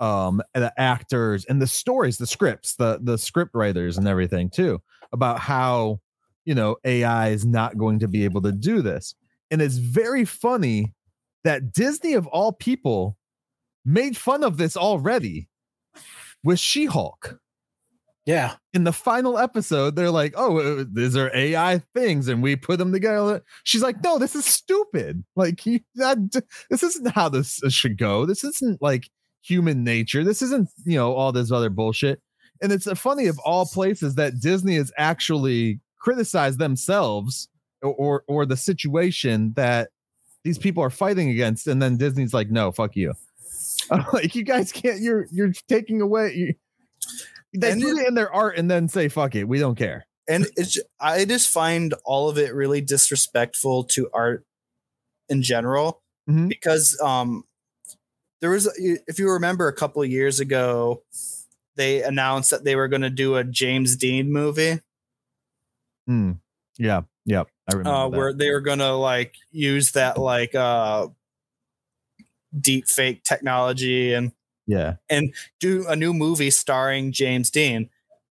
um 0.00 0.42
the 0.54 0.72
actors 0.76 1.44
and 1.44 1.62
the 1.62 1.66
stories, 1.66 2.18
the 2.18 2.26
scripts, 2.26 2.74
the 2.76 2.98
the 3.02 3.16
script 3.16 3.52
writers 3.54 3.96
and 3.96 4.08
everything 4.08 4.50
too 4.50 4.80
about 5.12 5.38
how 5.38 6.00
you 6.44 6.54
know 6.54 6.76
AI 6.84 7.28
is 7.28 7.44
not 7.44 7.78
going 7.78 8.00
to 8.00 8.08
be 8.08 8.24
able 8.24 8.42
to 8.42 8.52
do 8.52 8.82
this. 8.82 9.14
And 9.50 9.62
it's 9.62 9.76
very 9.76 10.24
funny 10.24 10.92
that 11.44 11.72
Disney 11.72 12.14
of 12.14 12.26
all 12.26 12.52
people 12.52 13.16
made 13.84 14.16
fun 14.16 14.42
of 14.42 14.56
this 14.56 14.76
already 14.76 15.48
with 16.42 16.58
She-Hulk 16.58 17.38
Yeah. 18.26 18.54
in 18.72 18.84
the 18.84 18.92
final 18.92 19.38
episode, 19.38 19.96
they're 19.96 20.10
like, 20.10 20.32
"Oh, 20.36 20.58
uh, 20.58 20.84
these 20.90 21.16
are 21.16 21.30
AI 21.34 21.82
things," 21.94 22.28
and 22.28 22.42
we 22.42 22.56
put 22.56 22.78
them 22.78 22.92
together. 22.92 23.42
She's 23.64 23.82
like, 23.82 24.02
"No, 24.02 24.18
this 24.18 24.34
is 24.34 24.46
stupid. 24.46 25.24
Like, 25.36 25.64
you, 25.66 25.80
that, 25.96 26.42
this 26.70 26.82
isn't 26.82 27.08
how 27.08 27.28
this 27.28 27.62
uh, 27.62 27.68
should 27.68 27.98
go. 27.98 28.24
This 28.24 28.42
isn't 28.42 28.80
like 28.80 29.10
human 29.42 29.84
nature. 29.84 30.24
This 30.24 30.40
isn't, 30.40 30.70
you 30.86 30.96
know, 30.96 31.12
all 31.14 31.32
this 31.32 31.52
other 31.52 31.68
bullshit." 31.70 32.20
And 32.62 32.72
it's 32.72 32.86
uh, 32.86 32.94
funny 32.94 33.26
of 33.26 33.38
all 33.40 33.66
places 33.66 34.14
that 34.14 34.40
Disney 34.40 34.76
has 34.76 34.90
actually 34.96 35.80
criticized 35.98 36.58
themselves 36.58 37.48
or, 37.82 37.94
or 37.94 38.24
or 38.26 38.46
the 38.46 38.56
situation 38.56 39.52
that 39.56 39.90
these 40.44 40.58
people 40.58 40.82
are 40.82 40.90
fighting 40.90 41.28
against, 41.30 41.66
and 41.66 41.82
then 41.82 41.98
Disney's 41.98 42.32
like, 42.34 42.50
"No, 42.50 42.72
fuck 42.72 42.96
you." 42.96 43.12
Like, 44.12 44.34
you 44.34 44.44
guys 44.44 44.72
can't. 44.72 45.00
You're 45.00 45.26
you're 45.30 45.52
taking 45.68 46.00
away. 46.00 46.32
You, 46.34 46.54
they 47.54 47.70
And 47.72 47.82
put 47.82 47.98
it 47.98 48.08
in 48.08 48.14
their 48.14 48.32
art 48.32 48.56
and 48.58 48.70
then 48.70 48.88
say 48.88 49.08
fuck 49.08 49.34
it 49.34 49.44
we 49.44 49.58
don't 49.58 49.76
care. 49.76 50.06
And 50.28 50.46
it's 50.56 50.78
I 51.00 51.24
just 51.24 51.48
find 51.50 51.94
all 52.04 52.28
of 52.28 52.38
it 52.38 52.54
really 52.54 52.80
disrespectful 52.80 53.84
to 53.84 54.08
art 54.12 54.44
in 55.28 55.42
general 55.42 56.02
Mhm. 56.28 56.48
because 56.48 56.98
um 57.00 57.44
there 58.40 58.50
was 58.50 58.68
if 58.78 59.18
you 59.18 59.30
remember 59.30 59.68
a 59.68 59.72
couple 59.72 60.02
of 60.02 60.10
years 60.10 60.40
ago 60.40 61.02
they 61.76 62.02
announced 62.02 62.50
that 62.50 62.64
they 62.64 62.76
were 62.76 62.88
going 62.88 63.02
to 63.02 63.10
do 63.10 63.34
a 63.36 63.42
James 63.44 63.96
Dean 63.96 64.30
movie. 64.32 64.80
Hmm. 66.06 66.32
yeah. 66.78 67.02
Yep. 67.26 67.48
I 67.70 67.74
remember 67.76 67.90
uh, 67.90 68.08
where 68.08 68.32
they 68.34 68.50
were 68.50 68.60
gonna 68.60 68.92
like 68.96 69.34
use 69.50 69.92
that 69.92 70.18
like 70.18 70.54
uh 70.54 71.08
deep 72.58 72.86
fake 72.86 73.24
technology 73.24 74.12
and 74.12 74.32
yeah 74.66 74.94
And 75.10 75.34
do 75.60 75.86
a 75.88 75.96
new 75.96 76.14
movie 76.14 76.50
starring 76.50 77.12
James 77.12 77.50
Dean. 77.50 77.90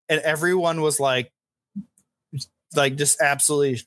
And 0.09 0.19
everyone 0.21 0.81
was 0.81 0.99
like 0.99 1.31
like 2.75 2.95
just 2.95 3.21
absolutely 3.21 3.81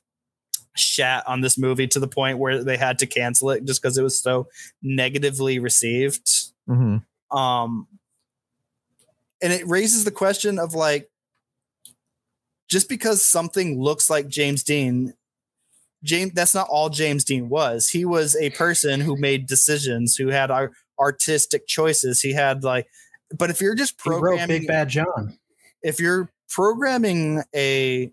shat 0.75 1.27
on 1.27 1.41
this 1.41 1.57
movie 1.57 1.87
to 1.87 1.99
the 1.99 2.07
point 2.07 2.37
where 2.37 2.63
they 2.63 2.77
had 2.77 2.99
to 2.99 3.05
cancel 3.07 3.49
it 3.49 3.65
just 3.65 3.81
because 3.81 3.97
it 3.97 4.03
was 4.03 4.19
so 4.19 4.47
negatively 4.81 5.59
received. 5.59 6.29
Mhm. 6.69 7.03
Um 7.31 7.87
and 9.41 9.53
it 9.53 9.67
raises 9.67 10.03
the 10.03 10.11
question 10.11 10.57
of 10.59 10.73
like 10.73 11.09
just 12.69 12.89
because 12.89 13.25
something 13.25 13.81
looks 13.81 14.09
like 14.09 14.27
James 14.27 14.63
Dean 14.63 15.13
James 16.03 16.31
that's 16.33 16.53
not 16.55 16.67
all 16.69 16.89
James 16.89 17.23
Dean 17.23 17.49
was. 17.49 17.89
He 17.89 18.05
was 18.05 18.35
a 18.35 18.49
person 18.51 18.99
who 19.01 19.17
made 19.17 19.47
decisions, 19.47 20.15
who 20.15 20.27
had 20.27 20.51
our 20.51 20.71
artistic 20.99 21.67
choices. 21.67 22.21
He 22.21 22.33
had 22.33 22.63
like 22.63 22.87
but 23.37 23.49
if 23.49 23.59
you're 23.61 23.75
just 23.75 23.95
He 24.03 24.09
wrote 24.09 24.19
programming 24.19 24.59
Big 24.59 24.67
Bad 24.67 24.89
John. 24.89 25.37
if 25.83 25.99
you're 25.99 26.31
programming 26.49 27.43
a 27.55 28.11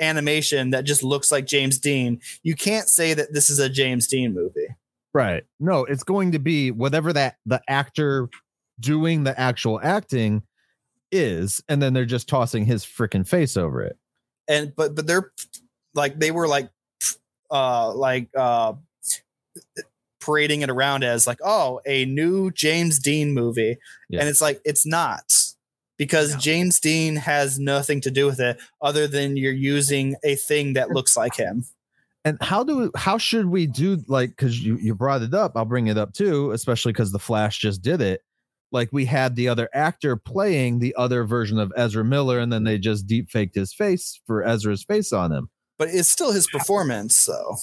animation 0.00 0.70
that 0.70 0.84
just 0.84 1.02
looks 1.02 1.30
like 1.30 1.46
James 1.46 1.78
Dean, 1.78 2.20
you 2.42 2.54
can't 2.54 2.88
say 2.88 3.12
that 3.14 3.32
this 3.32 3.50
is 3.50 3.58
a 3.58 3.68
James 3.68 4.06
Dean 4.06 4.32
movie. 4.34 4.68
right 5.12 5.44
no 5.58 5.84
it's 5.84 6.04
going 6.04 6.32
to 6.32 6.38
be 6.38 6.70
whatever 6.70 7.12
that 7.12 7.36
the 7.44 7.60
actor 7.68 8.28
doing 8.78 9.24
the 9.24 9.38
actual 9.38 9.78
acting 9.82 10.42
is 11.12 11.62
and 11.68 11.82
then 11.82 11.92
they're 11.92 12.04
just 12.04 12.28
tossing 12.28 12.64
his 12.64 12.84
freaking 12.84 13.26
face 13.26 13.56
over 13.56 13.82
it 13.82 13.98
And 14.48 14.72
but 14.76 14.94
but 14.94 15.06
they're 15.08 15.32
like 15.94 16.18
they 16.18 16.30
were 16.30 16.48
like 16.48 16.68
uh 17.50 17.92
like 17.94 18.28
uh 18.36 18.72
parading 20.20 20.60
it 20.62 20.70
around 20.70 21.02
as 21.02 21.26
like 21.26 21.38
oh 21.42 21.80
a 21.86 22.04
new 22.04 22.50
James 22.50 22.98
Dean 22.98 23.32
movie 23.32 23.76
Yeah. 24.10 24.20
and 24.20 24.28
it's 24.28 24.40
like 24.40 24.60
it's 24.64 24.84
not 24.86 25.22
because 25.96 26.32
No. 26.34 26.38
James 26.38 26.78
Dean 26.80 27.16
has 27.16 27.58
nothing 27.58 28.00
to 28.02 28.10
do 28.10 28.26
with 28.26 28.38
it 28.40 28.58
other 28.82 29.06
than 29.06 29.36
you're 29.36 29.52
using 29.52 30.16
a 30.24 30.34
thing 30.36 30.74
that 30.74 30.90
looks 30.90 31.16
like 31.16 31.36
him. 31.36 31.64
and 32.24 32.36
how 32.42 32.62
do 32.62 32.76
we, 32.78 32.88
how 32.96 33.16
should 33.16 33.46
we 33.46 33.66
do 33.66 34.02
like 34.08 34.30
because 34.30 34.62
you 34.62 34.76
you 34.76 34.94
brought 34.94 35.22
it 35.22 35.32
up 35.32 35.52
i'll 35.56 35.64
bring 35.64 35.86
it 35.86 35.96
up 35.96 36.12
too 36.12 36.50
especially 36.52 36.92
because 36.92 37.12
the 37.12 37.18
flash 37.18 37.58
just 37.58 37.80
did 37.80 38.02
it 38.02 38.20
like 38.72 38.90
we 38.92 39.06
had 39.06 39.34
the 39.36 39.48
other 39.48 39.68
actor 39.72 40.16
playing 40.16 40.78
the 40.78 40.94
other 40.96 41.24
version 41.24 41.58
of 41.58 41.72
Ezra 41.76 42.04
Miller, 42.04 42.38
and 42.38 42.52
then 42.52 42.62
they 42.62 42.78
just 42.78 43.04
deep 43.08 43.28
faked 43.28 43.56
his 43.56 43.74
face 43.74 44.20
for 44.28 44.44
Ezra's 44.46 44.84
face 44.84 45.12
on 45.12 45.32
him. 45.32 45.50
But 45.80 45.88
it's 45.88 46.10
still 46.10 46.30
his 46.30 46.46
performance, 46.46 47.18
so 47.18 47.56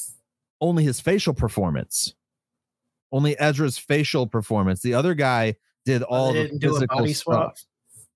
Only 0.59 0.83
his 0.83 0.99
facial 0.99 1.35
performance, 1.35 2.15
only 3.11 3.39
Ezra's 3.39 3.77
facial 3.77 4.25
performance. 4.25 4.81
The 4.81 4.95
other 4.95 5.13
guy 5.13 5.55
did 5.85 6.01
all 6.01 6.33
the 6.33 6.43
didn't 6.45 6.57
do 6.59 6.69
a 6.69 6.79
physical 6.79 7.07
stuff. 7.13 7.63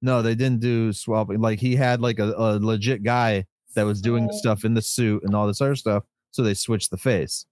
No, 0.02 0.24
they 0.24 0.34
didn't 0.34 0.60
do 0.60 0.92
swapping. 0.92 1.40
Like 1.40 1.60
he 1.60 1.76
had 1.76 2.02
like 2.02 2.18
a, 2.18 2.34
a 2.36 2.58
legit 2.60 3.04
guy 3.04 3.46
that 3.76 3.84
was 3.84 4.02
doing 4.02 4.28
Oh. 4.30 4.36
stuff 4.38 4.66
in 4.66 4.74
the 4.74 4.82
suit 4.82 5.22
and 5.24 5.36
all 5.36 5.46
this 5.46 5.62
other 5.62 5.76
stuff. 5.76 6.04
So 6.32 6.42
they 6.42 6.56
switched 6.56 6.90
the 6.90 6.98
face. 6.98 7.46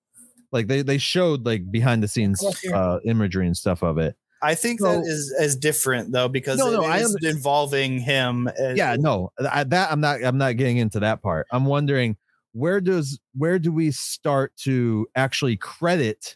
Like 0.51 0.65
they 0.65 0.81
they 0.81 0.97
showed 0.97 1.45
like 1.45 1.69
behind 1.69 2.01
the 2.01 2.07
scenes 2.07 2.43
uh 2.73 2.97
imagery 3.05 3.45
and 3.45 3.55
stuff 3.55 3.83
of 3.83 3.99
it. 3.99 4.15
I 4.41 4.55
think 4.55 4.79
So- 4.79 4.95
that 4.95 5.05
is 5.05 5.29
is 5.39 5.55
different 5.55 6.11
though 6.11 6.27
because 6.29 6.57
No, 6.57 6.71
no, 6.71 6.81
it 6.83 6.87
I 6.87 7.03
involving 7.29 7.99
him. 7.99 8.47
as- 8.57 8.75
yeah 8.75 8.95
no 8.99 9.31
I, 9.39 9.63
that 9.65 9.91
i'm 9.91 9.99
not 10.01 10.23
i'm 10.23 10.37
not 10.39 10.55
getting 10.57 10.77
into 10.77 11.01
that 11.01 11.21
part 11.21 11.45
i'm 11.51 11.65
wondering 11.65 12.15
where 12.53 12.81
does 12.81 13.19
where 13.35 13.59
do 13.59 13.71
we 13.71 13.91
start 13.91 14.55
to 14.57 15.07
actually 15.15 15.55
credit 15.57 16.35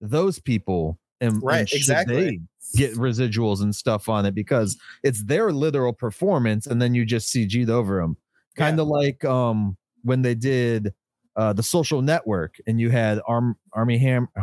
those 0.00 0.38
people 0.38 0.98
and, 1.20 1.42
Right, 1.42 1.60
and 1.60 1.72
exactly. 1.72 2.16
they 2.16 2.40
get 2.74 2.94
residuals 2.94 3.62
and 3.62 3.74
stuff 3.74 4.08
on 4.08 4.24
it 4.26 4.34
because 4.34 4.76
it's 5.02 5.24
their 5.24 5.52
literal 5.52 5.92
performance 5.92 6.66
and 6.66 6.80
then 6.80 6.94
you 6.94 7.04
just 7.04 7.32
cg'd 7.32 7.68
over 7.68 8.00
them 8.00 8.16
kind 8.56 8.80
of 8.80 8.86
like 8.86 9.24
um 9.24 9.76
when 10.02 10.22
they 10.22 10.34
did 10.34 10.94
uh 11.36 11.52
the 11.52 11.62
social 11.62 12.02
network 12.02 12.56
and 12.66 12.80
you 12.80 12.88
had 12.88 13.20
arm 13.26 13.56
army 13.72 13.98
ham 13.98 14.28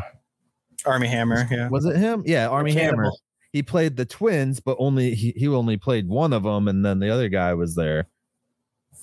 Armie 0.85 1.07
Hammer. 1.07 1.45
Yeah. 1.51 1.67
was 1.69 1.85
it 1.85 1.97
him 1.97 2.23
yeah 2.26 2.47
Armie 2.47 2.71
Hammer 2.71 2.91
Cannibal. 2.91 3.19
he 3.51 3.61
played 3.61 3.97
the 3.97 4.05
twins, 4.05 4.59
but 4.61 4.77
only 4.80 5.13
he, 5.13 5.34
he 5.35 5.47
only 5.47 5.76
played 5.76 6.07
one 6.07 6.31
of 6.31 6.43
them, 6.43 6.69
and 6.69 6.85
then 6.85 6.99
the 6.99 7.09
other 7.09 7.27
guy 7.27 7.53
was 7.53 7.76
there. 7.76 8.07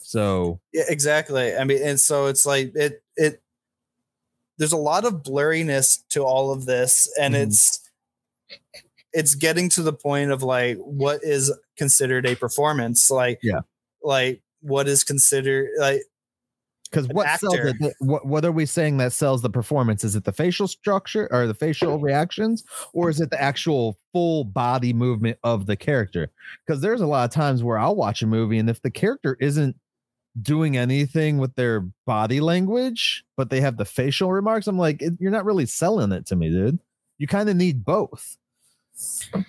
So 0.07 0.61
Yeah, 0.73 0.85
exactly. 0.89 1.57
I 1.57 1.65
mean, 1.65 1.83
and 1.83 1.99
so 1.99 2.27
it's 2.27 2.47
like 2.47 2.71
it 2.77 3.03
it 3.17 3.43
there's 4.57 4.73
a 4.73 4.77
lot 4.77 5.05
of 5.05 5.25
blurriness 5.25 5.99
to 6.11 6.23
all 6.23 6.53
of 6.53 6.65
this, 6.65 7.09
and 7.21 7.35
Mhm. 7.35 7.43
it's 7.49 7.81
it's 9.13 9.35
getting 9.35 9.69
to 9.71 9.83
the 9.83 9.93
point 9.93 10.31
of 10.31 10.45
like 10.45 10.77
what 10.79 11.25
is 11.25 11.53
considered 11.77 12.25
a 12.25 12.37
performance, 12.37 13.11
like 13.11 13.41
Yeah. 13.43 13.61
like 14.01 14.43
what 14.61 14.87
is 14.87 15.03
considered 15.03 15.71
like 15.81 16.03
because 16.89 17.09
what 17.09 17.27
sells 17.41 17.57
it? 17.57 17.95
What 17.99 18.27
what 18.27 18.45
are 18.45 18.53
we 18.53 18.65
saying 18.65 18.99
that 18.99 19.13
sells 19.13 19.43
the 19.43 19.51
performance? 19.51 20.05
Is 20.05 20.15
it 20.15 20.23
the 20.23 20.33
facial 20.33 20.69
structure 20.69 21.29
or 21.33 21.49
the 21.49 21.55
facial 21.55 21.99
reactions, 21.99 22.63
or 22.93 23.11
is 23.11 23.21
it 23.21 23.31
the 23.31 23.43
actual 23.43 23.99
full 24.13 24.45
body 24.45 24.93
movement 24.93 25.37
of 25.43 25.67
the 25.67 25.75
character? 25.77 26.31
Because 26.65 26.81
there's 26.81 27.01
a 27.01 27.07
lot 27.07 27.25
of 27.25 27.33
times 27.33 27.65
where 27.65 27.77
I'll 27.77 27.97
watch 27.97 28.23
a 28.23 28.27
movie, 28.27 28.59
and 28.59 28.71
if 28.71 28.83
the 28.83 28.91
character 28.91 29.37
isn't 29.41 29.75
doing 30.43 30.77
anything 30.77 31.39
with 31.39 31.55
their 31.55 31.81
body 32.07 32.41
language, 32.41 33.25
but 33.37 33.49
they 33.51 33.61
have 33.61 33.77
the 33.79 33.85
facial 33.85 34.31
remarks, 34.33 34.67
I'm 34.67 34.79
like, 34.79 35.01
it- 35.03 35.15
you're 35.19 35.31
not 35.31 35.45
really 35.45 35.67
selling 35.67 36.13
it 36.13 36.27
to 36.27 36.37
me, 36.37 36.51
dude. 36.51 36.81
You 37.19 37.27
kind 37.27 37.49
of 37.49 37.57
need 37.57 37.85
both. 37.85 38.37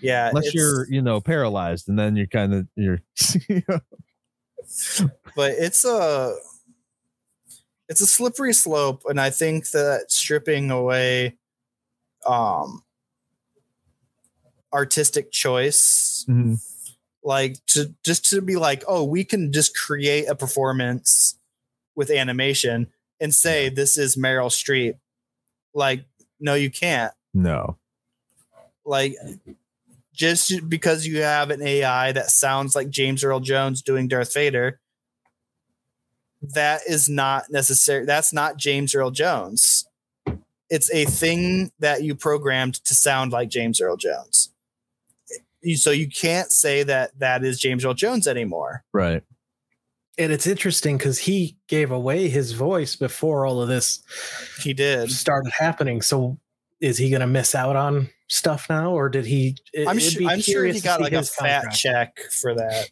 yeah, 0.01 0.30
unless 0.30 0.53
you're 0.53 0.88
you 0.89 1.01
know 1.01 1.22
paralyzed 1.22 1.88
and 1.88 1.97
then 1.97 2.15
you're 2.18 2.27
kind 2.27 2.53
of 2.53 2.68
you're 2.76 2.99
but 5.35 5.51
it's 5.51 5.85
a 5.85 6.35
it's 7.88 8.01
a 8.01 8.05
slippery 8.07 8.51
slope 8.51 9.03
and 9.07 9.22
i 9.22 9.30
think 9.30 9.69
that 9.72 10.11
stripping 10.11 10.69
away 10.69 11.38
um 12.26 12.84
artistic 14.73 15.31
choice 15.31 16.26
Mhm. 16.27 16.61
Like 17.27 17.57
to 17.67 17.93
just 18.05 18.25
to 18.25 18.41
be 18.41 18.55
like 18.55 18.83
oh 18.87 19.03
we 19.03 19.23
can 19.23 19.51
just 19.51 19.75
create 19.75 20.27
a 20.27 20.35
performance 20.35 21.37
with 21.95 22.09
animation 22.09 22.87
and 23.19 23.33
say 23.33 23.67
this 23.69 23.97
is 23.97 24.15
meryl 24.15 24.49
streep 24.49 24.95
like 25.73 26.05
no 26.39 26.53
you 26.53 26.71
can't 26.71 27.13
no 27.33 27.75
like 28.85 29.15
just 30.17 30.67
because 30.67 31.05
you 31.05 31.21
have 31.21 31.51
an 31.51 31.61
AI 31.61 32.11
that 32.11 32.31
sounds 32.31 32.75
like 32.75 32.89
James 32.89 33.23
Earl 33.23 33.39
Jones 33.39 33.83
doing 33.83 34.07
Darth 34.07 34.33
Vader, 34.33 34.79
that 36.41 36.81
is 36.87 37.07
not 37.07 37.51
necessary. 37.51 38.03
That's 38.03 38.33
not 38.33 38.57
James 38.57 38.95
Earl 38.95 39.11
Jones. 39.11 39.85
It's 40.69 40.91
a 40.91 41.05
thing 41.05 41.71
that 41.79 42.03
you 42.03 42.15
programmed 42.15 42.83
to 42.85 42.95
sound 42.95 43.31
like 43.31 43.49
James 43.49 43.79
Earl 43.79 43.95
Jones. 43.95 44.49
You- 45.68 45.77
So 45.77 45.91
you 45.91 46.07
can't 46.07 46.52
say 46.52 46.84
that 46.84 47.18
that 47.19 47.44
is 47.44 47.60
James 47.60 47.84
Earl 47.85 47.94
Jones 47.94 48.27
anymore. 48.27 48.84
right 48.94 49.23
And 50.18 50.31
it's 50.31 50.48
interesting 50.48 50.98
because 50.98 51.19
he 51.19 51.57
gave 51.68 51.91
away 51.91 52.27
his 52.30 52.53
voice 52.53 52.95
before 52.95 53.45
all 53.45 53.61
of 53.61 53.68
this 53.68 54.02
He 54.64 54.73
did. 54.73 55.11
started 55.11 55.52
happening. 55.57 56.02
So 56.02 56.39
is 56.81 56.98
he 56.98 57.10
going 57.10 57.22
to 57.22 57.27
miss 57.27 57.53
out 57.56 57.76
on 57.76 58.10
stuff 58.27 58.68
now, 58.69 58.91
or 58.91 59.10
did 59.10 59.26
he? 59.26 59.56
it- 59.73 59.88
I'm 59.88 59.99
sure. 59.99 60.27
I'm 60.30 60.41
sure 60.41 60.53
curious 60.53 60.76
he 60.77 60.81
got 60.81 61.02
like 61.02 61.14
a 61.14 61.18
his 61.19 61.30
fat 61.34 61.61
contract. 61.64 61.76
check 61.77 62.19
for 62.31 62.53
that. 62.56 62.89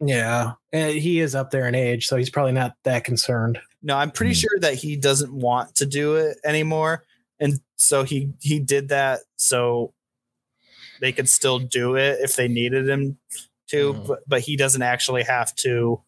Yeah, 0.00 0.52
and 0.72 0.92
he 0.94 1.20
is 1.20 1.34
up 1.34 1.50
there 1.50 1.66
in 1.68 1.74
age, 1.74 2.06
so 2.06 2.16
he's 2.16 2.28
probably 2.28 2.52
not 2.52 2.76
that 2.84 3.04
concerned. 3.04 3.58
No, 3.82 3.96
I'm 3.96 4.10
pretty 4.10 4.32
Hmm. 4.34 4.40
sure 4.40 4.58
that 4.60 4.74
he 4.74 4.96
doesn't 4.96 5.32
want 5.32 5.74
to 5.76 5.86
do 5.86 6.16
it 6.16 6.36
anymore, 6.44 7.04
and 7.40 7.60
so 7.76 8.02
he 8.02 8.30
he 8.40 8.58
did 8.58 8.88
that 8.88 9.20
so 9.36 9.94
they 11.04 11.12
could 11.12 11.28
still 11.28 11.58
do 11.58 11.96
it 11.96 12.18
if 12.22 12.34
they 12.34 12.48
needed 12.48 12.88
him 12.88 13.18
to, 13.68 13.92
Mhm. 13.92 14.06
but 14.06 14.20
but 14.26 14.40
he 14.40 14.56
doesn't 14.56 14.80
actually 14.82 15.22
have 15.24 15.54
to 15.56 16.02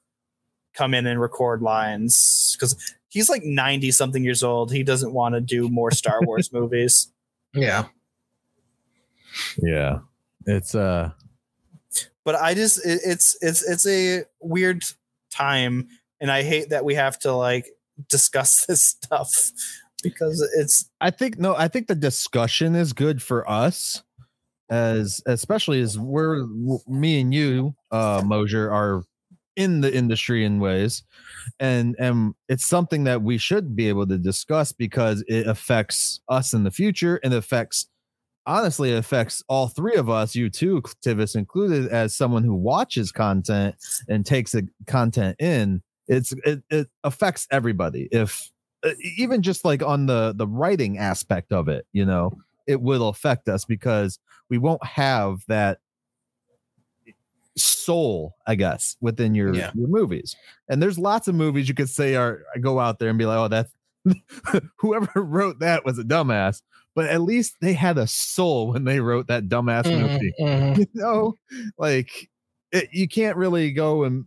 come 0.73 0.95
in 0.95 1.07
and 1.07 1.21
record 1.21 1.61
lines 1.63 2.57
because 2.59 2.75
he's 3.09 3.29
like 3.29 3.45
90 3.45 3.91
something 3.91 4.25
years 4.25 4.43
old. 4.43 4.73
He 4.73 4.83
doesn't 4.83 5.13
want 5.13 5.35
to 5.35 5.41
do 5.43 5.69
more 5.69 5.91
Star 5.91 6.21
Wars 6.23 6.51
movies. 6.53 7.09
Yeah, 7.53 7.87
yeah 9.59 9.99
it's 10.47 10.75
uh 10.75 11.11
But 12.25 12.37
I 12.37 12.55
just 12.55 12.79
it, 12.87 13.01
it's 13.05 13.37
it's 13.43 13.63
it's 13.69 13.87
a 13.87 14.25
weird 14.41 14.83
time, 15.31 15.89
and 16.21 16.31
I 16.31 16.43
hate 16.43 16.71
that 16.71 16.85
we 16.85 16.95
have 16.95 17.19
to 17.21 17.33
like 17.33 17.69
discuss 18.09 18.65
this 18.69 18.85
stuff 18.85 19.53
because 20.03 20.47
it's 20.59 20.91
i 21.01 21.11
think 21.11 21.39
no 21.39 21.57
i 21.57 21.67
think 21.69 21.87
the 21.87 21.95
discussion 21.95 22.75
is 22.77 22.93
good 22.93 23.23
for 23.23 23.49
us 23.51 24.03
as 24.71 25.21
especially 25.27 25.81
as 25.81 25.99
we're 25.99 26.47
me 26.87 27.21
and 27.21 27.33
you 27.33 27.75
uh 27.93 28.23
mosier 28.25 28.71
are 28.71 29.03
in 29.55 29.81
the 29.81 29.95
industry 29.95 30.45
in 30.45 30.61
ways 30.61 31.03
and 31.61 31.97
and 31.99 32.35
it's 32.49 32.67
something 32.67 33.05
that 33.05 33.23
we 33.23 33.39
should 33.39 33.75
be 33.75 33.89
able 33.89 34.07
to 34.07 34.19
discuss 34.19 34.73
because 34.73 35.25
it 35.29 35.47
affects 35.47 36.21
us 36.29 36.53
in 36.53 36.65
the 36.65 36.71
future 36.71 37.21
and 37.23 37.33
affects 37.33 37.87
honestly 38.47 38.93
it 38.93 38.99
affects 38.99 39.43
all 39.49 39.69
three 39.69 39.97
of 39.97 40.09
us 40.09 40.35
you 40.35 40.49
too 40.49 40.81
tivis 41.05 41.37
included 41.37 41.89
as 41.89 42.15
someone 42.17 42.45
who 42.45 42.55
watches 42.55 43.13
content 43.13 43.75
and 44.09 44.25
takes 44.25 44.53
the 44.53 44.67
content 44.87 45.37
in. 45.41 45.83
It's 46.09 46.33
it, 46.45 46.63
it 46.71 46.89
affects 47.03 47.49
everybody 47.51 48.09
if 48.13 48.51
even 49.17 49.43
just 49.43 49.65
like 49.65 49.83
on 49.83 50.07
the 50.07 50.33
the 50.37 50.47
writing 50.47 50.99
aspect 50.99 51.53
of 51.53 51.69
it 51.69 51.85
you 51.93 52.05
know 52.05 52.33
it 52.67 52.81
will 52.81 53.09
affect 53.09 53.49
us 53.49 53.65
because 53.65 54.19
we 54.49 54.59
won't 54.59 54.85
have 54.85 55.45
that 55.49 55.79
soul 57.59 58.35
i 58.47 58.55
guess 58.55 58.97
within 59.01 59.35
your 59.35 59.55
Yeah. 59.55 59.71
your 59.75 59.89
movies. 59.89 60.37
And 60.69 60.83
there's 60.83 60.99
lots 60.99 61.27
of 61.27 61.35
movies 61.35 61.69
you 61.69 61.75
could 61.75 61.89
say 61.89 62.15
are 62.15 62.43
go 62.61 62.79
out 62.79 62.99
there 62.99 63.09
and 63.09 63.19
be 63.19 63.25
like 63.25 63.39
oh 63.39 63.49
that's 63.49 63.73
whoever 64.79 65.23
wrote 65.23 65.59
that 65.61 65.85
was 65.85 65.99
a 65.99 66.05
dumbass. 66.05 66.61
But 66.95 67.07
at 67.09 67.23
least 67.23 67.57
they 67.61 67.73
had 67.73 67.99
a 67.99 68.07
soul 68.07 68.69
when 68.73 68.85
they 68.85 69.01
wrote 69.01 69.27
that 69.29 69.49
dumbass 69.49 69.85
movie. 69.91 70.33
Mhm. 70.41 70.79
you 70.79 70.87
know? 70.95 71.35
Like 71.79 72.29
it, 72.73 72.89
you 72.93 73.09
can't 73.09 73.37
really 73.37 73.73
go 73.73 74.05
and 74.05 74.27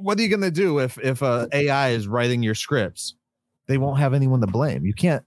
what 0.00 0.18
are 0.18 0.22
you 0.22 0.28
going 0.28 0.40
to 0.42 0.50
do 0.50 0.78
if 0.80 0.98
if 0.98 1.22
uh, 1.22 1.46
ai 1.52 1.90
is 1.90 2.08
writing 2.08 2.42
your 2.42 2.54
scripts? 2.56 3.14
They 3.68 3.78
won't 3.78 3.98
have 4.00 4.12
anyone 4.12 4.40
to 4.40 4.46
blame. 4.48 4.84
You 4.84 4.94
can't 4.94 5.24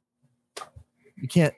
you 1.16 1.28
can't 1.30 1.54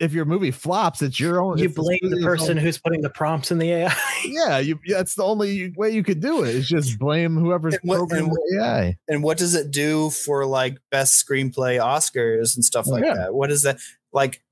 if 0.00 0.12
your 0.12 0.24
movie 0.24 0.50
flops 0.52 1.02
it's 1.02 1.18
your 1.18 1.40
own 1.40 1.58
you 1.58 1.68
blame 1.68 1.98
the 2.02 2.20
person 2.22 2.56
own- 2.58 2.64
who's 2.64 2.78
putting 2.78 3.00
the 3.02 3.10
prompts 3.10 3.50
in 3.50 3.58
the 3.58 3.70
AI. 3.72 3.94
yeah 4.24 4.58
you 4.58 4.78
that's 4.88 5.14
the 5.16 5.24
only 5.24 5.72
way 5.76 5.90
you 5.90 6.02
could 6.04 6.20
do 6.20 6.44
it 6.44 6.54
is 6.54 6.68
just 6.68 6.98
blame 6.98 7.36
whoever's 7.36 7.74
And 7.74 7.82
what- 7.84 7.98
and 8.00 8.08
programming 8.08 8.32
the 8.34 8.58
ai 8.62 8.96
and 9.08 9.22
what 9.22 9.38
does 9.38 9.54
it 9.54 9.70
do 9.70 10.10
for 10.10 10.46
like 10.46 10.78
best 10.90 11.24
screenplay 11.26 11.82
Oscars 11.82 12.54
and 12.54 12.64
stuff 12.64 12.86
like 12.86 13.04
Yeah. 13.04 13.14
that? 13.14 13.34
What 13.34 13.50
is 13.50 13.62
that 13.62 13.78
like? 14.12 14.42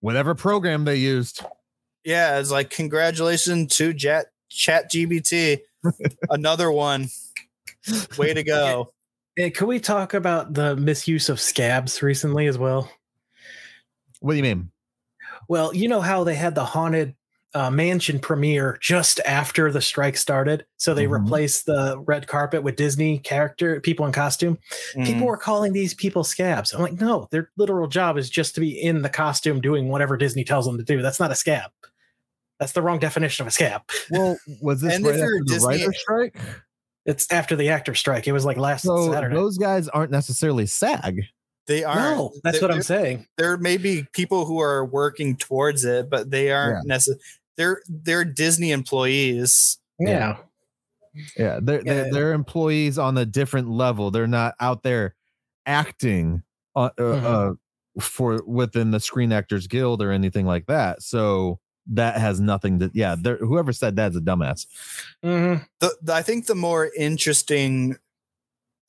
whatever 0.00 0.34
program 0.34 0.84
they 0.84 0.96
used 0.96 1.44
Yeah, 2.04 2.38
it's 2.38 2.50
like 2.50 2.70
congratulations 2.70 3.76
to 3.76 3.92
Chat 3.94 4.26
Chat 4.48 4.90
GBT, 4.90 5.60
another 6.30 6.70
one. 6.72 7.08
Way 8.18 8.34
to 8.34 8.42
go! 8.42 8.92
Hey, 9.36 9.48
can 9.50 9.68
we 9.68 9.78
talk 9.80 10.12
about 10.12 10.52
the 10.54 10.74
misuse 10.76 11.28
of 11.30 11.40
scabs 11.40 12.02
recently 12.02 12.46
as 12.48 12.58
well? 12.58 12.90
what 14.20 14.32
do 14.32 14.36
you 14.36 14.42
mean 14.42 14.70
Well, 15.50 15.74
you 15.74 15.88
know 15.88 16.00
how 16.00 16.22
they 16.22 16.36
had 16.36 16.54
the 16.54 16.64
haunted 16.64 17.16
uh, 17.52 17.68
mansion 17.68 18.20
premiere 18.20 18.78
just 18.80 19.18
after 19.26 19.72
the 19.72 19.80
strike 19.80 20.16
started. 20.16 20.64
So 20.76 20.94
they 20.94 21.06
Mhm. 21.06 21.20
replaced 21.24 21.66
the 21.66 21.98
red 22.06 22.28
carpet 22.28 22.62
with 22.62 22.76
Disney 22.76 23.18
character 23.18 23.80
people 23.80 24.06
in 24.06 24.12
costume. 24.12 24.56
Mm. 24.94 25.04
People 25.06 25.26
were 25.26 25.36
calling 25.36 25.72
these 25.72 25.92
people 25.92 26.22
scabs. 26.22 26.72
I'm 26.72 26.80
like, 26.80 27.00
no, 27.00 27.26
their 27.32 27.50
literal 27.56 27.88
job 27.88 28.16
is 28.18 28.30
just 28.30 28.54
to 28.54 28.60
be 28.60 28.80
in 28.80 29.02
the 29.02 29.08
costume 29.08 29.60
doing 29.60 29.88
whatever 29.88 30.16
Disney 30.16 30.44
tells 30.44 30.64
them 30.64 30.78
to 30.78 30.84
do. 30.84 31.02
That's 31.02 31.18
not 31.18 31.32
a 31.32 31.34
scab. 31.34 31.72
That's 32.60 32.70
the 32.70 32.82
wrong 32.82 33.00
definition 33.00 33.42
of 33.42 33.48
a 33.48 33.50
scab. 33.50 33.82
Well, 34.12 34.38
was 34.62 34.80
this 34.82 35.00
right 35.00 35.14
after 35.16 35.38
the 35.40 35.44
Disney- 35.48 35.66
writer 35.66 35.92
strike? 35.92 36.36
It's 37.04 37.26
after 37.32 37.56
the 37.56 37.70
actor 37.70 37.96
strike. 37.96 38.28
It 38.28 38.32
was 38.32 38.44
like 38.44 38.58
last 38.58 38.82
So 38.84 39.12
Saturday. 39.12 39.34
those 39.34 39.58
guys 39.58 39.88
aren't 39.88 40.12
necessarily 40.12 40.66
SAG. 40.66 41.22
They 41.66 41.84
are 41.84 41.94
no, 41.96 42.32
that's 42.42 42.60
what 42.60 42.70
I'm 42.70 42.82
saying. 42.82 43.26
there 43.38 43.56
may 43.56 43.76
be 43.76 44.06
people 44.12 44.44
who 44.46 44.60
are 44.60 44.84
working 44.84 45.36
towards 45.36 45.84
it, 45.84 46.10
but 46.10 46.30
they 46.30 46.50
aren't 46.50 46.86
necessarily. 46.86 47.22
They're 47.56 47.82
they're 47.88 48.24
Disney 48.24 48.70
employees. 48.72 49.78
Yeah. 49.98 50.38
Yeah, 51.36 51.58
they're, 51.60 51.82
they're 51.82 52.10
they're 52.12 52.32
employees 52.32 52.96
on 52.98 53.18
a 53.18 53.26
different 53.26 53.68
level. 53.68 54.10
They're 54.10 54.26
not 54.28 54.54
out 54.60 54.82
there 54.84 55.14
acting 55.66 56.42
uh, 56.76 56.90
uh, 56.96 57.02
Mhm. 57.02 57.24
uh, 57.24 58.00
for 58.00 58.42
within 58.46 58.92
the 58.92 59.00
Screen 59.00 59.32
Actors 59.32 59.66
Guild 59.66 60.00
or 60.02 60.12
anything 60.12 60.46
like 60.46 60.66
that. 60.66 61.02
So 61.02 61.58
that 61.88 62.16
has 62.18 62.40
nothing 62.40 62.78
to. 62.78 62.90
Yeah, 62.94 63.16
whoever 63.16 63.72
said 63.72 63.96
that's 63.96 64.16
a 64.16 64.20
dumbass. 64.20 64.66
Mhm. 65.24 65.66
The, 65.80 65.94
the 66.00 66.14
I 66.14 66.22
think 66.22 66.46
the 66.46 66.54
more 66.54 66.90
interesting 66.96 67.96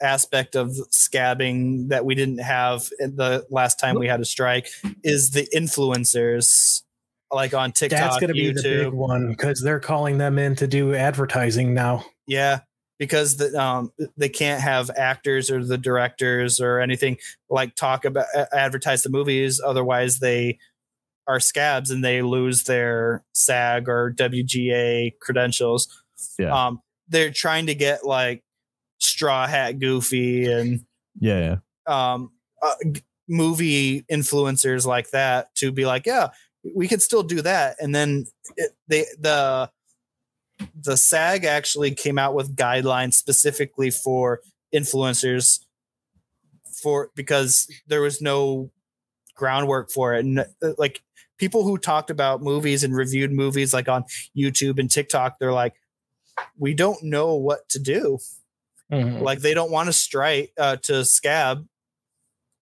aspect 0.02 0.56
of 0.56 0.69
scabbing 0.91 1.90
that 1.90 2.06
we 2.06 2.15
didn't 2.15 2.40
have 2.40 2.90
the 2.99 3.45
last 3.49 3.80
time 3.80 3.98
we 3.98 4.07
had 4.07 4.19
a 4.19 4.26
strike 4.26 4.69
is 5.03 5.32
the 5.32 5.48
influencers 5.56 6.84
like 7.32 7.53
on 7.53 7.72
TikTok, 7.72 7.99
That's 7.99 8.19
going 8.19 8.28
to 8.28 8.34
be 8.34 8.52
the 8.52 8.61
big 8.61 8.88
YouTube. 8.88 8.94
one 8.94 9.30
because 9.30 9.61
they're 9.61 9.80
calling 9.80 10.18
them 10.18 10.38
in 10.38 10.56
to 10.57 10.68
do 10.68 10.94
advertising 10.94 11.73
now. 11.73 12.06
Yeah, 12.28 12.60
because 12.99 13.38
the, 13.38 13.60
um, 13.60 13.91
they 14.18 14.30
can't 14.30 14.61
have 14.61 14.91
actors 14.95 15.49
or 15.49 15.64
the 15.64 15.78
directors 15.78 16.60
or 16.60 16.80
anything 16.80 17.18
like 17.49 17.76
talk 17.76 18.06
about 18.06 18.26
advertise 18.53 19.03
the 19.03 19.10
movies. 19.10 19.61
Otherwise, 19.65 20.19
they 20.19 20.60
are 21.28 21.40
scabs 21.40 21.90
and 21.90 22.03
they 22.03 22.22
lose 22.22 22.64
their 22.64 23.23
SAG 23.34 23.88
or 23.88 24.14
WGA 24.14 25.14
credentials. 25.22 25.88
Yeah. 26.38 26.68
Um, 26.68 26.82
they're 27.07 27.32
trying 27.32 27.68
to 27.68 27.76
get 27.76 28.06
like 28.06 28.44
Straw 29.02 29.48
Hat 29.48 29.80
Goofy 29.80 30.52
and 30.52 30.86
Yeah, 31.19 31.60
yeah. 31.88 32.14
um, 32.14 32.32
uh, 32.61 32.76
movie 33.28 34.03
influencers 34.03 34.86
like 34.86 35.11
that 35.11 35.53
to 35.56 35.72
be 35.72 35.86
like, 35.86 36.06
yeah, 36.06 36.30
we 36.76 36.88
can 36.88 36.99
still 36.99 37.23
do 37.23 37.41
that. 37.41 37.78
And 37.80 37.94
then 37.94 38.26
it, 38.57 38.72
they 38.88 39.06
the 39.19 39.72
the 40.80 40.95
SAG 40.95 41.45
actually 41.45 41.91
came 41.91 42.19
out 42.19 42.36
with 42.36 42.56
guidelines 42.56 43.14
specifically 43.14 43.90
for 43.90 44.41
influencers 44.73 45.60
for 46.82 47.10
because 47.15 47.68
there 47.88 48.02
was 48.02 48.22
no 48.22 48.72
groundwork 49.36 49.90
for 49.90 50.14
it 50.14 50.23
and 50.23 50.40
uh, 50.40 50.45
like 50.78 51.02
people 51.38 51.64
who 51.64 51.78
talked 51.78 52.10
about 52.10 52.41
movies 52.44 52.84
and 52.84 52.95
reviewed 52.95 53.32
movies 53.32 53.73
like 53.73 53.90
on 53.90 54.03
YouTube 54.38 54.80
and 54.80 54.90
TikTok 54.90 55.40
they're 55.40 55.52
like 55.52 55.73
we 56.57 56.73
don't 56.73 57.02
know 57.03 57.36
what 57.36 57.68
to 57.69 57.80
do 57.80 58.19
Mhm. 58.91 59.22
like 59.22 59.39
they 59.39 59.53
don't 59.53 59.72
want 59.72 59.88
to 59.88 59.93
strike 59.93 60.51
uh, 60.57 60.76
to 60.77 61.05
scab 61.05 61.65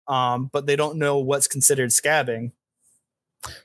um 0.07 0.49
but 0.53 0.65
they 0.67 0.75
don't 0.75 0.97
know 0.97 1.17
what's 1.19 1.47
considered 1.47 1.89
scabbing. 1.91 2.51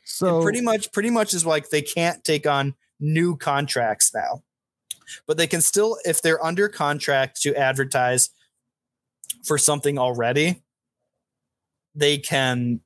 So 0.05 0.37
And 0.37 0.43
pretty 0.45 0.61
much 0.61 0.93
pretty 0.93 1.11
much 1.11 1.35
is 1.35 1.45
like 1.45 1.71
they 1.71 1.83
can't 1.83 2.23
take 2.25 2.47
on 2.47 2.75
new 3.01 3.37
contracts 3.37 4.13
now. 4.15 4.43
But 5.27 5.37
they 5.37 5.47
can 5.47 5.61
still 5.61 5.99
if 6.05 6.23
they're 6.23 6.43
under 6.45 6.69
contract 6.69 7.41
to 7.43 7.55
advertise 7.55 8.31
for 9.45 9.59
something 9.59 9.99
already 9.99 10.63
they 11.95 12.19
can 12.19 12.81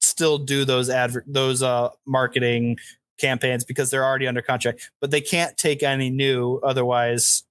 still 0.00 0.38
do 0.38 0.64
those 0.64 0.88
adver- 0.90 1.24
those 1.26 1.62
uh 1.62 1.88
marketing 2.06 2.76
campaigns 3.18 3.64
because 3.64 3.90
they're 3.90 4.04
already 4.04 4.26
under 4.26 4.42
contract. 4.42 4.90
But 5.00 5.10
they 5.10 5.20
can't 5.22 5.56
take 5.56 5.82
any 5.82 6.10
new 6.10 6.58
otherwise 6.62 7.44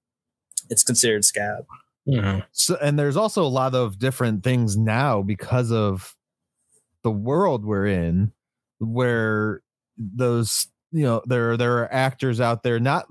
it's 0.70 0.82
considered 0.82 1.24
scab. 1.24 1.64
Mhm. 2.08 2.44
so 2.52 2.76
and 2.80 2.96
there's 2.98 3.16
also 3.16 3.44
a 3.44 3.48
lot 3.48 3.74
of 3.74 3.98
different 3.98 4.44
things 4.44 4.76
now 4.76 5.22
because 5.22 5.72
of 5.72 6.14
the 7.02 7.10
world 7.10 7.64
we're 7.64 7.86
in 7.86 8.32
where 8.78 9.60
those 9.98 10.68
you 10.92 11.02
know 11.02 11.20
there 11.26 11.56
there 11.56 11.78
are 11.78 11.92
actors 11.92 12.40
out 12.40 12.62
there 12.62 12.78
not 12.78 13.06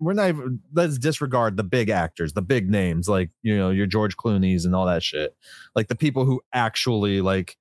we're 0.00 0.14
not 0.14 0.28
even 0.28 0.60
let's 0.72 0.98
disregard 0.98 1.58
the 1.58 1.62
big 1.62 1.90
actors 1.90 2.32
the 2.32 2.40
big 2.40 2.70
names 2.70 3.06
like 3.06 3.28
you 3.42 3.54
know 3.54 3.68
your 3.68 3.86
george 3.86 4.16
clooney's 4.16 4.64
and 4.64 4.74
all 4.74 4.86
that 4.86 5.02
shit. 5.02 5.36
Like 5.76 5.88
the 5.88 5.94
people 5.94 6.24
who 6.24 6.40
actually 6.52 7.20
like 7.20 7.58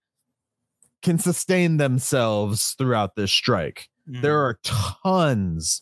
can 1.01 1.19
sustain 1.19 1.77
themselves 1.77 2.75
throughout 2.77 3.15
this 3.15 3.31
strike. 3.31 3.89
There 4.07 4.39
are 4.39 4.57
tons 4.63 5.81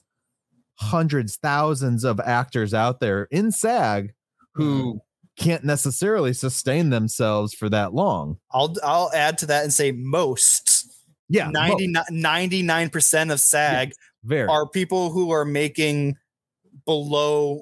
hundreds 0.76 1.38
thousands 1.38 2.04
of 2.04 2.20
actors 2.20 2.74
out 2.74 3.00
there 3.00 3.28
in 3.32 3.52
sag 3.52 4.14
who 4.54 5.00
can't 5.38 5.64
necessarily 5.64 6.34
sustain 6.34 6.90
themselves 6.90 7.54
for 7.54 7.70
that 7.70 7.94
long 7.94 8.38
I'll 8.52 8.74
I'll 8.84 9.12
add 9.14 9.38
to 9.40 9.46
that 9.48 9.64
and 9.64 9.74
say 9.74 9.92
most 9.92 10.88
yeah 11.30 11.50
mo- 11.52 11.78
99 12.10 12.90
percent 12.90 13.32
of 13.32 13.40
SAG 13.40 13.94
very 14.24 14.48
are 14.48 14.68
people 14.68 15.12
who 15.12 15.32
are 15.32 15.46
making 15.46 16.16
below 16.86 17.62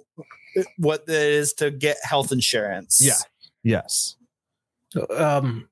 what 0.77 1.03
it 1.07 1.15
is 1.15 1.53
to 1.53 1.71
get 1.71 1.97
health 2.03 2.31
insurance. 2.31 2.99
Yeah. 3.01 3.13
yes 3.63 4.15
um 5.15 5.67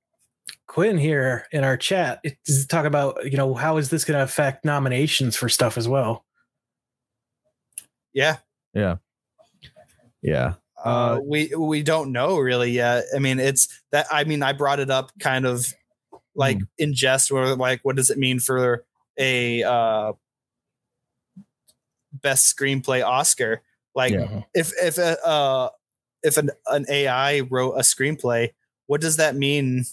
Quinn 0.67 0.97
here 0.97 1.47
in 1.51 1.65
our 1.65 1.75
chat 1.75 2.23
is 2.45 2.65
talk 2.65 2.85
about 2.85 3.29
you 3.29 3.37
know 3.37 3.53
how 3.53 3.75
is 3.75 3.89
this 3.89 4.05
going 4.05 4.17
to 4.17 4.23
affect 4.23 4.63
nominations 4.63 5.35
for 5.35 5.49
stuff 5.49 5.77
as 5.77 5.87
well. 5.87 6.23
Yeah. 8.13 8.37
yeah 8.73 8.95
yeah 10.21 10.53
Uh, 10.83 10.89
Uh, 11.17 11.19
we 11.23 11.51
we 11.55 11.83
don't 11.83 12.11
know 12.11 12.37
really 12.39 12.71
yet. 12.71 13.05
I 13.15 13.19
mean, 13.19 13.39
it's 13.39 13.67
that. 13.91 14.07
I 14.11 14.23
mean, 14.23 14.41
I 14.43 14.53
brought 14.53 14.79
it 14.79 14.89
up 14.89 15.11
kind 15.19 15.45
of 15.45 15.65
like 16.35 16.57
Hmm. 16.57 16.63
in 16.79 16.93
jest, 16.93 17.31
where 17.31 17.55
like, 17.55 17.81
what 17.83 17.95
does 17.95 18.09
it 18.09 18.17
mean 18.17 18.39
for 18.39 18.83
a 19.17 19.61
uh, 19.63 20.13
best 22.13 22.55
screenplay 22.55 23.05
Oscar? 23.05 23.61
Like, 23.93 24.13
Yeah. 24.13 24.41
if 24.53 24.71
if 24.81 24.97
a 24.97 25.23
uh, 25.25 25.69
if 26.23 26.37
an 26.37 26.51
an 26.67 26.85
AI 26.89 27.41
wrote 27.41 27.73
a 27.73 27.81
screenplay, 27.81 28.51
what 28.87 29.01
does 29.01 29.17
that 29.17 29.35
mean 29.35 29.85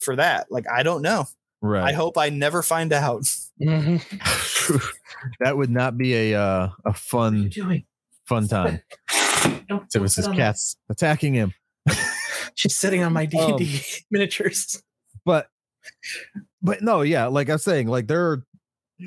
for 0.00 0.16
that? 0.16 0.50
Like, 0.52 0.66
I 0.70 0.82
don't 0.82 1.02
know. 1.02 1.26
Right. 1.60 1.84
I 1.84 1.92
hope 1.92 2.16
I 2.18 2.28
never 2.30 2.62
find 2.62 2.92
out. 2.92 3.24
Mhm. 3.60 4.84
that 5.40 5.56
would 5.56 5.70
not 5.70 5.96
be 5.98 6.14
a 6.32 6.40
uh, 6.40 6.68
a 6.84 6.92
fun 6.92 7.48
doing? 7.48 7.84
fun 8.26 8.46
time 8.46 8.80
Don't 9.68 9.90
so 9.90 10.04
it's 10.04 10.16
his 10.16 10.28
cats 10.28 10.76
attacking 10.90 11.34
him 11.34 11.52
She's 12.54 12.74
sitting 12.74 13.02
on 13.02 13.12
my 13.12 13.24
D 13.26 13.38
and 13.38 13.58
D 13.58 13.80
miniatures. 14.10 14.82
but 15.24 15.48
but 16.62 16.82
no 16.82 17.00
yeah 17.02 17.26
like 17.26 17.48
i 17.48 17.52
was 17.54 17.64
saying 17.64 17.86
like 17.88 18.06
there 18.08 18.22
are 18.30 18.44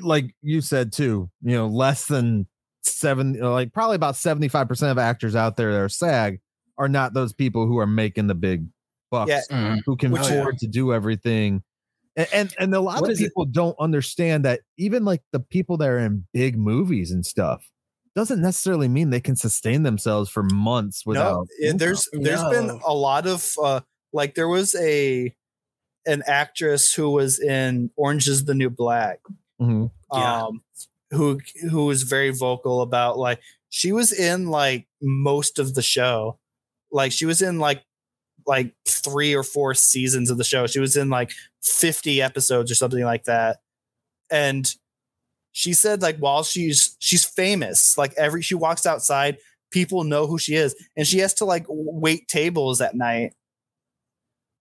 like 0.00 0.34
you 0.42 0.60
said 0.60 0.92
too 0.92 1.30
you 1.42 1.54
know 1.54 1.66
less 1.68 2.06
than 2.06 2.46
seven 2.82 3.34
like 3.34 3.72
probably 3.72 3.94
about 3.94 4.14
75% 4.14 4.90
of 4.90 4.98
actors 4.98 5.36
out 5.36 5.56
there 5.56 5.70
that 5.72 5.78
are 5.80 5.88
sag 5.88 6.40
are 6.78 6.88
not 6.88 7.14
those 7.14 7.32
people 7.32 7.66
who 7.66 7.78
are 7.78 7.86
making 7.86 8.26
the 8.26 8.34
big 8.34 8.66
bucks 9.10 9.30
Yeah. 9.50 9.76
who 9.86 9.96
can 9.96 10.10
Which- 10.10 10.22
afford 10.22 10.58
to 10.58 10.66
do 10.66 10.92
everything 10.92 11.62
and, 12.16 12.28
and 12.32 12.54
and 12.58 12.74
a 12.74 12.80
lot 12.80 13.00
What 13.00 13.10
of 13.10 13.14
is 13.14 13.20
it? 13.20 13.24
people 13.24 13.44
don't 13.46 13.76
understand 13.78 14.44
that 14.44 14.60
even 14.78 15.04
like 15.04 15.22
the 15.32 15.40
people 15.40 15.76
that 15.78 15.88
are 15.88 15.98
in 15.98 16.26
big 16.32 16.56
movies 16.58 17.10
and 17.10 17.24
stuff 17.24 17.68
doesn't 18.14 18.42
necessarily 18.42 18.88
mean 18.88 19.08
they 19.10 19.20
can 19.20 19.36
sustain 19.36 19.82
themselves 19.84 20.28
for 20.28 20.42
months 20.42 21.06
without 21.06 21.32
no, 21.34 21.46
it- 21.58 21.64
income. 21.64 21.78
there's 21.78 22.08
there's 22.12 22.44
been 22.44 22.68
a 22.86 22.92
lot 22.94 23.26
of 23.26 23.50
uh 23.62 23.80
like 24.12 24.34
there 24.34 24.48
was 24.48 24.74
a 24.74 25.34
an 26.04 26.22
actress 26.26 26.92
who 26.92 27.10
was 27.10 27.38
in 27.40 27.88
Orange 27.96 28.26
is 28.28 28.44
the 28.44 28.54
New 28.54 28.68
Black. 28.70 29.20
Mhm. 29.60 29.90
Yeah. 30.12 30.42
Um 30.46 30.62
who 31.12 31.40
who 31.70 31.86
was 31.86 32.02
very 32.02 32.30
vocal 32.30 32.82
about 32.82 33.18
like 33.18 33.40
she 33.70 33.92
was 33.92 34.12
in 34.12 34.48
like 34.48 34.86
most 35.00 35.58
of 35.58 35.74
the 35.74 35.82
show. 35.82 36.38
Like 36.90 37.12
she 37.12 37.24
was 37.24 37.40
in 37.40 37.58
like 37.58 37.82
like 38.46 38.72
three 38.86 39.34
or 39.34 39.42
four 39.42 39.74
seasons 39.74 40.30
of 40.30 40.38
the 40.38 40.44
show. 40.44 40.66
She 40.66 40.80
was 40.80 40.96
in 40.96 41.10
like 41.10 41.32
50 41.62 42.22
episodes 42.22 42.70
or 42.70 42.74
something 42.74 43.04
like 43.04 43.24
that. 43.24 43.58
And 44.30 44.72
she 45.52 45.74
said 45.74 46.02
like 46.02 46.18
while 46.18 46.42
she's 46.42 46.96
she's 46.98 47.24
famous, 47.24 47.96
like 47.98 48.14
every 48.16 48.42
she 48.42 48.54
walks 48.54 48.86
outside, 48.86 49.38
people 49.70 50.04
know 50.04 50.26
who 50.26 50.38
she 50.38 50.54
is, 50.54 50.74
and 50.96 51.06
she 51.06 51.18
has 51.18 51.34
to 51.34 51.44
like 51.44 51.66
wait 51.68 52.26
tables 52.28 52.80
at 52.80 52.94
night 52.94 53.34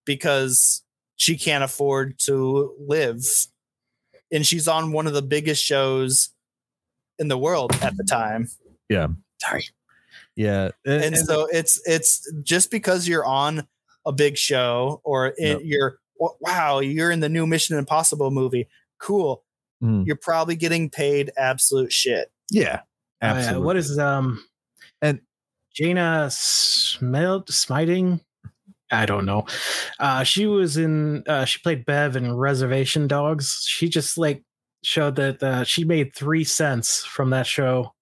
because 0.05 0.83
she 1.15 1.37
can't 1.37 1.63
afford 1.63 2.19
to 2.19 2.75
live. 2.79 3.23
And 4.31 4.45
she's 4.45 4.67
on 4.67 4.91
one 4.91 5.07
of 5.07 5.13
the 5.13 5.21
biggest 5.21 5.63
shows 5.63 6.29
in 7.19 7.27
the 7.27 7.37
world 7.37 7.71
at 7.81 7.95
the 7.95 8.03
time. 8.03 8.49
Yeah. 8.89 9.07
Sorry. 9.39 9.65
Yeah. 10.35 10.69
And, 10.85 11.03
and 11.03 11.15
and- 11.15 11.17
so 11.25 11.47
it's 11.51 11.81
it's 11.85 12.29
just 12.43 12.71
because 12.71 13.07
you're 13.07 13.25
on 13.25 13.67
a 14.05 14.11
big 14.11 14.37
show 14.37 15.01
or 15.03 15.27
in, 15.37 15.57
Yep. 15.57 15.61
you're 15.63 15.99
wow 16.39 16.79
you're 16.79 17.11
in 17.11 17.19
the 17.19 17.29
new 17.29 17.45
mission 17.47 17.77
impossible 17.77 18.31
movie 18.31 18.67
cool 18.99 19.43
Mhm. 19.83 20.05
you're 20.05 20.15
probably 20.15 20.55
getting 20.55 20.89
paid 20.89 21.31
absolute 21.37 21.91
shit 21.91 22.31
yeah. 22.51 22.81
Uh, 23.21 23.25
Absolutely. 23.25 23.65
what 23.65 23.75
is 23.77 23.97
um 23.99 24.43
And- 25.01 25.21
Jana 25.73 26.27
Smelt 26.29 27.47
Schmieding? 27.47 28.19
I 28.91 29.05
don't 29.05 29.25
know. 29.25 29.45
Uh 29.99 30.23
she 30.23 30.45
was 30.47 30.75
in 30.77 31.23
uh 31.27 31.45
she 31.45 31.59
played 31.59 31.85
Bev 31.85 32.15
in 32.15 32.35
Reservation 32.35 33.07
Dogs. 33.07 33.63
She 33.67 33.87
just 33.89 34.17
like 34.17 34.43
showed 34.83 35.15
that 35.15 35.41
uh, 35.43 35.63
she 35.63 35.83
made 35.85 36.13
three 36.15 36.43
cents 36.43 37.05
from 37.05 37.29
that 37.29 37.45
show. 37.47 37.93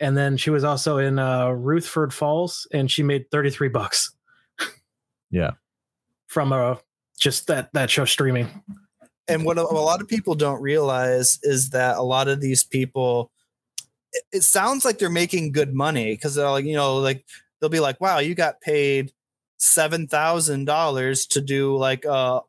And 0.00 0.16
then 0.16 0.36
she 0.36 0.50
was 0.50 0.64
also 0.64 0.98
in 0.98 1.18
uh 1.18 1.48
Rutherford 1.50 2.12
Falls 2.14 2.66
and 2.72 2.90
she 2.90 3.02
made 3.02 3.30
33 3.30 3.68
bucks. 3.68 4.12
Yeah. 5.30 5.52
From 6.26 6.52
uh 6.52 6.76
just 7.18 7.46
that 7.48 7.72
that 7.72 7.90
show 7.90 8.04
streaming. 8.04 8.48
and 9.26 9.44
what 9.44 9.58
a, 9.58 9.62
a 9.62 9.64
lot 9.82 10.00
of 10.00 10.08
people 10.08 10.34
don't 10.34 10.62
realize 10.62 11.38
is 11.42 11.70
that 11.70 11.96
a 11.98 12.02
lot 12.02 12.28
of 12.28 12.40
these 12.40 12.62
people 12.64 13.30
it, 14.12 14.22
it 14.32 14.42
sounds 14.42 14.84
like 14.84 14.98
they're 14.98 15.10
making 15.10 15.52
good 15.52 15.74
money 15.74 16.12
because 16.14 16.34
they're 16.34 16.48
like 16.50 16.64
you 16.64 16.74
know 16.76 16.96
like 16.98 17.24
they'll 17.60 17.68
be 17.68 17.80
like 17.80 18.00
wow 18.00 18.18
you 18.20 18.34
got 18.34 18.60
paid 18.60 19.12
seven 19.58 20.06
thousand 20.06 20.64
dollars 20.64 21.26
to 21.26 21.40
do 21.40 21.76
like 21.76 22.04
a, 22.04 22.40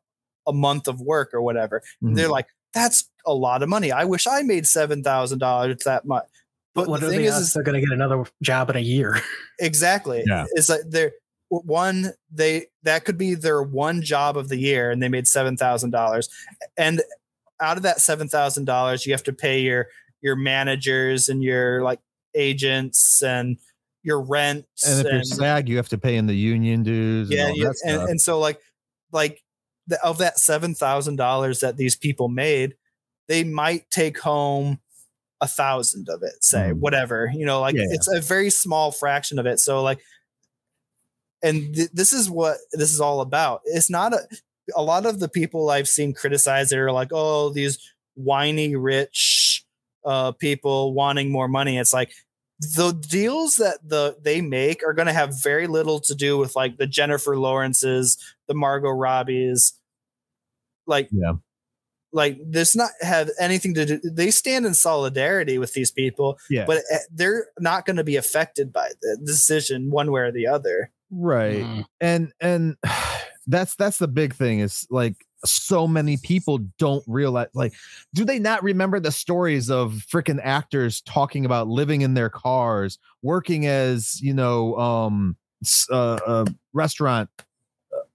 a 0.46 0.52
month 0.52 0.86
of 0.88 1.00
work 1.00 1.34
or 1.34 1.42
whatever 1.42 1.82
Mhm. 2.02 2.14
they're 2.14 2.28
like 2.28 2.46
that's 2.72 3.10
a 3.26 3.34
lot 3.34 3.62
of 3.64 3.68
money 3.68 3.90
i 3.90 4.04
wish 4.04 4.26
i 4.28 4.42
made 4.42 4.66
seven 4.66 5.02
thousand 5.02 5.40
dollars 5.40 5.78
that 5.84 6.06
much 6.06 6.24
but 6.74 6.88
what 6.88 7.00
the 7.00 7.06
are 7.06 7.10
thing 7.10 7.20
the 7.20 7.26
is, 7.26 7.36
is 7.36 7.52
they're 7.52 7.62
gonna 7.62 7.80
get 7.80 7.90
another 7.92 8.24
job 8.42 8.70
in 8.70 8.76
a 8.76 8.80
year? 8.80 9.20
exactly 9.60 10.22
Yeah. 10.26 10.46
it's 10.52 10.68
like 10.68 10.80
they're 10.88 11.12
one 11.48 12.12
they 12.32 12.66
that 12.84 13.04
could 13.04 13.18
be 13.18 13.34
their 13.34 13.62
one 13.62 14.02
job 14.02 14.36
of 14.36 14.48
the 14.48 14.56
year 14.56 14.90
and 14.90 15.02
they 15.02 15.08
made 15.08 15.26
seven 15.26 15.56
thousand 15.56 15.90
dollars 15.90 16.28
and 16.78 17.02
out 17.60 17.76
of 17.76 17.82
that 17.82 18.00
seven 18.00 18.28
thousand 18.28 18.66
dollars 18.66 19.04
you 19.04 19.12
have 19.12 19.24
to 19.24 19.32
pay 19.32 19.60
your 19.60 19.88
your 20.22 20.36
managers 20.36 21.28
and 21.28 21.42
your 21.42 21.82
like 21.82 21.98
agents 22.36 23.20
and 23.22 23.58
your 24.02 24.20
rent 24.20 24.64
and 24.86 25.04
if 25.06 25.12
you're 25.12 25.24
SAG, 25.24 25.68
you 25.68 25.76
have 25.76 25.88
to 25.88 25.98
pay 25.98 26.16
in 26.16 26.26
the 26.26 26.34
union 26.34 26.82
dues. 26.82 27.30
yeah, 27.30 27.48
and, 27.48 27.50
all 27.50 27.56
yeah 27.56 27.64
that 27.64 27.80
and, 27.84 27.96
stuff. 27.96 28.08
and 28.10 28.20
so 28.20 28.38
like 28.38 28.60
like 29.12 29.42
the, 29.88 30.02
of 30.04 30.18
that 30.18 30.38
seven 30.38 30.74
thousand 30.74 31.16
dollars 31.16 31.60
that 31.60 31.76
these 31.76 31.96
people 31.96 32.28
made, 32.28 32.76
they 33.28 33.44
might 33.44 33.90
take 33.90 34.18
home 34.18 34.78
a 35.40 35.48
thousand 35.48 36.08
of 36.08 36.22
it, 36.22 36.42
say 36.44 36.70
Mm. 36.70 36.78
whatever 36.80 37.30
you 37.34 37.46
know, 37.46 37.60
like 37.60 37.74
Yeah. 37.74 37.86
it's 37.90 38.08
a 38.08 38.20
very 38.20 38.50
small 38.50 38.92
fraction 38.92 39.38
of 39.38 39.46
it. 39.46 39.58
So 39.60 39.82
like, 39.82 40.00
and 41.42 41.74
th- 41.74 41.90
this 41.92 42.12
is 42.12 42.28
what 42.30 42.58
this 42.72 42.92
is 42.92 43.00
all 43.00 43.20
about. 43.20 43.62
It's 43.64 43.90
not 43.90 44.12
a 44.12 44.20
a 44.76 44.82
lot 44.82 45.04
of 45.06 45.18
the 45.18 45.28
people 45.28 45.68
I've 45.70 45.88
seen 45.88 46.12
criticize 46.14 46.70
it 46.70 46.78
are 46.78 46.92
like, 46.92 47.08
oh, 47.12 47.48
these 47.50 47.78
whiny 48.14 48.76
rich 48.76 49.64
uh, 50.04 50.30
people 50.32 50.94
wanting 50.94 51.30
more 51.32 51.48
money. 51.48 51.76
It's 51.78 51.92
like 51.92 52.12
the 52.60 52.92
deals 52.92 53.56
that 53.56 53.78
the 53.82 54.16
they 54.22 54.40
make 54.42 54.84
are 54.86 54.92
going 54.92 55.06
to 55.06 55.12
have 55.14 55.42
very 55.42 55.66
little 55.66 55.98
to 56.00 56.14
do 56.14 56.36
with 56.38 56.54
like 56.54 56.76
the 56.76 56.86
Jennifer 56.86 57.36
Lawrences, 57.36 58.16
the 58.46 58.54
Margot 58.54 58.90
Robbies, 58.90 59.72
like 60.86 61.08
Yeah. 61.10 61.32
Like 62.12 62.38
this 62.44 62.74
not 62.74 62.90
have 63.00 63.30
anything 63.38 63.74
to 63.74 63.86
do. 63.86 64.00
They 64.02 64.30
stand 64.30 64.66
in 64.66 64.74
solidarity 64.74 65.58
with 65.58 65.72
these 65.74 65.90
people, 65.90 66.38
yeah. 66.48 66.64
but 66.66 66.78
uh, 66.92 66.98
they're 67.12 67.46
not 67.58 67.86
going 67.86 67.96
to 67.96 68.04
be 68.04 68.16
affected 68.16 68.72
by 68.72 68.90
the 69.00 69.18
decision 69.24 69.90
one 69.90 70.10
way 70.10 70.22
or 70.22 70.32
the 70.32 70.46
other. 70.46 70.90
right. 71.10 71.64
Mm. 71.64 71.84
and 72.00 72.32
and 72.40 72.76
that's 73.46 73.74
that's 73.76 73.98
the 73.98 74.08
big 74.08 74.34
thing 74.34 74.60
is 74.60 74.86
like 74.90 75.26
so 75.44 75.88
many 75.88 76.16
people 76.18 76.58
don't 76.78 77.02
realize 77.06 77.48
like 77.54 77.72
do 78.14 78.24
they 78.24 78.38
not 78.38 78.62
remember 78.62 79.00
the 79.00 79.10
stories 79.10 79.70
of 79.70 80.04
freaking 80.12 80.38
actors 80.42 81.00
talking 81.02 81.46
about 81.46 81.66
living 81.66 82.02
in 82.02 82.14
their 82.14 82.28
cars 82.28 82.98
working 83.22 83.66
as 83.66 84.20
you 84.20 84.34
know 84.34 84.76
um 84.76 85.36
s- 85.64 85.86
uh, 85.90 86.18
uh 86.26 86.44
restaurant 86.74 87.30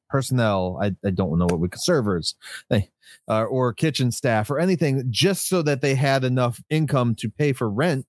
personnel 0.10 0.80
I, 0.82 0.92
I 1.06 1.10
don't 1.12 1.38
know 1.40 1.46
what 1.46 1.60
we 1.60 1.70
could 1.70 1.82
servers 1.82 2.36
they, 2.70 2.90
uh, 3.28 3.44
or 3.44 3.74
kitchen 3.74 4.12
staff 4.12 4.50
or 4.50 4.60
anything 4.60 5.04
just 5.10 5.48
so 5.50 5.62
that 5.64 5.82
they 5.82 5.96
had 5.96 6.24
enough 6.24 6.62
income 6.70 7.16
to 7.16 7.30
pay 7.30 7.54
for 7.54 7.70
rent 7.70 8.06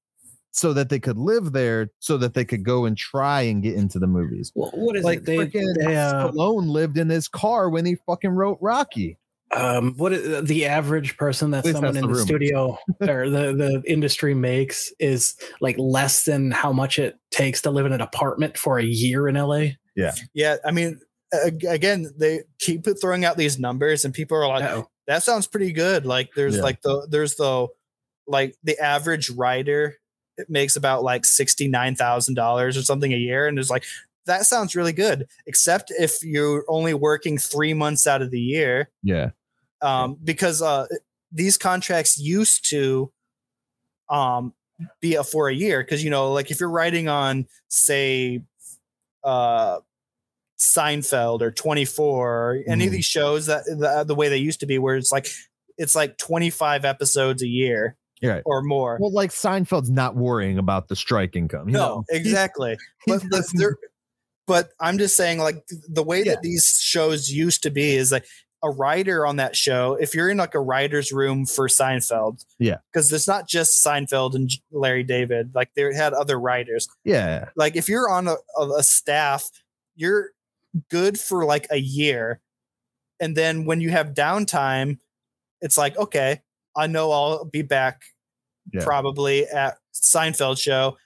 so 0.53 0.73
that 0.73 0.89
they 0.89 0.99
could 0.99 1.19
live 1.19 1.53
there 1.53 1.89
so 1.99 2.17
that 2.17 2.33
they 2.35 2.45
could 2.45 2.65
go 2.65 2.85
and 2.87 2.97
try 2.97 3.43
and 3.43 3.63
get 3.63 3.75
into 3.75 3.99
the 3.99 4.07
movies 4.07 4.53
Well, 4.55 4.71
what 4.75 4.97
is 4.97 5.05
like 5.05 5.19
it? 5.19 5.27
They, 5.27 5.37
freaking 5.39 5.75
they, 5.79 5.97
uh, 5.97 6.29
Stallone 6.31 6.69
lived 6.69 6.97
in 6.99 7.09
his 7.11 7.29
car 7.29 7.69
when 7.69 7.85
he 7.85 7.97
fucking 8.07 8.31
wrote 8.31 8.59
Rocky. 8.61 9.19
um 9.55 9.95
what 9.97 10.13
is 10.13 10.49
the 10.49 10.67
average 10.67 11.17
person 11.19 11.51
that 11.53 11.65
someone 11.65 11.95
that's 11.95 11.99
in 11.99 12.09
the 12.11 12.15
the 12.17 12.21
studio 12.23 12.79
or 13.03 13.29
the 13.31 13.53
the 13.53 13.83
industry 13.87 14.35
makes 14.35 14.91
is 14.99 15.37
like 15.61 15.77
less 15.79 16.25
than 16.25 16.51
how 16.51 16.73
much 16.73 16.99
it 16.99 17.17
takes 17.31 17.61
to 17.63 17.71
live 17.71 17.87
in 17.87 17.93
an 17.93 18.01
apartment 18.01 18.57
for 18.59 18.79
a 18.79 18.85
year 18.85 19.29
in 19.29 19.35
LA. 19.37 19.69
Yeah, 19.95 20.13
Yeah. 20.35 20.57
I 20.65 20.73
mean, 20.73 20.99
a- 21.01 21.06
again, 21.33 22.11
they 22.17 22.43
keep 22.59 22.87
throwing 23.01 23.25
out 23.25 23.37
these 23.37 23.59
numbers, 23.59 24.05
and 24.05 24.15
people 24.15 24.37
are 24.39 24.49
like, 24.49 24.65
Uh-oh. 24.65 24.89
that 25.07 25.23
sounds 25.23 25.47
pretty 25.47 25.73
good. 25.73 26.07
Like 26.07 26.31
there's 26.35 26.57
Yeah. 26.57 26.63
like 26.63 26.83
the 26.83 27.07
there's 27.11 27.35
the 27.37 27.69
like 28.27 28.57
the 28.65 28.79
average 28.79 29.31
writer 29.31 29.97
it 30.39 30.51
makes 30.51 30.77
about 30.77 31.03
like 31.03 31.25
sixty 31.25 31.67
nine 31.69 31.95
thousand 31.97 32.35
dollars 32.35 32.77
or 32.77 32.83
something 32.83 33.13
a 33.13 33.17
year, 33.17 33.47
and 33.47 33.59
it's 33.59 33.71
like 33.71 33.85
that 34.27 34.45
sounds 34.47 34.75
really 34.77 34.93
good. 34.93 35.27
Except 35.47 35.91
if 35.99 36.23
you're 36.23 36.65
only 36.69 36.93
working 36.95 37.39
three 37.39 37.73
months 37.75 38.07
out 38.07 38.21
of 38.23 38.31
the 38.31 38.41
year, 38.41 38.91
Yeah. 39.03 39.31
um, 39.83 40.17
because 40.23 40.61
uh, 40.63 40.87
these 41.33 41.57
contracts 41.57 42.19
used 42.19 42.69
to 42.71 43.13
um 44.09 44.53
be 45.01 45.15
a 45.15 45.25
for 45.25 45.49
a 45.49 45.55
year 45.55 45.83
because 45.83 46.05
you 46.05 46.11
know 46.11 46.33
like 46.33 46.51
if 46.51 46.61
you're 46.61 46.69
writing 46.71 47.09
on 47.09 47.47
say 47.69 48.43
uh 49.25 49.79
Seinfeld 50.59 51.43
or 51.43 51.51
24 51.51 52.29
or 52.29 52.59
any 52.67 52.85
of 52.85 52.91
hmm. 52.91 52.97
these 52.97 53.05
shows 53.05 53.47
that 53.47 53.65
the, 53.65 54.05
the 54.07 54.15
way 54.15 54.29
they 54.29 54.39
used 54.39 54.61
to 54.61 54.67
be 54.67 54.79
where 54.79 54.97
it's 54.97 55.13
like 55.13 55.29
it's 55.79 55.95
like 55.95 56.17
25 56.19 56.85
episodes 56.85 57.43
a 57.43 57.47
year 57.47 57.97
right. 58.23 58.43
or 58.47 58.63
more. 58.63 58.99
Well, 59.01 59.13
like 59.13 59.31
Seinfeld's 59.31 59.91
not 59.91 60.17
worrying 60.17 60.59
about 60.59 60.89
the 60.89 60.97
strike 60.97 61.37
income. 61.37 61.69
You 61.69 61.75
no, 61.75 61.81
know? 61.81 62.05
exactly. 62.11 62.79
but, 63.07 63.23
they're- 63.55 63.77
but 64.47 64.71
I'm 64.81 64.99
just 64.99 65.17
saying 65.17 65.39
like 65.39 65.67
the 65.89 66.03
way 66.03 66.23
Yeah. 66.23 66.35
that 66.35 66.43
these 66.43 66.79
shows 66.81 67.31
used 67.31 67.63
to 67.65 67.71
be 67.71 67.95
is 67.95 68.13
like 68.13 68.27
a 68.63 68.71
writer 68.71 69.27
on 69.27 69.37
that 69.37 69.55
show, 69.55 69.97
if 70.01 70.15
you're 70.15 70.31
in 70.31 70.39
like 70.39 70.55
a 70.55 70.61
writer's 70.61 71.13
room 71.13 71.47
for 71.47 71.69
Seinfeld, 71.69 72.45
Yeah. 72.59 72.79
because 72.93 73.13
it's 73.13 73.29
not 73.29 73.47
just 73.49 73.85
Seinfeld 73.85 74.35
and 74.35 74.51
Larry 74.73 75.03
David, 75.03 75.55
like 75.55 75.71
they 75.75 75.95
had 75.95 76.15
other 76.15 76.41
writers. 76.41 76.89
Yeah. 77.05 77.51
Like 77.55 77.77
if 77.77 77.89
you're 77.89 78.09
on 78.09 78.29
a, 78.29 78.37
a 78.79 78.83
staff, 78.83 79.51
you're 79.95 80.31
good 80.91 81.19
for 81.19 81.45
like 81.45 81.67
a 81.71 81.79
year. 81.79 82.41
And 83.21 83.37
then 83.37 83.65
when 83.65 83.81
you 83.81 83.91
have 83.91 84.15
downtime, 84.15 84.99
it's 85.61 85.79
like, 85.79 85.97
okay, 85.97 86.43
I 86.77 86.87
know 86.87 87.11
I'll 87.13 87.45
be 87.45 87.63
back 87.63 88.03
Yeah. 88.73 88.85
probably 88.85 89.47
at 89.47 89.79
Seinfeld 89.95 90.59
show 90.61 90.99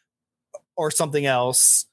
or 0.76 0.90
something 0.90 1.26
else, 1.26 1.86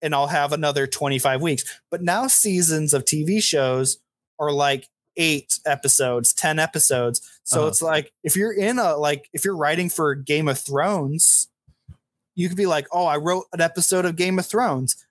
and 0.00 0.14
I'll 0.14 0.28
have 0.28 0.52
another 0.52 0.86
25 0.86 1.42
weeks. 1.42 1.64
But 1.90 2.02
now 2.02 2.26
seasons 2.28 2.94
of 2.94 3.04
TV 3.04 3.42
shows 3.42 3.98
are 4.38 4.52
like 4.52 4.88
eight 5.16 5.58
episodes, 5.66 6.32
10 6.32 6.58
episodes. 6.60 7.20
So 7.42 7.60
Uh-huh. 7.60 7.68
it's 7.68 7.82
like 7.82 8.12
if 8.22 8.36
you're 8.36 8.52
in 8.52 8.78
a 8.78 8.96
like 8.96 9.28
if 9.32 9.44
you're 9.44 9.56
writing 9.56 9.88
for 9.90 10.14
Game 10.14 10.46
of 10.48 10.58
Thrones, 10.58 11.48
you 12.36 12.48
could 12.48 12.56
be 12.56 12.66
like, 12.66 12.86
oh, 12.92 13.04
I 13.06 13.16
wrote 13.16 13.46
an 13.52 13.60
episode 13.60 14.04
of 14.04 14.14
Game 14.14 14.38
of 14.38 14.46
Thrones, 14.46 15.04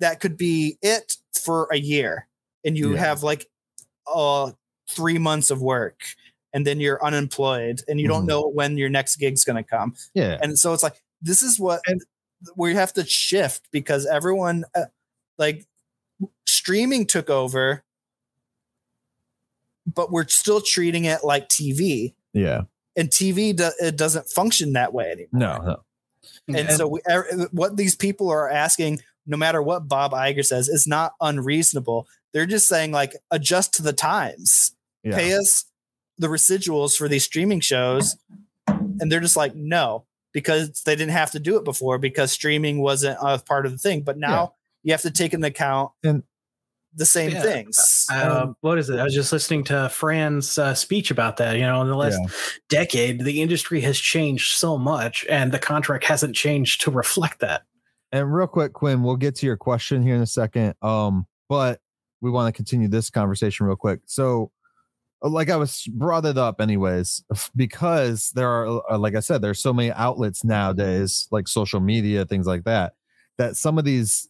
that 0.00 0.20
could 0.20 0.36
be 0.36 0.78
it 0.82 1.16
for 1.40 1.68
a 1.72 1.76
year. 1.76 2.26
And 2.64 2.76
you 2.76 2.94
Yeah. 2.94 3.00
have 3.00 3.22
like 3.22 3.46
uh 4.14 4.52
three 4.90 5.18
months 5.18 5.50
of 5.50 5.62
work 5.62 6.02
and 6.52 6.66
then 6.66 6.78
you're 6.78 7.02
unemployed 7.04 7.82
and 7.88 7.98
you 8.00 8.06
don't 8.06 8.24
Mhm. 8.24 8.28
know 8.28 8.48
when 8.48 8.76
your 8.76 8.90
next 8.90 9.16
gig's 9.16 9.44
going 9.44 9.56
to 9.56 9.68
come 9.68 9.94
Yeah. 10.14 10.38
and 10.42 10.58
so 10.58 10.72
it's 10.74 10.82
like 10.82 11.02
this 11.22 11.42
is 11.42 11.58
what 11.58 11.80
and, 11.86 12.02
we 12.56 12.74
have 12.74 12.92
to 12.92 13.06
shift 13.06 13.62
because 13.72 14.04
everyone 14.04 14.66
uh, 14.74 14.84
like 15.38 15.66
streaming 16.46 17.06
took 17.06 17.30
over 17.30 17.82
but 19.86 20.10
we're 20.12 20.28
still 20.28 20.60
treating 20.60 21.06
it 21.06 21.24
like 21.24 21.48
tv 21.48 22.14
Yeah. 22.34 22.62
and 22.96 23.08
tv 23.08 23.56
do, 23.56 23.70
it 23.80 23.96
doesn't 23.96 24.28
function 24.28 24.74
that 24.74 24.92
way 24.92 25.10
anymore 25.12 25.28
No. 25.32 25.82
No. 26.48 26.58
and, 26.58 26.70
so 26.72 26.86
we, 26.88 27.00
er, 27.08 27.48
what 27.52 27.76
these 27.78 27.96
people 27.96 28.28
are 28.30 28.50
asking 28.50 29.00
no 29.26 29.36
matter 29.36 29.62
what 29.62 29.88
bob 29.88 30.12
Iger 30.12 30.44
says 30.44 30.68
is 30.68 30.86
not 30.86 31.12
unreasonable 31.20 32.06
they're 32.32 32.46
just 32.46 32.68
saying 32.68 32.92
like 32.92 33.14
adjust 33.30 33.74
to 33.74 33.82
the 33.82 33.92
times 33.92 34.74
Yeah. 35.02 35.16
pay 35.16 35.34
us 35.34 35.64
the 36.18 36.28
residuals 36.28 36.96
for 36.96 37.08
these 37.08 37.24
streaming 37.24 37.60
shows 37.60 38.16
and 38.68 39.10
they're 39.10 39.20
just 39.20 39.36
like 39.36 39.54
no 39.54 40.04
because 40.32 40.82
they 40.84 40.94
didn't 40.96 41.12
have 41.12 41.30
to 41.32 41.40
do 41.40 41.56
it 41.56 41.64
before 41.64 41.98
because 41.98 42.32
streaming 42.32 42.80
wasn't 42.80 43.18
a 43.20 43.38
part 43.38 43.66
of 43.66 43.72
the 43.72 43.78
thing 43.78 44.02
but 44.02 44.18
now 44.18 44.54
you 44.82 44.92
have 44.92 45.02
to 45.02 45.10
take 45.10 45.32
into 45.34 45.46
account 45.48 45.90
And- 46.02 46.22
the 46.96 47.06
same 47.06 47.32
Yeah. 47.32 47.42
things 47.42 48.06
Uh, 48.08 48.52
what 48.60 48.78
is 48.78 48.88
it? 48.88 49.00
I 49.00 49.02
was 49.02 49.14
just 49.14 49.32
listening 49.32 49.64
to 49.64 49.88
Fran's 49.88 50.58
uh, 50.58 50.74
speech 50.74 51.10
about 51.10 51.38
that. 51.38 51.56
You 51.56 51.62
know, 51.62 51.82
in 51.82 51.88
the 51.88 51.96
last 51.96 52.20
Yeah. 52.22 52.28
decade, 52.68 53.24
the 53.24 53.42
industry 53.42 53.80
has 53.80 53.98
changed 53.98 54.56
so 54.56 54.78
much, 54.78 55.26
and 55.28 55.50
the 55.50 55.58
contract 55.58 56.04
hasn't 56.04 56.36
changed 56.36 56.82
to 56.82 56.92
reflect 56.92 57.40
that. 57.40 57.62
And 58.14 58.32
real 58.32 58.46
quick, 58.46 58.74
Quinn, 58.74 59.02
we'll 59.02 59.16
get 59.16 59.34
to 59.36 59.46
your 59.46 59.56
question 59.56 60.00
here 60.00 60.14
in 60.14 60.22
a 60.22 60.26
second. 60.26 60.76
Um, 60.82 61.26
but 61.48 61.80
we 62.20 62.30
want 62.30 62.46
to 62.46 62.56
continue 62.56 62.86
this 62.86 63.10
conversation 63.10 63.66
real 63.66 63.74
quick. 63.74 64.02
So, 64.06 64.52
uh, 65.20 65.30
like 65.30 65.50
I 65.50 65.56
was 65.56 65.84
brought 65.90 66.24
it 66.24 66.38
up 66.38 66.60
anyways, 66.60 67.24
because 67.56 68.30
there 68.30 68.48
are, 68.48 68.92
uh, 68.92 68.98
like 68.98 69.16
I 69.16 69.20
said, 69.20 69.42
there's 69.42 69.60
so 69.60 69.72
many 69.72 69.90
outlets 69.90 70.44
nowadays, 70.44 71.26
like 71.32 71.48
social 71.48 71.80
media, 71.80 72.24
things 72.24 72.46
like 72.46 72.62
that, 72.64 72.92
that 73.36 73.56
some 73.56 73.78
of 73.78 73.84
these 73.84 74.28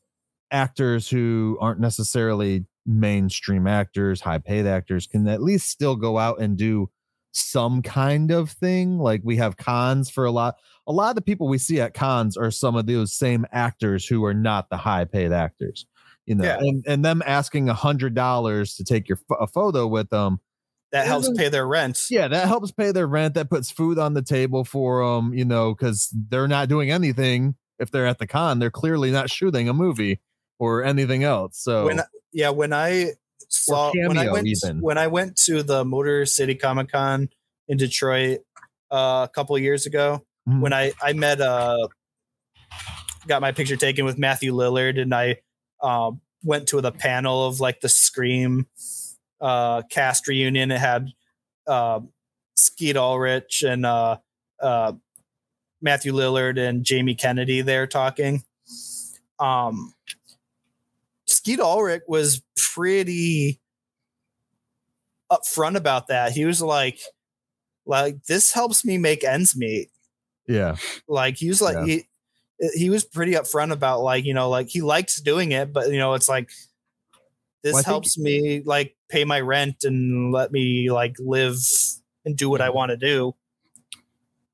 actors 0.50 1.10
who 1.10 1.58
aren't 1.60 1.78
necessarily 1.80 2.64
mainstream 2.86 3.66
actors, 3.66 4.22
high 4.22 4.38
paid 4.38 4.66
actors, 4.66 5.06
can 5.06 5.28
at 5.28 5.42
least 5.42 5.68
still 5.68 5.94
go 5.94 6.16
out 6.16 6.40
and 6.40 6.56
do 6.56 6.88
some 7.36 7.82
kind 7.82 8.30
of 8.30 8.50
thing. 8.50 8.98
Like 8.98 9.20
we 9.24 9.36
have 9.36 9.56
cons 9.56 10.10
for 10.10 10.24
a 10.24 10.30
lot 10.30 10.56
a 10.86 10.92
lot 10.92 11.10
of 11.10 11.14
the 11.16 11.22
people 11.22 11.48
we 11.48 11.58
see 11.58 11.80
at 11.80 11.94
cons 11.94 12.36
are 12.36 12.50
some 12.50 12.76
of 12.76 12.86
those 12.86 13.12
same 13.12 13.46
actors 13.52 14.06
who 14.06 14.24
are 14.24 14.34
not 14.34 14.68
the 14.68 14.76
high 14.76 15.04
paid 15.04 15.32
actors 15.32 15.86
you 16.26 16.34
know 16.34 16.44
Yeah. 16.44 16.58
and, 16.58 16.84
and 16.86 17.04
them 17.04 17.22
asking 17.24 17.68
a 17.68 17.74
hundred 17.74 18.14
dollars 18.14 18.74
to 18.76 18.84
take 18.84 19.08
your 19.08 19.18
a 19.40 19.46
photo 19.46 19.86
with 19.86 20.10
them 20.10 20.40
that 20.92 21.06
helps 21.06 21.30
pay 21.36 21.48
their 21.48 21.66
rent 21.66 22.06
yeah 22.10 22.28
that 22.28 22.46
helps 22.48 22.70
pay 22.70 22.92
their 22.92 23.06
rent 23.06 23.34
that 23.34 23.50
puts 23.50 23.70
food 23.70 23.98
on 23.98 24.14
the 24.14 24.22
table 24.22 24.64
for 24.64 25.04
them 25.04 25.32
you 25.34 25.44
know 25.44 25.74
because 25.74 26.14
they're 26.28 26.48
not 26.48 26.68
doing 26.68 26.90
anything 26.90 27.54
if 27.78 27.90
they're 27.90 28.06
at 28.06 28.18
the 28.18 28.26
con 28.26 28.58
they're 28.58 28.70
clearly 28.70 29.10
not 29.10 29.30
shooting 29.30 29.68
a 29.68 29.74
movie 29.74 30.20
or 30.58 30.84
anything 30.84 31.24
else 31.24 31.58
so 31.58 31.86
when 31.86 32.00
yeah 32.32 32.50
when 32.50 32.72
i 32.72 33.08
saw 33.54 33.92
when 34.06 34.18
i 34.18 34.30
went 34.30 34.46
even. 34.46 34.80
when 34.80 34.98
i 34.98 35.06
went 35.06 35.36
to 35.36 35.62
the 35.62 35.84
motor 35.84 36.26
city 36.26 36.54
comic 36.54 36.90
con 36.90 37.28
in 37.68 37.76
detroit 37.78 38.40
uh, 38.90 39.26
a 39.28 39.30
couple 39.34 39.56
years 39.58 39.86
ago 39.86 40.24
Mhm. 40.48 40.60
when 40.60 40.72
i 40.74 40.92
i 41.02 41.12
met 41.14 41.40
uh 41.40 41.88
got 43.26 43.40
my 43.40 43.52
picture 43.52 43.76
taken 43.76 44.04
with 44.04 44.18
matthew 44.18 44.52
lillard 44.52 45.00
and 45.00 45.14
i 45.14 45.36
um 45.82 46.20
went 46.42 46.68
to 46.68 46.80
the 46.82 46.92
panel 46.92 47.46
of 47.46 47.60
like 47.60 47.80
the 47.80 47.88
scream 47.88 48.66
uh 49.40 49.80
cast 49.90 50.28
reunion 50.28 50.70
it 50.70 50.78
had 50.78 51.08
uh 51.66 52.00
skeet 52.56 52.96
ulrich 52.96 53.62
and 53.62 53.86
uh 53.86 54.16
uh 54.60 54.92
matthew 55.80 56.12
lillard 56.12 56.58
and 56.58 56.84
jamie 56.84 57.14
kennedy 57.14 57.62
there 57.62 57.86
talking 57.86 58.42
um 59.38 59.93
Skeet 61.44 61.60
Ulrich 61.60 62.02
was 62.08 62.42
pretty 62.56 63.60
upfront 65.30 65.76
about 65.76 66.08
that. 66.08 66.32
He 66.32 66.46
was 66.46 66.62
like, 66.62 66.98
like 67.86 68.24
this 68.24 68.52
helps 68.52 68.82
me 68.84 68.96
make 68.96 69.24
ends 69.24 69.54
meet. 69.54 69.90
yeah 70.48 70.76
Like 71.06 71.36
he 71.36 71.48
was 71.48 71.60
like 71.60 71.76
Yeah. 71.76 71.84
he 71.84 72.04
he 72.74 72.88
was 72.88 73.04
pretty 73.04 73.32
upfront 73.32 73.72
about 73.72 74.00
like 74.00 74.24
you 74.24 74.32
know 74.32 74.48
like 74.48 74.68
he 74.70 74.80
likes 74.80 75.20
doing 75.20 75.52
it, 75.52 75.70
but 75.72 75.90
you 75.90 75.98
know 75.98 76.14
it's 76.14 76.28
like 76.30 76.48
this 77.62 77.74
Well, 77.74 77.80
I 77.80 77.82
think- 77.82 77.86
helps 77.92 78.16
me 78.18 78.62
like 78.64 78.96
pay 79.10 79.24
my 79.24 79.40
rent 79.40 79.84
and 79.84 80.32
let 80.32 80.50
me 80.50 80.90
like 80.90 81.16
live 81.18 81.56
and 82.24 82.34
do 82.36 82.48
what 82.48 82.62
I 82.62 82.70
want 82.70 82.88
to 82.90 82.96
do. 82.96 83.34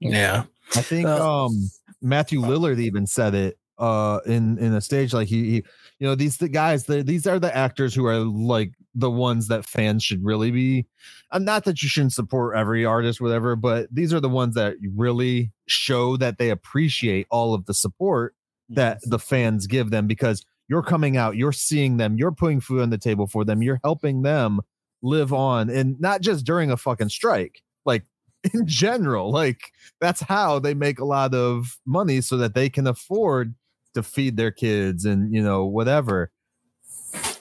Yeah. 0.01 0.45
I 0.75 0.83
think 0.83 1.07
um 1.07 1.71
Matthew 2.03 2.41
Lillard 2.41 2.81
even 2.81 3.07
said 3.07 3.35
it 3.37 3.59
uh 3.79 4.19
in 4.27 4.59
in 4.59 4.75
a 4.75 4.81
stage 4.81 5.15
like 5.15 5.29
he, 5.29 5.51
he 5.51 5.65
you 6.01 6.07
know 6.07 6.15
these 6.15 6.39
the 6.39 6.49
guys 6.49 6.85
the, 6.85 7.03
these 7.03 7.27
are 7.27 7.39
the 7.39 7.55
actors 7.55 7.95
who 7.95 8.07
are 8.07 8.19
like 8.19 8.73
the 8.95 9.11
ones 9.11 9.47
that 9.49 9.65
fans 9.65 10.03
should 10.03 10.25
really 10.25 10.51
be 10.51 10.87
and 11.31 11.45
not 11.45 11.65
that 11.65 11.83
you 11.83 11.89
shouldn't 11.89 12.13
support 12.13 12.57
every 12.57 12.85
artist 12.85 13.21
whatever 13.21 13.55
but 13.55 13.87
these 13.93 14.13
are 14.13 14.19
the 14.21 14.29
ones 14.29 14.55
that 14.57 14.75
really 14.97 15.53
show 15.69 16.17
that 16.17 16.39
they 16.39 16.51
appreciate 16.51 17.27
all 17.31 17.55
of 17.55 17.67
the 17.67 17.75
support 17.75 18.35
that 18.69 18.99
the 19.05 19.19
fans 19.19 19.67
give 19.67 19.91
them 19.91 20.07
because 20.07 20.45
you're 20.69 20.83
coming 20.83 21.17
out 21.17 21.37
you're 21.37 21.53
seeing 21.53 21.99
them 21.99 22.17
you're 22.17 22.33
putting 22.33 22.61
food 22.61 22.81
on 22.81 22.91
the 22.91 22.99
table 22.99 23.27
for 23.27 23.45
them 23.45 23.63
you're 23.63 23.81
helping 23.85 24.23
them 24.23 24.61
live 25.03 25.33
on 25.33 25.71
and 25.71 26.01
not 26.01 26.21
just 26.21 26.45
during 26.45 26.71
a 26.71 26.77
fucking 26.77 27.09
strike 27.09 27.63
like 27.85 28.05
in 28.55 28.67
general 28.67 29.31
like 29.31 29.73
that's 30.01 30.23
how 30.23 30.59
they 30.59 30.73
make 30.73 30.99
a 30.99 31.05
lot 31.05 31.35
of 31.35 31.79
money 31.87 32.21
so 32.21 32.39
that 32.39 32.55
they 32.55 32.71
can 32.71 32.87
afford 32.87 33.55
to 33.95 34.03
feed 34.03 34.37
their 34.37 34.51
kids 34.51 35.05
and 35.05 35.35
you 35.35 35.43
know 35.43 35.65
whatever 35.65 36.31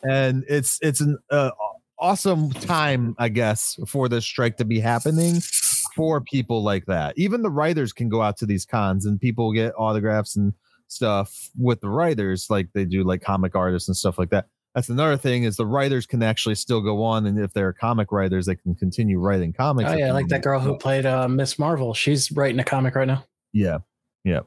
and 0.03 0.43
it's 0.47 0.79
it's 0.81 1.01
an 1.01 1.17
uh, 1.31 1.51
awesome 1.97 2.51
time 2.51 3.15
i 3.19 3.29
guess 3.29 3.77
for 3.87 4.07
this 4.09 4.25
strike 4.25 4.57
to 4.57 4.65
be 4.65 4.79
happening 4.79 5.41
for 5.95 6.21
people 6.21 6.63
like 6.63 6.85
that 6.85 7.13
even 7.17 7.41
the 7.41 7.49
writers 7.49 7.93
can 7.93 8.09
go 8.09 8.21
out 8.21 8.37
to 8.37 8.45
these 8.45 8.65
cons 8.65 9.05
and 9.05 9.19
people 9.19 9.51
get 9.51 9.73
autographs 9.77 10.35
and 10.35 10.53
stuff 10.87 11.49
with 11.57 11.81
the 11.81 11.89
writers 11.89 12.47
like 12.49 12.69
they 12.73 12.85
do 12.85 13.03
like 13.03 13.21
comic 13.21 13.55
artists 13.55 13.87
and 13.87 13.97
stuff 13.97 14.17
like 14.17 14.29
that 14.29 14.47
that's 14.75 14.89
another 14.89 15.17
thing 15.17 15.43
is 15.43 15.57
the 15.57 15.65
writers 15.65 16.05
can 16.05 16.21
actually 16.21 16.55
still 16.55 16.81
go 16.81 17.03
on 17.03 17.25
and 17.25 17.39
if 17.39 17.51
they're 17.53 17.73
comic 17.73 18.11
writers 18.11 18.45
they 18.45 18.55
can 18.55 18.75
continue 18.75 19.19
writing 19.19 19.51
comics 19.51 19.89
Oh 19.91 19.95
yeah, 19.95 20.13
like 20.13 20.27
that 20.27 20.43
girl 20.43 20.59
who 20.59 20.77
played 20.77 21.05
uh, 21.05 21.27
Miss 21.27 21.57
Marvel. 21.57 21.93
She's 21.93 22.31
writing 22.31 22.59
a 22.59 22.63
comic 22.63 22.95
right 22.95 23.07
now. 23.07 23.25
Yeah. 23.51 23.79
Yeah. 24.23 24.41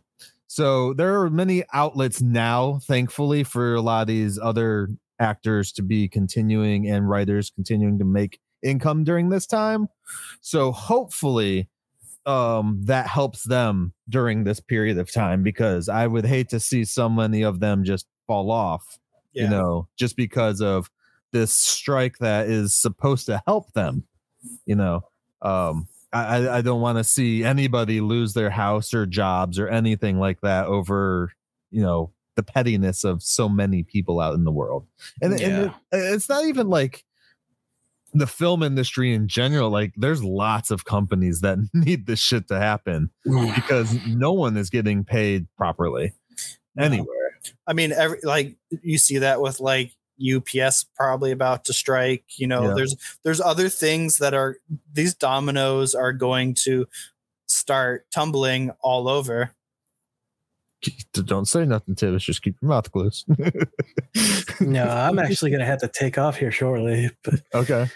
So 0.52 0.92
there 0.92 1.18
are 1.22 1.30
many 1.30 1.64
outlets 1.72 2.20
now, 2.20 2.78
thankfully, 2.82 3.42
for 3.42 3.74
a 3.74 3.80
lot 3.80 4.02
of 4.02 4.06
these 4.08 4.38
other 4.38 4.90
actors 5.18 5.72
to 5.72 5.82
be 5.82 6.08
continuing 6.08 6.86
and 6.90 7.08
writers 7.08 7.48
continuing 7.48 7.98
to 8.00 8.04
make 8.04 8.38
income 8.62 9.02
during 9.02 9.30
this 9.30 9.46
time. 9.46 9.88
So 10.42 10.70
hopefully 10.70 11.70
um 12.26 12.82
that 12.84 13.06
helps 13.06 13.44
them 13.44 13.94
during 14.10 14.44
this 14.44 14.60
period 14.60 14.98
of 14.98 15.10
time 15.10 15.42
because 15.42 15.88
I 15.88 16.06
would 16.06 16.26
hate 16.26 16.50
to 16.50 16.60
see 16.60 16.84
so 16.84 17.08
many 17.08 17.40
of 17.42 17.60
them 17.60 17.82
just 17.82 18.06
fall 18.26 18.50
off, 18.50 18.98
Yeah. 19.32 19.44
you 19.44 19.48
know, 19.48 19.88
just 19.98 20.16
because 20.16 20.60
of 20.60 20.90
this 21.32 21.54
strike 21.54 22.18
that 22.18 22.46
is 22.48 22.74
supposed 22.74 23.24
to 23.26 23.42
help 23.46 23.72
them, 23.72 24.04
you 24.66 24.76
know. 24.76 25.00
Um 25.40 25.88
I, 26.12 26.58
I- 26.58 26.62
don't 26.62 26.80
want 26.80 26.98
to 26.98 27.04
see 27.04 27.44
anybody 27.44 28.00
lose 28.00 28.34
their 28.34 28.50
house 28.50 28.92
or 28.92 29.06
jobs 29.06 29.58
or 29.58 29.68
anything 29.68 30.18
like 30.18 30.40
that 30.42 30.66
over, 30.66 31.32
you 31.70 31.82
know, 31.82 32.12
the 32.36 32.42
pettiness 32.42 33.04
of 33.04 33.22
so 33.22 33.48
many 33.48 33.82
people 33.82 34.20
out 34.20 34.34
in 34.34 34.44
the 34.44 34.52
world. 34.52 34.86
And, 35.20 35.32
and 35.40 35.66
it- 35.66 35.72
it's 35.92 36.28
not 36.28 36.44
even 36.44 36.68
like 36.68 37.04
the 38.14 38.26
film 38.26 38.62
industry 38.62 39.14
in 39.14 39.26
general. 39.28 39.70
Like, 39.70 39.94
there's 39.96 40.22
lots 40.22 40.70
of 40.70 40.84
companies 40.84 41.40
that 41.40 41.58
need 41.74 42.06
this 42.06 42.20
shit 42.20 42.48
to 42.48 42.58
happen 42.58 43.10
mm. 43.26 43.54
because 43.54 43.94
no 44.06 44.32
one 44.32 44.56
is 44.56 44.70
getting 44.70 45.04
paid 45.04 45.46
properly 45.56 46.12
anywhere. 46.78 47.38
I 47.66 47.72
mean, 47.72 47.92
every 47.92 48.20
like 48.22 48.56
you 48.82 48.98
see 48.98 49.18
that 49.18 49.40
with 49.40 49.60
like 49.60 49.92
UPS 50.22 50.84
probably 50.96 51.30
about 51.32 51.64
to 51.66 51.72
strike. 51.72 52.24
You 52.36 52.46
know, 52.46 52.68
Yeah. 52.68 52.74
there's 52.74 52.96
there's 53.24 53.40
other 53.40 53.68
things 53.68 54.18
that 54.18 54.34
are 54.34 54.58
these 54.92 55.14
dominoes 55.14 55.94
are 55.94 56.12
going 56.12 56.54
to 56.64 56.86
start 57.46 58.06
tumbling 58.12 58.70
all 58.80 59.08
over. 59.08 59.50
Don't 61.12 61.46
say 61.46 61.64
nothing, 61.64 61.94
Tibbs. 61.94 62.24
Just 62.24 62.42
keep 62.42 62.56
your 62.60 62.68
mouth 62.70 62.90
closed. 62.90 63.26
no, 64.60 64.84
I'm 64.88 65.18
actually 65.18 65.50
gonna 65.50 65.66
have 65.66 65.80
to 65.80 65.88
take 65.88 66.18
off 66.18 66.36
here 66.36 66.50
shortly. 66.50 67.10
But 67.22 67.42
okay. 67.54 67.88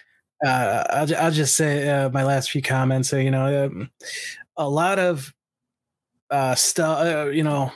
uh, 0.44 0.85
I'll, 0.90 1.16
I'll 1.16 1.31
just 1.31 1.57
say 1.57 1.89
uh, 1.89 2.11
my 2.11 2.23
last 2.24 2.51
few 2.51 2.62
comments. 2.62 3.09
So 3.09 3.16
you 3.16 3.31
know, 3.31 3.66
um, 3.66 3.90
a 4.57 4.69
lot 4.69 4.98
of 4.98 5.35
uh, 6.31 6.55
stuff. 6.55 7.01
Uh, 7.01 7.31
you 7.31 7.43
know, 7.43 7.73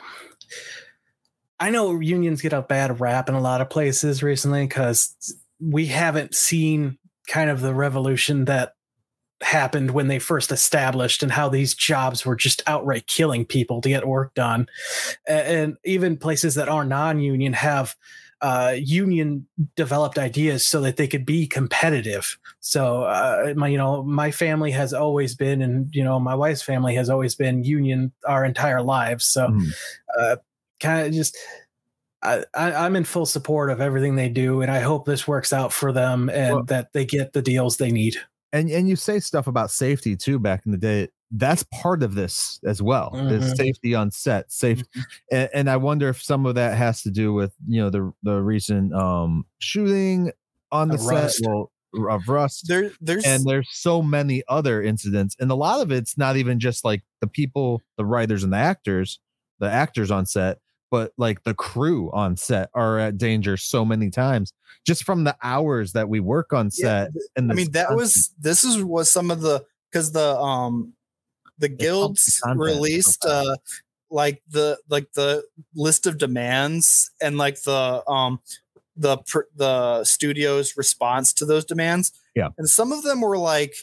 I 1.61 1.70
know 1.70 2.01
unions 2.01 2.41
get 2.43 2.53
a 2.55 2.62
bad 2.62 3.01
rap 3.01 3.28
in 3.28 3.35
a 3.35 3.41
lot 3.41 3.61
of 3.61 3.69
places 3.70 4.23
recently 4.23 4.66
because 4.66 5.37
we 5.61 5.87
haven't 5.87 6.35
seen 6.35 6.99
kind 7.28 7.51
of 7.51 7.61
the 7.61 7.74
revolution 7.74 8.47
that 8.47 8.74
happened 9.43 9.91
when 9.93 10.09
they 10.09 10.19
first 10.19 10.51
established 10.53 11.23
and 11.23 11.32
how 11.32 11.49
these 11.49 11.74
jobs 11.74 12.27
were 12.27 12.37
just 12.37 12.62
outright 12.66 13.07
killing 13.07 13.45
people 13.45 13.81
to 13.81 13.89
get 13.89 14.07
work 14.07 14.35
done 14.35 14.66
and 15.27 15.77
even 15.85 16.16
places 16.16 16.55
that 16.57 16.69
are 16.69 16.85
non-union 16.85 17.53
have 17.55 17.97
uh, 18.43 18.74
union 18.78 19.47
developed 19.77 20.19
ideas 20.19 20.66
so 20.66 20.81
that 20.81 20.97
they 20.97 21.07
could 21.07 21.27
be 21.27 21.47
competitive. 21.47 22.39
So 22.61 23.03
uh, 23.03 23.53
my 23.55 23.69
you 23.69 23.77
know 23.77 24.03
my 24.03 24.31
family 24.31 24.70
has 24.70 24.95
always 24.95 25.35
been, 25.35 25.61
and 25.61 25.95
you 25.95 26.03
know 26.03 26.19
my 26.19 26.35
wife's 26.35 26.62
family 26.62 26.95
has 26.95 27.11
always 27.11 27.35
been 27.35 27.65
union 27.65 28.12
our 28.27 28.45
entire 28.45 28.82
lives. 28.82 29.27
So 29.27 29.49
Mhm. 29.49 29.73
uh, 30.19 30.37
kind 30.81 31.07
of 31.07 31.12
just. 31.12 31.36
I, 32.23 32.44
I, 32.55 32.73
I'm 32.74 32.97
in 32.97 33.05
full 33.05 33.24
support 33.24 33.70
of 33.70 33.81
everything 33.81 34.15
they 34.15 34.28
do, 34.28 34.61
and 34.61 34.70
I 34.70 34.81
hope 34.81 35.07
this 35.07 35.27
works 35.27 35.55
out 35.55 35.73
for 35.73 35.90
them 35.90 36.28
and 36.28 36.55
Well- 36.57 36.65
that 36.65 36.93
they 36.93 37.07
get 37.07 37.32
the 37.32 37.40
deals 37.40 37.78
they 37.78 37.90
need. 37.90 38.16
and 38.52 38.69
and 38.70 38.86
you 38.89 38.94
say 38.97 39.20
stuff 39.20 39.47
about 39.47 39.70
safety 39.70 40.16
too 40.16 40.39
back 40.39 40.66
in 40.66 40.73
the 40.73 40.77
day 40.78 41.09
that's 41.31 41.62
part 41.73 42.02
of 42.02 42.16
this 42.16 42.59
as 42.66 42.82
well 42.82 43.12
is 43.15 43.52
Mhm. 43.52 43.57
safety 43.57 43.94
on 43.94 44.11
set 44.11 44.51
safe 44.51 44.82
and, 45.31 45.48
and 45.55 45.70
i 45.70 45.77
wonder 45.77 46.09
if 46.09 46.20
some 46.20 46.44
of 46.44 46.57
that 46.57 46.77
has 46.77 47.02
to 47.02 47.11
do 47.12 47.32
with 47.32 47.55
you 47.69 47.81
know 47.81 47.89
the 47.90 48.12
the 48.24 48.40
recent 48.43 48.93
um 48.93 49.47
shooting 49.61 50.32
on 50.73 50.89
the 50.89 50.98
set 50.98 51.12
Rust. 51.15 51.40
well, 51.47 51.70
of 52.11 52.28
rust 52.28 52.66
There, 52.66 52.90
there's 53.01 53.24
and 53.24 53.44
there's 53.47 53.69
so 53.70 54.02
many 54.02 54.43
other 54.48 54.82
incidents 54.82 55.36
and 55.39 55.48
a 55.52 55.55
lot 55.55 55.81
of 55.81 55.93
it's 55.93 56.19
not 56.19 56.36
even 56.36 56.59
just 56.59 56.85
like 56.85 57.02
the 57.20 57.28
people 57.28 57.81
the 57.97 58.05
writers 58.05 58.43
and 58.43 58.52
the 58.52 58.57
actors 58.59 59.20
the 59.61 59.70
actors 59.70 60.11
on 60.11 60.27
set 60.27 60.59
but 60.90 61.12
like 61.16 61.42
the 61.44 61.54
crew 61.54 62.10
on 62.12 62.36
set 62.36 62.68
are 62.74 62.98
at 62.98 63.18
danger 63.18 63.56
so 63.56 63.84
many 63.84 64.10
times 64.10 64.52
just 64.86 65.04
from 65.04 65.24
the 65.24 65.36
hours 65.42 65.92
that 65.92 66.08
we 66.08 66.20
work 66.20 66.52
on 66.52 66.66
Yeah, 66.74 67.06
set 67.06 67.10
and 67.36 67.50
I 67.50 67.54
mean, 67.54 67.72
that 67.72 67.94
was 67.94 68.30
this 68.40 68.64
is 68.64 68.82
was 68.82 69.10
some 69.10 69.30
of 69.30 69.40
the 69.40 69.64
because 69.90 70.12
the 70.12 70.38
um 70.38 70.94
the 71.58 71.68
guilds 71.68 72.40
released 72.54 73.24
uh 73.24 73.56
like 74.10 74.42
the 74.50 74.78
like 74.88 75.12
the 75.12 75.44
list 75.74 76.06
of 76.06 76.18
demands 76.18 77.10
and 77.20 77.38
like 77.38 77.62
the 77.62 78.02
um 78.08 78.40
the 78.96 79.18
pr- 79.18 79.50
the 79.56 80.04
studio's 80.04 80.76
response 80.76 81.32
to 81.34 81.46
those 81.46 81.64
demands. 81.64 82.12
Yeah. 82.34 82.48
and 82.58 82.68
some 82.68 82.92
of 82.92 83.02
them 83.02 83.20
were 83.20 83.38
like 83.38 83.74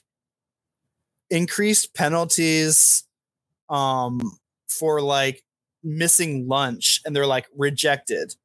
increased 1.29 1.93
penalties 1.93 3.03
um 3.69 4.37
for 4.69 5.01
like 5.01 5.43
missing 5.87 6.47
lunch 6.47 7.01
and 7.05 7.15
they're 7.15 7.25
like 7.27 7.47
rejected 7.57 8.35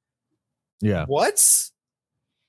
yeah 0.81 1.05
what? 1.07 1.41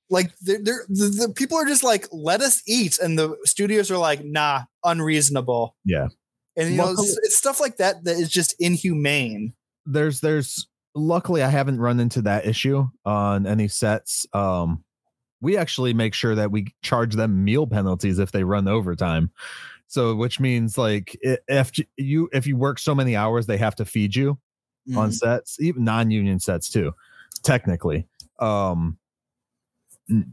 Like 0.09 0.31
they're, 0.41 0.59
they're, 0.61 0.85
the, 0.89 1.25
the 1.27 1.33
people 1.33 1.57
are 1.57 1.65
just 1.65 1.83
like, 1.83 2.07
let 2.11 2.41
us 2.41 2.61
eat, 2.67 2.99
and 2.99 3.17
the 3.17 3.35
studios 3.45 3.89
are 3.89 3.97
like, 3.97 4.23
nah, 4.23 4.63
unreasonable. 4.83 5.75
Yeah. 5.85 6.07
and 6.55 6.69
you 6.71 6.77
know 6.77 6.85
Luckily- 6.85 7.07
it's, 7.07 7.19
it's 7.23 7.37
stuff 7.37 7.59
like 7.59 7.77
that 7.77 8.03
that 8.03 8.17
is 8.17 8.29
just 8.29 8.55
inhumane. 8.59 9.53
there's 9.85 10.19
there's 10.19 10.67
luckily 10.93 11.41
I 11.41 11.47
haven't 11.49 11.79
run 11.79 11.99
into 11.99 12.21
that 12.23 12.45
issue 12.45 12.87
on 13.05 13.47
any 13.47 13.67
sets. 13.67 14.25
Um 14.33 14.83
we 15.41 15.57
actually 15.57 15.93
make 15.93 16.13
sure 16.13 16.35
that 16.35 16.51
we 16.51 16.67
charge 16.83 17.15
them 17.15 17.43
meal 17.43 17.65
penalties 17.67 18.19
if 18.19 18.31
they 18.31 18.43
run 18.43 18.67
overtime. 18.67 19.31
So 19.87 20.15
which 20.15 20.39
means 20.39 20.77
like 20.77 21.17
if 21.21 21.71
you 21.97 22.29
if 22.33 22.45
you 22.47 22.55
work 22.57 22.77
so 22.79 22.93
many 22.93 23.15
hours 23.15 23.45
they 23.47 23.57
have 23.57 23.75
to 23.75 23.85
feed 23.85 24.15
you 24.15 24.37
on 24.95 25.09
Mhm. 25.09 25.13
sets, 25.13 25.57
even 25.59 25.83
non-union 25.83 26.39
sets 26.39 26.69
too, 26.69 26.93
technically. 27.43 28.07
Um 28.39 28.97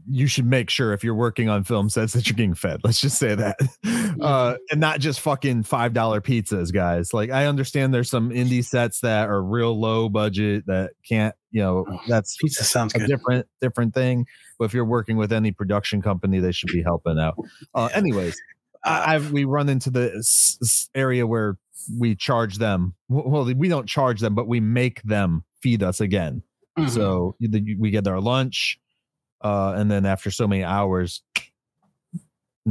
you 0.05 0.27
should 0.27 0.45
make 0.45 0.69
sure 0.69 0.91
if 0.91 1.01
you're 1.01 1.15
working 1.15 1.47
on 1.47 1.63
film 1.63 1.87
sets 1.89 2.11
that 2.11 2.27
you're 2.27 2.35
getting 2.35 2.53
fed. 2.53 2.81
Let's 2.83 2.99
just 2.99 3.17
say 3.17 3.35
that. 3.35 3.57
Uh 4.21 4.57
and 4.69 4.79
not 4.79 4.99
just 4.99 5.21
fucking 5.21 5.63
five 5.63 5.93
dollar 5.93 6.19
pizzas, 6.21 6.71
guys. 6.71 7.11
Like 7.13 7.31
I 7.31 7.45
understand 7.47 7.91
there's 7.93 8.09
some 8.09 8.29
indie 8.29 8.63
sets 8.63 8.99
that 8.99 9.29
are 9.29 9.41
real 9.41 9.79
low 9.79 10.09
budget 10.09 10.65
that 10.67 10.91
can't, 11.07 11.33
you 11.49 11.61
know, 11.61 11.85
that's 12.07 12.35
Pizza 12.37 12.63
sounds 12.65 12.93
a 12.93 12.99
good. 12.99 13.07
different 13.07 13.47
different 13.61 13.93
thing. 13.95 14.27
But 14.59 14.65
if 14.65 14.73
you're 14.73 14.85
working 14.85 15.15
with 15.17 15.31
any 15.31 15.51
production 15.51 16.01
company, 16.03 16.39
they 16.39 16.51
should 16.51 16.71
be 16.71 16.83
helping 16.83 17.17
out. 17.17 17.35
Uh, 17.73 17.89
anyways, 17.95 18.39
I, 18.83 19.15
I've 19.15 19.31
we 19.31 19.45
run 19.45 19.69
into 19.69 19.89
the 19.89 20.13
s- 20.17 20.57
s- 20.61 20.89
area 20.95 21.25
where 21.27 21.57
we 21.97 22.15
charge 22.15 22.57
them. 22.57 22.93
Well, 23.09 23.45
we 23.45 23.67
don't 23.67 23.87
charge 23.87 24.19
them, 24.21 24.35
but 24.35 24.47
we 24.47 24.59
make 24.59 25.01
them 25.03 25.43
feed 25.61 25.83
us 25.83 25.99
again. 26.01 26.43
Mhm. 26.77 26.89
So 26.89 27.35
we 27.39 27.91
get 27.91 28.07
our 28.07 28.19
lunch, 28.21 28.79
uh, 29.41 29.73
and 29.75 29.89
then 29.91 30.05
after 30.05 30.31
so 30.31 30.47
many 30.47 30.63
hours, 30.63 31.21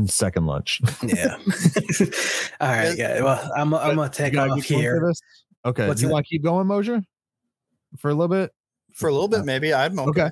second 0.06 0.46
lunch. 0.46 0.80
yeah. 1.02 1.36
All 2.60 2.68
right. 2.68 2.96
Yeah. 2.96 3.22
Well, 3.22 3.50
I'm 3.56 3.74
I'm 3.74 3.96
gonna 3.96 4.08
take 4.10 4.36
off 4.36 4.46
keep 4.46 4.48
going 4.48 4.62
for 4.62 4.74
here. 4.74 5.12
Okay. 5.64 5.88
What's 5.88 6.00
Do 6.00 6.06
you 6.06 6.12
want 6.12 6.26
to 6.26 6.30
keep 6.30 6.42
going, 6.42 6.66
Mosier? 6.66 7.02
For 7.98 8.10
a 8.10 8.14
little 8.14 8.28
bit? 8.28 8.52
for 8.94 9.08
a 9.08 9.12
little 9.12 9.28
bit, 9.28 9.44
maybe. 9.44 9.72
I'm 9.72 9.98
okay. 10.00 10.30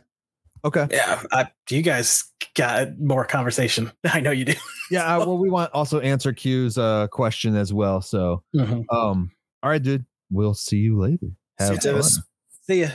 Okay. 0.65 0.83
Okay. 0.83 0.97
Yeah. 0.97 1.23
I, 1.33 1.49
do 1.67 1.77
you 1.77 1.83
guys 1.83 2.25
got 2.59 2.99
more 2.99 3.25
conversation. 3.25 3.91
I 4.13 4.21
know 4.21 4.33
you 4.33 4.45
do. 4.45 4.55
Yeah. 4.91 5.17
uh, 5.17 5.19
well, 5.27 5.39
we 5.39 5.49
want 5.49 5.73
also 5.73 6.01
answer 6.01 6.33
Q's 6.33 6.77
uh, 6.77 7.07
question 7.07 7.57
as 7.57 7.73
well. 7.73 8.03
So, 8.03 8.43
Mhm. 8.55 8.85
um, 8.91 9.31
all 9.63 9.71
right, 9.71 9.83
dude. 9.83 10.05
We'll 10.31 10.55
see 10.55 10.77
you 10.79 10.99
later. 10.99 11.29
See 11.61 11.73
you, 11.73 11.79
Tivis. 11.79 12.19
See 12.67 12.81
ya. 12.83 12.89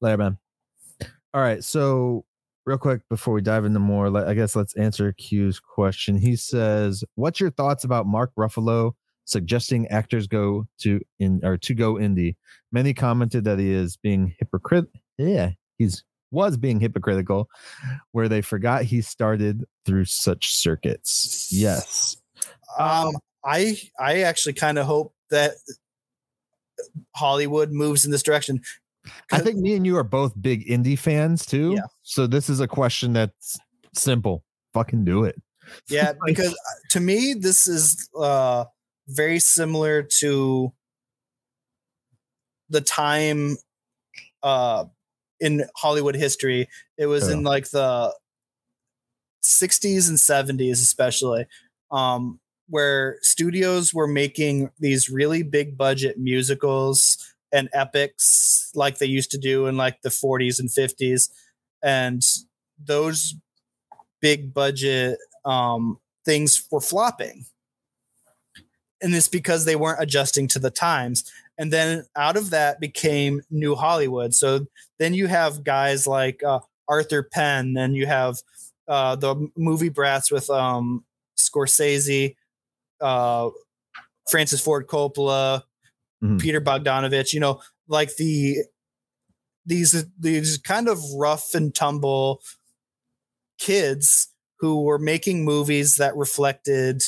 Later, 0.00 0.16
man. 0.16 0.38
All 1.32 1.40
right. 1.40 1.62
So, 1.62 2.24
real 2.64 2.78
quick 2.78 3.02
before 3.08 3.32
we 3.34 3.40
dive 3.40 3.64
into 3.64 3.78
more, 3.78 4.10
let- 4.10 4.26
I 4.26 4.34
guess 4.34 4.56
let's 4.56 4.74
answer 4.76 5.12
Q's 5.12 5.60
question. 5.60 6.16
He 6.18 6.34
says, 6.34 7.04
"What's 7.14 7.38
your 7.38 7.50
thoughts 7.50 7.84
about 7.84 8.06
Mark 8.06 8.32
Ruffalo 8.36 8.92
suggesting 9.24 9.86
actors 9.88 10.26
go 10.26 10.66
to 10.80 11.00
in 11.20 11.40
or 11.44 11.56
to 11.58 11.74
go 11.74 11.94
indie?" 11.94 12.34
Many 12.72 12.92
commented 12.94 13.44
that 13.44 13.58
he 13.60 13.70
is 13.70 13.96
being 13.96 14.34
hypocrite. 14.38 14.86
Yeah, 15.18 15.52
he's 15.78 16.02
was 16.30 16.56
being 16.56 16.80
hypocritical, 16.80 17.48
where 18.12 18.28
they 18.28 18.42
forgot 18.42 18.82
he 18.82 19.00
started 19.00 19.64
through 19.84 20.04
such 20.04 20.54
circuits. 20.54 21.48
Yes. 21.50 22.16
Um, 22.78 23.12
I 23.44 23.78
I 23.98 24.22
actually 24.22 24.54
kind 24.54 24.78
of 24.78 24.86
hope 24.86 25.14
that 25.30 25.52
Hollywood 27.14 27.72
moves 27.72 28.04
in 28.04 28.10
this 28.10 28.22
direction. 28.22 28.60
I 29.30 29.38
think 29.38 29.58
me 29.58 29.74
and 29.74 29.86
you 29.86 29.96
are 29.96 30.04
both 30.04 30.32
big 30.40 30.66
indie 30.66 30.98
fans 30.98 31.46
too. 31.46 31.74
Yeah. 31.76 31.86
So 32.02 32.26
this 32.26 32.50
is 32.50 32.60
a 32.60 32.68
question 32.68 33.12
that's 33.12 33.56
simple. 33.94 34.42
Fucking 34.74 35.04
do 35.04 35.24
it. 35.24 35.40
Yeah, 35.88 36.12
because 36.26 36.52
uh, 36.52 36.74
to 36.90 37.00
me, 37.00 37.34
this 37.34 37.66
is 37.66 38.08
uh, 38.18 38.64
very 39.08 39.38
similar 39.38 40.02
to 40.18 40.72
the 42.68 42.80
time 42.80 43.56
uh, 44.42 44.84
in 45.40 45.64
Hollywood 45.76 46.14
history. 46.14 46.68
It 46.96 47.06
was 47.06 47.28
in 47.28 47.42
like 47.42 47.70
the 47.70 48.14
60s 49.42 50.08
and 50.08 50.18
70s, 50.18 50.72
especially, 50.72 51.46
um, 51.90 52.40
where 52.68 53.18
studios 53.22 53.94
were 53.94 54.08
making 54.08 54.70
these 54.78 55.08
really 55.08 55.42
big 55.42 55.78
budget 55.78 56.18
musicals 56.18 57.34
and 57.52 57.68
epics 57.72 58.70
like 58.74 58.98
they 58.98 59.06
used 59.06 59.30
to 59.30 59.38
do 59.38 59.66
in 59.66 59.76
like 59.76 60.02
the 60.02 60.08
40s 60.08 60.58
and 60.58 60.68
50s. 60.68 61.30
And 61.82 62.22
those 62.78 63.34
big 64.20 64.52
budget 64.52 65.18
um, 65.44 65.98
things 66.24 66.66
were 66.70 66.80
flopping. 66.80 67.46
And 69.00 69.14
it's 69.14 69.28
because 69.28 69.64
they 69.64 69.76
weren't 69.76 70.02
adjusting 70.02 70.48
to 70.48 70.58
the 70.58 70.70
times. 70.70 71.30
And 71.58 71.72
then 71.72 72.04
out 72.16 72.36
of 72.36 72.50
that 72.50 72.80
became 72.80 73.42
New 73.50 73.74
Hollywood. 73.74 74.34
So 74.34 74.66
then 74.98 75.14
you 75.14 75.26
have 75.26 75.64
guys 75.64 76.06
like 76.06 76.42
uh, 76.42 76.60
Arthur 76.88 77.22
Penn, 77.22 77.76
and 77.76 77.94
you 77.94 78.06
have 78.06 78.36
uh, 78.88 79.16
the 79.16 79.48
movie 79.56 79.88
brats 79.88 80.30
with 80.30 80.48
um, 80.50 81.04
Scorsese, 81.38 82.36
uh, 83.00 83.50
Francis 84.30 84.60
Ford 84.60 84.86
Coppola, 84.86 85.62
Mhm. 86.22 86.40
Peter 86.40 86.60
Bogdanovich. 86.60 87.32
You 87.34 87.40
know, 87.40 87.60
like 87.88 88.16
the 88.16 88.58
these 89.66 90.04
these 90.18 90.58
kind 90.58 90.88
of 90.88 90.98
rough 91.14 91.54
and 91.54 91.74
tumble 91.74 92.40
kids 93.58 94.28
who 94.60 94.82
were 94.82 94.98
making 94.98 95.44
movies 95.44 95.96
that 95.96 96.16
reflected 96.16 97.02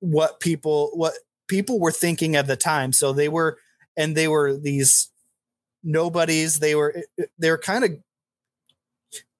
what 0.00 0.40
people 0.40 0.90
what 0.94 1.12
people 1.48 1.78
were 1.78 1.92
thinking 1.92 2.34
at 2.34 2.46
the 2.46 2.56
time 2.56 2.92
so 2.92 3.12
they 3.12 3.28
were 3.28 3.58
and 3.96 4.16
they 4.16 4.26
were 4.26 4.56
these 4.56 5.10
nobodies. 5.82 6.58
They 6.58 6.74
were 6.74 6.94
eh, 6.96 7.02
eh, 7.20 7.24
they 7.38 7.50
were 7.50 7.58
kind 7.58 7.84
of 7.84 7.90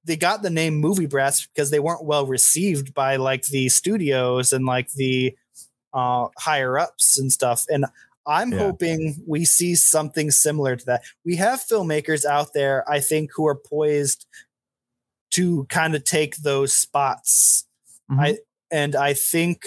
they 0.04 0.16
got 0.16 0.42
the 0.42 0.50
name 0.50 0.74
movie 0.74 1.06
brats 1.06 1.46
because 1.46 1.70
they 1.70 1.80
weren't 1.80 2.04
well 2.04 2.26
received 2.26 2.92
by 2.94 3.16
like 3.16 3.44
the 3.46 3.68
studios 3.68 4.52
and 4.52 4.66
like 4.66 4.92
the 4.92 5.36
uh 5.94 6.28
higher 6.38 6.78
ups 6.78 7.18
and 7.18 7.32
stuff. 7.32 7.64
And 7.68 7.86
i'm 8.26 8.52
Yeah. 8.52 8.58
hoping 8.58 9.22
we 9.26 9.44
see 9.44 9.74
something 9.74 10.30
similar 10.30 10.76
to 10.76 10.84
that. 10.86 11.02
We 11.24 11.36
have 11.36 11.60
filmmakers 11.60 12.24
out 12.24 12.52
there 12.54 12.84
i 12.90 13.00
think 13.00 13.30
who 13.34 13.46
are 13.46 13.56
poised 13.56 14.26
to 15.32 15.64
kind 15.64 15.94
of 15.94 16.04
take 16.04 16.36
those 16.36 16.74
spots. 16.74 17.66
I 18.10 18.14
mm-hmm. 18.14 18.34
and 18.70 18.94
I 18.94 19.14
think 19.14 19.64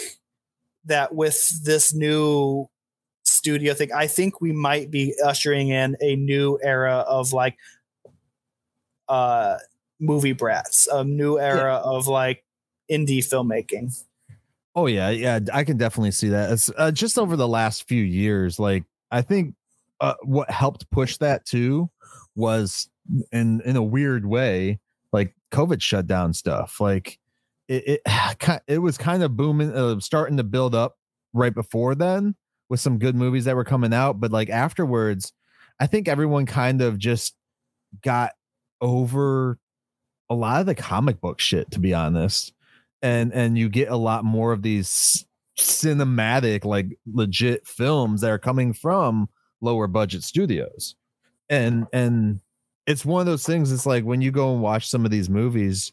that 0.86 1.14
with 1.14 1.64
this 1.64 1.94
new 1.94 2.68
studio 3.46 3.76
thing, 3.76 3.92
I 3.94 4.08
think 4.08 4.42
we 4.42 4.52
might 4.52 4.90
be 4.90 5.14
ushering 5.24 5.70
in 5.70 5.96
a 6.02 6.16
new 6.16 6.58
era 6.64 7.06
of 7.08 7.32
like 7.32 7.56
uh 9.08 9.58
movie 10.00 10.34
brats, 10.34 10.88
a 10.88 11.04
new 11.04 11.40
era 11.40 11.76
of 11.76 12.08
like 12.08 12.44
indie 12.92 13.20
filmmaking. 13.20 14.04
Oh 14.74 14.88
yeah, 14.88 15.12
yeah, 15.12 15.40
I 15.54 15.64
can 15.64 15.78
definitely 15.78 16.10
see 16.10 16.30
that. 16.30 16.54
It's 16.54 16.72
uh, 16.76 16.92
just 16.92 17.20
over 17.20 17.36
the 17.36 17.48
last 17.48 17.88
few 17.88 18.02
years. 18.02 18.58
Like 18.58 18.84
I 19.12 19.22
think 19.22 19.54
uh, 20.02 20.16
what 20.24 20.50
helped 20.50 20.90
push 20.90 21.18
that 21.18 21.46
too 21.46 21.92
was 22.36 22.90
in 23.32 23.62
in 23.62 23.76
a 23.76 23.84
weird 23.84 24.26
way, 24.26 24.80
like 25.14 25.36
COVID 25.52 25.84
shut 25.84 26.08
down 26.08 26.34
stuff. 26.34 26.82
Like 26.82 27.20
it 27.68 28.02
it, 28.08 28.62
it 28.68 28.80
was 28.80 28.98
kind 28.98 29.22
of 29.22 29.38
booming, 29.38 29.72
uh, 29.72 30.00
starting 30.00 30.38
to 30.38 30.44
build 30.44 30.74
up 30.74 30.98
right 31.32 31.54
before 31.54 31.94
then 31.94 32.34
with 32.70 32.80
some 32.80 32.98
good 32.98 33.16
movies 33.16 33.46
that 33.46 33.56
were 33.56 33.64
coming 33.64 33.94
out, 33.94 34.20
but 34.20 34.32
like 34.32 34.50
afterwards, 34.50 35.34
I 35.80 35.88
think 35.88 36.08
everyone 36.08 36.46
kind 36.46 36.82
of 36.82 36.98
just 36.98 37.36
got 38.02 38.32
over 38.82 39.58
a 40.30 40.36
lot 40.36 40.60
of 40.60 40.66
the 40.66 40.76
comic 40.76 41.22
book 41.22 41.40
shit 41.40 41.72
to 41.72 41.80
be 41.80 41.94
honest. 41.94 42.54
And 43.02 43.34
and 43.34 43.58
you 43.58 43.70
get 43.70 43.90
a 43.90 43.96
lot 43.96 44.26
more 44.26 44.52
of 44.52 44.62
these 44.62 45.26
cinematic 45.60 46.66
like 46.66 46.98
legit 47.12 47.68
films 47.68 48.22
that 48.22 48.32
are 48.32 48.40
coming 48.40 48.74
from 48.74 49.30
lower 49.62 49.88
budget 49.88 50.24
studios. 50.24 50.96
And 51.50 51.86
and 51.94 52.40
it's 52.88 53.06
one 53.06 53.20
of 53.20 53.28
those 53.28 53.46
things 53.46 53.72
it's 53.72 53.86
like 53.86 54.04
when 54.04 54.22
you 54.22 54.32
go 54.32 54.54
and 54.54 54.62
watch 54.62 54.90
some 54.90 55.06
of 55.06 55.12
these 55.12 55.30
movies 55.30 55.92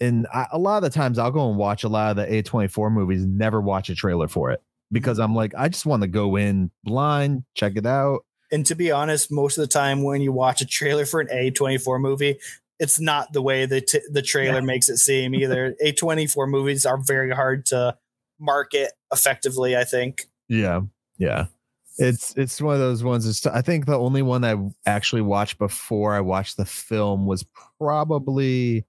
and 0.00 0.28
I, 0.32 0.46
a 0.52 0.58
lot 0.58 0.76
of 0.76 0.84
the 0.84 0.96
times 0.96 1.18
I'll 1.18 1.32
go 1.32 1.48
and 1.48 1.58
watch 1.58 1.82
a 1.82 1.88
lot 1.88 2.10
of 2.10 2.16
the 2.16 2.42
A24 2.42 2.92
movies, 2.92 3.24
never 3.24 3.60
watch 3.60 3.90
a 3.90 3.96
trailer 3.96 4.28
for 4.28 4.52
it 4.52 4.62
because 4.92 5.18
I'm 5.18 5.34
like, 5.34 5.54
I 5.56 5.68
just 5.68 5.86
want 5.86 6.02
to 6.02 6.08
go 6.08 6.36
in 6.36 6.70
blind, 6.84 7.44
check 7.54 7.74
it 7.76 7.86
out. 7.86 8.20
And 8.50 8.64
to 8.66 8.74
be 8.74 8.90
honest, 8.90 9.30
most 9.30 9.58
of 9.58 9.62
the 9.62 9.68
time 9.72 10.02
when 10.02 10.20
you 10.22 10.32
watch 10.32 10.60
a 10.62 10.66
trailer 10.66 11.04
for 11.04 11.20
an 11.20 11.28
A24 11.28 12.00
movie, 12.00 12.38
it's 12.78 12.98
not 13.00 13.32
the 13.32 13.42
way 13.42 13.66
the 13.66 13.80
t- 13.80 14.00
the 14.10 14.22
trailer 14.22 14.60
Yeah. 14.60 14.64
makes 14.64 14.88
it 14.88 14.96
seem 14.98 15.34
either. 15.34 15.74
A24 15.84 16.48
movies 16.48 16.86
are 16.86 16.96
very 16.96 17.30
hard 17.32 17.66
to 17.66 17.96
market 18.38 18.92
effectively, 19.12 19.76
I 19.76 19.84
think. 19.84 20.22
Yeah, 20.48 20.82
yeah. 21.18 21.46
It's 21.98 22.32
it's 22.36 22.60
one 22.62 22.74
of 22.74 22.80
those 22.80 23.02
ones. 23.02 23.26
It's, 23.26 23.44
I 23.44 23.60
think 23.60 23.86
the 23.86 23.98
only 23.98 24.22
one 24.22 24.44
I 24.44 24.56
actually 24.86 25.22
watched 25.22 25.58
before 25.58 26.14
I 26.14 26.20
watched 26.20 26.56
the 26.56 26.64
film 26.64 27.26
was 27.26 27.44
probably 27.80 28.86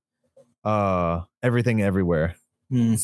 uh 0.64 1.22
Everything 1.42 1.82
Everywhere. 1.82 2.36
Hmm. 2.70 2.96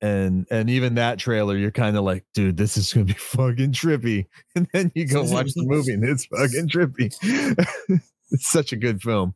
And 0.00 0.46
and 0.50 0.70
even 0.70 0.94
that 0.94 1.18
trailer, 1.18 1.56
you're 1.56 1.70
kind 1.70 1.96
of 1.96 2.04
like, 2.04 2.24
dude, 2.34 2.56
this 2.56 2.76
is 2.76 2.92
gonna 2.92 3.06
be 3.06 3.12
fucking 3.18 3.72
trippy. 3.72 4.26
And 4.56 4.66
then 4.72 4.90
you 4.94 5.06
go 5.06 5.22
watch 5.22 5.52
the 5.54 5.64
movie 5.64 5.92
and 5.92 6.04
it's 6.04 6.26
fucking 6.26 6.68
trippy. 6.68 7.14
it's 8.30 8.50
such 8.50 8.72
a 8.72 8.76
good 8.76 9.00
film. 9.00 9.34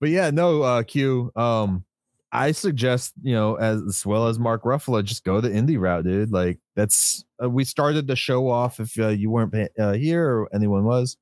But 0.00 0.10
yeah, 0.10 0.30
no, 0.30 0.62
uh 0.62 0.82
Q. 0.82 1.32
Um, 1.36 1.84
I 2.32 2.52
suggest, 2.52 3.14
you 3.22 3.34
know, 3.34 3.56
as, 3.56 3.82
as 3.82 4.06
well 4.06 4.28
as 4.28 4.38
Mark 4.38 4.62
Ruffalo, 4.62 5.02
just 5.02 5.24
go 5.24 5.40
the 5.40 5.48
indie 5.48 5.80
route, 5.80 6.04
dude. 6.04 6.32
Like 6.32 6.58
that's 6.76 7.24
uh, 7.42 7.50
we 7.50 7.64
started 7.64 8.06
the 8.06 8.16
show 8.16 8.48
off 8.48 8.78
if 8.78 8.98
uh, 8.98 9.08
you 9.08 9.30
weren't 9.30 9.54
uh, 9.78 9.92
here 9.92 10.24
or 10.24 10.54
anyone 10.54 10.84
was, 10.84 11.16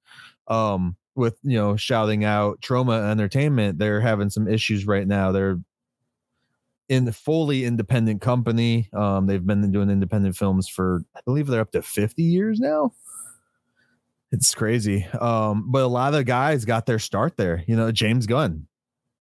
um, 0.48 0.96
with 1.14 1.38
you 1.42 1.56
know 1.56 1.76
shouting 1.76 2.24
out 2.24 2.60
Troma 2.60 3.10
Entertainment. 3.10 3.78
They're 3.78 4.00
having 4.00 4.28
some 4.30 4.48
issues 4.48 4.86
right 4.86 5.06
now. 5.06 5.32
They're 5.32 5.58
in 6.88 7.04
the 7.04 7.12
fully 7.12 7.64
independent 7.64 8.20
company. 8.20 8.88
Um, 8.92 9.26
they've 9.26 9.44
been 9.44 9.70
doing 9.70 9.90
independent 9.90 10.36
films 10.36 10.68
for 10.68 11.02
I 11.14 11.20
believe 11.24 11.46
they're 11.46 11.60
up 11.60 11.72
to 11.72 11.82
fifty 11.82 12.22
years 12.22 12.58
now. 12.60 12.92
It's 14.30 14.54
crazy. 14.54 15.06
Um, 15.18 15.70
but 15.70 15.82
a 15.82 15.86
lot 15.86 16.08
of 16.08 16.18
the 16.18 16.24
guys 16.24 16.64
got 16.64 16.86
their 16.86 16.98
start 16.98 17.36
there. 17.36 17.64
You 17.66 17.76
know, 17.76 17.90
James 17.90 18.26
Gunn, 18.26 18.66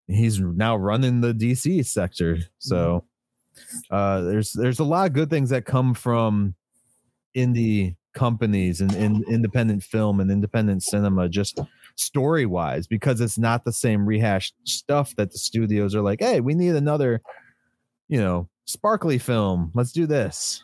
he's 0.07 0.39
now 0.39 0.75
running 0.75 1.21
the 1.21 1.33
DC 1.33 1.85
sector. 1.85 2.39
So 2.59 3.05
uh 3.89 4.21
there's 4.21 4.51
there's 4.53 4.79
a 4.79 4.83
lot 4.83 5.07
of 5.07 5.13
good 5.13 5.29
things 5.29 5.49
that 5.49 5.65
come 5.65 5.93
from 5.93 6.55
indie 7.35 7.95
companies 8.13 8.81
and, 8.81 8.93
and 8.95 9.23
independent 9.27 9.83
film 9.83 10.19
and 10.19 10.31
independent 10.31 10.81
cinema 10.81 11.29
just 11.29 11.59
story 11.95 12.45
wise 12.45 12.87
because 12.87 13.21
it's 13.21 13.37
not 13.37 13.63
the 13.63 13.71
same 13.71 14.05
rehashed 14.05 14.55
stuff 14.63 15.15
that 15.15 15.31
the 15.31 15.37
studios 15.37 15.93
are 15.93 16.01
like 16.01 16.19
hey 16.19 16.39
we 16.39 16.55
need 16.55 16.75
another 16.75 17.21
you 18.07 18.19
know 18.19 18.47
sparkly 18.65 19.17
film 19.17 19.71
let's 19.73 19.91
do 19.91 20.05
this 20.05 20.63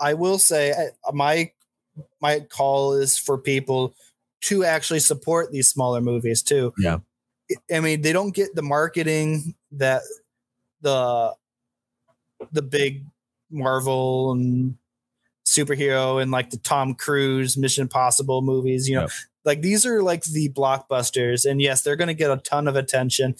I 0.00 0.14
will 0.14 0.38
say 0.38 0.72
uh, 0.72 1.12
my 1.12 1.50
my 2.20 2.40
call 2.40 2.94
is 2.94 3.16
for 3.18 3.38
people 3.38 3.94
to 4.42 4.64
actually 4.64 5.00
support 5.00 5.52
these 5.52 5.70
smaller 5.70 6.00
movies 6.00 6.42
too. 6.42 6.72
Yeah. 6.78 6.98
I 7.72 7.80
mean, 7.80 8.02
they 8.02 8.12
don't 8.12 8.34
get 8.34 8.54
the 8.54 8.62
marketing 8.62 9.54
that 9.72 10.02
the 10.80 11.34
the 12.52 12.62
big 12.62 13.06
Marvel 13.50 14.32
and 14.32 14.76
superhero 15.46 16.20
and 16.20 16.30
like 16.30 16.50
the 16.50 16.58
Tom 16.58 16.94
Cruise 16.94 17.56
Mission 17.56 17.82
Impossible 17.82 18.42
movies, 18.42 18.88
you 18.88 18.96
know. 18.96 19.02
Yep. 19.02 19.10
Like 19.44 19.62
these 19.62 19.84
are 19.84 20.02
like 20.02 20.24
the 20.24 20.48
blockbusters 20.50 21.48
and 21.48 21.60
yes, 21.60 21.82
they're 21.82 21.96
going 21.96 22.08
to 22.08 22.14
get 22.14 22.30
a 22.30 22.38
ton 22.38 22.66
of 22.66 22.76
attention, 22.76 23.36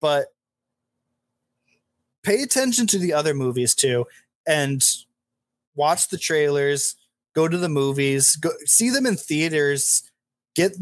but 0.00 0.33
pay 2.24 2.42
attention 2.42 2.86
to 2.88 2.98
the 2.98 3.12
other 3.12 3.34
movies 3.34 3.74
too 3.74 4.06
and 4.46 4.82
watch 5.76 6.08
the 6.08 6.18
trailers, 6.18 6.96
go 7.34 7.46
to 7.48 7.56
the 7.56 7.68
movies, 7.68 8.36
go 8.36 8.50
see 8.64 8.90
them 8.90 9.06
in 9.06 9.16
theaters, 9.16 10.10
get 10.54 10.76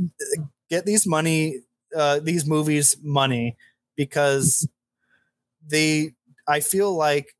get 0.70 0.86
these 0.86 1.06
money 1.06 1.60
uh 1.94 2.20
these 2.20 2.46
movies 2.46 2.96
money 3.02 3.56
because 3.96 4.66
they 5.66 6.14
I 6.48 6.60
feel 6.60 6.94
like 6.94 7.34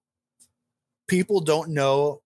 people 1.09 1.41
don't 1.41 1.71
know 1.71 2.21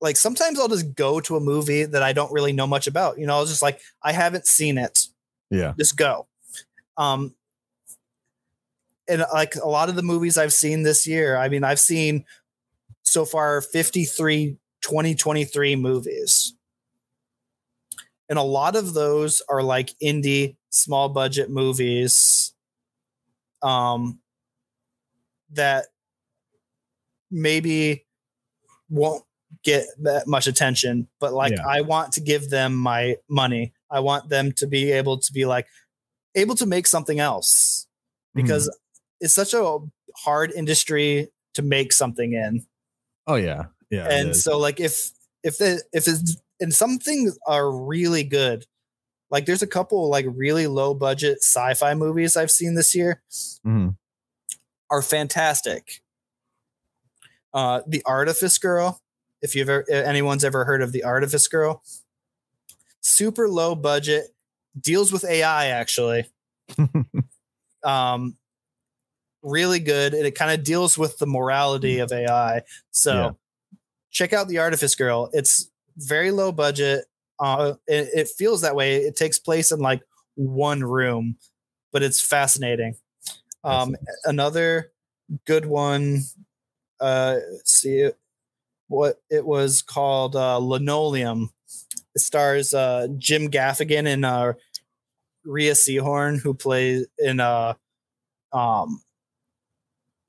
like 0.00 0.16
sometimes 0.16 0.58
I'll 0.60 0.68
just 0.68 0.94
go 0.94 1.20
to 1.20 1.36
a 1.36 1.40
movie 1.40 1.84
that 1.84 2.02
I 2.02 2.12
don't 2.12 2.32
really 2.32 2.52
know 2.52 2.66
much 2.66 2.86
about. 2.86 3.18
You 3.18 3.26
know, 3.26 3.36
I 3.36 3.40
was 3.40 3.48
just 3.48 3.62
like 3.62 3.80
I 4.02 4.12
haven't 4.12 4.46
seen 4.46 4.78
it 4.78 5.06
yeah 5.50 5.72
just 5.78 5.96
go. 5.96 6.26
Um, 6.96 7.34
and 9.08 9.24
like 9.32 9.56
a 9.56 9.68
lot 9.68 9.88
of 9.88 9.96
the 9.96 10.02
movies 10.02 10.38
I've 10.38 10.52
seen 10.52 10.82
this 10.82 11.06
year, 11.06 11.36
I 11.36 11.48
mean, 11.48 11.64
I've 11.64 11.80
seen 11.80 12.24
so 13.02 13.24
far 13.24 13.60
53 13.60 14.56
2023 14.80 15.76
movies. 15.76 16.54
And 18.28 18.38
a 18.38 18.42
lot 18.42 18.76
of 18.76 18.94
those 18.94 19.42
are 19.48 19.62
like 19.62 19.90
indie, 20.02 20.56
small 20.70 21.08
budget 21.08 21.50
movies 21.50 22.54
um, 23.62 24.18
that 25.52 25.86
maybe 27.30 28.06
won't 28.90 29.24
get 29.62 29.86
that 30.02 30.26
much 30.26 30.46
attention, 30.46 31.08
but 31.20 31.32
like 31.32 31.52
Yeah. 31.52 31.66
I 31.66 31.80
want 31.80 32.12
to 32.14 32.20
give 32.20 32.50
them 32.50 32.74
my 32.74 33.16
money. 33.28 33.72
I 33.90 34.00
want 34.00 34.28
them 34.28 34.52
to 34.52 34.66
be 34.66 34.92
able 34.92 35.18
to 35.18 35.32
be 35.32 35.44
like 35.46 35.66
able 36.34 36.54
to 36.56 36.66
make 36.66 36.86
something 36.86 37.20
else 37.20 37.86
because 38.34 38.68
it's 39.24 39.34
such 39.34 39.54
a 39.54 39.78
hard 40.16 40.52
industry 40.52 41.28
to 41.54 41.62
make 41.62 41.92
something 41.92 42.32
in. 42.34 42.64
oh 43.26 43.34
yeah 43.36 43.64
yeah 43.90 44.06
and 44.10 44.36
so 44.36 44.58
like 44.58 44.78
if 44.80 45.10
if 45.42 45.58
the 45.58 45.82
if 45.92 46.06
it's 46.06 46.36
and 46.60 46.72
some 46.72 46.98
things 46.98 47.36
are 47.46 47.70
really 47.70 48.22
good. 48.24 48.66
Like 49.30 49.46
there's 49.46 49.62
a 49.62 49.66
couple 49.66 50.08
like 50.08 50.26
really 50.28 50.66
low 50.68 50.94
budget 50.94 51.38
sci-fi 51.42 51.94
movies 51.94 52.36
I've 52.36 52.50
seen 52.52 52.74
this 52.74 52.94
year 52.94 53.20
Mhm. 53.66 53.96
are 54.90 55.02
fantastic. 55.02 56.02
Uh 57.52 57.80
The 57.86 58.02
Artifice 58.04 58.58
Girl, 58.58 59.00
if 59.42 59.54
you've 59.54 59.68
ever 59.68 59.84
anyone's 59.90 60.44
ever 60.44 60.64
heard 60.64 60.82
of 60.82 60.92
The 60.92 61.02
Artifice 61.04 61.48
Girl, 61.48 61.82
super 63.00 63.48
low 63.48 63.74
budget, 63.74 64.34
deals 64.80 65.10
with 65.12 65.24
AI 65.24 65.66
actually. 65.68 66.26
um 67.82 68.36
really 69.44 69.78
good 69.78 70.14
and 70.14 70.26
it 70.26 70.34
kind 70.34 70.58
of 70.58 70.64
deals 70.64 70.98
with 70.98 71.18
the 71.18 71.26
morality 71.26 72.00
of 72.00 72.12
AI. 72.12 72.62
So 72.90 73.14
Yeah. 73.14 73.30
check 74.10 74.32
out 74.32 74.48
The 74.48 74.58
Artifice 74.58 74.94
Girl. 74.96 75.30
It's 75.32 75.70
very 75.96 76.30
low 76.32 76.52
budget. 76.52 77.04
Uh 77.38 77.74
it, 77.86 78.08
it 78.14 78.28
feels 78.28 78.62
that 78.62 78.76
way. 78.76 78.96
It 78.96 79.16
takes 79.16 79.38
place 79.38 79.70
in 79.72 79.80
like 79.80 80.02
one 80.34 80.82
room, 80.82 81.36
but 81.92 82.02
it's 82.02 82.20
fascinating. 82.20 82.96
Um 83.64 83.96
another 84.24 84.92
good 85.46 85.66
one 85.66 86.22
uh 87.00 87.38
see 87.64 88.10
what 88.88 89.22
it 89.30 89.44
was 89.46 89.82
called 89.82 90.36
uh 90.36 90.58
linoleum 90.58 91.50
it 92.14 92.18
stars 92.20 92.74
uh 92.74 93.08
jim 93.18 93.50
gaffigan 93.50 94.06
and 94.06 94.24
uh 94.24 94.52
Rhea 95.44 95.72
Seehorn, 95.72 96.40
who 96.40 96.54
plays 96.54 97.06
in 97.18 97.40
uh 97.40 97.74
um 98.52 99.02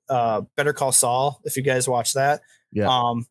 uh 0.09 0.41
Better 0.55 0.73
Call 0.73 0.91
Saul, 0.91 1.39
if 1.43 1.57
you 1.57 1.63
guys 1.63 1.87
watch 1.87 2.13
that. 2.13 2.41
Yeah. 2.71 2.87
Um 2.87 3.27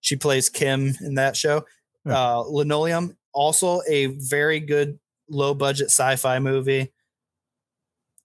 she 0.00 0.16
plays 0.16 0.48
Kim 0.48 0.94
in 1.00 1.14
that 1.14 1.36
show. 1.36 1.64
Yeah. 2.04 2.18
Uh 2.18 2.40
Linoleum, 2.42 3.16
also 3.32 3.80
a 3.88 4.06
very 4.06 4.60
good 4.60 4.98
low 5.28 5.54
budget 5.54 5.86
sci-fi 5.88 6.38
movie. 6.38 6.92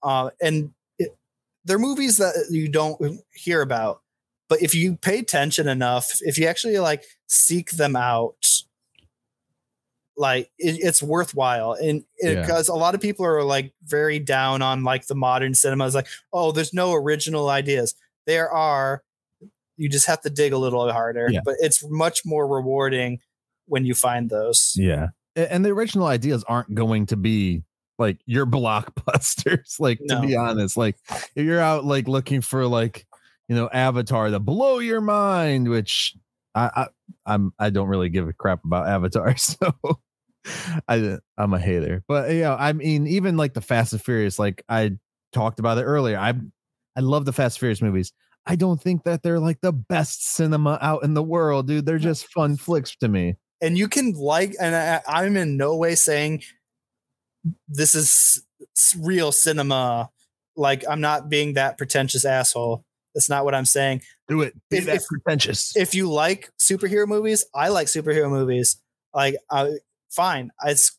Uh 0.02 0.30
and 0.42 0.72
it, 0.98 1.16
they're 1.66 1.80
movies 1.80 2.18
that 2.18 2.48
you 2.50 2.68
don't 2.70 3.22
hear 3.34 3.62
about. 3.62 4.02
But 4.50 4.62
if 4.62 4.76
you 4.76 4.98
pay 4.98 5.20
attention 5.20 5.68
enough, 5.68 6.10
if 6.22 6.38
you 6.38 6.46
actually 6.48 6.78
like 6.80 7.06
seek 7.28 7.72
them 7.72 7.96
out, 7.96 8.63
like 10.18 10.50
it, 10.60 10.78
it's 10.80 11.02
worthwhile 11.02 11.74
and 11.74 12.04
Yeah. 12.22 12.42
because 12.42 12.68
a 12.68 12.76
lot 12.76 12.94
of 12.96 13.02
people 13.02 13.26
are 13.26 13.44
like 13.44 13.74
very 13.84 14.20
down 14.20 14.62
on 14.62 14.84
like 14.84 15.08
the 15.08 15.16
modern 15.16 15.54
cinemas 15.56 15.96
like 15.96 16.08
oh 16.32 16.52
there's 16.52 16.74
no 16.74 16.94
original 16.94 17.50
ideas 17.50 17.96
there 18.28 18.50
are 18.52 19.04
you 19.76 19.90
just 19.90 20.06
have 20.06 20.22
to 20.22 20.30
dig 20.30 20.54
a 20.54 20.58
little 20.58 20.90
harder. 20.92 21.30
Yeah. 21.32 21.40
But 21.44 21.56
it's 21.60 21.84
much 21.90 22.26
more 22.26 22.48
rewarding 22.48 23.20
when 23.66 23.86
you 23.86 23.96
find 23.96 24.30
those. 24.30 24.76
Yeah. 24.78 25.08
And 25.36 25.66
the 25.66 25.72
original 25.72 26.06
ideas 26.06 26.44
aren't 26.48 26.76
going 26.76 27.08
to 27.08 27.18
be 27.18 27.64
like 27.98 28.20
your 28.28 28.46
blockbusters. 28.98 29.80
Like 29.80 30.00
to 30.10 30.22
be 30.22 30.36
honest, 30.36 30.78
like 30.78 30.96
if 31.36 31.44
you're 31.44 31.60
out 31.60 31.86
like 31.86 32.08
looking 32.08 32.42
for 32.42 32.68
like 32.68 33.08
you 33.48 33.56
know 33.56 33.68
Avatar 33.74 34.30
to 34.30 34.40
blow 34.40 34.78
your 34.78 35.02
mind, 35.02 35.68
which 35.70 36.16
I, 36.56 36.70
I 36.76 36.88
I'm 37.26 37.54
I 37.60 37.70
don't 37.70 37.88
really 37.88 38.10
give 38.10 38.28
a 38.28 38.34
crap 38.34 38.64
about 38.66 38.88
Avatar, 38.88 39.36
so 39.38 39.74
I 40.88 41.18
I'm 41.38 41.54
a 41.54 41.60
hater. 41.60 42.04
But 42.08 42.32
yeah, 42.34 42.56
I 42.56 42.74
mean 42.74 43.08
even 43.08 43.38
like 43.38 43.54
the 43.54 43.62
Fast 43.62 43.94
and 43.94 44.02
Furious, 44.04 44.38
like 44.40 44.64
I 44.70 44.98
talked 45.32 45.60
about 45.60 45.78
it 45.78 45.84
earlier. 45.84 46.18
I 46.18 46.34
I 46.96 47.00
love 47.02 47.26
the 47.26 47.34
Fast 47.34 47.58
and 47.58 47.60
Furious 47.60 47.82
movies. 47.82 48.14
I 48.46 48.56
don't 48.56 48.82
think 48.82 49.04
that 49.06 49.24
they're 49.24 49.40
like 49.40 49.62
the 49.62 49.72
best 49.72 50.26
cinema 50.26 50.78
out 50.82 51.04
in 51.04 51.14
the 51.14 51.24
world, 51.24 51.68
dude. 51.68 51.86
They're 51.86 51.98
just 51.98 52.28
fun 52.32 52.58
flicks 52.58 52.96
to 52.98 53.08
me. 53.08 53.36
and 53.62 53.78
you 53.78 53.88
can 53.88 54.12
like 54.14 54.54
and 54.60 54.76
I, 54.76 55.02
i'm 55.08 55.38
in 55.38 55.56
no 55.56 55.76
way 55.78 55.96
saying 55.96 56.44
this 57.70 57.96
is 57.96 58.44
real 59.00 59.32
cinema 59.32 60.10
like 60.58 60.84
i'm 60.90 61.00
not 61.02 61.30
being 61.30 61.54
that 61.54 61.78
pretentious 61.78 62.26
asshole 62.26 62.84
that's 63.14 63.30
not 63.30 63.46
what 63.46 63.54
i'm 63.56 63.66
saying 63.66 64.02
Do 64.28 64.42
it. 64.42 64.54
Be 64.70 64.78
If- 64.78 64.86
that 64.86 64.96
if- 64.98 65.08
pretentious. 65.08 65.76
if 65.76 65.94
you 65.94 66.10
like 66.12 66.50
superhero 66.60 67.08
movies 67.08 67.46
i 67.56 67.70
like 67.70 67.88
superhero 67.88 68.30
movies 68.30 68.78
like 69.14 69.36
I, 69.52 69.74
fine 70.12 70.52
it's 70.66 70.98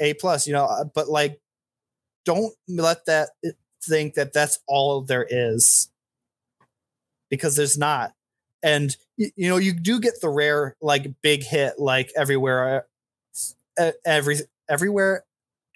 a 0.00 0.14
plus 0.14 0.46
you 0.46 0.52
know 0.52 0.64
uh, 0.64 0.84
but 0.94 1.08
like 1.08 1.40
don't 2.24 2.54
let 2.68 3.04
that 3.06 3.30
uh, 3.46 3.50
think 3.84 4.14
that 4.14 4.32
that's 4.32 4.58
all 4.68 5.02
there 5.02 5.26
is 5.28 5.88
because 7.30 7.56
there's 7.56 7.76
not 7.78 8.12
and 8.62 8.96
y- 9.18 9.32
you 9.36 9.48
know 9.48 9.56
you 9.56 9.72
do 9.72 9.98
get 10.00 10.14
the 10.20 10.28
rare 10.28 10.76
like 10.80 11.12
big 11.22 11.42
hit 11.42 11.74
like 11.78 12.12
everywhere 12.16 12.86
uh, 13.78 13.90
every 14.04 14.36
everywhere 14.68 15.24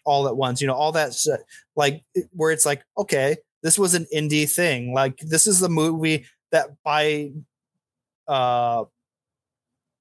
all 0.05 0.29
at 0.29 0.37
once 0.37 0.61
you 0.61 0.67
know 0.69 0.75
all 0.75 0.93
that 0.93 1.13
shit, 1.15 1.41
like 1.75 2.03
where 2.33 2.53
it's 2.53 2.65
like 2.67 2.83
okay 2.97 3.37
this 3.63 3.79
was 3.79 3.95
an 3.95 4.07
indie 4.15 4.51
thing. 4.51 4.93
Like 4.95 5.19
this 5.19 5.47
is 5.47 5.61
the 5.61 5.69
movie 5.69 6.27
that 6.53 6.69
by 6.85 7.33
uh 8.29 8.85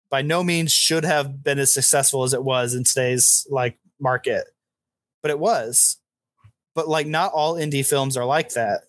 by 0.09 0.21
no 0.21 0.43
means 0.43 0.71
should 0.71 1.03
have 1.03 1.43
been 1.43 1.59
as 1.59 1.73
successful 1.73 2.23
as 2.23 2.33
it 2.33 2.43
was 2.43 2.73
in 2.73 2.83
today's 2.83 3.47
like 3.49 3.77
market. 3.99 4.45
But 5.21 5.31
it 5.31 5.39
was. 5.39 5.97
But 6.73 6.87
like 6.87 7.07
not 7.07 7.31
all 7.33 7.55
indie 7.55 7.87
films 7.87 8.17
are 8.17 8.25
like 8.25 8.51
that. 8.51 8.81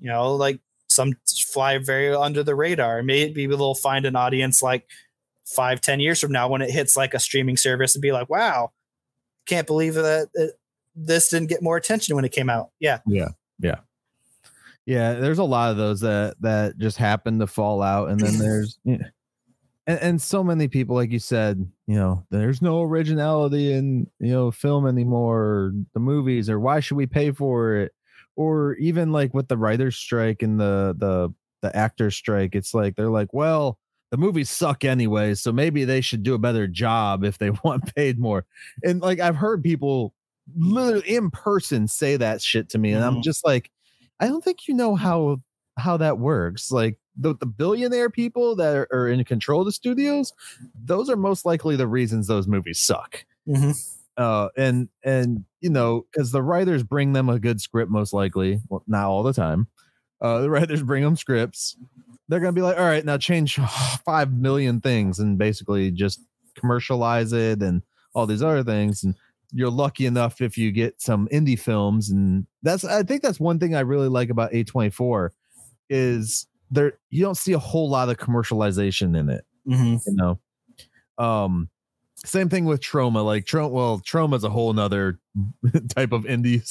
You 0.00 0.10
know 0.10 0.34
like 0.36 0.60
some 0.88 1.14
fly 1.52 1.78
very 1.78 2.14
under 2.14 2.42
the 2.42 2.54
radar. 2.54 3.02
Maybe 3.02 3.46
they'll 3.46 3.74
find 3.74 4.06
an 4.06 4.16
audience 4.16 4.62
like 4.62 4.86
five 5.44 5.80
ten 5.80 5.98
years 5.98 6.20
from 6.20 6.32
now 6.32 6.48
when 6.48 6.62
it 6.62 6.70
hits 6.70 6.96
like 6.96 7.14
a 7.14 7.18
streaming 7.18 7.56
service 7.56 7.94
and 7.94 8.02
be 8.02 8.12
like 8.12 8.28
wow 8.28 8.70
can't 9.48 9.66
believe 9.66 9.94
that 9.94 10.28
it, 10.34 10.52
this 10.94 11.30
didn't 11.30 11.48
get 11.48 11.62
more 11.62 11.76
attention 11.76 12.14
when 12.14 12.24
it 12.24 12.32
came 12.32 12.48
out. 12.48 12.70
Yeah. 12.78 13.00
Yeah, 13.06 13.28
there's 15.20 15.38
a 15.38 15.44
lot 15.44 15.70
of 15.70 15.76
those 15.76 16.00
that 16.00 16.36
that 16.40 16.78
just 16.78 16.96
happen 16.96 17.38
to 17.40 17.46
fall 17.46 17.82
out, 17.82 18.08
and 18.08 18.18
then 18.18 18.38
there's 18.38 18.78
yeah. 18.84 18.96
and, 19.86 20.00
and 20.00 20.22
so 20.22 20.42
many 20.42 20.66
people, 20.66 20.96
like 20.96 21.10
you 21.10 21.18
said, 21.18 21.70
you 21.86 21.94
know, 21.94 22.24
there's 22.30 22.62
no 22.62 22.82
originality 22.82 23.72
in 23.74 24.06
you 24.18 24.32
know 24.32 24.50
film 24.50 24.86
anymore, 24.86 25.40
or 25.40 25.72
the 25.92 26.00
movies, 26.00 26.48
or 26.48 26.58
why 26.58 26.80
should 26.80 26.96
we 26.96 27.04
pay 27.04 27.32
for 27.32 27.76
it, 27.76 27.92
or 28.34 28.76
even 28.76 29.12
like 29.12 29.34
with 29.34 29.48
the 29.48 29.58
writers' 29.58 29.96
strike 29.96 30.42
and 30.42 30.58
the 30.58 30.94
the 30.96 31.34
the 31.60 31.76
actors' 31.76 32.16
strike, 32.16 32.54
it's 32.54 32.72
like 32.72 32.96
they're 32.96 33.10
like, 33.10 33.34
well, 33.34 33.78
the 34.10 34.16
movies 34.16 34.48
suck 34.48 34.86
anyway, 34.86 35.34
so 35.34 35.52
maybe 35.52 35.84
they 35.84 36.00
should 36.00 36.22
do 36.22 36.32
a 36.32 36.38
better 36.38 36.66
job 36.66 37.24
if 37.24 37.36
they 37.36 37.50
want 37.62 37.94
paid 37.94 38.18
more, 38.18 38.46
and 38.82 39.02
like 39.02 39.20
I've 39.20 39.36
heard 39.36 39.62
people 39.62 40.14
literally 40.56 41.08
in 41.08 41.30
person 41.30 41.88
say 41.88 42.16
that 42.16 42.40
shit 42.42 42.68
to 42.70 42.78
me, 42.78 42.92
and 42.92 43.04
I'm 43.04 43.16
Mhm. 43.16 43.22
just 43.24 43.44
like. 43.44 43.70
I 44.20 44.26
don't 44.26 44.42
think 44.42 44.66
you 44.66 44.74
know 44.74 44.96
how 44.96 45.40
how 45.78 45.96
that 45.98 46.18
works. 46.18 46.72
Like 46.72 46.98
the, 47.16 47.36
the 47.36 47.46
billionaire 47.46 48.10
people 48.10 48.56
that 48.56 48.74
are, 48.76 48.88
are 48.90 49.06
in 49.08 49.22
control 49.22 49.60
of 49.60 49.66
the 49.66 49.70
studios, 49.72 50.32
those 50.84 51.08
are 51.08 51.16
most 51.16 51.44
likely 51.46 51.76
the 51.76 51.86
reasons 51.86 52.26
those 52.26 52.48
movies 52.48 52.80
suck. 52.80 53.24
Mhm. 53.48 53.76
Uh, 54.16 54.48
and 54.56 54.88
and 55.04 55.44
you 55.60 55.70
know 55.70 56.04
because 56.10 56.32
the 56.32 56.42
writers 56.42 56.82
bring 56.82 57.12
them 57.12 57.28
a 57.28 57.38
good 57.38 57.60
script 57.60 57.92
most 57.92 58.12
likely, 58.12 58.60
well, 58.68 58.82
not 58.88 59.06
all 59.06 59.22
the 59.22 59.32
time. 59.32 59.68
Uh, 60.20 60.40
the 60.40 60.50
writers 60.50 60.82
bring 60.82 61.04
them 61.04 61.14
scripts. 61.14 61.76
They're 62.28 62.40
gonna 62.40 62.52
be 62.52 62.62
like, 62.62 62.76
all 62.76 62.84
right, 62.86 63.04
now 63.04 63.18
change 63.18 63.54
five 64.04 64.32
million 64.32 64.80
things 64.80 65.20
and 65.20 65.38
basically 65.38 65.92
just 65.92 66.20
commercialize 66.56 67.32
it 67.32 67.62
and 67.62 67.84
all 68.14 68.26
these 68.26 68.42
other 68.42 68.64
things 68.64 69.04
and 69.04 69.14
you're 69.52 69.70
lucky 69.70 70.04
enough 70.06 70.40
if 70.40 70.58
you 70.58 70.70
get 70.72 71.00
some 71.00 71.26
indie 71.32 71.58
films 71.58 72.10
and 72.10 72.46
that's 72.62 72.84
i 72.84 73.02
think 73.02 73.22
that's 73.22 73.40
one 73.40 73.58
thing 73.58 73.74
i 73.74 73.80
really 73.80 74.08
like 74.08 74.28
about 74.30 74.52
a24 74.52 75.30
is 75.88 76.46
there 76.70 76.92
you 77.10 77.22
don't 77.22 77.36
see 77.36 77.52
a 77.54 77.58
whole 77.58 77.88
lot 77.88 78.08
of 78.10 78.16
commercialization 78.18 79.18
in 79.18 79.28
it 79.30 79.44
Mhm. 79.66 80.00
you 80.06 80.14
know 80.14 80.38
um 81.18 81.68
same 82.24 82.48
thing 82.48 82.64
with 82.64 82.80
Troma 82.80 83.24
like 83.24 83.44
Troma 83.44 83.70
well 83.70 83.98
Troma's 84.00 84.42
a 84.44 84.50
whole 84.50 84.72
nother 84.72 85.18
type 85.94 86.12
of 86.12 86.24
indie 86.24 86.62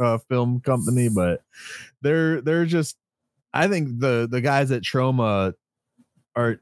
uh, 0.00 0.18
film 0.28 0.60
company 0.60 1.08
but 1.08 1.42
they're 2.02 2.40
they're 2.40 2.64
just 2.66 2.96
i 3.52 3.68
think 3.68 4.00
the 4.00 4.26
the 4.30 4.40
guys 4.40 4.70
at 4.70 4.82
Troma 4.82 5.52
are 6.34 6.60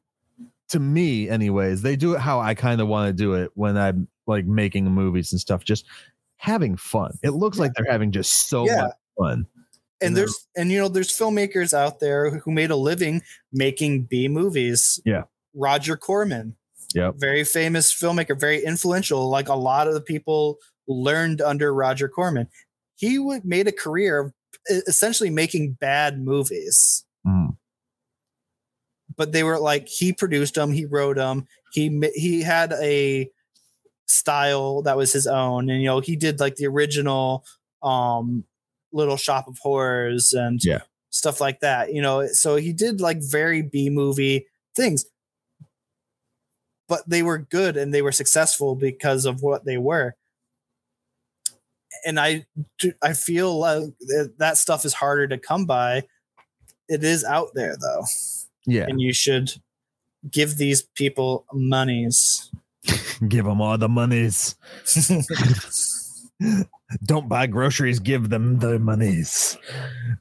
to 0.71 0.81
me 0.81 1.29
anyways 1.29 1.83
they 1.83 1.95
do 1.97 2.15
it 2.15 2.21
how 2.21 2.41
i 2.41 2.55
kind 2.55 2.81
of 2.81 2.89
want 2.89 3.09
to 3.09 3.13
do 3.13 3.35
it 3.35 3.51
when 3.55 3.77
i'm 3.77 4.09
like 4.27 4.45
making 4.47 4.85
movies 4.87 5.33
and 5.33 5.41
stuff 5.41 5.65
just 5.65 5.85
having 6.37 6.77
fun 6.77 7.17
it 7.23 7.31
looks 7.31 7.59
like 7.59 7.73
they're 7.75 7.91
having 7.91 8.11
just 8.13 8.49
so 8.49 8.67
Yeah. 8.67 8.83
much 8.83 8.93
fun 9.19 9.47
and 10.01 10.17
there's 10.17 10.47
and 10.57 10.71
you 10.71 10.79
know 10.79 10.89
there's 10.89 11.11
filmmakers 11.11 11.73
out 11.73 12.01
there 12.01 12.31
who 12.31 12.51
made 12.53 12.71
a 12.71 12.77
living 12.77 13.23
making 13.53 14.05
B 14.05 14.29
movies. 14.29 15.01
Yeah. 15.07 15.23
Roger 15.55 15.97
Corman, 15.97 16.57
Yeah. 16.95 17.13
very 17.17 17.45
famous 17.45 17.95
filmmaker, 17.95 18.39
very 18.39 18.63
influential. 18.63 19.31
Like 19.31 19.49
a 19.49 19.55
lot 19.55 19.87
of 19.89 19.95
the 19.95 20.01
people 20.03 20.59
learned 20.89 21.41
under 21.41 21.73
Roger 21.73 22.09
Corman. 22.09 22.49
He 22.97 23.19
would 23.19 23.45
made 23.47 23.67
a 23.69 23.73
career 23.73 24.19
of 24.19 24.33
essentially 24.69 25.31
making 25.31 25.75
bad 25.81 26.21
movies, 26.21 27.05
Mm. 27.27 27.57
but 29.17 29.33
they 29.33 29.45
were 29.45 29.59
like 29.59 29.87
he 29.89 30.13
produced 30.13 30.55
them, 30.57 30.73
he 30.73 30.85
wrote 30.85 31.17
them, 31.17 31.47
he 31.73 32.11
he 32.15 32.43
had 32.43 32.73
a 32.75 33.31
style 34.07 34.83
that 34.83 34.97
was 34.97 35.13
his 35.13 35.27
own, 35.27 35.71
and 35.71 35.81
you 35.81 35.87
know 35.87 36.01
he 36.01 36.17
did 36.17 36.41
like 36.41 36.57
the 36.57 36.67
original 36.67 37.45
um 37.83 38.45
Little 38.93 39.17
Shop 39.17 39.49
of 39.49 39.59
Horrors 39.59 40.33
and 40.33 40.61
Yeah. 40.65 40.83
stuff 41.11 41.41
like 41.41 41.61
that. 41.61 41.93
You 41.93 42.01
know, 42.03 42.27
so 42.29 42.57
he 42.57 42.73
did 42.73 43.01
like 43.01 43.19
very 43.21 43.61
B 43.63 43.91
movie 43.91 44.47
things, 44.77 45.05
but 46.89 47.03
they 47.09 47.23
were 47.23 47.39
good 47.39 47.77
and 47.77 47.93
they 47.93 48.03
were 48.03 48.13
successful 48.13 48.75
because 48.77 49.25
of 49.27 49.43
what 49.43 49.65
they 49.65 49.79
were. 49.79 50.15
And 52.07 52.21
I, 52.21 52.47
I 53.03 53.15
feel 53.15 53.59
like 53.59 53.85
that- 54.01 54.35
that 54.39 54.57
stuff 54.59 54.85
is 54.85 54.95
harder 54.95 55.27
to 55.29 55.39
come 55.39 55.65
by. 55.67 56.03
It 56.89 57.03
is 57.03 57.25
out 57.25 57.49
there 57.55 57.77
though, 57.81 58.05
yeah 58.67 58.85
and 58.89 59.01
you 59.01 59.13
should 59.13 59.51
give 60.31 60.57
these 60.57 60.83
people 60.83 61.47
monies. 61.53 62.51
give 63.29 63.45
them 63.45 63.61
all 63.61 63.79
the 63.79 63.89
monies. 63.89 64.57
Don't 67.05 67.29
buy 67.29 67.47
groceries 67.47 67.99
give 67.99 68.29
them 68.29 68.59
the 68.59 68.79
monies. 68.79 69.57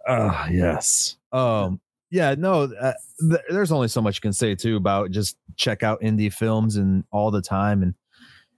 Uh 0.07 0.48
yes. 0.52 1.18
Um 1.31 1.80
yeah 2.14 2.35
no 2.38 2.72
uh, 2.80 2.94
th- 3.19 3.41
there's 3.49 3.72
only 3.72 3.88
so 3.88 3.99
much 3.99 4.18
you 4.18 4.22
can 4.22 4.34
say 4.34 4.53
too 4.53 4.76
about 4.77 5.10
just 5.10 5.35
check 5.56 5.81
out 5.81 5.99
indie 6.02 6.31
films 6.31 6.76
and 6.76 7.03
all 7.11 7.31
the 7.31 7.41
time 7.41 7.81
and 7.81 7.95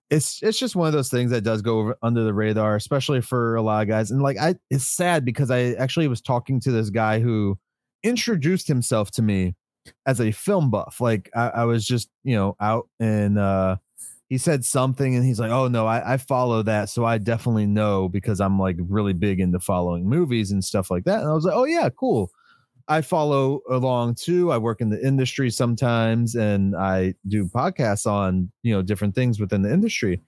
it's 0.09 0.43
it's 0.43 0.59
just 0.59 0.75
one 0.75 0.87
of 0.87 0.93
those 0.93 1.09
things 1.09 1.31
that 1.31 1.41
does 1.41 1.61
go 1.61 1.79
over, 1.79 1.97
under 2.03 2.25
the 2.25 2.33
radar 2.33 2.75
especially 2.75 3.21
for 3.21 3.55
a 3.55 3.61
lot 3.61 3.81
of 3.81 3.87
guys 3.87 4.11
and 4.11 4.21
like 4.21 4.37
i 4.37 4.53
it's 4.69 4.85
sad 4.85 5.23
because 5.23 5.49
i 5.49 5.71
actually 5.73 6.07
was 6.09 6.21
talking 6.21 6.59
to 6.59 6.69
this 6.69 6.89
guy 6.89 7.19
who 7.19 7.57
introduced 8.03 8.67
himself 8.67 9.09
to 9.09 9.21
me 9.21 9.55
as 10.05 10.19
a 10.19 10.31
film 10.31 10.69
buff 10.69 10.99
like 10.99 11.29
i, 11.33 11.47
I 11.47 11.63
was 11.63 11.85
just 11.85 12.09
you 12.25 12.35
know 12.35 12.57
out 12.59 12.89
in 12.99 13.37
uh 13.37 13.77
he 14.35 14.39
said 14.39 14.65
something 14.65 15.15
and 15.15 15.25
he's 15.25 15.39
like, 15.39 15.49
Oh 15.49 15.69
no, 15.69 15.87
I, 15.87 16.15
I 16.15 16.17
follow 16.17 16.61
that. 16.63 16.89
So 16.89 17.05
I 17.05 17.17
definitely 17.17 17.67
know 17.67 18.09
because 18.09 18.41
I'm 18.41 18.59
like 18.59 18.75
really 18.79 19.13
big 19.13 19.39
into 19.39 19.61
following 19.61 20.09
movies 20.09 20.51
and 20.51 20.61
stuff 20.61 20.91
like 20.91 21.05
that. 21.05 21.21
And 21.21 21.29
I 21.29 21.33
was 21.33 21.45
like, 21.45 21.55
Oh 21.55 21.63
yeah, 21.63 21.87
cool. 21.97 22.31
I 22.89 22.99
follow 22.99 23.61
along 23.69 24.15
too. 24.15 24.51
I 24.51 24.57
work 24.57 24.81
in 24.81 24.89
the 24.89 25.01
industry 25.01 25.49
sometimes 25.49 26.35
and 26.35 26.75
I 26.75 27.13
do 27.29 27.45
podcasts 27.45 28.05
on, 28.05 28.51
you 28.61 28.73
know, 28.73 28.81
different 28.81 29.15
things 29.15 29.39
within 29.39 29.61
the 29.61 29.71
industry. 29.71 30.21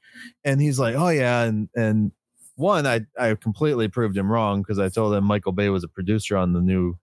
And 0.46 0.62
he's 0.62 0.80
like, 0.80 0.96
Oh 0.96 1.10
yeah. 1.10 1.44
And 1.44 1.68
and 1.76 2.14
one, 2.56 2.88
I 2.88 3.02
I 3.20 3.36
completely 3.36 3.90
proved 3.90 4.16
him 4.16 4.32
wrong 4.32 4.62
because 4.62 4.80
I 4.80 4.88
told 4.88 5.16
him 5.16 5.26
Michael 5.26 5.52
Bay 5.52 5.68
was 5.68 5.84
a 5.84 5.90
producer 5.90 6.38
on 6.38 6.54
the 6.54 6.62
new 6.62 6.98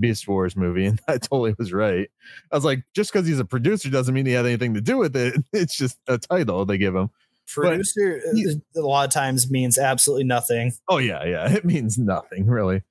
Beast 0.00 0.26
Wars 0.28 0.56
movie, 0.56 0.86
and 0.86 1.00
I 1.08 1.18
totally 1.18 1.54
was 1.58 1.72
right. 1.72 2.10
I 2.52 2.56
was 2.56 2.64
like, 2.64 2.82
just 2.94 3.12
because 3.12 3.26
he's 3.26 3.40
a 3.40 3.44
producer 3.44 3.90
doesn't 3.90 4.14
mean 4.14 4.26
he 4.26 4.32
had 4.32 4.46
anything 4.46 4.74
to 4.74 4.80
do 4.80 4.98
with 4.98 5.16
it. 5.16 5.34
It's 5.52 5.76
just 5.76 5.98
a 6.06 6.18
title 6.18 6.64
they 6.64 6.78
give 6.78 6.94
him. 6.94 7.10
Producer 7.46 8.20
uh, 8.28 8.34
he- 8.34 8.60
a 8.76 8.80
lot 8.80 9.06
of 9.06 9.10
times 9.12 9.50
means 9.50 9.78
absolutely 9.78 10.24
nothing. 10.24 10.72
Oh 10.88 10.98
yeah, 10.98 11.24
yeah. 11.24 11.50
It 11.56 11.64
means 11.64 11.98
nothing 11.98 12.46
really. 12.46 12.82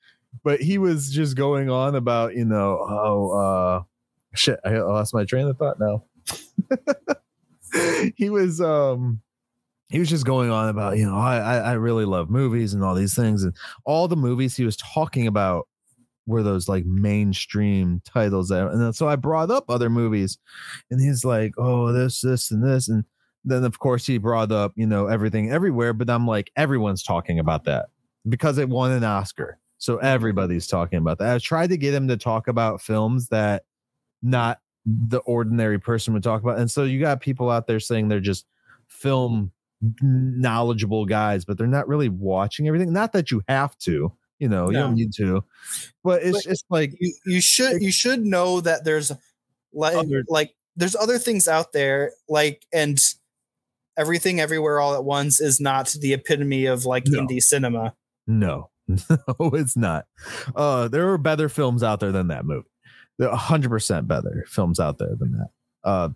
But 0.44 0.62
he 0.62 0.78
was 0.78 1.12
just 1.12 1.36
going 1.36 1.70
on 1.70 1.96
about, 1.96 2.36
you 2.36 2.46
know, 2.46 2.80
oh 2.90 3.32
uh 3.32 3.84
shit, 4.34 4.60
I 4.66 4.80
lost 4.80 5.14
my 5.14 5.26
train 5.26 5.48
of 5.48 5.58
thought 5.58 5.80
now. 5.80 6.04
he 8.16 8.30
was 8.30 8.60
um 8.62 9.22
he 9.90 10.00
was 10.00 10.10
just 10.10 10.26
going 10.26 10.50
on 10.50 10.70
about, 10.70 10.98
you 10.98 11.06
know, 11.06 11.16
I, 11.16 11.38
I 11.38 11.58
I 11.58 11.74
really 11.74 12.06
love 12.06 12.30
movies 12.30 12.74
and 12.74 12.84
all 12.84 12.96
these 12.96 13.16
things. 13.16 13.44
And 13.44 13.56
all 13.86 14.08
the 14.08 14.16
movies 14.18 14.56
he 14.56 14.66
was 14.66 14.76
talking 14.78 15.28
about 15.28 15.68
were 16.28 16.44
those 16.44 16.70
like 16.70 16.86
mainstream 16.86 18.02
titles 18.06 18.50
that 18.50 18.68
and 18.68 18.96
so 18.96 19.08
I 19.08 19.16
brought 19.16 19.50
up 19.50 19.70
other 19.70 19.90
movies 19.90 20.38
and 20.92 21.02
he's 21.02 21.26
like, 21.26 21.54
Oh, 21.58 21.92
this, 21.92 22.22
this, 22.22 22.52
and 22.52 22.64
this. 22.64 22.88
And 22.90 23.06
then 23.44 23.64
of 23.64 23.80
course 23.80 24.06
he 24.06 24.18
brought 24.18 24.52
up, 24.52 24.74
you 24.76 24.86
know, 24.86 25.08
everything 25.08 25.50
everywhere. 25.50 25.94
But 25.94 26.10
I'm 26.10 26.28
like, 26.28 26.52
everyone's 26.56 27.02
talking 27.02 27.40
about 27.40 27.64
that 27.64 27.88
because 28.28 28.58
it 28.58 28.70
won 28.70 28.92
an 28.92 29.04
Oscar. 29.04 29.58
So 29.80 29.98
everybody's 29.98 30.68
talking 30.68 31.00
about 31.00 31.20
that. 31.20 31.36
I 31.36 31.40
tried 31.40 31.70
to 31.70 31.78
get 31.78 31.94
him 31.94 32.08
to 32.10 32.18
talk 32.18 32.48
about 32.48 32.82
films 32.82 33.30
that 33.30 33.64
not 34.22 34.60
the 34.86 35.20
ordinary 35.20 35.80
person 35.80 36.14
would 36.14 36.24
talk 36.24 36.42
about. 36.42 36.60
And 36.60 36.70
so 36.70 36.84
you 36.84 37.00
got 37.00 37.22
people 37.22 37.50
out 37.50 37.68
there 37.68 37.80
saying 37.80 38.08
they're 38.08 38.20
just 38.20 38.46
film 38.88 39.52
knowledgeable 40.02 41.06
guys, 41.06 41.46
but 41.46 41.58
they're 41.58 41.68
not 41.68 41.88
really 41.88 42.10
watching 42.10 42.68
everything. 42.68 42.92
Not 42.92 43.14
that 43.14 43.30
you 43.30 43.44
have 43.48 43.78
to, 43.80 44.12
you 44.40 44.48
know, 44.50 44.68
you 44.70 44.78
don't 44.78 44.96
need 44.96 45.14
to, 45.16 45.44
but 46.04 46.22
it's 46.24 46.38
But 46.44 46.50
just 46.52 46.66
like 46.70 46.94
You 47.00 47.14
you 47.26 47.42
should 47.42 47.82
you 47.82 47.92
should 47.92 48.24
know 48.26 48.62
that 48.62 48.84
there's 48.86 49.12
like 49.74 49.96
Other- 49.96 50.24
like 50.28 50.54
there's 50.76 50.96
other 50.96 51.18
things 51.18 51.48
out 51.48 51.74
there 51.74 52.12
like 52.30 52.66
and 52.72 53.00
everything 53.98 54.40
everywhere 54.40 54.80
all 54.80 54.94
at 54.94 55.04
once 55.04 55.42
is 55.42 55.60
not 55.60 55.88
the 56.02 56.14
epitome 56.14 56.66
of 56.68 56.86
like 56.86 57.06
No. 57.08 57.20
indie 57.22 57.42
cinema. 57.42 57.96
No, 58.28 58.70
no, 58.88 58.98
it's 59.54 59.76
not. 59.76 60.06
Uh, 60.56 60.88
there 60.88 61.10
are 61.12 61.18
better 61.18 61.50
films 61.50 61.82
out 61.82 62.00
there 62.00 62.12
than 62.12 62.28
that 62.28 62.46
movie. 62.46 62.68
There 63.18 63.30
are 63.30 63.36
hundred 63.38 63.70
percent 63.70 64.08
better 64.08 64.46
films 64.48 64.80
out 64.80 65.00
there 65.00 65.16
than 65.20 65.32
that. 65.32 65.50
Uh, 65.84 66.10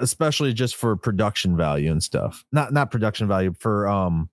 especially 0.00 0.52
just 0.52 0.76
for 0.76 0.94
production 0.96 1.56
value 1.56 1.90
and 1.90 2.02
stuff. 2.02 2.44
Not 2.52 2.72
not 2.72 2.90
production 2.92 3.26
value 3.26 3.54
for 3.58 3.88
um 3.88 4.28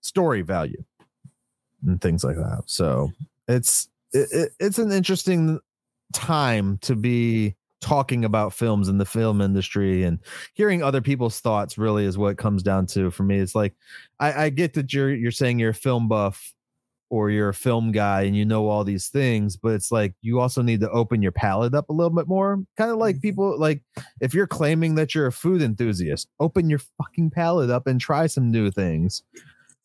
story 0.00 0.42
value 0.42 0.82
and 1.86 2.00
things 2.00 2.24
like 2.24 2.36
that. 2.36 2.62
So 2.66 3.12
it's 3.46 3.88
it, 4.12 4.28
it, 4.32 4.52
it's 4.58 4.78
an 4.78 4.92
interesting 4.92 5.60
time 6.12 6.78
to 6.78 6.96
be 6.96 7.54
talking 7.80 8.24
about 8.24 8.52
films 8.52 8.88
in 8.88 8.98
the 8.98 9.04
film 9.04 9.40
industry 9.40 10.02
and 10.02 10.18
hearing 10.54 10.82
other 10.82 11.00
people's 11.00 11.38
thoughts 11.38 11.78
really 11.78 12.04
is 12.04 12.18
what 12.18 12.30
it 12.30 12.38
comes 12.38 12.60
down 12.60 12.84
to 12.84 13.08
for 13.08 13.22
me 13.22 13.38
it's 13.38 13.54
like 13.54 13.72
I, 14.18 14.46
I 14.46 14.50
get 14.50 14.74
that 14.74 14.92
you're 14.92 15.14
you're 15.14 15.30
saying 15.30 15.60
you're 15.60 15.70
a 15.70 15.74
film 15.74 16.08
buff 16.08 16.52
or 17.10 17.30
you're 17.30 17.48
a 17.48 17.54
film 17.54 17.92
guy 17.92 18.22
and 18.22 18.36
you 18.36 18.44
know 18.44 18.68
all 18.68 18.84
these 18.84 19.08
things, 19.08 19.56
but 19.56 19.72
it's 19.72 19.90
like 19.90 20.14
you 20.20 20.40
also 20.40 20.62
need 20.62 20.80
to 20.80 20.90
open 20.90 21.22
your 21.22 21.32
palate 21.32 21.74
up 21.74 21.88
a 21.88 21.92
little 21.92 22.14
bit 22.14 22.28
more. 22.28 22.62
Kind 22.76 22.90
of 22.90 22.98
like 22.98 23.16
mm-hmm. 23.16 23.22
people 23.22 23.58
like 23.58 23.82
if 24.20 24.34
you're 24.34 24.46
claiming 24.46 24.94
that 24.96 25.14
you're 25.14 25.26
a 25.26 25.32
food 25.32 25.62
enthusiast, 25.62 26.28
open 26.40 26.68
your 26.68 26.80
fucking 26.98 27.30
palate 27.30 27.70
up 27.70 27.86
and 27.86 28.00
try 28.00 28.26
some 28.26 28.50
new 28.50 28.70
things. 28.70 29.22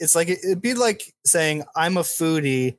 It's 0.03 0.15
like 0.15 0.27
it'd 0.27 0.61
be 0.61 0.73
like 0.73 1.01
saying 1.25 1.63
I'm 1.77 1.95
a 1.97 2.01
foodie. 2.01 2.77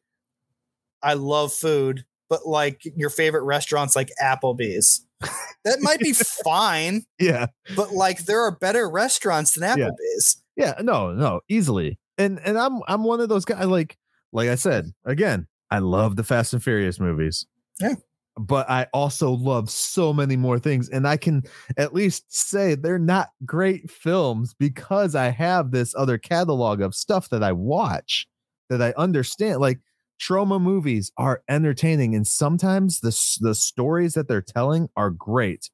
I 1.02 1.14
love 1.14 1.52
food, 1.52 2.04
but 2.28 2.46
like 2.46 2.82
your 2.96 3.08
favorite 3.10 3.42
restaurants 3.44 3.96
like 3.96 4.10
Applebee's. 4.22 5.04
That 5.64 5.80
might 5.80 5.98
be 6.00 6.12
fine, 6.44 7.06
Yeah. 7.18 7.46
but 7.74 7.90
like 7.92 8.26
there 8.26 8.42
are 8.42 8.50
better 8.54 8.86
restaurants 8.86 9.54
than 9.54 9.62
Yeah. 9.78 9.86
Applebee's. 9.88 10.42
Yeah, 10.56 10.74
no, 10.82 11.14
no, 11.14 11.40
easily. 11.48 11.98
And 12.18 12.38
and 12.44 12.58
I'm 12.58 12.82
I'm 12.86 13.02
one 13.02 13.20
of 13.20 13.30
those 13.30 13.46
guys 13.46 13.64
like 13.66 13.96
like 14.30 14.50
I 14.50 14.56
said, 14.56 14.92
again, 15.06 15.46
I 15.70 15.78
love 15.78 16.16
the 16.16 16.22
Fast 16.24 16.52
and 16.52 16.62
Furious 16.62 17.00
movies. 17.00 17.46
Yeah. 17.80 17.94
But 18.36 18.68
I 18.68 18.88
also 18.92 19.30
love 19.30 19.70
so 19.70 20.12
many 20.12 20.36
more 20.36 20.58
things 20.58 20.88
and 20.88 21.06
I 21.06 21.16
can 21.16 21.42
at 21.76 21.94
least 21.94 22.24
say 22.34 22.74
they're 22.74 22.98
not 22.98 23.28
great 23.44 23.90
films 23.90 24.54
because 24.58 25.14
I 25.14 25.28
have 25.28 25.70
this 25.70 25.94
other 25.94 26.18
catalog 26.18 26.80
of 26.80 26.94
stuff 26.94 27.28
that 27.30 27.44
I 27.44 27.52
watch 27.52 28.26
that 28.70 28.82
I 28.82 28.92
understand 28.96 29.60
like 29.60 29.80
Troma 30.20 30.60
movies 30.60 31.12
are 31.16 31.42
entertaining 31.48 32.14
and 32.14 32.26
sometimes 32.26 33.00
the 33.00 33.10
the 33.40 33.54
stories 33.54 34.14
that 34.14 34.28
they're 34.28 34.42
telling 34.42 34.88
are 34.96 35.10
great. 35.10 35.70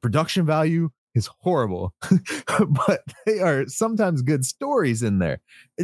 Production 0.00 0.46
value 0.46 0.90
is 1.14 1.28
horrible, 1.40 1.94
but 2.86 3.02
they 3.26 3.40
are 3.40 3.66
sometimes 3.66 4.22
good 4.22 4.44
stories 4.44 5.02
in 5.02 5.18
there. 5.18 5.40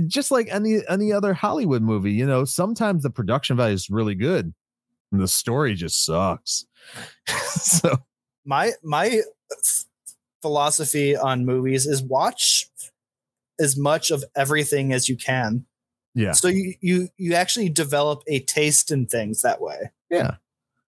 Just 0.07 0.31
like 0.31 0.49
any 0.51 0.81
any 0.89 1.12
other 1.12 1.35
Hollywood 1.35 1.83
movie, 1.83 2.12
you 2.12 2.27
know, 2.27 2.45
sometimes 2.45 3.03
the 3.03 3.11
production 3.11 3.57
value 3.57 3.74
is 3.74 3.91
really 3.91 4.15
good 4.15 4.53
and 5.12 5.20
the 5.20 5.28
story 5.28 5.74
just 5.74 6.05
sucks. 6.05 6.66
so 7.47 7.97
My 8.45 8.73
my 8.83 9.23
philosophy 10.43 11.16
on 11.16 11.45
movies 11.45 11.87
is 11.87 12.03
watch 12.03 12.69
as 13.59 13.77
much 13.77 14.11
of 14.11 14.24
everything 14.37 14.93
as 14.93 15.09
you 15.09 15.16
can. 15.16 15.65
yeah, 16.15 16.33
So 16.33 16.49
you 16.49 16.74
you 16.81 17.09
you 17.16 17.35
actually 17.35 17.69
develop 17.69 18.23
a 18.27 18.41
taste 18.41 18.91
in 18.91 19.07
things 19.07 19.43
that 19.43 19.61
way. 19.61 19.91
yeah, 20.11 20.37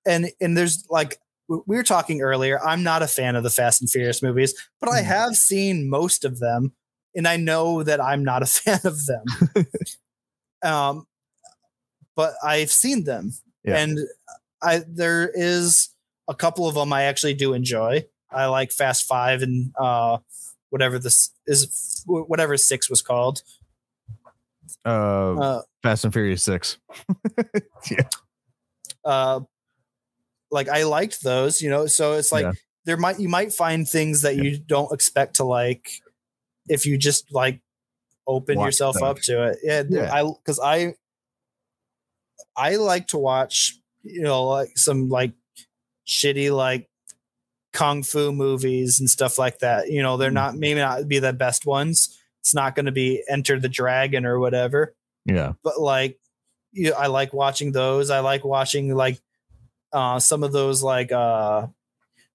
and 0.06 0.30
and 0.40 0.56
there's 0.56 0.84
like 0.90 1.18
we 1.48 1.58
we 1.66 1.76
were 1.76 1.82
talking 1.82 2.20
earlier 2.22 2.60
i'm 2.64 2.82
not 2.82 3.02
a 3.02 3.06
fan 3.08 3.34
of 3.36 3.42
the 3.42 3.50
fast 3.50 3.80
and 3.80 3.90
furious 3.90 4.22
movies 4.22 4.54
but 4.80 4.88
i 4.90 5.00
Mhm. 5.00 5.04
have 5.06 5.34
seen 5.36 5.88
most 5.90 6.24
of 6.24 6.38
them 6.40 6.72
and 7.16 7.26
i 7.26 7.36
know 7.36 7.82
that 7.82 8.00
i'm 8.00 8.22
not 8.22 8.42
a 8.42 8.46
fan 8.58 8.80
of 8.84 9.06
them 9.06 9.24
um 10.62 11.06
but 12.14 12.34
i've 12.44 12.70
seen 12.70 13.04
them 13.04 13.32
Yeah. 13.64 13.78
and 13.78 13.98
i 14.62 14.82
there 14.86 15.30
is 15.34 15.90
a 16.28 16.34
couple 16.34 16.66
of 16.68 16.74
them 16.74 16.92
i 16.92 17.02
actually 17.04 17.34
do 17.34 17.52
enjoy 17.54 18.04
i 18.30 18.46
like 18.46 18.72
fast 18.72 19.04
five 19.06 19.42
and 19.42 19.72
uh 19.78 20.18
whatever 20.70 20.98
this 20.98 21.30
is 21.46 22.02
whatever 22.06 22.56
six 22.56 22.88
was 22.90 23.02
called 23.02 23.42
uh, 24.84 24.88
uh 25.34 25.62
Fast 25.82 26.04
and 26.04 26.12
Furious 26.12 26.42
Six. 26.42 26.78
yeah. 27.90 28.02
uh 29.04 29.40
like 30.50 30.68
I 30.68 30.84
liked 30.84 31.22
those, 31.22 31.60
you 31.62 31.68
know. 31.70 31.86
So 31.86 32.14
it's 32.14 32.32
like 32.32 32.44
Yeah. 32.44 32.52
there 32.84 32.96
might 32.96 33.18
you 33.20 33.28
might 33.28 33.52
find 33.52 33.88
things 33.88 34.22
that 34.22 34.36
Yeah. 34.36 34.42
you 34.42 34.58
don't 34.58 34.92
expect 34.92 35.36
to 35.36 35.44
like 35.44 35.90
if 36.68 36.84
you 36.86 36.98
just 36.98 37.32
like 37.32 37.60
open 38.26 38.58
Watch 38.58 38.66
yourself 38.66 39.02
up 39.02 39.18
to 39.22 39.44
it. 39.48 39.58
Yeah, 39.62 39.82
Yeah. 39.88 40.12
I 40.12 40.22
because 40.24 40.60
I 40.62 40.94
I 42.56 42.76
like 42.76 43.08
to 43.08 43.18
watch, 43.18 43.78
you 44.02 44.22
know, 44.22 44.44
like 44.44 44.76
some 44.76 45.08
like 45.08 45.32
shitty 46.06 46.54
like 46.54 46.88
kung 47.72 48.02
fu 48.02 48.32
movies 48.32 48.98
and 49.00 49.08
stuff 49.08 49.38
like 49.38 49.58
that. 49.60 49.90
You 49.90 50.02
know, 50.02 50.16
they're 50.16 50.30
not 50.30 50.52
Mm-hmm. 50.52 50.60
maybe 50.60 50.80
not 50.80 51.08
be 51.08 51.18
the 51.18 51.32
best 51.32 51.66
ones. 51.66 52.18
It's 52.40 52.54
not 52.54 52.74
going 52.74 52.86
to 52.86 52.92
be 52.92 53.22
Enter 53.28 53.60
the 53.60 53.68
Dragon 53.68 54.24
or 54.24 54.38
whatever 54.38 54.94
Yeah, 55.26 55.52
but 55.62 55.80
like 55.80 56.18
you 56.72 56.94
I 56.94 57.06
like 57.08 57.32
watching 57.32 57.72
those. 57.72 58.10
I 58.10 58.20
like 58.20 58.44
watching 58.44 58.94
like 58.94 59.20
uh 59.92 60.18
some 60.18 60.42
of 60.42 60.52
those 60.52 60.82
like 60.82 61.12
uh 61.12 61.66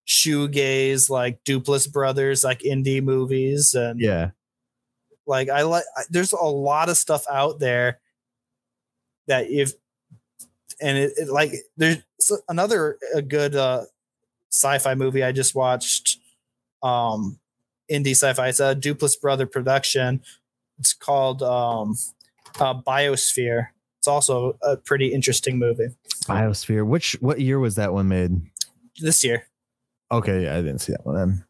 shoegaze 0.07 1.09
like 1.09 1.43
Duplass 1.43 1.91
brothers 1.91 2.43
like 2.43 2.59
indie 2.59 3.01
movies 3.01 3.73
and 3.73 3.99
yeah, 3.99 4.31
like 5.25 5.49
I 5.49 5.61
like 5.63 5.85
there's 6.09 6.33
a 6.33 6.43
lot 6.43 6.89
of 6.89 6.97
stuff 6.97 7.25
out 7.31 7.59
there 7.59 7.99
that 9.27 9.49
if 9.49 9.71
and 10.83 10.97
it, 10.97 11.13
it 11.17 11.29
like 11.29 11.53
there's 11.77 11.97
another 12.49 12.97
a 13.15 13.21
good 13.21 13.55
uh 13.55 13.83
sci-fi 14.51 14.93
movie 14.93 15.23
I 15.23 15.31
just 15.31 15.55
watched 15.55 16.17
um 16.83 17.39
indie 17.91 18.11
sci-fi 18.11 18.49
it's 18.49 18.59
a 18.59 18.75
Duplass 18.75 19.19
brother 19.19 19.45
production 19.47 20.21
it's 20.77 20.93
called 20.93 21.41
um 21.41 21.95
uh 22.59 22.75
Biosphere 22.75 23.69
it's 23.99 24.07
also 24.07 24.57
a 24.61 24.77
pretty 24.77 25.13
interesting 25.13 25.57
movie 25.57 25.87
Biosphere. 26.25 26.85
Which 26.85 27.13
what 27.19 27.39
year 27.41 27.59
was 27.59 27.75
that 27.75 27.93
one 27.93 28.07
made? 28.07 28.41
this 28.99 29.23
year 29.23 29.47
Okay, 30.13 30.43
yeah, 30.43 30.53
I 30.53 30.61
didn't 30.61 30.79
see 30.79 30.91
that 30.91 31.05
one 31.05 31.15
then. 31.15 31.43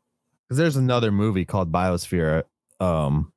Because 0.48 0.58
there's 0.58 0.78
another 0.78 1.12
movie 1.12 1.44
called 1.44 1.70
Biosphere. 1.70 2.44
Um, 2.80 3.34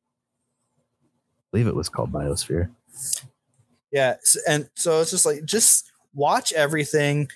I 1.03 1.45
believe 1.51 1.67
it 1.67 1.75
was 1.75 1.89
called 1.89 2.13
Biosphere. 2.13 2.71
Yeah, 3.97 4.17
and 4.47 4.69
so 4.75 5.01
it's 5.01 5.11
just 5.11 5.25
like 5.25 5.47
just 5.47 5.91
watch 6.13 6.53
everything. 6.53 7.31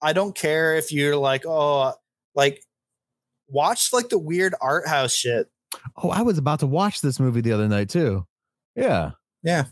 I 0.00 0.12
don't 0.12 0.32
care 0.32 0.76
if 0.76 0.92
you're 0.92 1.16
like, 1.16 1.44
oh, 1.44 1.92
like 2.36 2.62
watch 3.48 3.92
like 3.92 4.10
the 4.10 4.18
weird 4.18 4.54
art 4.60 4.86
house 4.86 5.12
shit. 5.12 5.48
Oh, 6.00 6.10
I 6.10 6.22
was 6.22 6.38
about 6.38 6.60
to 6.60 6.68
watch 6.68 7.00
this 7.00 7.18
movie 7.18 7.40
the 7.40 7.50
other 7.52 7.66
night 7.66 7.88
too. 7.88 8.24
Yeah. 8.76 9.10
Yeah. 9.42 9.64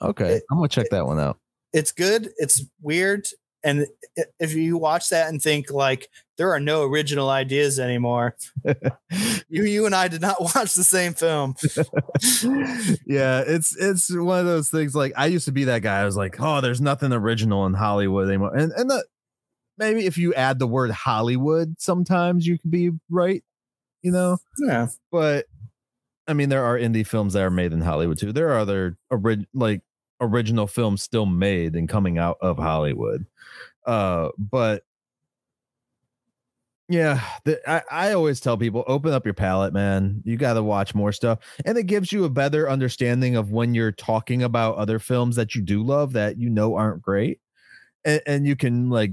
Okay, 0.00 0.34
It- 0.36 0.44
I'm 0.52 0.58
gonna 0.58 0.68
check 0.68 0.86
that 0.92 1.04
one 1.06 1.18
out. 1.18 1.38
it's 1.72 1.90
good. 1.90 2.30
It's 2.36 2.62
weird. 2.80 3.26
And 3.66 3.86
if 4.38 4.54
you 4.54 4.78
watch 4.78 5.08
that 5.10 5.28
and 5.28 5.42
think 5.42 5.70
like 5.72 6.08
there 6.38 6.52
are 6.52 6.60
no 6.60 6.84
original 6.84 7.28
ideas 7.28 7.80
anymore, 7.80 8.36
you 9.48 9.64
you 9.64 9.86
and 9.86 9.94
I 9.94 10.06
did 10.08 10.20
not 10.20 10.40
watch 10.54 10.74
the 10.74 10.84
same 10.84 11.14
film. 11.14 11.56
yeah, 13.06 13.42
it's 13.46 13.76
it's 13.76 14.14
one 14.14 14.38
of 14.40 14.46
those 14.46 14.70
things. 14.70 14.94
Like 14.94 15.12
I 15.16 15.26
used 15.26 15.46
to 15.46 15.52
be 15.52 15.64
that 15.64 15.82
guy. 15.82 16.00
I 16.00 16.04
was 16.04 16.16
like, 16.16 16.36
oh, 16.40 16.60
there's 16.60 16.80
nothing 16.80 17.12
original 17.12 17.66
in 17.66 17.74
Hollywood 17.74 18.28
anymore. 18.28 18.54
And 18.56 18.72
and 18.72 18.88
the, 18.90 19.04
maybe 19.78 20.06
if 20.06 20.16
you 20.18 20.32
add 20.34 20.58
the 20.58 20.66
word 20.66 20.90
Hollywood, 20.90 21.74
sometimes 21.78 22.46
you 22.46 22.58
can 22.58 22.70
be 22.70 22.90
right. 23.10 23.42
You 24.02 24.12
know, 24.12 24.38
Yeah. 24.64 24.86
but 25.10 25.46
I 26.28 26.32
mean, 26.32 26.48
there 26.48 26.64
are 26.64 26.78
indie 26.78 27.06
films 27.06 27.32
that 27.32 27.42
are 27.42 27.50
made 27.50 27.72
in 27.72 27.80
Hollywood 27.80 28.18
too. 28.18 28.32
There 28.32 28.50
are 28.50 28.58
other 28.58 28.96
orig- 29.10 29.46
like 29.52 29.80
original 30.20 30.66
films 30.66 31.02
still 31.02 31.26
made 31.26 31.74
and 31.74 31.88
coming 31.88 32.18
out 32.18 32.38
of 32.40 32.58
Hollywood. 32.58 33.26
Uh, 33.86 34.30
but 34.38 34.82
yeah, 36.88 37.20
the, 37.44 37.60
I, 37.68 37.82
I 37.90 38.12
always 38.12 38.38
tell 38.40 38.56
people 38.56 38.84
open 38.86 39.12
up 39.12 39.24
your 39.24 39.34
palette, 39.34 39.72
man. 39.72 40.22
You 40.24 40.36
got 40.36 40.54
to 40.54 40.62
watch 40.62 40.94
more 40.94 41.10
stuff, 41.12 41.40
and 41.64 41.76
it 41.76 41.84
gives 41.84 42.12
you 42.12 42.24
a 42.24 42.30
better 42.30 42.68
understanding 42.70 43.34
of 43.34 43.50
when 43.50 43.74
you're 43.74 43.92
talking 43.92 44.42
about 44.42 44.76
other 44.76 45.00
films 45.00 45.34
that 45.36 45.54
you 45.54 45.62
do 45.62 45.82
love 45.82 46.12
that 46.12 46.38
you 46.38 46.48
know 46.48 46.76
aren't 46.76 47.02
great, 47.02 47.40
and, 48.04 48.20
and 48.26 48.46
you 48.46 48.56
can 48.56 48.88
like 48.90 49.12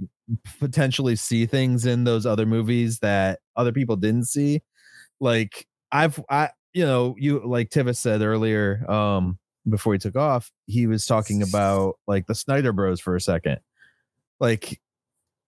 potentially 0.60 1.16
see 1.16 1.46
things 1.46 1.86
in 1.86 2.04
those 2.04 2.26
other 2.26 2.46
movies 2.46 3.00
that 3.00 3.40
other 3.56 3.72
people 3.72 3.96
didn't 3.96 4.26
see. 4.26 4.62
Like 5.20 5.68
I've 5.92 6.20
I 6.30 6.50
you 6.74 6.86
know 6.86 7.16
you 7.18 7.42
like 7.46 7.70
Tivis 7.70 7.98
said 7.98 8.22
earlier 8.22 8.90
um 8.90 9.40
before 9.70 9.94
he 9.94 10.00
took 10.00 10.16
off, 10.16 10.52
he 10.66 10.88
was 10.88 11.06
talking 11.06 11.42
about 11.42 11.96
like 12.08 12.28
the 12.28 12.36
Snyder 12.36 12.74
Bros 12.74 13.00
for 13.00 13.16
a 13.16 13.22
second, 13.22 13.60
like 14.40 14.80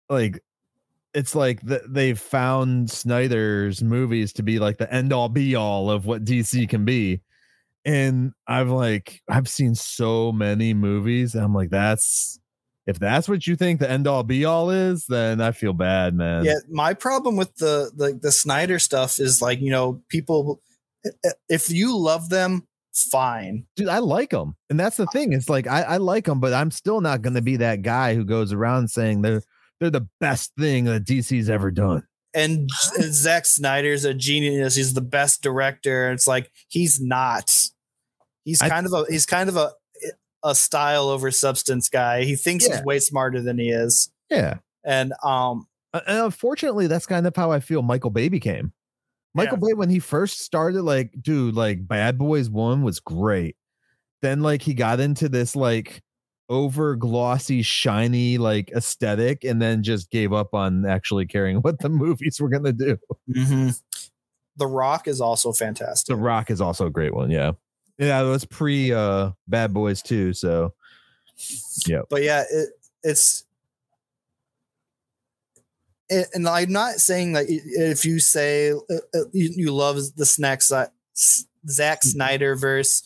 like 0.10 0.42
it's 1.14 1.34
like 1.34 1.66
th- 1.66 1.82
they've 1.88 2.20
found 2.20 2.92
Snyder's 2.92 3.82
movies 3.82 4.34
to 4.34 4.44
be 4.44 4.60
like 4.60 4.78
the 4.78 4.94
end 4.94 5.14
all 5.14 5.30
be 5.30 5.56
all 5.56 5.90
of 5.90 6.06
what 6.06 6.26
DC 6.26 6.68
can 6.70 6.86
be. 6.86 7.22
And 7.86 8.34
I've 8.48 8.70
like 8.70 9.22
I've 9.30 9.48
seen 9.48 9.76
so 9.76 10.32
many 10.32 10.74
movies. 10.74 11.36
And 11.36 11.44
I'm 11.44 11.54
like, 11.54 11.70
that's 11.70 12.40
if 12.88 13.00
that's 13.00 13.28
what 13.28 13.48
you 13.48 13.56
think 13.56 13.80
the 13.80 13.90
end 13.90 14.08
all 14.08 14.24
be 14.24 14.46
all 14.46 14.70
is, 14.70 15.06
then 15.08 15.42
I 15.42 15.52
feel 15.52 15.74
bad, 15.74 16.14
man. 16.14 16.46
Yeah, 16.46 16.60
my 16.70 16.94
problem 16.94 17.36
with 17.36 17.56
the 17.56 17.92
the 17.96 18.20
the 18.22 18.32
Snyder 18.32 18.80
stuff 18.80 19.20
is 19.20 19.42
like, 19.42 19.60
you 19.60 19.72
know, 19.72 20.02
people 20.10 20.62
if 21.50 21.70
you 21.70 21.98
love 21.98 22.30
them, 22.30 22.68
fine. 23.04 23.66
Dude, 23.76 23.90
I 23.90 24.00
like 24.00 24.30
them. 24.30 24.56
And 24.70 24.80
that's 24.80 24.98
the 24.98 25.06
thing. 25.08 25.34
It's 25.34 25.50
like 25.50 25.68
I, 25.68 25.82
I 25.82 25.98
like 25.98 26.26
them, 26.26 26.40
but 26.40 26.54
I'm 26.54 26.72
still 26.72 27.02
not 27.02 27.22
gonna 27.22 27.42
be 27.42 27.58
that 27.58 27.82
guy 27.82 28.16
who 28.16 28.24
goes 28.26 28.54
around 28.54 28.90
saying 28.90 29.22
they're 29.22 29.44
they're 29.80 29.90
the 29.90 30.08
best 30.22 30.54
thing 30.58 30.86
that 30.86 31.04
DC's 31.06 31.50
ever 31.50 31.72
done. 31.72 32.04
And 32.34 32.70
Zack 33.02 33.46
Snyder's 33.46 34.04
a 34.06 34.14
genius. 34.14 34.76
He's 34.76 34.94
the 34.94 35.02
best 35.02 35.42
director. 35.42 36.12
It's 36.12 36.28
like 36.28 36.52
he's 36.68 37.00
not. 37.02 37.52
He's 38.44 38.62
I- 38.62 38.70
kind 38.70 38.86
of 38.86 38.94
a 38.94 39.06
he's 39.10 39.26
kind 39.26 39.50
of 39.50 39.56
a 39.58 39.72
a 40.44 40.54
style 40.54 41.10
over 41.10 41.32
substance 41.32 41.90
guy. 41.90 42.24
He 42.24 42.36
thinks 42.36 42.68
Yeah. 42.68 42.76
he's 42.78 42.86
way 42.86 43.00
smarter 43.00 43.42
than 43.42 43.58
he 43.58 43.70
is. 43.70 44.12
Yeah. 44.30 44.56
And 44.84 45.14
um 45.24 45.68
Uh, 45.94 46.02
and 46.08 46.20
unfortunately, 46.26 46.88
that's 46.88 47.06
kind 47.06 47.26
of 47.26 47.36
how 47.36 47.52
I 47.52 47.60
feel 47.60 47.82
Michael 47.82 48.12
Bay 48.12 48.30
became. 48.30 48.72
Michael 49.36 49.58
Bay, 49.58 49.74
when 49.74 49.90
he 49.90 50.00
first 50.00 50.40
started, 50.40 50.82
like, 50.82 51.12
dude, 51.22 51.56
like 51.56 51.88
Bad 51.88 52.18
Boys 52.18 52.50
One 52.50 52.84
was 52.84 53.00
great. 53.00 53.56
Then, 54.22 54.42
like, 54.42 54.62
he 54.62 54.74
got 54.74 55.00
into 55.00 55.30
this 55.30 55.56
like 55.56 56.02
over 56.50 56.96
glossy, 56.96 57.62
shiny, 57.62 58.38
like 58.38 58.72
aesthetic, 58.72 59.44
and 59.44 59.62
then 59.62 59.84
just 59.84 60.10
gave 60.10 60.34
up 60.34 60.54
on 60.54 60.86
actually 60.86 61.26
caring 61.26 61.58
what 61.62 61.80
the 61.80 61.90
movies 61.90 62.40
were 62.40 62.50
gonna 62.50 62.74
do. 62.74 62.98
The 64.58 64.68
Rock 64.68 65.08
is 65.08 65.20
also 65.20 65.52
fantastic. 65.52 66.16
The 66.16 66.22
Rock 66.22 66.50
is 66.50 66.62
also 66.62 66.86
a 66.88 66.92
great 66.92 67.14
one, 67.14 67.30
yeah. 67.30 67.52
Yeah, 67.98 68.22
it 68.22 68.30
was 68.30 68.46
pre 68.46 68.94
uh 68.94 69.32
Bad 69.48 69.74
Boys 69.74 70.02
too, 70.02 70.34
so 70.34 70.74
yeah, 71.86 72.02
but 72.10 72.24
yeah, 72.24 72.44
it, 72.50 72.70
it's 73.04 73.42
it, 73.42 73.46
and 76.10 76.48
I'm 76.48 76.72
not 76.72 76.96
saying 76.96 77.34
that 77.34 77.46
if 77.50 78.06
you 78.06 78.20
say 78.20 78.72
uh, 78.72 78.78
uh, 79.14 79.20
you, 79.34 79.74
love 79.74 79.98
the 80.16 80.26
snack 80.26 80.62
S- 81.16 81.46
Zack 81.68 82.04
Snyder 82.04 82.56
verse, 82.56 83.04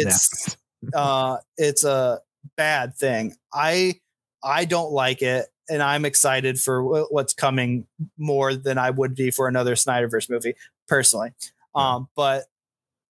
It's- 0.00 0.56
uh, 0.94 1.38
it's 1.56 1.84
a 1.84 2.20
bad 2.56 2.94
thing. 2.94 3.34
I 3.52 4.00
I 4.42 4.66
don't 4.66 4.92
like 4.92 5.22
it, 5.22 5.46
and 5.70 5.82
I'm 5.82 6.04
excited 6.04 6.60
for 6.60 7.06
what's 7.06 7.32
coming 7.32 7.86
more 8.18 8.54
than 8.54 8.76
I 8.76 8.90
would 8.90 9.14
be 9.14 9.30
for 9.30 9.48
another 9.48 9.74
Snyderverse 9.74 10.28
movie 10.28 10.54
personally. 10.86 11.32
Um, 11.74 12.08
but 12.14 12.44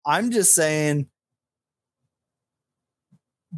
I'm 0.04 0.30
just 0.30 0.54
saying, 0.54 1.08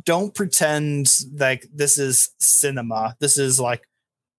don't 0.05 0.35
pretend 0.35 1.09
like 1.37 1.67
this 1.75 1.99
is 1.99 2.31
cinema. 2.39 3.17
This 3.19 3.39
is 3.39 3.59
like 3.59 3.83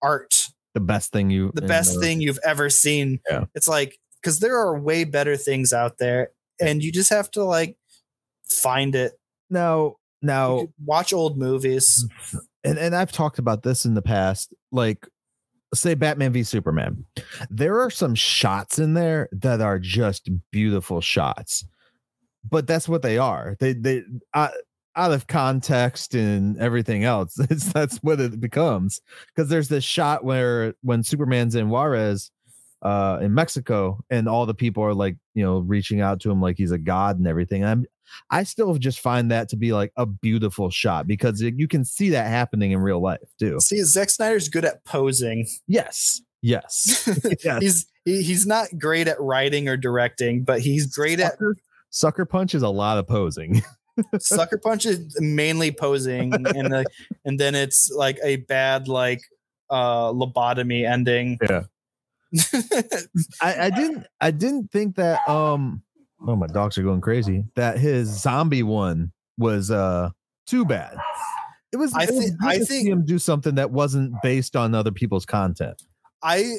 art, 0.02 0.50
the 0.76 0.82
best 0.82 1.12
thing 1.12 1.32
you 1.32 1.52
the 1.56 1.62
best 1.64 2.00
thing 2.00 2.22
you've 2.22 2.40
ever 2.44 2.70
seen. 2.70 3.20
Yeah. 3.28 3.46
It's 3.56 3.68
like 3.68 3.98
because 4.22 4.40
there 4.40 4.56
are 4.58 4.78
way 4.78 5.06
better 5.06 5.36
things 5.38 5.74
out 5.74 5.98
there, 5.98 6.30
and 6.62 6.84
you 6.84 6.92
just 6.92 7.10
have 7.10 7.32
to 7.32 7.44
like 7.44 7.78
find 8.48 8.94
it. 8.94 9.14
Now 9.50 9.96
now 10.22 10.68
watch 10.84 11.14
old 11.14 11.38
movies. 11.38 12.06
and, 12.64 12.78
and 12.78 12.96
I've 12.96 13.12
talked 13.12 13.40
about 13.40 13.64
this 13.64 13.86
in 13.86 13.94
the 13.94 14.02
past, 14.02 14.54
like 14.72 15.08
say 15.74 15.94
Batman 15.94 16.34
v 16.34 16.44
Superman. 16.44 17.06
There 17.50 17.80
are 17.80 17.90
some 17.90 18.14
shots 18.14 18.78
in 18.78 18.94
there 18.94 19.30
that 19.32 19.62
are 19.62 19.80
just 19.80 20.30
beautiful 20.52 21.00
shots. 21.02 21.66
But 22.48 22.68
that's 22.68 22.88
what 22.88 23.02
they 23.02 23.18
are. 23.18 23.56
They 23.60 23.74
they 23.74 24.04
uh, 24.34 24.50
out 24.96 25.12
of 25.12 25.28
context 25.28 26.16
and 26.16 26.58
everything 26.58 27.04
else. 27.04 27.38
It's 27.50 27.72
that's 27.72 27.98
what 27.98 28.20
it 28.20 28.40
becomes. 28.40 29.02
Because 29.36 29.50
there's 29.50 29.68
this 29.70 29.84
shot 29.84 30.24
where 30.24 30.74
when 30.82 31.04
Superman's 31.04 31.56
in 31.56 31.70
Juarez 31.70 32.32
uh 32.82 33.20
in 33.22 33.34
Mexico 33.34 34.00
and 34.10 34.28
all 34.28 34.46
the 34.46 34.54
people 34.54 34.84
are 34.84 34.94
like, 34.94 35.16
you 35.34 35.44
know, 35.44 35.60
reaching 35.60 36.02
out 36.02 36.20
to 36.22 36.32
him 36.32 36.42
like 36.42 36.58
he's 36.58 36.72
a 36.72 36.78
god 36.78 37.18
and 37.18 37.28
everything. 37.28 37.64
I'm 37.66 37.86
I 38.30 38.44
still 38.44 38.76
just 38.76 39.00
find 39.00 39.32
that 39.32 39.50
to 39.50 39.58
be 39.58 39.74
like 39.74 39.92
a 39.98 40.06
beautiful 40.06 40.70
shot 40.70 41.08
because 41.08 41.42
it- 41.42 41.56
you 41.58 41.68
can 41.68 41.84
see 41.84 42.10
that 42.12 42.28
happening 42.28 42.72
in 42.72 42.80
real 42.80 43.02
life 43.02 43.20
too. 43.40 43.60
See, 43.60 43.82
Zack 43.84 44.10
Snyder's 44.10 44.48
good 44.50 44.66
at 44.66 44.84
posing. 44.86 45.48
Yes. 45.68 46.22
Yes. 46.42 47.10
yes. 47.44 47.62
He's 47.62 47.86
he, 48.06 48.22
he's 48.22 48.46
not 48.46 48.68
great 48.78 49.08
at 49.08 49.20
writing 49.20 49.68
or 49.68 49.78
directing, 49.78 50.44
but 50.44 50.62
he's 50.62 50.86
great 50.96 51.20
at 51.20 51.32
Sucker, 51.34 51.56
Sucker 51.90 52.26
Punch 52.26 52.54
is 52.54 52.62
a 52.62 52.70
lot 52.70 52.98
of 53.00 53.08
posing. 53.08 53.64
Sucker 54.20 54.58
Punch 54.58 54.86
is 54.86 55.16
mainly 55.20 55.72
posing, 55.72 56.34
and 56.34 56.46
the, 56.74 56.86
and 57.26 57.40
then 57.40 57.56
it's 57.56 57.90
like 57.96 58.18
a 58.24 58.38
bad 58.38 58.88
like 58.88 59.22
uh 59.70 60.12
lobotomy 60.12 60.90
ending. 60.90 61.38
Yeah. 61.42 61.64
I, 63.42 63.66
I 63.66 63.70
didn't 63.70 64.06
I 64.20 64.32
didn't 64.32 64.72
think 64.72 64.96
that 64.98 65.28
um 65.30 65.82
oh 66.28 66.36
my 66.36 66.48
dogs 66.48 66.78
are 66.78 66.84
going 66.84 67.02
crazy. 67.02 67.46
That 67.56 67.78
his 67.80 68.08
zombie 68.22 68.64
one 68.64 69.12
was 69.38 69.72
uh 69.72 70.10
too 70.48 70.66
bad. 70.66 70.98
It 71.72 71.78
was 71.78 71.94
I 71.94 72.04
it 72.04 72.12
was 72.12 72.20
think- 72.26 72.40
good 72.40 72.50
I 72.50 72.58
to 72.58 72.66
see 72.66 72.78
think- 72.80 72.90
him 72.90 73.06
do 73.06 73.20
something 73.20 73.56
that 73.56 73.72
wasn't 73.72 74.14
based 74.22 74.56
on 74.56 74.76
other 74.76 74.92
people's 74.92 75.26
content. 75.26 75.82
I 76.26 76.56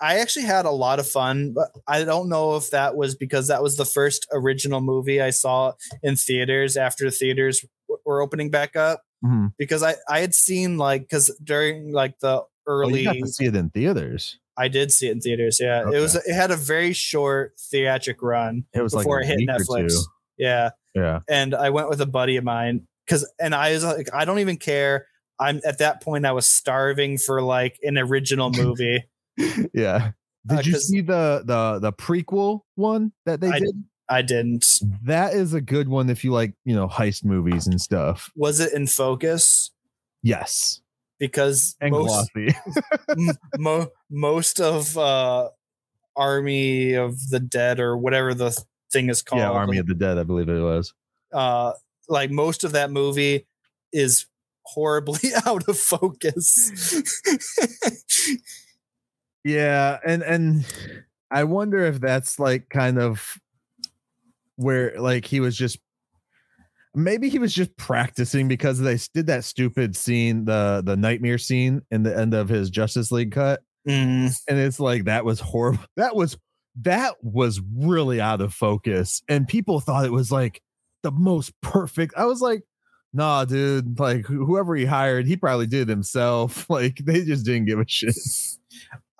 I 0.00 0.18
actually 0.20 0.46
had 0.46 0.64
a 0.64 0.70
lot 0.70 0.98
of 0.98 1.06
fun, 1.06 1.52
but 1.52 1.68
I 1.86 2.04
don't 2.04 2.28
know 2.30 2.56
if 2.56 2.70
that 2.70 2.96
was 2.96 3.14
because 3.14 3.48
that 3.48 3.62
was 3.62 3.76
the 3.76 3.84
first 3.84 4.26
original 4.32 4.80
movie 4.80 5.20
I 5.20 5.28
saw 5.30 5.74
in 6.02 6.16
theaters 6.16 6.76
after 6.78 7.04
the 7.04 7.10
theaters 7.10 7.64
were 8.06 8.22
opening 8.22 8.50
back 8.50 8.76
up. 8.76 9.02
Mhm. 9.24 9.52
Because 9.58 9.82
I 9.82 9.96
I 10.08 10.20
had 10.20 10.34
seen 10.34 10.78
like 10.78 11.02
because 11.02 11.30
during 11.44 11.92
like 11.92 12.18
the 12.20 12.44
Oh, 12.68 12.72
early 12.72 13.04
to 13.04 13.26
see 13.26 13.46
it 13.46 13.56
in 13.56 13.70
theaters. 13.70 14.38
I 14.56 14.68
did 14.68 14.92
see 14.92 15.08
it 15.08 15.12
in 15.12 15.20
theaters. 15.20 15.58
Yeah, 15.60 15.82
it 15.90 15.98
was. 15.98 16.14
It 16.14 16.32
had 16.34 16.50
a 16.50 16.56
very 16.56 16.92
short 16.92 17.54
theatric 17.58 18.22
run 18.22 18.64
It 18.74 18.82
was 18.82 18.94
before 18.94 19.22
like 19.22 19.30
it 19.30 19.40
hit 19.40 19.48
Netflix. 19.48 19.94
Yeah, 20.38 20.70
Yeah. 20.94 21.20
and 21.28 21.54
I 21.54 21.70
went 21.70 21.88
with 21.88 22.00
a 22.00 22.06
buddy 22.06 22.36
of 22.36 22.44
mine 22.44 22.86
because, 23.06 23.28
and 23.40 23.54
I 23.54 23.72
was 23.72 23.82
like, 23.84 24.08
I 24.14 24.24
don't 24.24 24.38
even 24.38 24.56
care. 24.56 25.06
I'm 25.40 25.60
at 25.64 25.78
that 25.78 26.02
point. 26.02 26.26
I 26.26 26.32
was 26.32 26.46
starving 26.46 27.16
for 27.18 27.40
like 27.42 27.78
an 27.82 27.98
original 27.98 28.50
movie. 28.62 29.04
Yeah. 29.74 30.12
Did 30.46 30.58
Uh, 30.58 30.62
you 30.64 30.78
see 30.80 31.00
the 31.02 31.42
the 31.44 31.78
the 31.80 31.92
prequel 31.92 32.60
one 32.76 33.12
that 33.26 33.40
they 33.40 33.48
I 33.48 33.58
did? 33.60 33.84
I 34.08 34.22
didn't. 34.22 34.66
That 35.04 35.34
is 35.34 35.54
a 35.54 35.60
good 35.60 35.88
one 35.88 36.10
if 36.10 36.24
you 36.24 36.32
like, 36.32 36.54
you 36.64 36.74
know, 36.74 36.88
heist 36.88 37.24
movies 37.24 37.66
and 37.66 37.80
stuff. 37.80 38.30
Was 38.34 38.58
it 38.58 38.72
in 38.72 38.86
focus? 38.86 39.70
Yes. 40.22 40.80
Because 41.18 41.76
And 41.80 41.92
most 41.92 42.30
mo- 43.58 43.90
most 44.10 44.60
of 44.60 44.96
uh, 44.98 45.50
Army 46.16 46.94
of 46.94 47.28
the 47.28 47.38
Dead 47.40 47.78
or 47.78 47.96
whatever 47.96 48.32
the 48.34 48.58
thing 48.90 49.10
is 49.10 49.22
called. 49.22 49.40
yeah, 49.42 49.50
Army 49.50 49.78
of 49.78 49.86
the 49.86 49.94
Dead, 49.94 50.18
I 50.18 50.22
believe 50.24 50.48
it 50.48 50.60
was. 50.60 50.92
uh 51.32 51.72
like 52.08 52.30
most 52.30 52.64
of 52.64 52.72
that 52.72 52.90
movie 52.90 53.46
is 53.92 54.26
horribly 54.62 55.30
out 55.46 55.68
of 55.68 55.78
focus. 55.78 56.96
Yeah, 59.44 59.98
and 60.04 60.22
and 60.22 60.66
I 61.30 61.44
wonder 61.44 61.84
if 61.84 62.00
that's 62.00 62.38
like 62.38 62.68
kind 62.68 62.98
of 62.98 63.38
where 64.56 64.94
like 65.00 65.24
he 65.24 65.40
was 65.40 65.56
just 65.56 65.78
maybe 66.94 67.28
he 67.28 67.38
was 67.38 67.52
just 67.54 67.76
practicing 67.76 68.48
because 68.48 68.78
they 68.80 68.98
did 69.14 69.26
that 69.28 69.44
stupid 69.44 69.96
scene, 69.96 70.44
the 70.44 70.82
the 70.84 70.96
nightmare 70.96 71.38
scene 71.38 71.82
in 71.90 72.02
the 72.02 72.16
end 72.16 72.34
of 72.34 72.48
his 72.48 72.70
Justice 72.70 73.10
League 73.12 73.32
cut. 73.32 73.60
Mm, 73.88 74.34
And 74.48 74.58
it's 74.58 74.78
like 74.80 75.04
that 75.04 75.24
was 75.24 75.40
horrible. 75.40 75.84
That 75.96 76.14
was 76.14 76.36
that 76.82 77.14
was 77.22 77.60
really 77.76 78.20
out 78.20 78.40
of 78.40 78.52
focus. 78.54 79.22
And 79.28 79.48
people 79.48 79.80
thought 79.80 80.04
it 80.04 80.12
was 80.12 80.30
like 80.30 80.60
the 81.02 81.10
most 81.10 81.52
perfect. 81.62 82.14
I 82.16 82.26
was 82.26 82.40
like, 82.42 82.62
nah, 83.12 83.44
dude, 83.44 83.98
like 83.98 84.26
whoever 84.26 84.76
he 84.76 84.84
hired, 84.84 85.26
he 85.26 85.36
probably 85.36 85.66
did 85.66 85.82
it 85.82 85.88
himself. 85.88 86.66
Like 86.70 86.98
they 86.98 87.24
just 87.24 87.44
didn't 87.46 87.66
give 87.66 87.78
a 87.80 87.84
shit. 87.88 88.14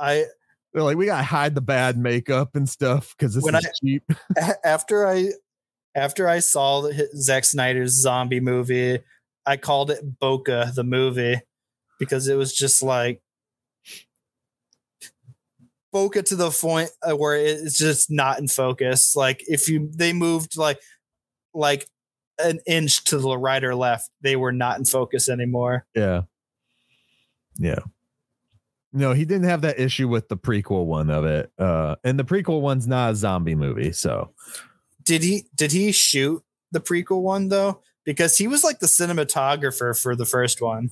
I 0.01 0.24
They're 0.72 0.82
like, 0.82 0.97
we 0.97 1.06
gotta 1.06 1.22
hide 1.22 1.55
the 1.55 1.60
bad 1.60 1.98
makeup 1.98 2.56
and 2.56 2.68
stuff 2.68 3.14
because 3.16 3.35
this 3.35 3.47
is 3.47 3.81
cheap. 3.81 4.02
after 4.64 5.06
I 5.06 5.31
after 5.94 6.28
I 6.28 6.39
saw 6.39 6.82
the, 6.82 7.09
Zack 7.16 7.44
Snyder's 7.44 7.93
zombie 7.93 8.40
movie, 8.40 9.01
I 9.47 9.56
called 9.56 9.90
it 9.90 10.18
Bokeh 10.20 10.74
the 10.74 10.85
movie 10.85 11.40
because 11.98 12.28
it 12.28 12.36
was 12.36 12.55
just 12.55 12.82
like 12.82 13.20
Bokeh 15.94 16.24
to 16.27 16.36
the 16.36 16.51
point 16.51 16.90
uh, 17.02 17.16
where 17.16 17.36
it's 17.36 17.77
just 17.77 18.10
not 18.10 18.39
in 18.39 18.48
focus. 18.48 19.16
Like 19.16 19.43
if 19.47 19.68
you 19.68 19.90
they 19.93 20.12
moved 20.12 20.56
like 20.56 20.81
like 21.52 21.86
an 22.39 22.60
inch 22.66 23.05
to 23.05 23.18
the 23.18 23.36
right 23.36 23.62
or 23.62 23.74
left, 23.74 24.10
they 24.20 24.36
were 24.36 24.52
not 24.52 24.78
in 24.78 24.85
focus 24.85 25.28
anymore. 25.28 25.85
Yeah. 25.94 26.22
Yeah. 27.59 27.81
No, 28.92 29.12
he 29.12 29.24
didn't 29.24 29.48
have 29.48 29.60
that 29.62 29.78
issue 29.78 30.08
with 30.08 30.28
the 30.28 30.36
prequel 30.36 30.86
one 30.86 31.10
of 31.10 31.24
it. 31.24 31.50
Uh 31.58 31.96
and 32.04 32.18
the 32.18 32.24
prequel 32.24 32.60
one's 32.60 32.86
not 32.86 33.12
a 33.12 33.14
zombie 33.16 33.54
movie, 33.54 33.92
so 33.92 34.32
Did 35.04 35.22
he 35.22 35.44
did 35.54 35.72
he 35.72 35.92
shoot 35.92 36.42
the 36.72 36.80
prequel 36.80 37.22
one 37.22 37.48
though? 37.48 37.82
Because 38.04 38.36
he 38.36 38.48
was 38.48 38.64
like 38.64 38.80
the 38.80 38.86
cinematographer 38.86 40.00
for 40.00 40.16
the 40.16 40.26
first 40.26 40.60
one. 40.60 40.90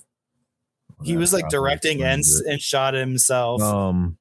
He 1.02 1.16
was 1.16 1.32
like 1.32 1.48
directing 1.48 2.02
and 2.02 2.22
and 2.46 2.60
shot 2.60 2.94
himself. 2.94 3.62
um 3.62 4.18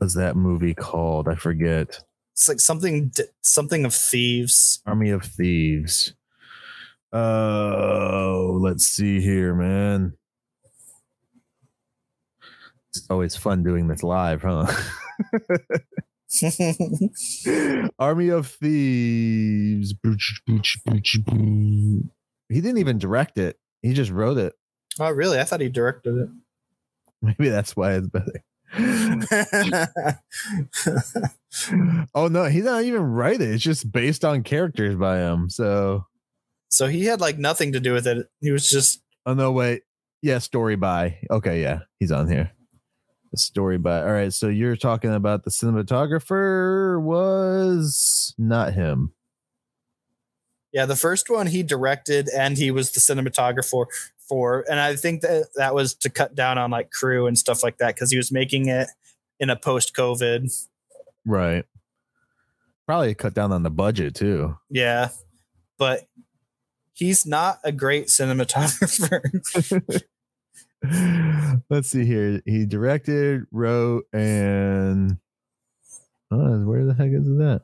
was 0.00 0.14
that 0.14 0.36
movie 0.36 0.74
called? 0.74 1.28
I 1.28 1.34
forget. 1.34 1.98
It's 2.32 2.48
like 2.48 2.60
something 2.60 3.12
something 3.42 3.84
of 3.84 3.94
thieves. 3.94 4.82
Army 4.86 5.10
of 5.10 5.24
Thieves. 5.24 6.14
Oh, 7.12 8.58
let's 8.60 8.84
see 8.86 9.20
here, 9.20 9.54
man. 9.54 10.12
It's 12.98 13.10
always 13.10 13.36
fun 13.36 13.62
doing 13.62 13.88
this 13.88 14.02
live, 14.02 14.42
huh? 14.42 14.66
Army 17.98 18.28
of 18.28 18.48
Thieves. 18.48 19.94
He 22.48 22.60
didn't 22.60 22.78
even 22.78 22.98
direct 22.98 23.38
it. 23.38 23.58
He 23.82 23.92
just 23.92 24.10
wrote 24.10 24.38
it. 24.38 24.54
oh, 24.98 25.10
really? 25.10 25.38
I 25.38 25.44
thought 25.44 25.60
he 25.60 25.68
directed 25.68 26.16
it. 26.16 26.28
Maybe 27.22 27.48
that's 27.48 27.76
why 27.76 27.94
it's 27.94 28.08
better. 28.08 28.42
oh 32.14 32.28
no, 32.28 32.44
he's 32.44 32.64
not 32.64 32.82
even 32.82 33.02
write 33.02 33.40
it. 33.40 33.50
It's 33.50 33.62
just 33.62 33.90
based 33.90 34.24
on 34.24 34.42
characters 34.42 34.96
by 34.96 35.18
him. 35.18 35.48
So 35.48 36.04
so 36.68 36.86
he 36.86 37.04
had 37.04 37.20
like 37.20 37.38
nothing 37.38 37.72
to 37.72 37.80
do 37.80 37.92
with 37.92 38.06
it. 38.06 38.26
He 38.40 38.50
was 38.50 38.68
just 38.68 39.02
oh 39.24 39.34
no, 39.34 39.52
wait. 39.52 39.82
Yeah, 40.22 40.38
story 40.38 40.76
by. 40.76 41.18
Okay, 41.30 41.62
yeah, 41.62 41.80
he's 42.00 42.10
on 42.10 42.28
here. 42.28 42.50
The 43.36 43.40
story 43.40 43.76
by. 43.76 44.00
All 44.00 44.12
right, 44.12 44.32
so 44.32 44.48
you're 44.48 44.76
talking 44.76 45.12
about 45.12 45.44
the 45.44 45.50
cinematographer 45.50 46.98
was 46.98 48.34
not 48.38 48.72
him. 48.72 49.12
yeah. 50.72 50.86
The 50.86 50.96
first 50.96 51.28
one 51.28 51.46
he 51.48 51.62
directed 51.62 52.30
and 52.34 52.56
he 52.56 52.70
was 52.70 52.92
the 52.92 53.00
cinematographer 53.00 53.84
for, 54.26 54.64
and 54.70 54.80
I 54.80 54.96
think 54.96 55.20
that 55.20 55.48
that 55.56 55.74
was 55.74 55.94
to 55.96 56.08
cut 56.08 56.34
down 56.34 56.56
on 56.56 56.70
like 56.70 56.90
crew 56.90 57.26
and 57.26 57.38
stuff 57.38 57.62
like 57.62 57.76
that 57.76 57.94
because 57.94 58.10
he 58.10 58.16
was 58.16 58.32
making 58.32 58.68
it 58.68 58.88
in 59.38 59.50
a 59.50 59.56
post 59.56 59.94
COVID. 59.94 60.50
Right. 61.26 61.66
Probably 62.86 63.14
cut 63.14 63.34
down 63.34 63.52
on 63.52 63.64
the 63.64 63.70
budget 63.70 64.14
too. 64.14 64.56
Yeah, 64.70 65.10
but 65.76 66.08
he's 66.94 67.26
not 67.26 67.58
a 67.64 67.72
great 67.72 68.06
cinematographer. 68.06 69.20
Let's 71.70 71.88
see 71.88 72.04
here. 72.04 72.42
He 72.44 72.66
directed, 72.66 73.44
wrote, 73.50 74.04
and 74.12 75.18
oh, 76.30 76.58
where 76.60 76.84
the 76.84 76.94
heck 76.94 77.10
is 77.10 77.26
that? 77.38 77.62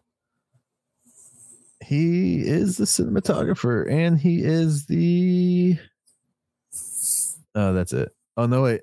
He 1.85 2.43
is 2.43 2.77
the 2.77 2.85
cinematographer 2.85 3.91
and 3.91 4.19
he 4.19 4.43
is 4.43 4.87
the 4.87 5.79
Oh, 7.55 7.73
that's 7.73 7.93
it. 7.93 8.15
Oh 8.37 8.47
no, 8.47 8.63
wait. 8.63 8.83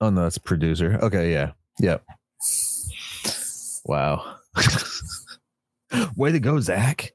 Oh 0.00 0.10
no, 0.10 0.22
that's 0.22 0.38
producer. 0.38 0.98
Okay, 1.02 1.32
yeah. 1.32 1.52
Yep. 1.80 2.04
Wow. 3.86 4.36
Way 6.16 6.32
to 6.32 6.40
go, 6.40 6.60
Zack. 6.60 7.12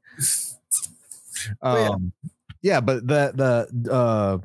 Oh, 1.61 1.77
yeah. 1.77 1.89
Um 1.89 2.13
yeah, 2.61 2.81
but 2.81 3.07
the 3.07 3.67
the 3.73 3.91
uh 3.91 4.37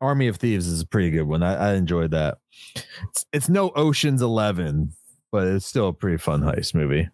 Army 0.00 0.28
of 0.28 0.36
Thieves 0.36 0.66
is 0.66 0.80
a 0.80 0.86
pretty 0.86 1.10
good 1.10 1.22
one. 1.24 1.42
I, 1.42 1.70
I 1.70 1.74
enjoyed 1.74 2.10
that. 2.10 2.38
It's, 2.74 3.26
it's 3.32 3.48
no 3.48 3.70
Ocean's 3.70 4.22
Eleven, 4.22 4.92
but 5.32 5.46
it's 5.46 5.66
still 5.66 5.88
a 5.88 5.92
pretty 5.92 6.18
fun 6.18 6.42
heist 6.42 6.74
movie 6.74 7.08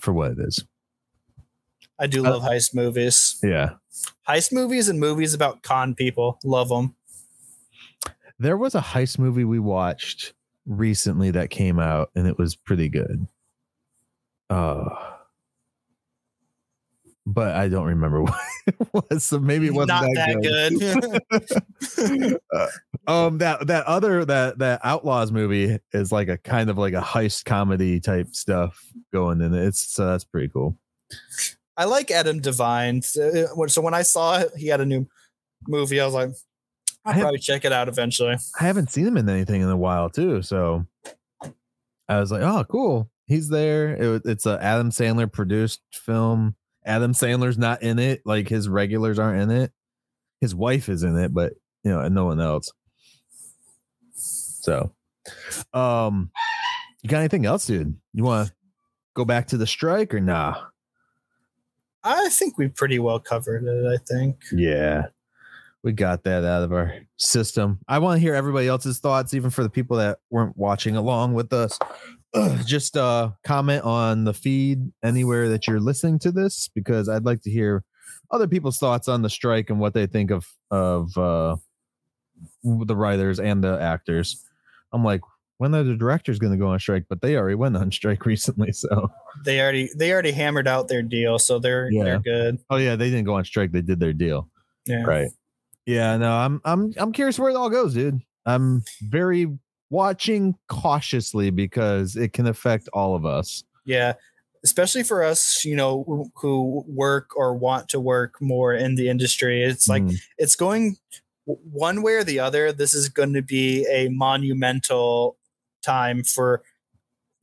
for 0.00 0.12
what 0.12 0.32
it 0.32 0.38
is. 0.40 0.64
I 1.98 2.06
do 2.06 2.22
love 2.22 2.42
heist 2.42 2.74
movies. 2.74 3.38
Yeah, 3.42 3.74
Heist 4.28 4.52
movies 4.52 4.88
and 4.88 4.98
movies 4.98 5.32
about 5.34 5.62
con 5.62 5.94
people. 5.94 6.38
Love 6.44 6.68
them. 6.68 6.94
there 8.38 8.56
was 8.56 8.74
a 8.74 8.80
heist 8.80 9.18
movie 9.18 9.44
we 9.44 9.58
watched 9.60 10.34
recently 10.66 11.30
that 11.30 11.50
came 11.50 11.78
out, 11.78 12.10
and 12.16 12.26
it 12.26 12.36
was 12.38 12.56
pretty 12.56 12.88
good. 12.88 13.26
Uh, 14.50 14.88
but 17.26 17.54
I 17.56 17.68
don't 17.68 17.86
remember 17.86 18.22
what 18.22 18.40
it 18.66 18.76
was. 18.92 19.24
So 19.24 19.38
maybe 19.38 19.66
it 19.66 19.74
wasn't 19.74 19.88
Not 19.88 20.02
that, 20.14 20.42
that 20.42 22.38
good. 22.40 22.40
Uh, 22.54 22.66
um 23.06 23.38
that 23.38 23.66
that 23.66 23.84
other 23.86 24.24
that 24.24 24.58
that 24.58 24.80
outlaws 24.84 25.32
movie 25.32 25.78
is 25.92 26.12
like 26.12 26.28
a 26.28 26.38
kind 26.38 26.70
of 26.70 26.78
like 26.78 26.94
a 26.94 27.00
heist 27.00 27.44
comedy 27.44 27.98
type 28.00 28.28
stuff 28.34 28.80
going 29.12 29.40
in 29.40 29.52
it. 29.54 29.66
It's 29.66 29.92
so 29.92 30.06
that's 30.06 30.24
pretty 30.24 30.48
cool. 30.48 30.78
I 31.76 31.84
like 31.84 32.10
Adam 32.10 32.40
Devine. 32.40 33.02
So 33.02 33.48
when- 33.54 33.68
so 33.68 33.82
when 33.82 33.94
I 33.94 34.02
saw 34.02 34.38
it, 34.38 34.50
he 34.56 34.68
had 34.68 34.80
a 34.80 34.86
new 34.86 35.06
movie. 35.66 36.00
I 36.00 36.04
was 36.04 36.14
like, 36.14 36.30
I 37.04 37.12
I'll 37.12 37.20
probably 37.20 37.38
check 37.38 37.64
it 37.64 37.72
out 37.72 37.88
eventually. 37.88 38.36
I 38.60 38.64
haven't 38.64 38.90
seen 38.90 39.06
him 39.06 39.16
in 39.16 39.28
anything 39.28 39.60
in 39.62 39.68
a 39.68 39.76
while 39.76 40.08
too, 40.08 40.42
so 40.42 40.86
I 42.08 42.20
was 42.20 42.30
like, 42.30 42.42
oh, 42.42 42.64
cool, 42.64 43.10
he's 43.26 43.48
there. 43.48 43.94
It, 43.94 44.22
it's 44.24 44.46
a 44.46 44.58
Adam 44.62 44.90
Sandler 44.90 45.30
produced 45.30 45.80
film. 45.92 46.54
Adam 46.84 47.12
Sandler's 47.12 47.58
not 47.58 47.82
in 47.82 47.98
it, 47.98 48.22
like 48.24 48.48
his 48.48 48.68
regulars 48.68 49.18
aren't 49.18 49.42
in 49.42 49.50
it. 49.50 49.72
His 50.40 50.54
wife 50.54 50.88
is 50.88 51.02
in 51.02 51.18
it, 51.18 51.32
but 51.32 51.54
you 51.82 51.90
know, 51.90 52.00
and 52.00 52.14
no 52.14 52.26
one 52.26 52.40
else. 52.40 52.70
So, 54.14 54.92
um, 55.72 56.30
you 57.02 57.08
got 57.08 57.18
anything 57.18 57.46
else, 57.46 57.66
dude? 57.66 57.96
You 58.12 58.24
want 58.24 58.48
to 58.48 58.54
go 59.14 59.24
back 59.24 59.48
to 59.48 59.56
the 59.56 59.66
strike 59.66 60.14
or 60.14 60.20
nah? 60.20 60.56
I 62.02 62.28
think 62.28 62.58
we 62.58 62.68
pretty 62.68 62.98
well 62.98 63.18
covered 63.18 63.64
it. 63.64 63.86
I 63.86 63.96
think. 63.96 64.36
Yeah. 64.52 65.06
We 65.82 65.92
got 65.92 66.24
that 66.24 66.44
out 66.44 66.62
of 66.62 66.72
our 66.72 66.94
system. 67.18 67.78
I 67.88 67.98
want 67.98 68.16
to 68.16 68.20
hear 68.20 68.34
everybody 68.34 68.68
else's 68.68 69.00
thoughts, 69.00 69.34
even 69.34 69.50
for 69.50 69.62
the 69.62 69.68
people 69.68 69.98
that 69.98 70.18
weren't 70.30 70.56
watching 70.56 70.96
along 70.96 71.34
with 71.34 71.52
us. 71.52 71.78
Just 72.66 72.96
uh 72.96 73.30
comment 73.44 73.84
on 73.84 74.24
the 74.24 74.34
feed 74.34 74.92
anywhere 75.02 75.48
that 75.50 75.66
you're 75.66 75.80
listening 75.80 76.18
to 76.20 76.32
this 76.32 76.68
because 76.74 77.08
I'd 77.08 77.24
like 77.24 77.42
to 77.42 77.50
hear 77.50 77.84
other 78.30 78.48
people's 78.48 78.78
thoughts 78.78 79.06
on 79.08 79.22
the 79.22 79.30
strike 79.30 79.70
and 79.70 79.78
what 79.78 79.94
they 79.94 80.06
think 80.06 80.30
of 80.30 80.46
of 80.70 81.16
uh 81.16 81.56
the 82.64 82.96
writers 82.96 83.38
and 83.38 83.62
the 83.62 83.80
actors. 83.80 84.44
I'm 84.92 85.04
like, 85.04 85.20
when 85.58 85.74
are 85.74 85.82
the 85.84 85.94
directors 85.94 86.38
going 86.38 86.52
to 86.52 86.58
go 86.58 86.68
on 86.68 86.78
strike? 86.80 87.04
But 87.08 87.20
they 87.20 87.36
already 87.36 87.54
went 87.54 87.76
on 87.76 87.90
strike 87.92 88.26
recently, 88.26 88.72
so 88.72 89.10
They 89.44 89.60
already 89.60 89.88
they 89.96 90.12
already 90.12 90.32
hammered 90.32 90.66
out 90.66 90.88
their 90.88 91.02
deal, 91.02 91.38
so 91.38 91.58
they're 91.58 91.90
Yeah. 91.92 92.04
they're 92.04 92.18
good. 92.20 92.58
oh 92.70 92.76
yeah, 92.76 92.96
they 92.96 93.10
didn't 93.10 93.24
go 93.26 93.34
on 93.34 93.44
strike; 93.44 93.70
they 93.72 93.82
did 93.82 94.00
their 94.00 94.12
deal. 94.12 94.48
Yeah. 94.86 95.04
Right. 95.04 95.30
Yeah, 95.86 96.16
no, 96.16 96.32
I'm 96.32 96.60
I'm 96.64 96.92
I'm 96.96 97.12
curious 97.12 97.38
where 97.38 97.50
it 97.50 97.56
all 97.56 97.70
goes, 97.70 97.94
dude. 97.94 98.20
I'm 98.46 98.82
very 99.02 99.56
watching 99.94 100.54
cautiously 100.68 101.50
because 101.50 102.16
it 102.16 102.32
can 102.32 102.46
affect 102.46 102.88
all 102.92 103.14
of 103.14 103.24
us. 103.24 103.62
Yeah. 103.86 104.14
especially 104.64 105.02
for 105.02 105.22
us, 105.22 105.62
you 105.62 105.76
know, 105.76 106.30
who, 106.36 106.82
work 106.88 107.36
or 107.36 107.54
want 107.54 107.86
to 107.90 108.00
work 108.00 108.40
more 108.40 108.72
in 108.72 108.94
the 108.94 109.10
industry. 109.10 109.62
It's 109.62 109.86
like 109.90 110.02
Mm. 110.02 110.14
it's 110.38 110.56
going 110.56 110.96
one 111.44 112.00
way 112.02 112.14
or 112.14 112.24
the 112.24 112.40
other. 112.40 112.72
This 112.72 112.94
is 112.94 113.10
going 113.10 113.34
to 113.34 113.42
be 113.42 113.84
a 113.92 114.08
monumental 114.08 115.36
time 115.82 116.24
for 116.24 116.62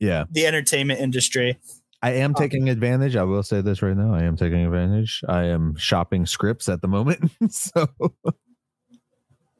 yeah, 0.00 0.24
the 0.32 0.46
entertainment 0.48 0.98
industry. 0.98 1.60
I 2.02 2.10
am 2.14 2.30
Um, 2.32 2.34
taking 2.34 2.68
advantage. 2.68 3.14
I 3.14 3.22
will 3.22 3.44
say 3.44 3.60
this 3.60 3.82
right 3.82 3.96
now. 3.96 4.12
I 4.12 4.24
am 4.24 4.36
taking 4.36 4.64
advantage. 4.66 5.22
I 5.28 5.44
am 5.44 5.76
shopping 5.76 6.26
scripts 6.26 6.68
at 6.68 6.80
the 6.82 6.88
moment. 6.88 7.30
so 7.50 7.86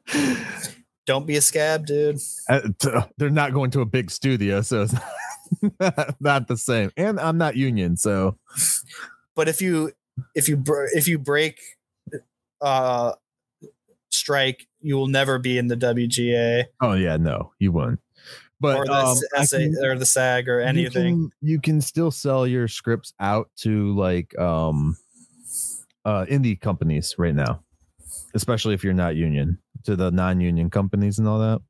Don't 1.05 1.27
be 1.27 1.35
a 1.35 1.41
scab, 1.41 1.85
dude. 1.85 2.19
uh, 2.49 2.61
t- 2.79 2.89
they're 3.17 3.29
not 3.29 3.53
going 3.53 3.71
to 3.71 3.81
a 3.81 3.85
big 3.85 4.09
studio, 4.09 4.61
so 4.61 4.83
it's 4.83 4.93
not, 5.79 6.15
not 6.21 6.47
the 6.47 6.57
same. 6.57 6.91
And 6.95 7.19
I'm 7.19 7.37
not 7.37 7.55
union, 7.57 7.97
so 7.97 8.37
But 9.35 9.47
if 9.49 9.61
you 9.61 9.91
if 10.35 10.47
you 10.47 10.55
br- 10.57 10.87
if 10.93 11.07
you 11.07 11.17
break 11.19 11.59
uh 12.61 13.13
strike, 14.09 14.67
you 14.81 14.95
will 14.95 15.07
never 15.07 15.39
be 15.39 15.57
in 15.57 15.67
the 15.67 15.75
WGA 15.75 16.65
oh 16.81 16.93
yeah, 16.93 17.17
no, 17.17 17.51
you 17.59 17.71
won't. 17.71 17.99
But 18.61 18.77
or 18.77 18.85
the 18.85 18.93
um, 18.93 19.17
SA 19.45 19.57
can- 19.57 19.75
or 19.83 19.97
the 19.97 20.05
SAG 20.05 20.47
or 20.47 20.61
you 20.61 20.65
anything. 20.67 21.15
can, 21.15 21.31
you 21.41 21.59
can 21.59 21.81
still 21.81 22.11
sell 22.11 22.47
your 22.47 22.69
scripts 22.69 23.13
out 23.19 23.49
to 23.57 23.93
like 23.97 24.37
um 24.39 24.95
uh 26.05 26.25
indie 26.29 26.59
companies 26.59 27.15
right 27.17 27.35
now 27.35 27.61
especially 28.35 28.73
if 28.73 28.83
you're 28.83 28.93
not 28.93 29.15
union 29.15 29.57
to 29.83 29.95
the 29.95 30.11
non-union 30.11 30.69
companies 30.69 31.19
and 31.19 31.27
all 31.27 31.39
that 31.39 31.61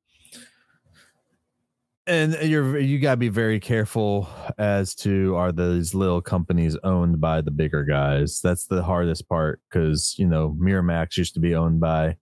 and 2.06 2.34
you're 2.41 2.77
you 2.80 2.99
got 2.99 3.11
to 3.11 3.18
be 3.18 3.30
very 3.30 3.60
careful 3.60 4.27
as 4.57 4.94
to 4.94 5.35
are 5.35 5.52
these 5.53 5.94
little 5.95 6.22
companies 6.22 6.76
owned 6.84 7.22
by 7.22 7.40
the 7.41 7.52
bigger 7.52 7.84
guys 7.85 8.41
that's 8.41 8.65
the 8.68 8.84
hardest 8.84 9.27
part 9.30 9.61
because 9.69 10.15
you 10.18 10.27
know 10.27 10.56
miramax 10.60 11.15
used 11.18 11.34
to 11.34 11.40
be 11.40 11.56
owned 11.56 11.80
by 11.80 12.18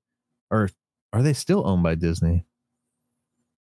or 0.51 0.69
are 1.13 1.23
they 1.23 1.33
still 1.33 1.65
owned 1.67 1.81
by 1.81 1.95
disney 1.95 2.45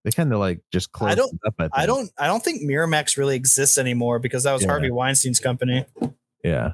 they 0.05 0.11
kind 0.11 0.33
of 0.33 0.39
like 0.39 0.61
just 0.73 0.93
closed 0.93 1.13
I 1.13 1.15
don't- 1.15 1.35
it 1.35 1.41
up 1.47 1.55
I, 1.75 1.83
I 1.83 1.87
don't 1.87 2.11
I 2.19 2.27
don't 2.27 2.43
think 2.43 2.63
Miramax 2.63 3.17
really 3.19 3.37
exists 3.37 3.77
anymore 3.79 4.19
because 4.19 4.45
that 4.45 4.53
was 4.55 4.63
Yeah. 4.63 4.69
Harvey 4.69 4.91
Weinstein's 4.91 5.41
company. 5.41 5.85
Yeah. 6.43 6.73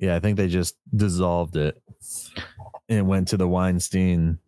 Yeah, 0.00 0.16
I 0.16 0.18
think 0.18 0.36
they 0.36 0.48
just 0.48 0.74
dissolved 0.92 1.54
it 1.56 1.80
and 2.88 3.08
went 3.08 3.28
to 3.28 3.36
the 3.36 3.48
Weinstein 3.48 4.38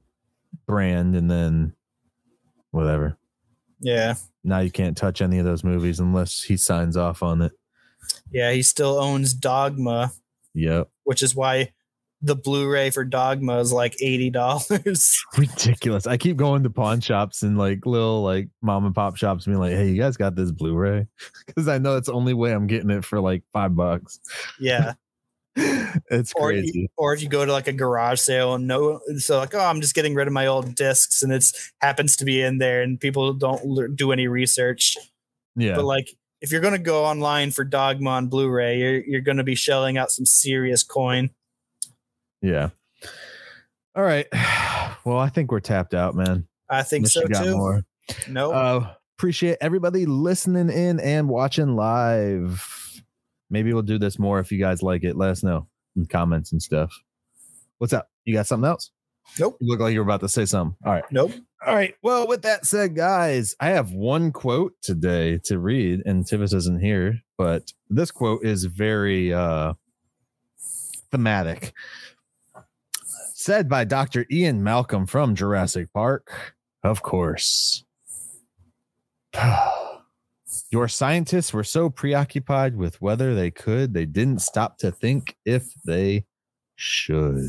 brand 0.66 1.14
and 1.16 1.30
then 1.30 1.74
whatever. 2.70 3.16
Yeah. 3.80 4.14
Now 4.44 4.60
you 4.60 4.70
can't 4.70 4.96
touch 4.96 5.20
any 5.20 5.38
of 5.38 5.44
those 5.44 5.64
movies 5.64 6.00
unless 6.00 6.42
he 6.42 6.56
signs 6.56 6.96
off 6.96 7.22
on 7.22 7.42
it. 7.42 7.52
Yeah, 8.30 8.52
he 8.52 8.62
still 8.62 8.98
owns 8.98 9.34
Dogma, 9.34 10.12
Yep. 10.54 10.88
which 11.04 11.22
is 11.22 11.34
why 11.34 11.72
the 12.22 12.36
Blu-ray 12.36 12.90
for 12.90 13.04
Dogma 13.04 13.58
is 13.58 13.72
like 13.72 13.94
eighty 14.00 14.30
dollars. 14.30 15.22
Ridiculous. 15.38 16.06
I 16.06 16.16
keep 16.16 16.36
going 16.36 16.62
to 16.62 16.70
pawn 16.70 17.00
shops 17.00 17.42
and 17.42 17.58
like 17.58 17.84
little 17.84 18.22
like 18.22 18.48
mom 18.62 18.86
and 18.86 18.94
pop 18.94 19.16
shops 19.16 19.46
and 19.46 19.52
being 19.52 19.60
like, 19.60 19.72
hey, 19.72 19.88
you 19.90 20.00
guys 20.00 20.16
got 20.16 20.34
this 20.34 20.50
Blu-ray? 20.52 21.06
Because 21.46 21.68
I 21.68 21.78
know 21.78 21.96
it's 21.96 22.06
the 22.06 22.12
only 22.14 22.34
way 22.34 22.52
I'm 22.52 22.66
getting 22.66 22.90
it 22.90 23.04
for 23.04 23.20
like 23.20 23.42
five 23.52 23.74
bucks. 23.76 24.20
yeah. 24.60 24.94
it's 26.10 26.32
Or 26.36 26.48
crazy. 26.50 26.80
you, 26.80 26.88
or 26.98 27.14
if 27.14 27.22
you 27.22 27.28
go 27.28 27.44
to 27.46 27.50
like 27.52 27.66
a 27.66 27.72
garage 27.72 28.20
sale 28.20 28.54
and 28.54 28.66
no, 28.66 29.00
so 29.16 29.38
like, 29.38 29.54
oh, 29.54 29.60
I'm 29.64 29.80
just 29.80 29.94
getting 29.94 30.14
rid 30.14 30.26
of 30.26 30.32
my 30.34 30.46
old 30.46 30.74
discs 30.74 31.22
and 31.22 31.32
it's 31.32 31.72
happens 31.80 32.16
to 32.16 32.24
be 32.24 32.42
in 32.42 32.58
there 32.58 32.82
and 32.82 33.00
people 33.00 33.32
don't 33.32 33.62
l- 33.64 33.88
do 33.94 34.12
any 34.12 34.28
research. 34.28 34.96
yeah. 35.56 35.76
But 35.76 35.84
like, 35.86 36.08
if 36.42 36.52
you're 36.52 36.60
gonna 36.60 36.78
go 36.78 37.04
online 37.06 37.50
for 37.50 37.64
Dogma 37.64 38.10
on 38.10 38.26
Blu-ray, 38.28 38.78
you're 38.78 39.00
you're 39.04 39.20
gonna 39.22 39.42
be 39.44 39.54
shelling 39.54 39.96
out 39.96 40.10
some 40.10 40.26
serious 40.26 40.82
coin. 40.82 41.30
Yeah. 42.42 42.70
All 43.94 44.02
right. 44.04 44.26
Well, 45.04 45.18
I 45.18 45.28
think 45.28 45.52
we're 45.52 45.60
tapped 45.60 45.94
out, 45.94 46.16
man. 46.16 46.48
I 46.68 46.82
think 46.82 47.06
Unless 47.14 47.38
so 47.38 47.44
too. 47.44 47.56
more. 47.56 47.84
No, 48.28 48.50
Uh, 48.50 48.92
appreciate 49.16 49.56
everybody 49.60 50.04
listening 50.04 50.68
in 50.68 50.98
and 50.98 51.28
watching 51.28 51.76
live. 51.76 52.85
Maybe 53.50 53.72
we'll 53.72 53.82
do 53.82 53.98
this 53.98 54.18
more 54.18 54.38
if 54.40 54.50
you 54.50 54.58
guys 54.58 54.82
like 54.82 55.04
it. 55.04 55.16
Let 55.16 55.30
us 55.30 55.42
know 55.42 55.66
in 55.96 56.06
comments 56.06 56.52
and 56.52 56.62
stuff. 56.62 56.92
What's 57.78 57.92
up? 57.92 58.08
You 58.24 58.34
got 58.34 58.46
something 58.46 58.68
else? 58.68 58.90
Nope. 59.38 59.56
You 59.60 59.68
look 59.68 59.80
like 59.80 59.92
you're 59.92 60.02
about 60.02 60.20
to 60.20 60.28
say 60.28 60.44
something. 60.44 60.76
All 60.84 60.92
right. 60.92 61.04
nope. 61.10 61.32
All 61.66 61.74
right. 61.74 61.94
Well, 62.02 62.28
with 62.28 62.42
that 62.42 62.64
said, 62.64 62.94
guys, 62.94 63.54
I 63.60 63.70
have 63.70 63.92
one 63.92 64.30
quote 64.32 64.74
today 64.82 65.38
to 65.44 65.58
read, 65.58 66.02
and 66.06 66.24
Tivis 66.24 66.54
isn't 66.54 66.80
here, 66.80 67.20
but 67.36 67.72
this 67.90 68.10
quote 68.10 68.44
is 68.44 68.64
very 68.64 69.32
uh 69.32 69.74
thematic. 71.10 71.72
Said 73.34 73.68
by 73.68 73.84
Dr. 73.84 74.26
Ian 74.30 74.62
Malcolm 74.62 75.06
from 75.06 75.34
Jurassic 75.34 75.92
Park. 75.92 76.54
Of 76.82 77.02
course. 77.02 77.84
Your 80.70 80.88
scientists 80.88 81.52
were 81.52 81.64
so 81.64 81.90
preoccupied 81.90 82.76
with 82.76 83.00
whether 83.00 83.34
they 83.34 83.50
could, 83.50 83.94
they 83.94 84.06
didn't 84.06 84.42
stop 84.42 84.78
to 84.78 84.90
think 84.90 85.36
if 85.44 85.72
they 85.84 86.26
should. 86.74 87.44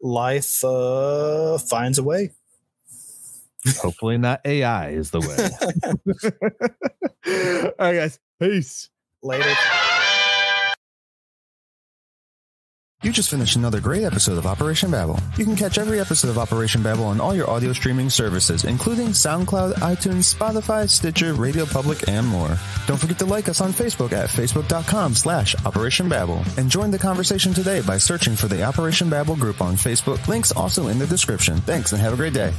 Life 0.00 0.64
uh, 0.64 1.58
finds 1.58 1.98
a 1.98 2.02
way. 2.02 2.32
Hopefully, 3.80 4.16
not 4.16 4.40
AI 4.44 4.90
is 4.90 5.10
the 5.10 5.20
way. 5.20 5.50
All 7.78 7.86
right, 7.86 7.96
guys. 7.96 8.18
Peace. 8.40 8.90
Later. 9.22 9.54
You 13.06 13.12
just 13.12 13.30
finished 13.30 13.54
another 13.54 13.80
great 13.80 14.02
episode 14.02 14.36
of 14.36 14.46
Operation 14.46 14.90
Babble. 14.90 15.20
You 15.36 15.44
can 15.44 15.54
catch 15.54 15.78
every 15.78 16.00
episode 16.00 16.28
of 16.28 16.38
Operation 16.38 16.82
Babble 16.82 17.04
on 17.04 17.20
all 17.20 17.36
your 17.36 17.48
audio 17.48 17.72
streaming 17.72 18.10
services, 18.10 18.64
including 18.64 19.10
SoundCloud, 19.10 19.74
iTunes, 19.74 20.34
Spotify, 20.34 20.90
Stitcher, 20.90 21.32
Radio 21.34 21.66
Public, 21.66 22.08
and 22.08 22.26
more. 22.26 22.58
Don't 22.88 22.96
forget 22.96 23.16
to 23.20 23.24
like 23.24 23.48
us 23.48 23.60
on 23.60 23.70
Facebook 23.70 24.10
at 24.10 24.28
facebook.com 24.28 25.14
slash 25.14 25.54
Operation 25.64 26.08
Babble. 26.08 26.42
And 26.56 26.68
join 26.68 26.90
the 26.90 26.98
conversation 26.98 27.54
today 27.54 27.80
by 27.80 27.96
searching 27.96 28.34
for 28.34 28.48
the 28.48 28.64
Operation 28.64 29.08
Babble 29.08 29.36
group 29.36 29.60
on 29.60 29.76
Facebook. 29.76 30.26
Links 30.26 30.50
also 30.50 30.88
in 30.88 30.98
the 30.98 31.06
description. 31.06 31.58
Thanks 31.58 31.92
and 31.92 32.02
have 32.02 32.12
a 32.12 32.16
great 32.16 32.34
day. 32.34 32.52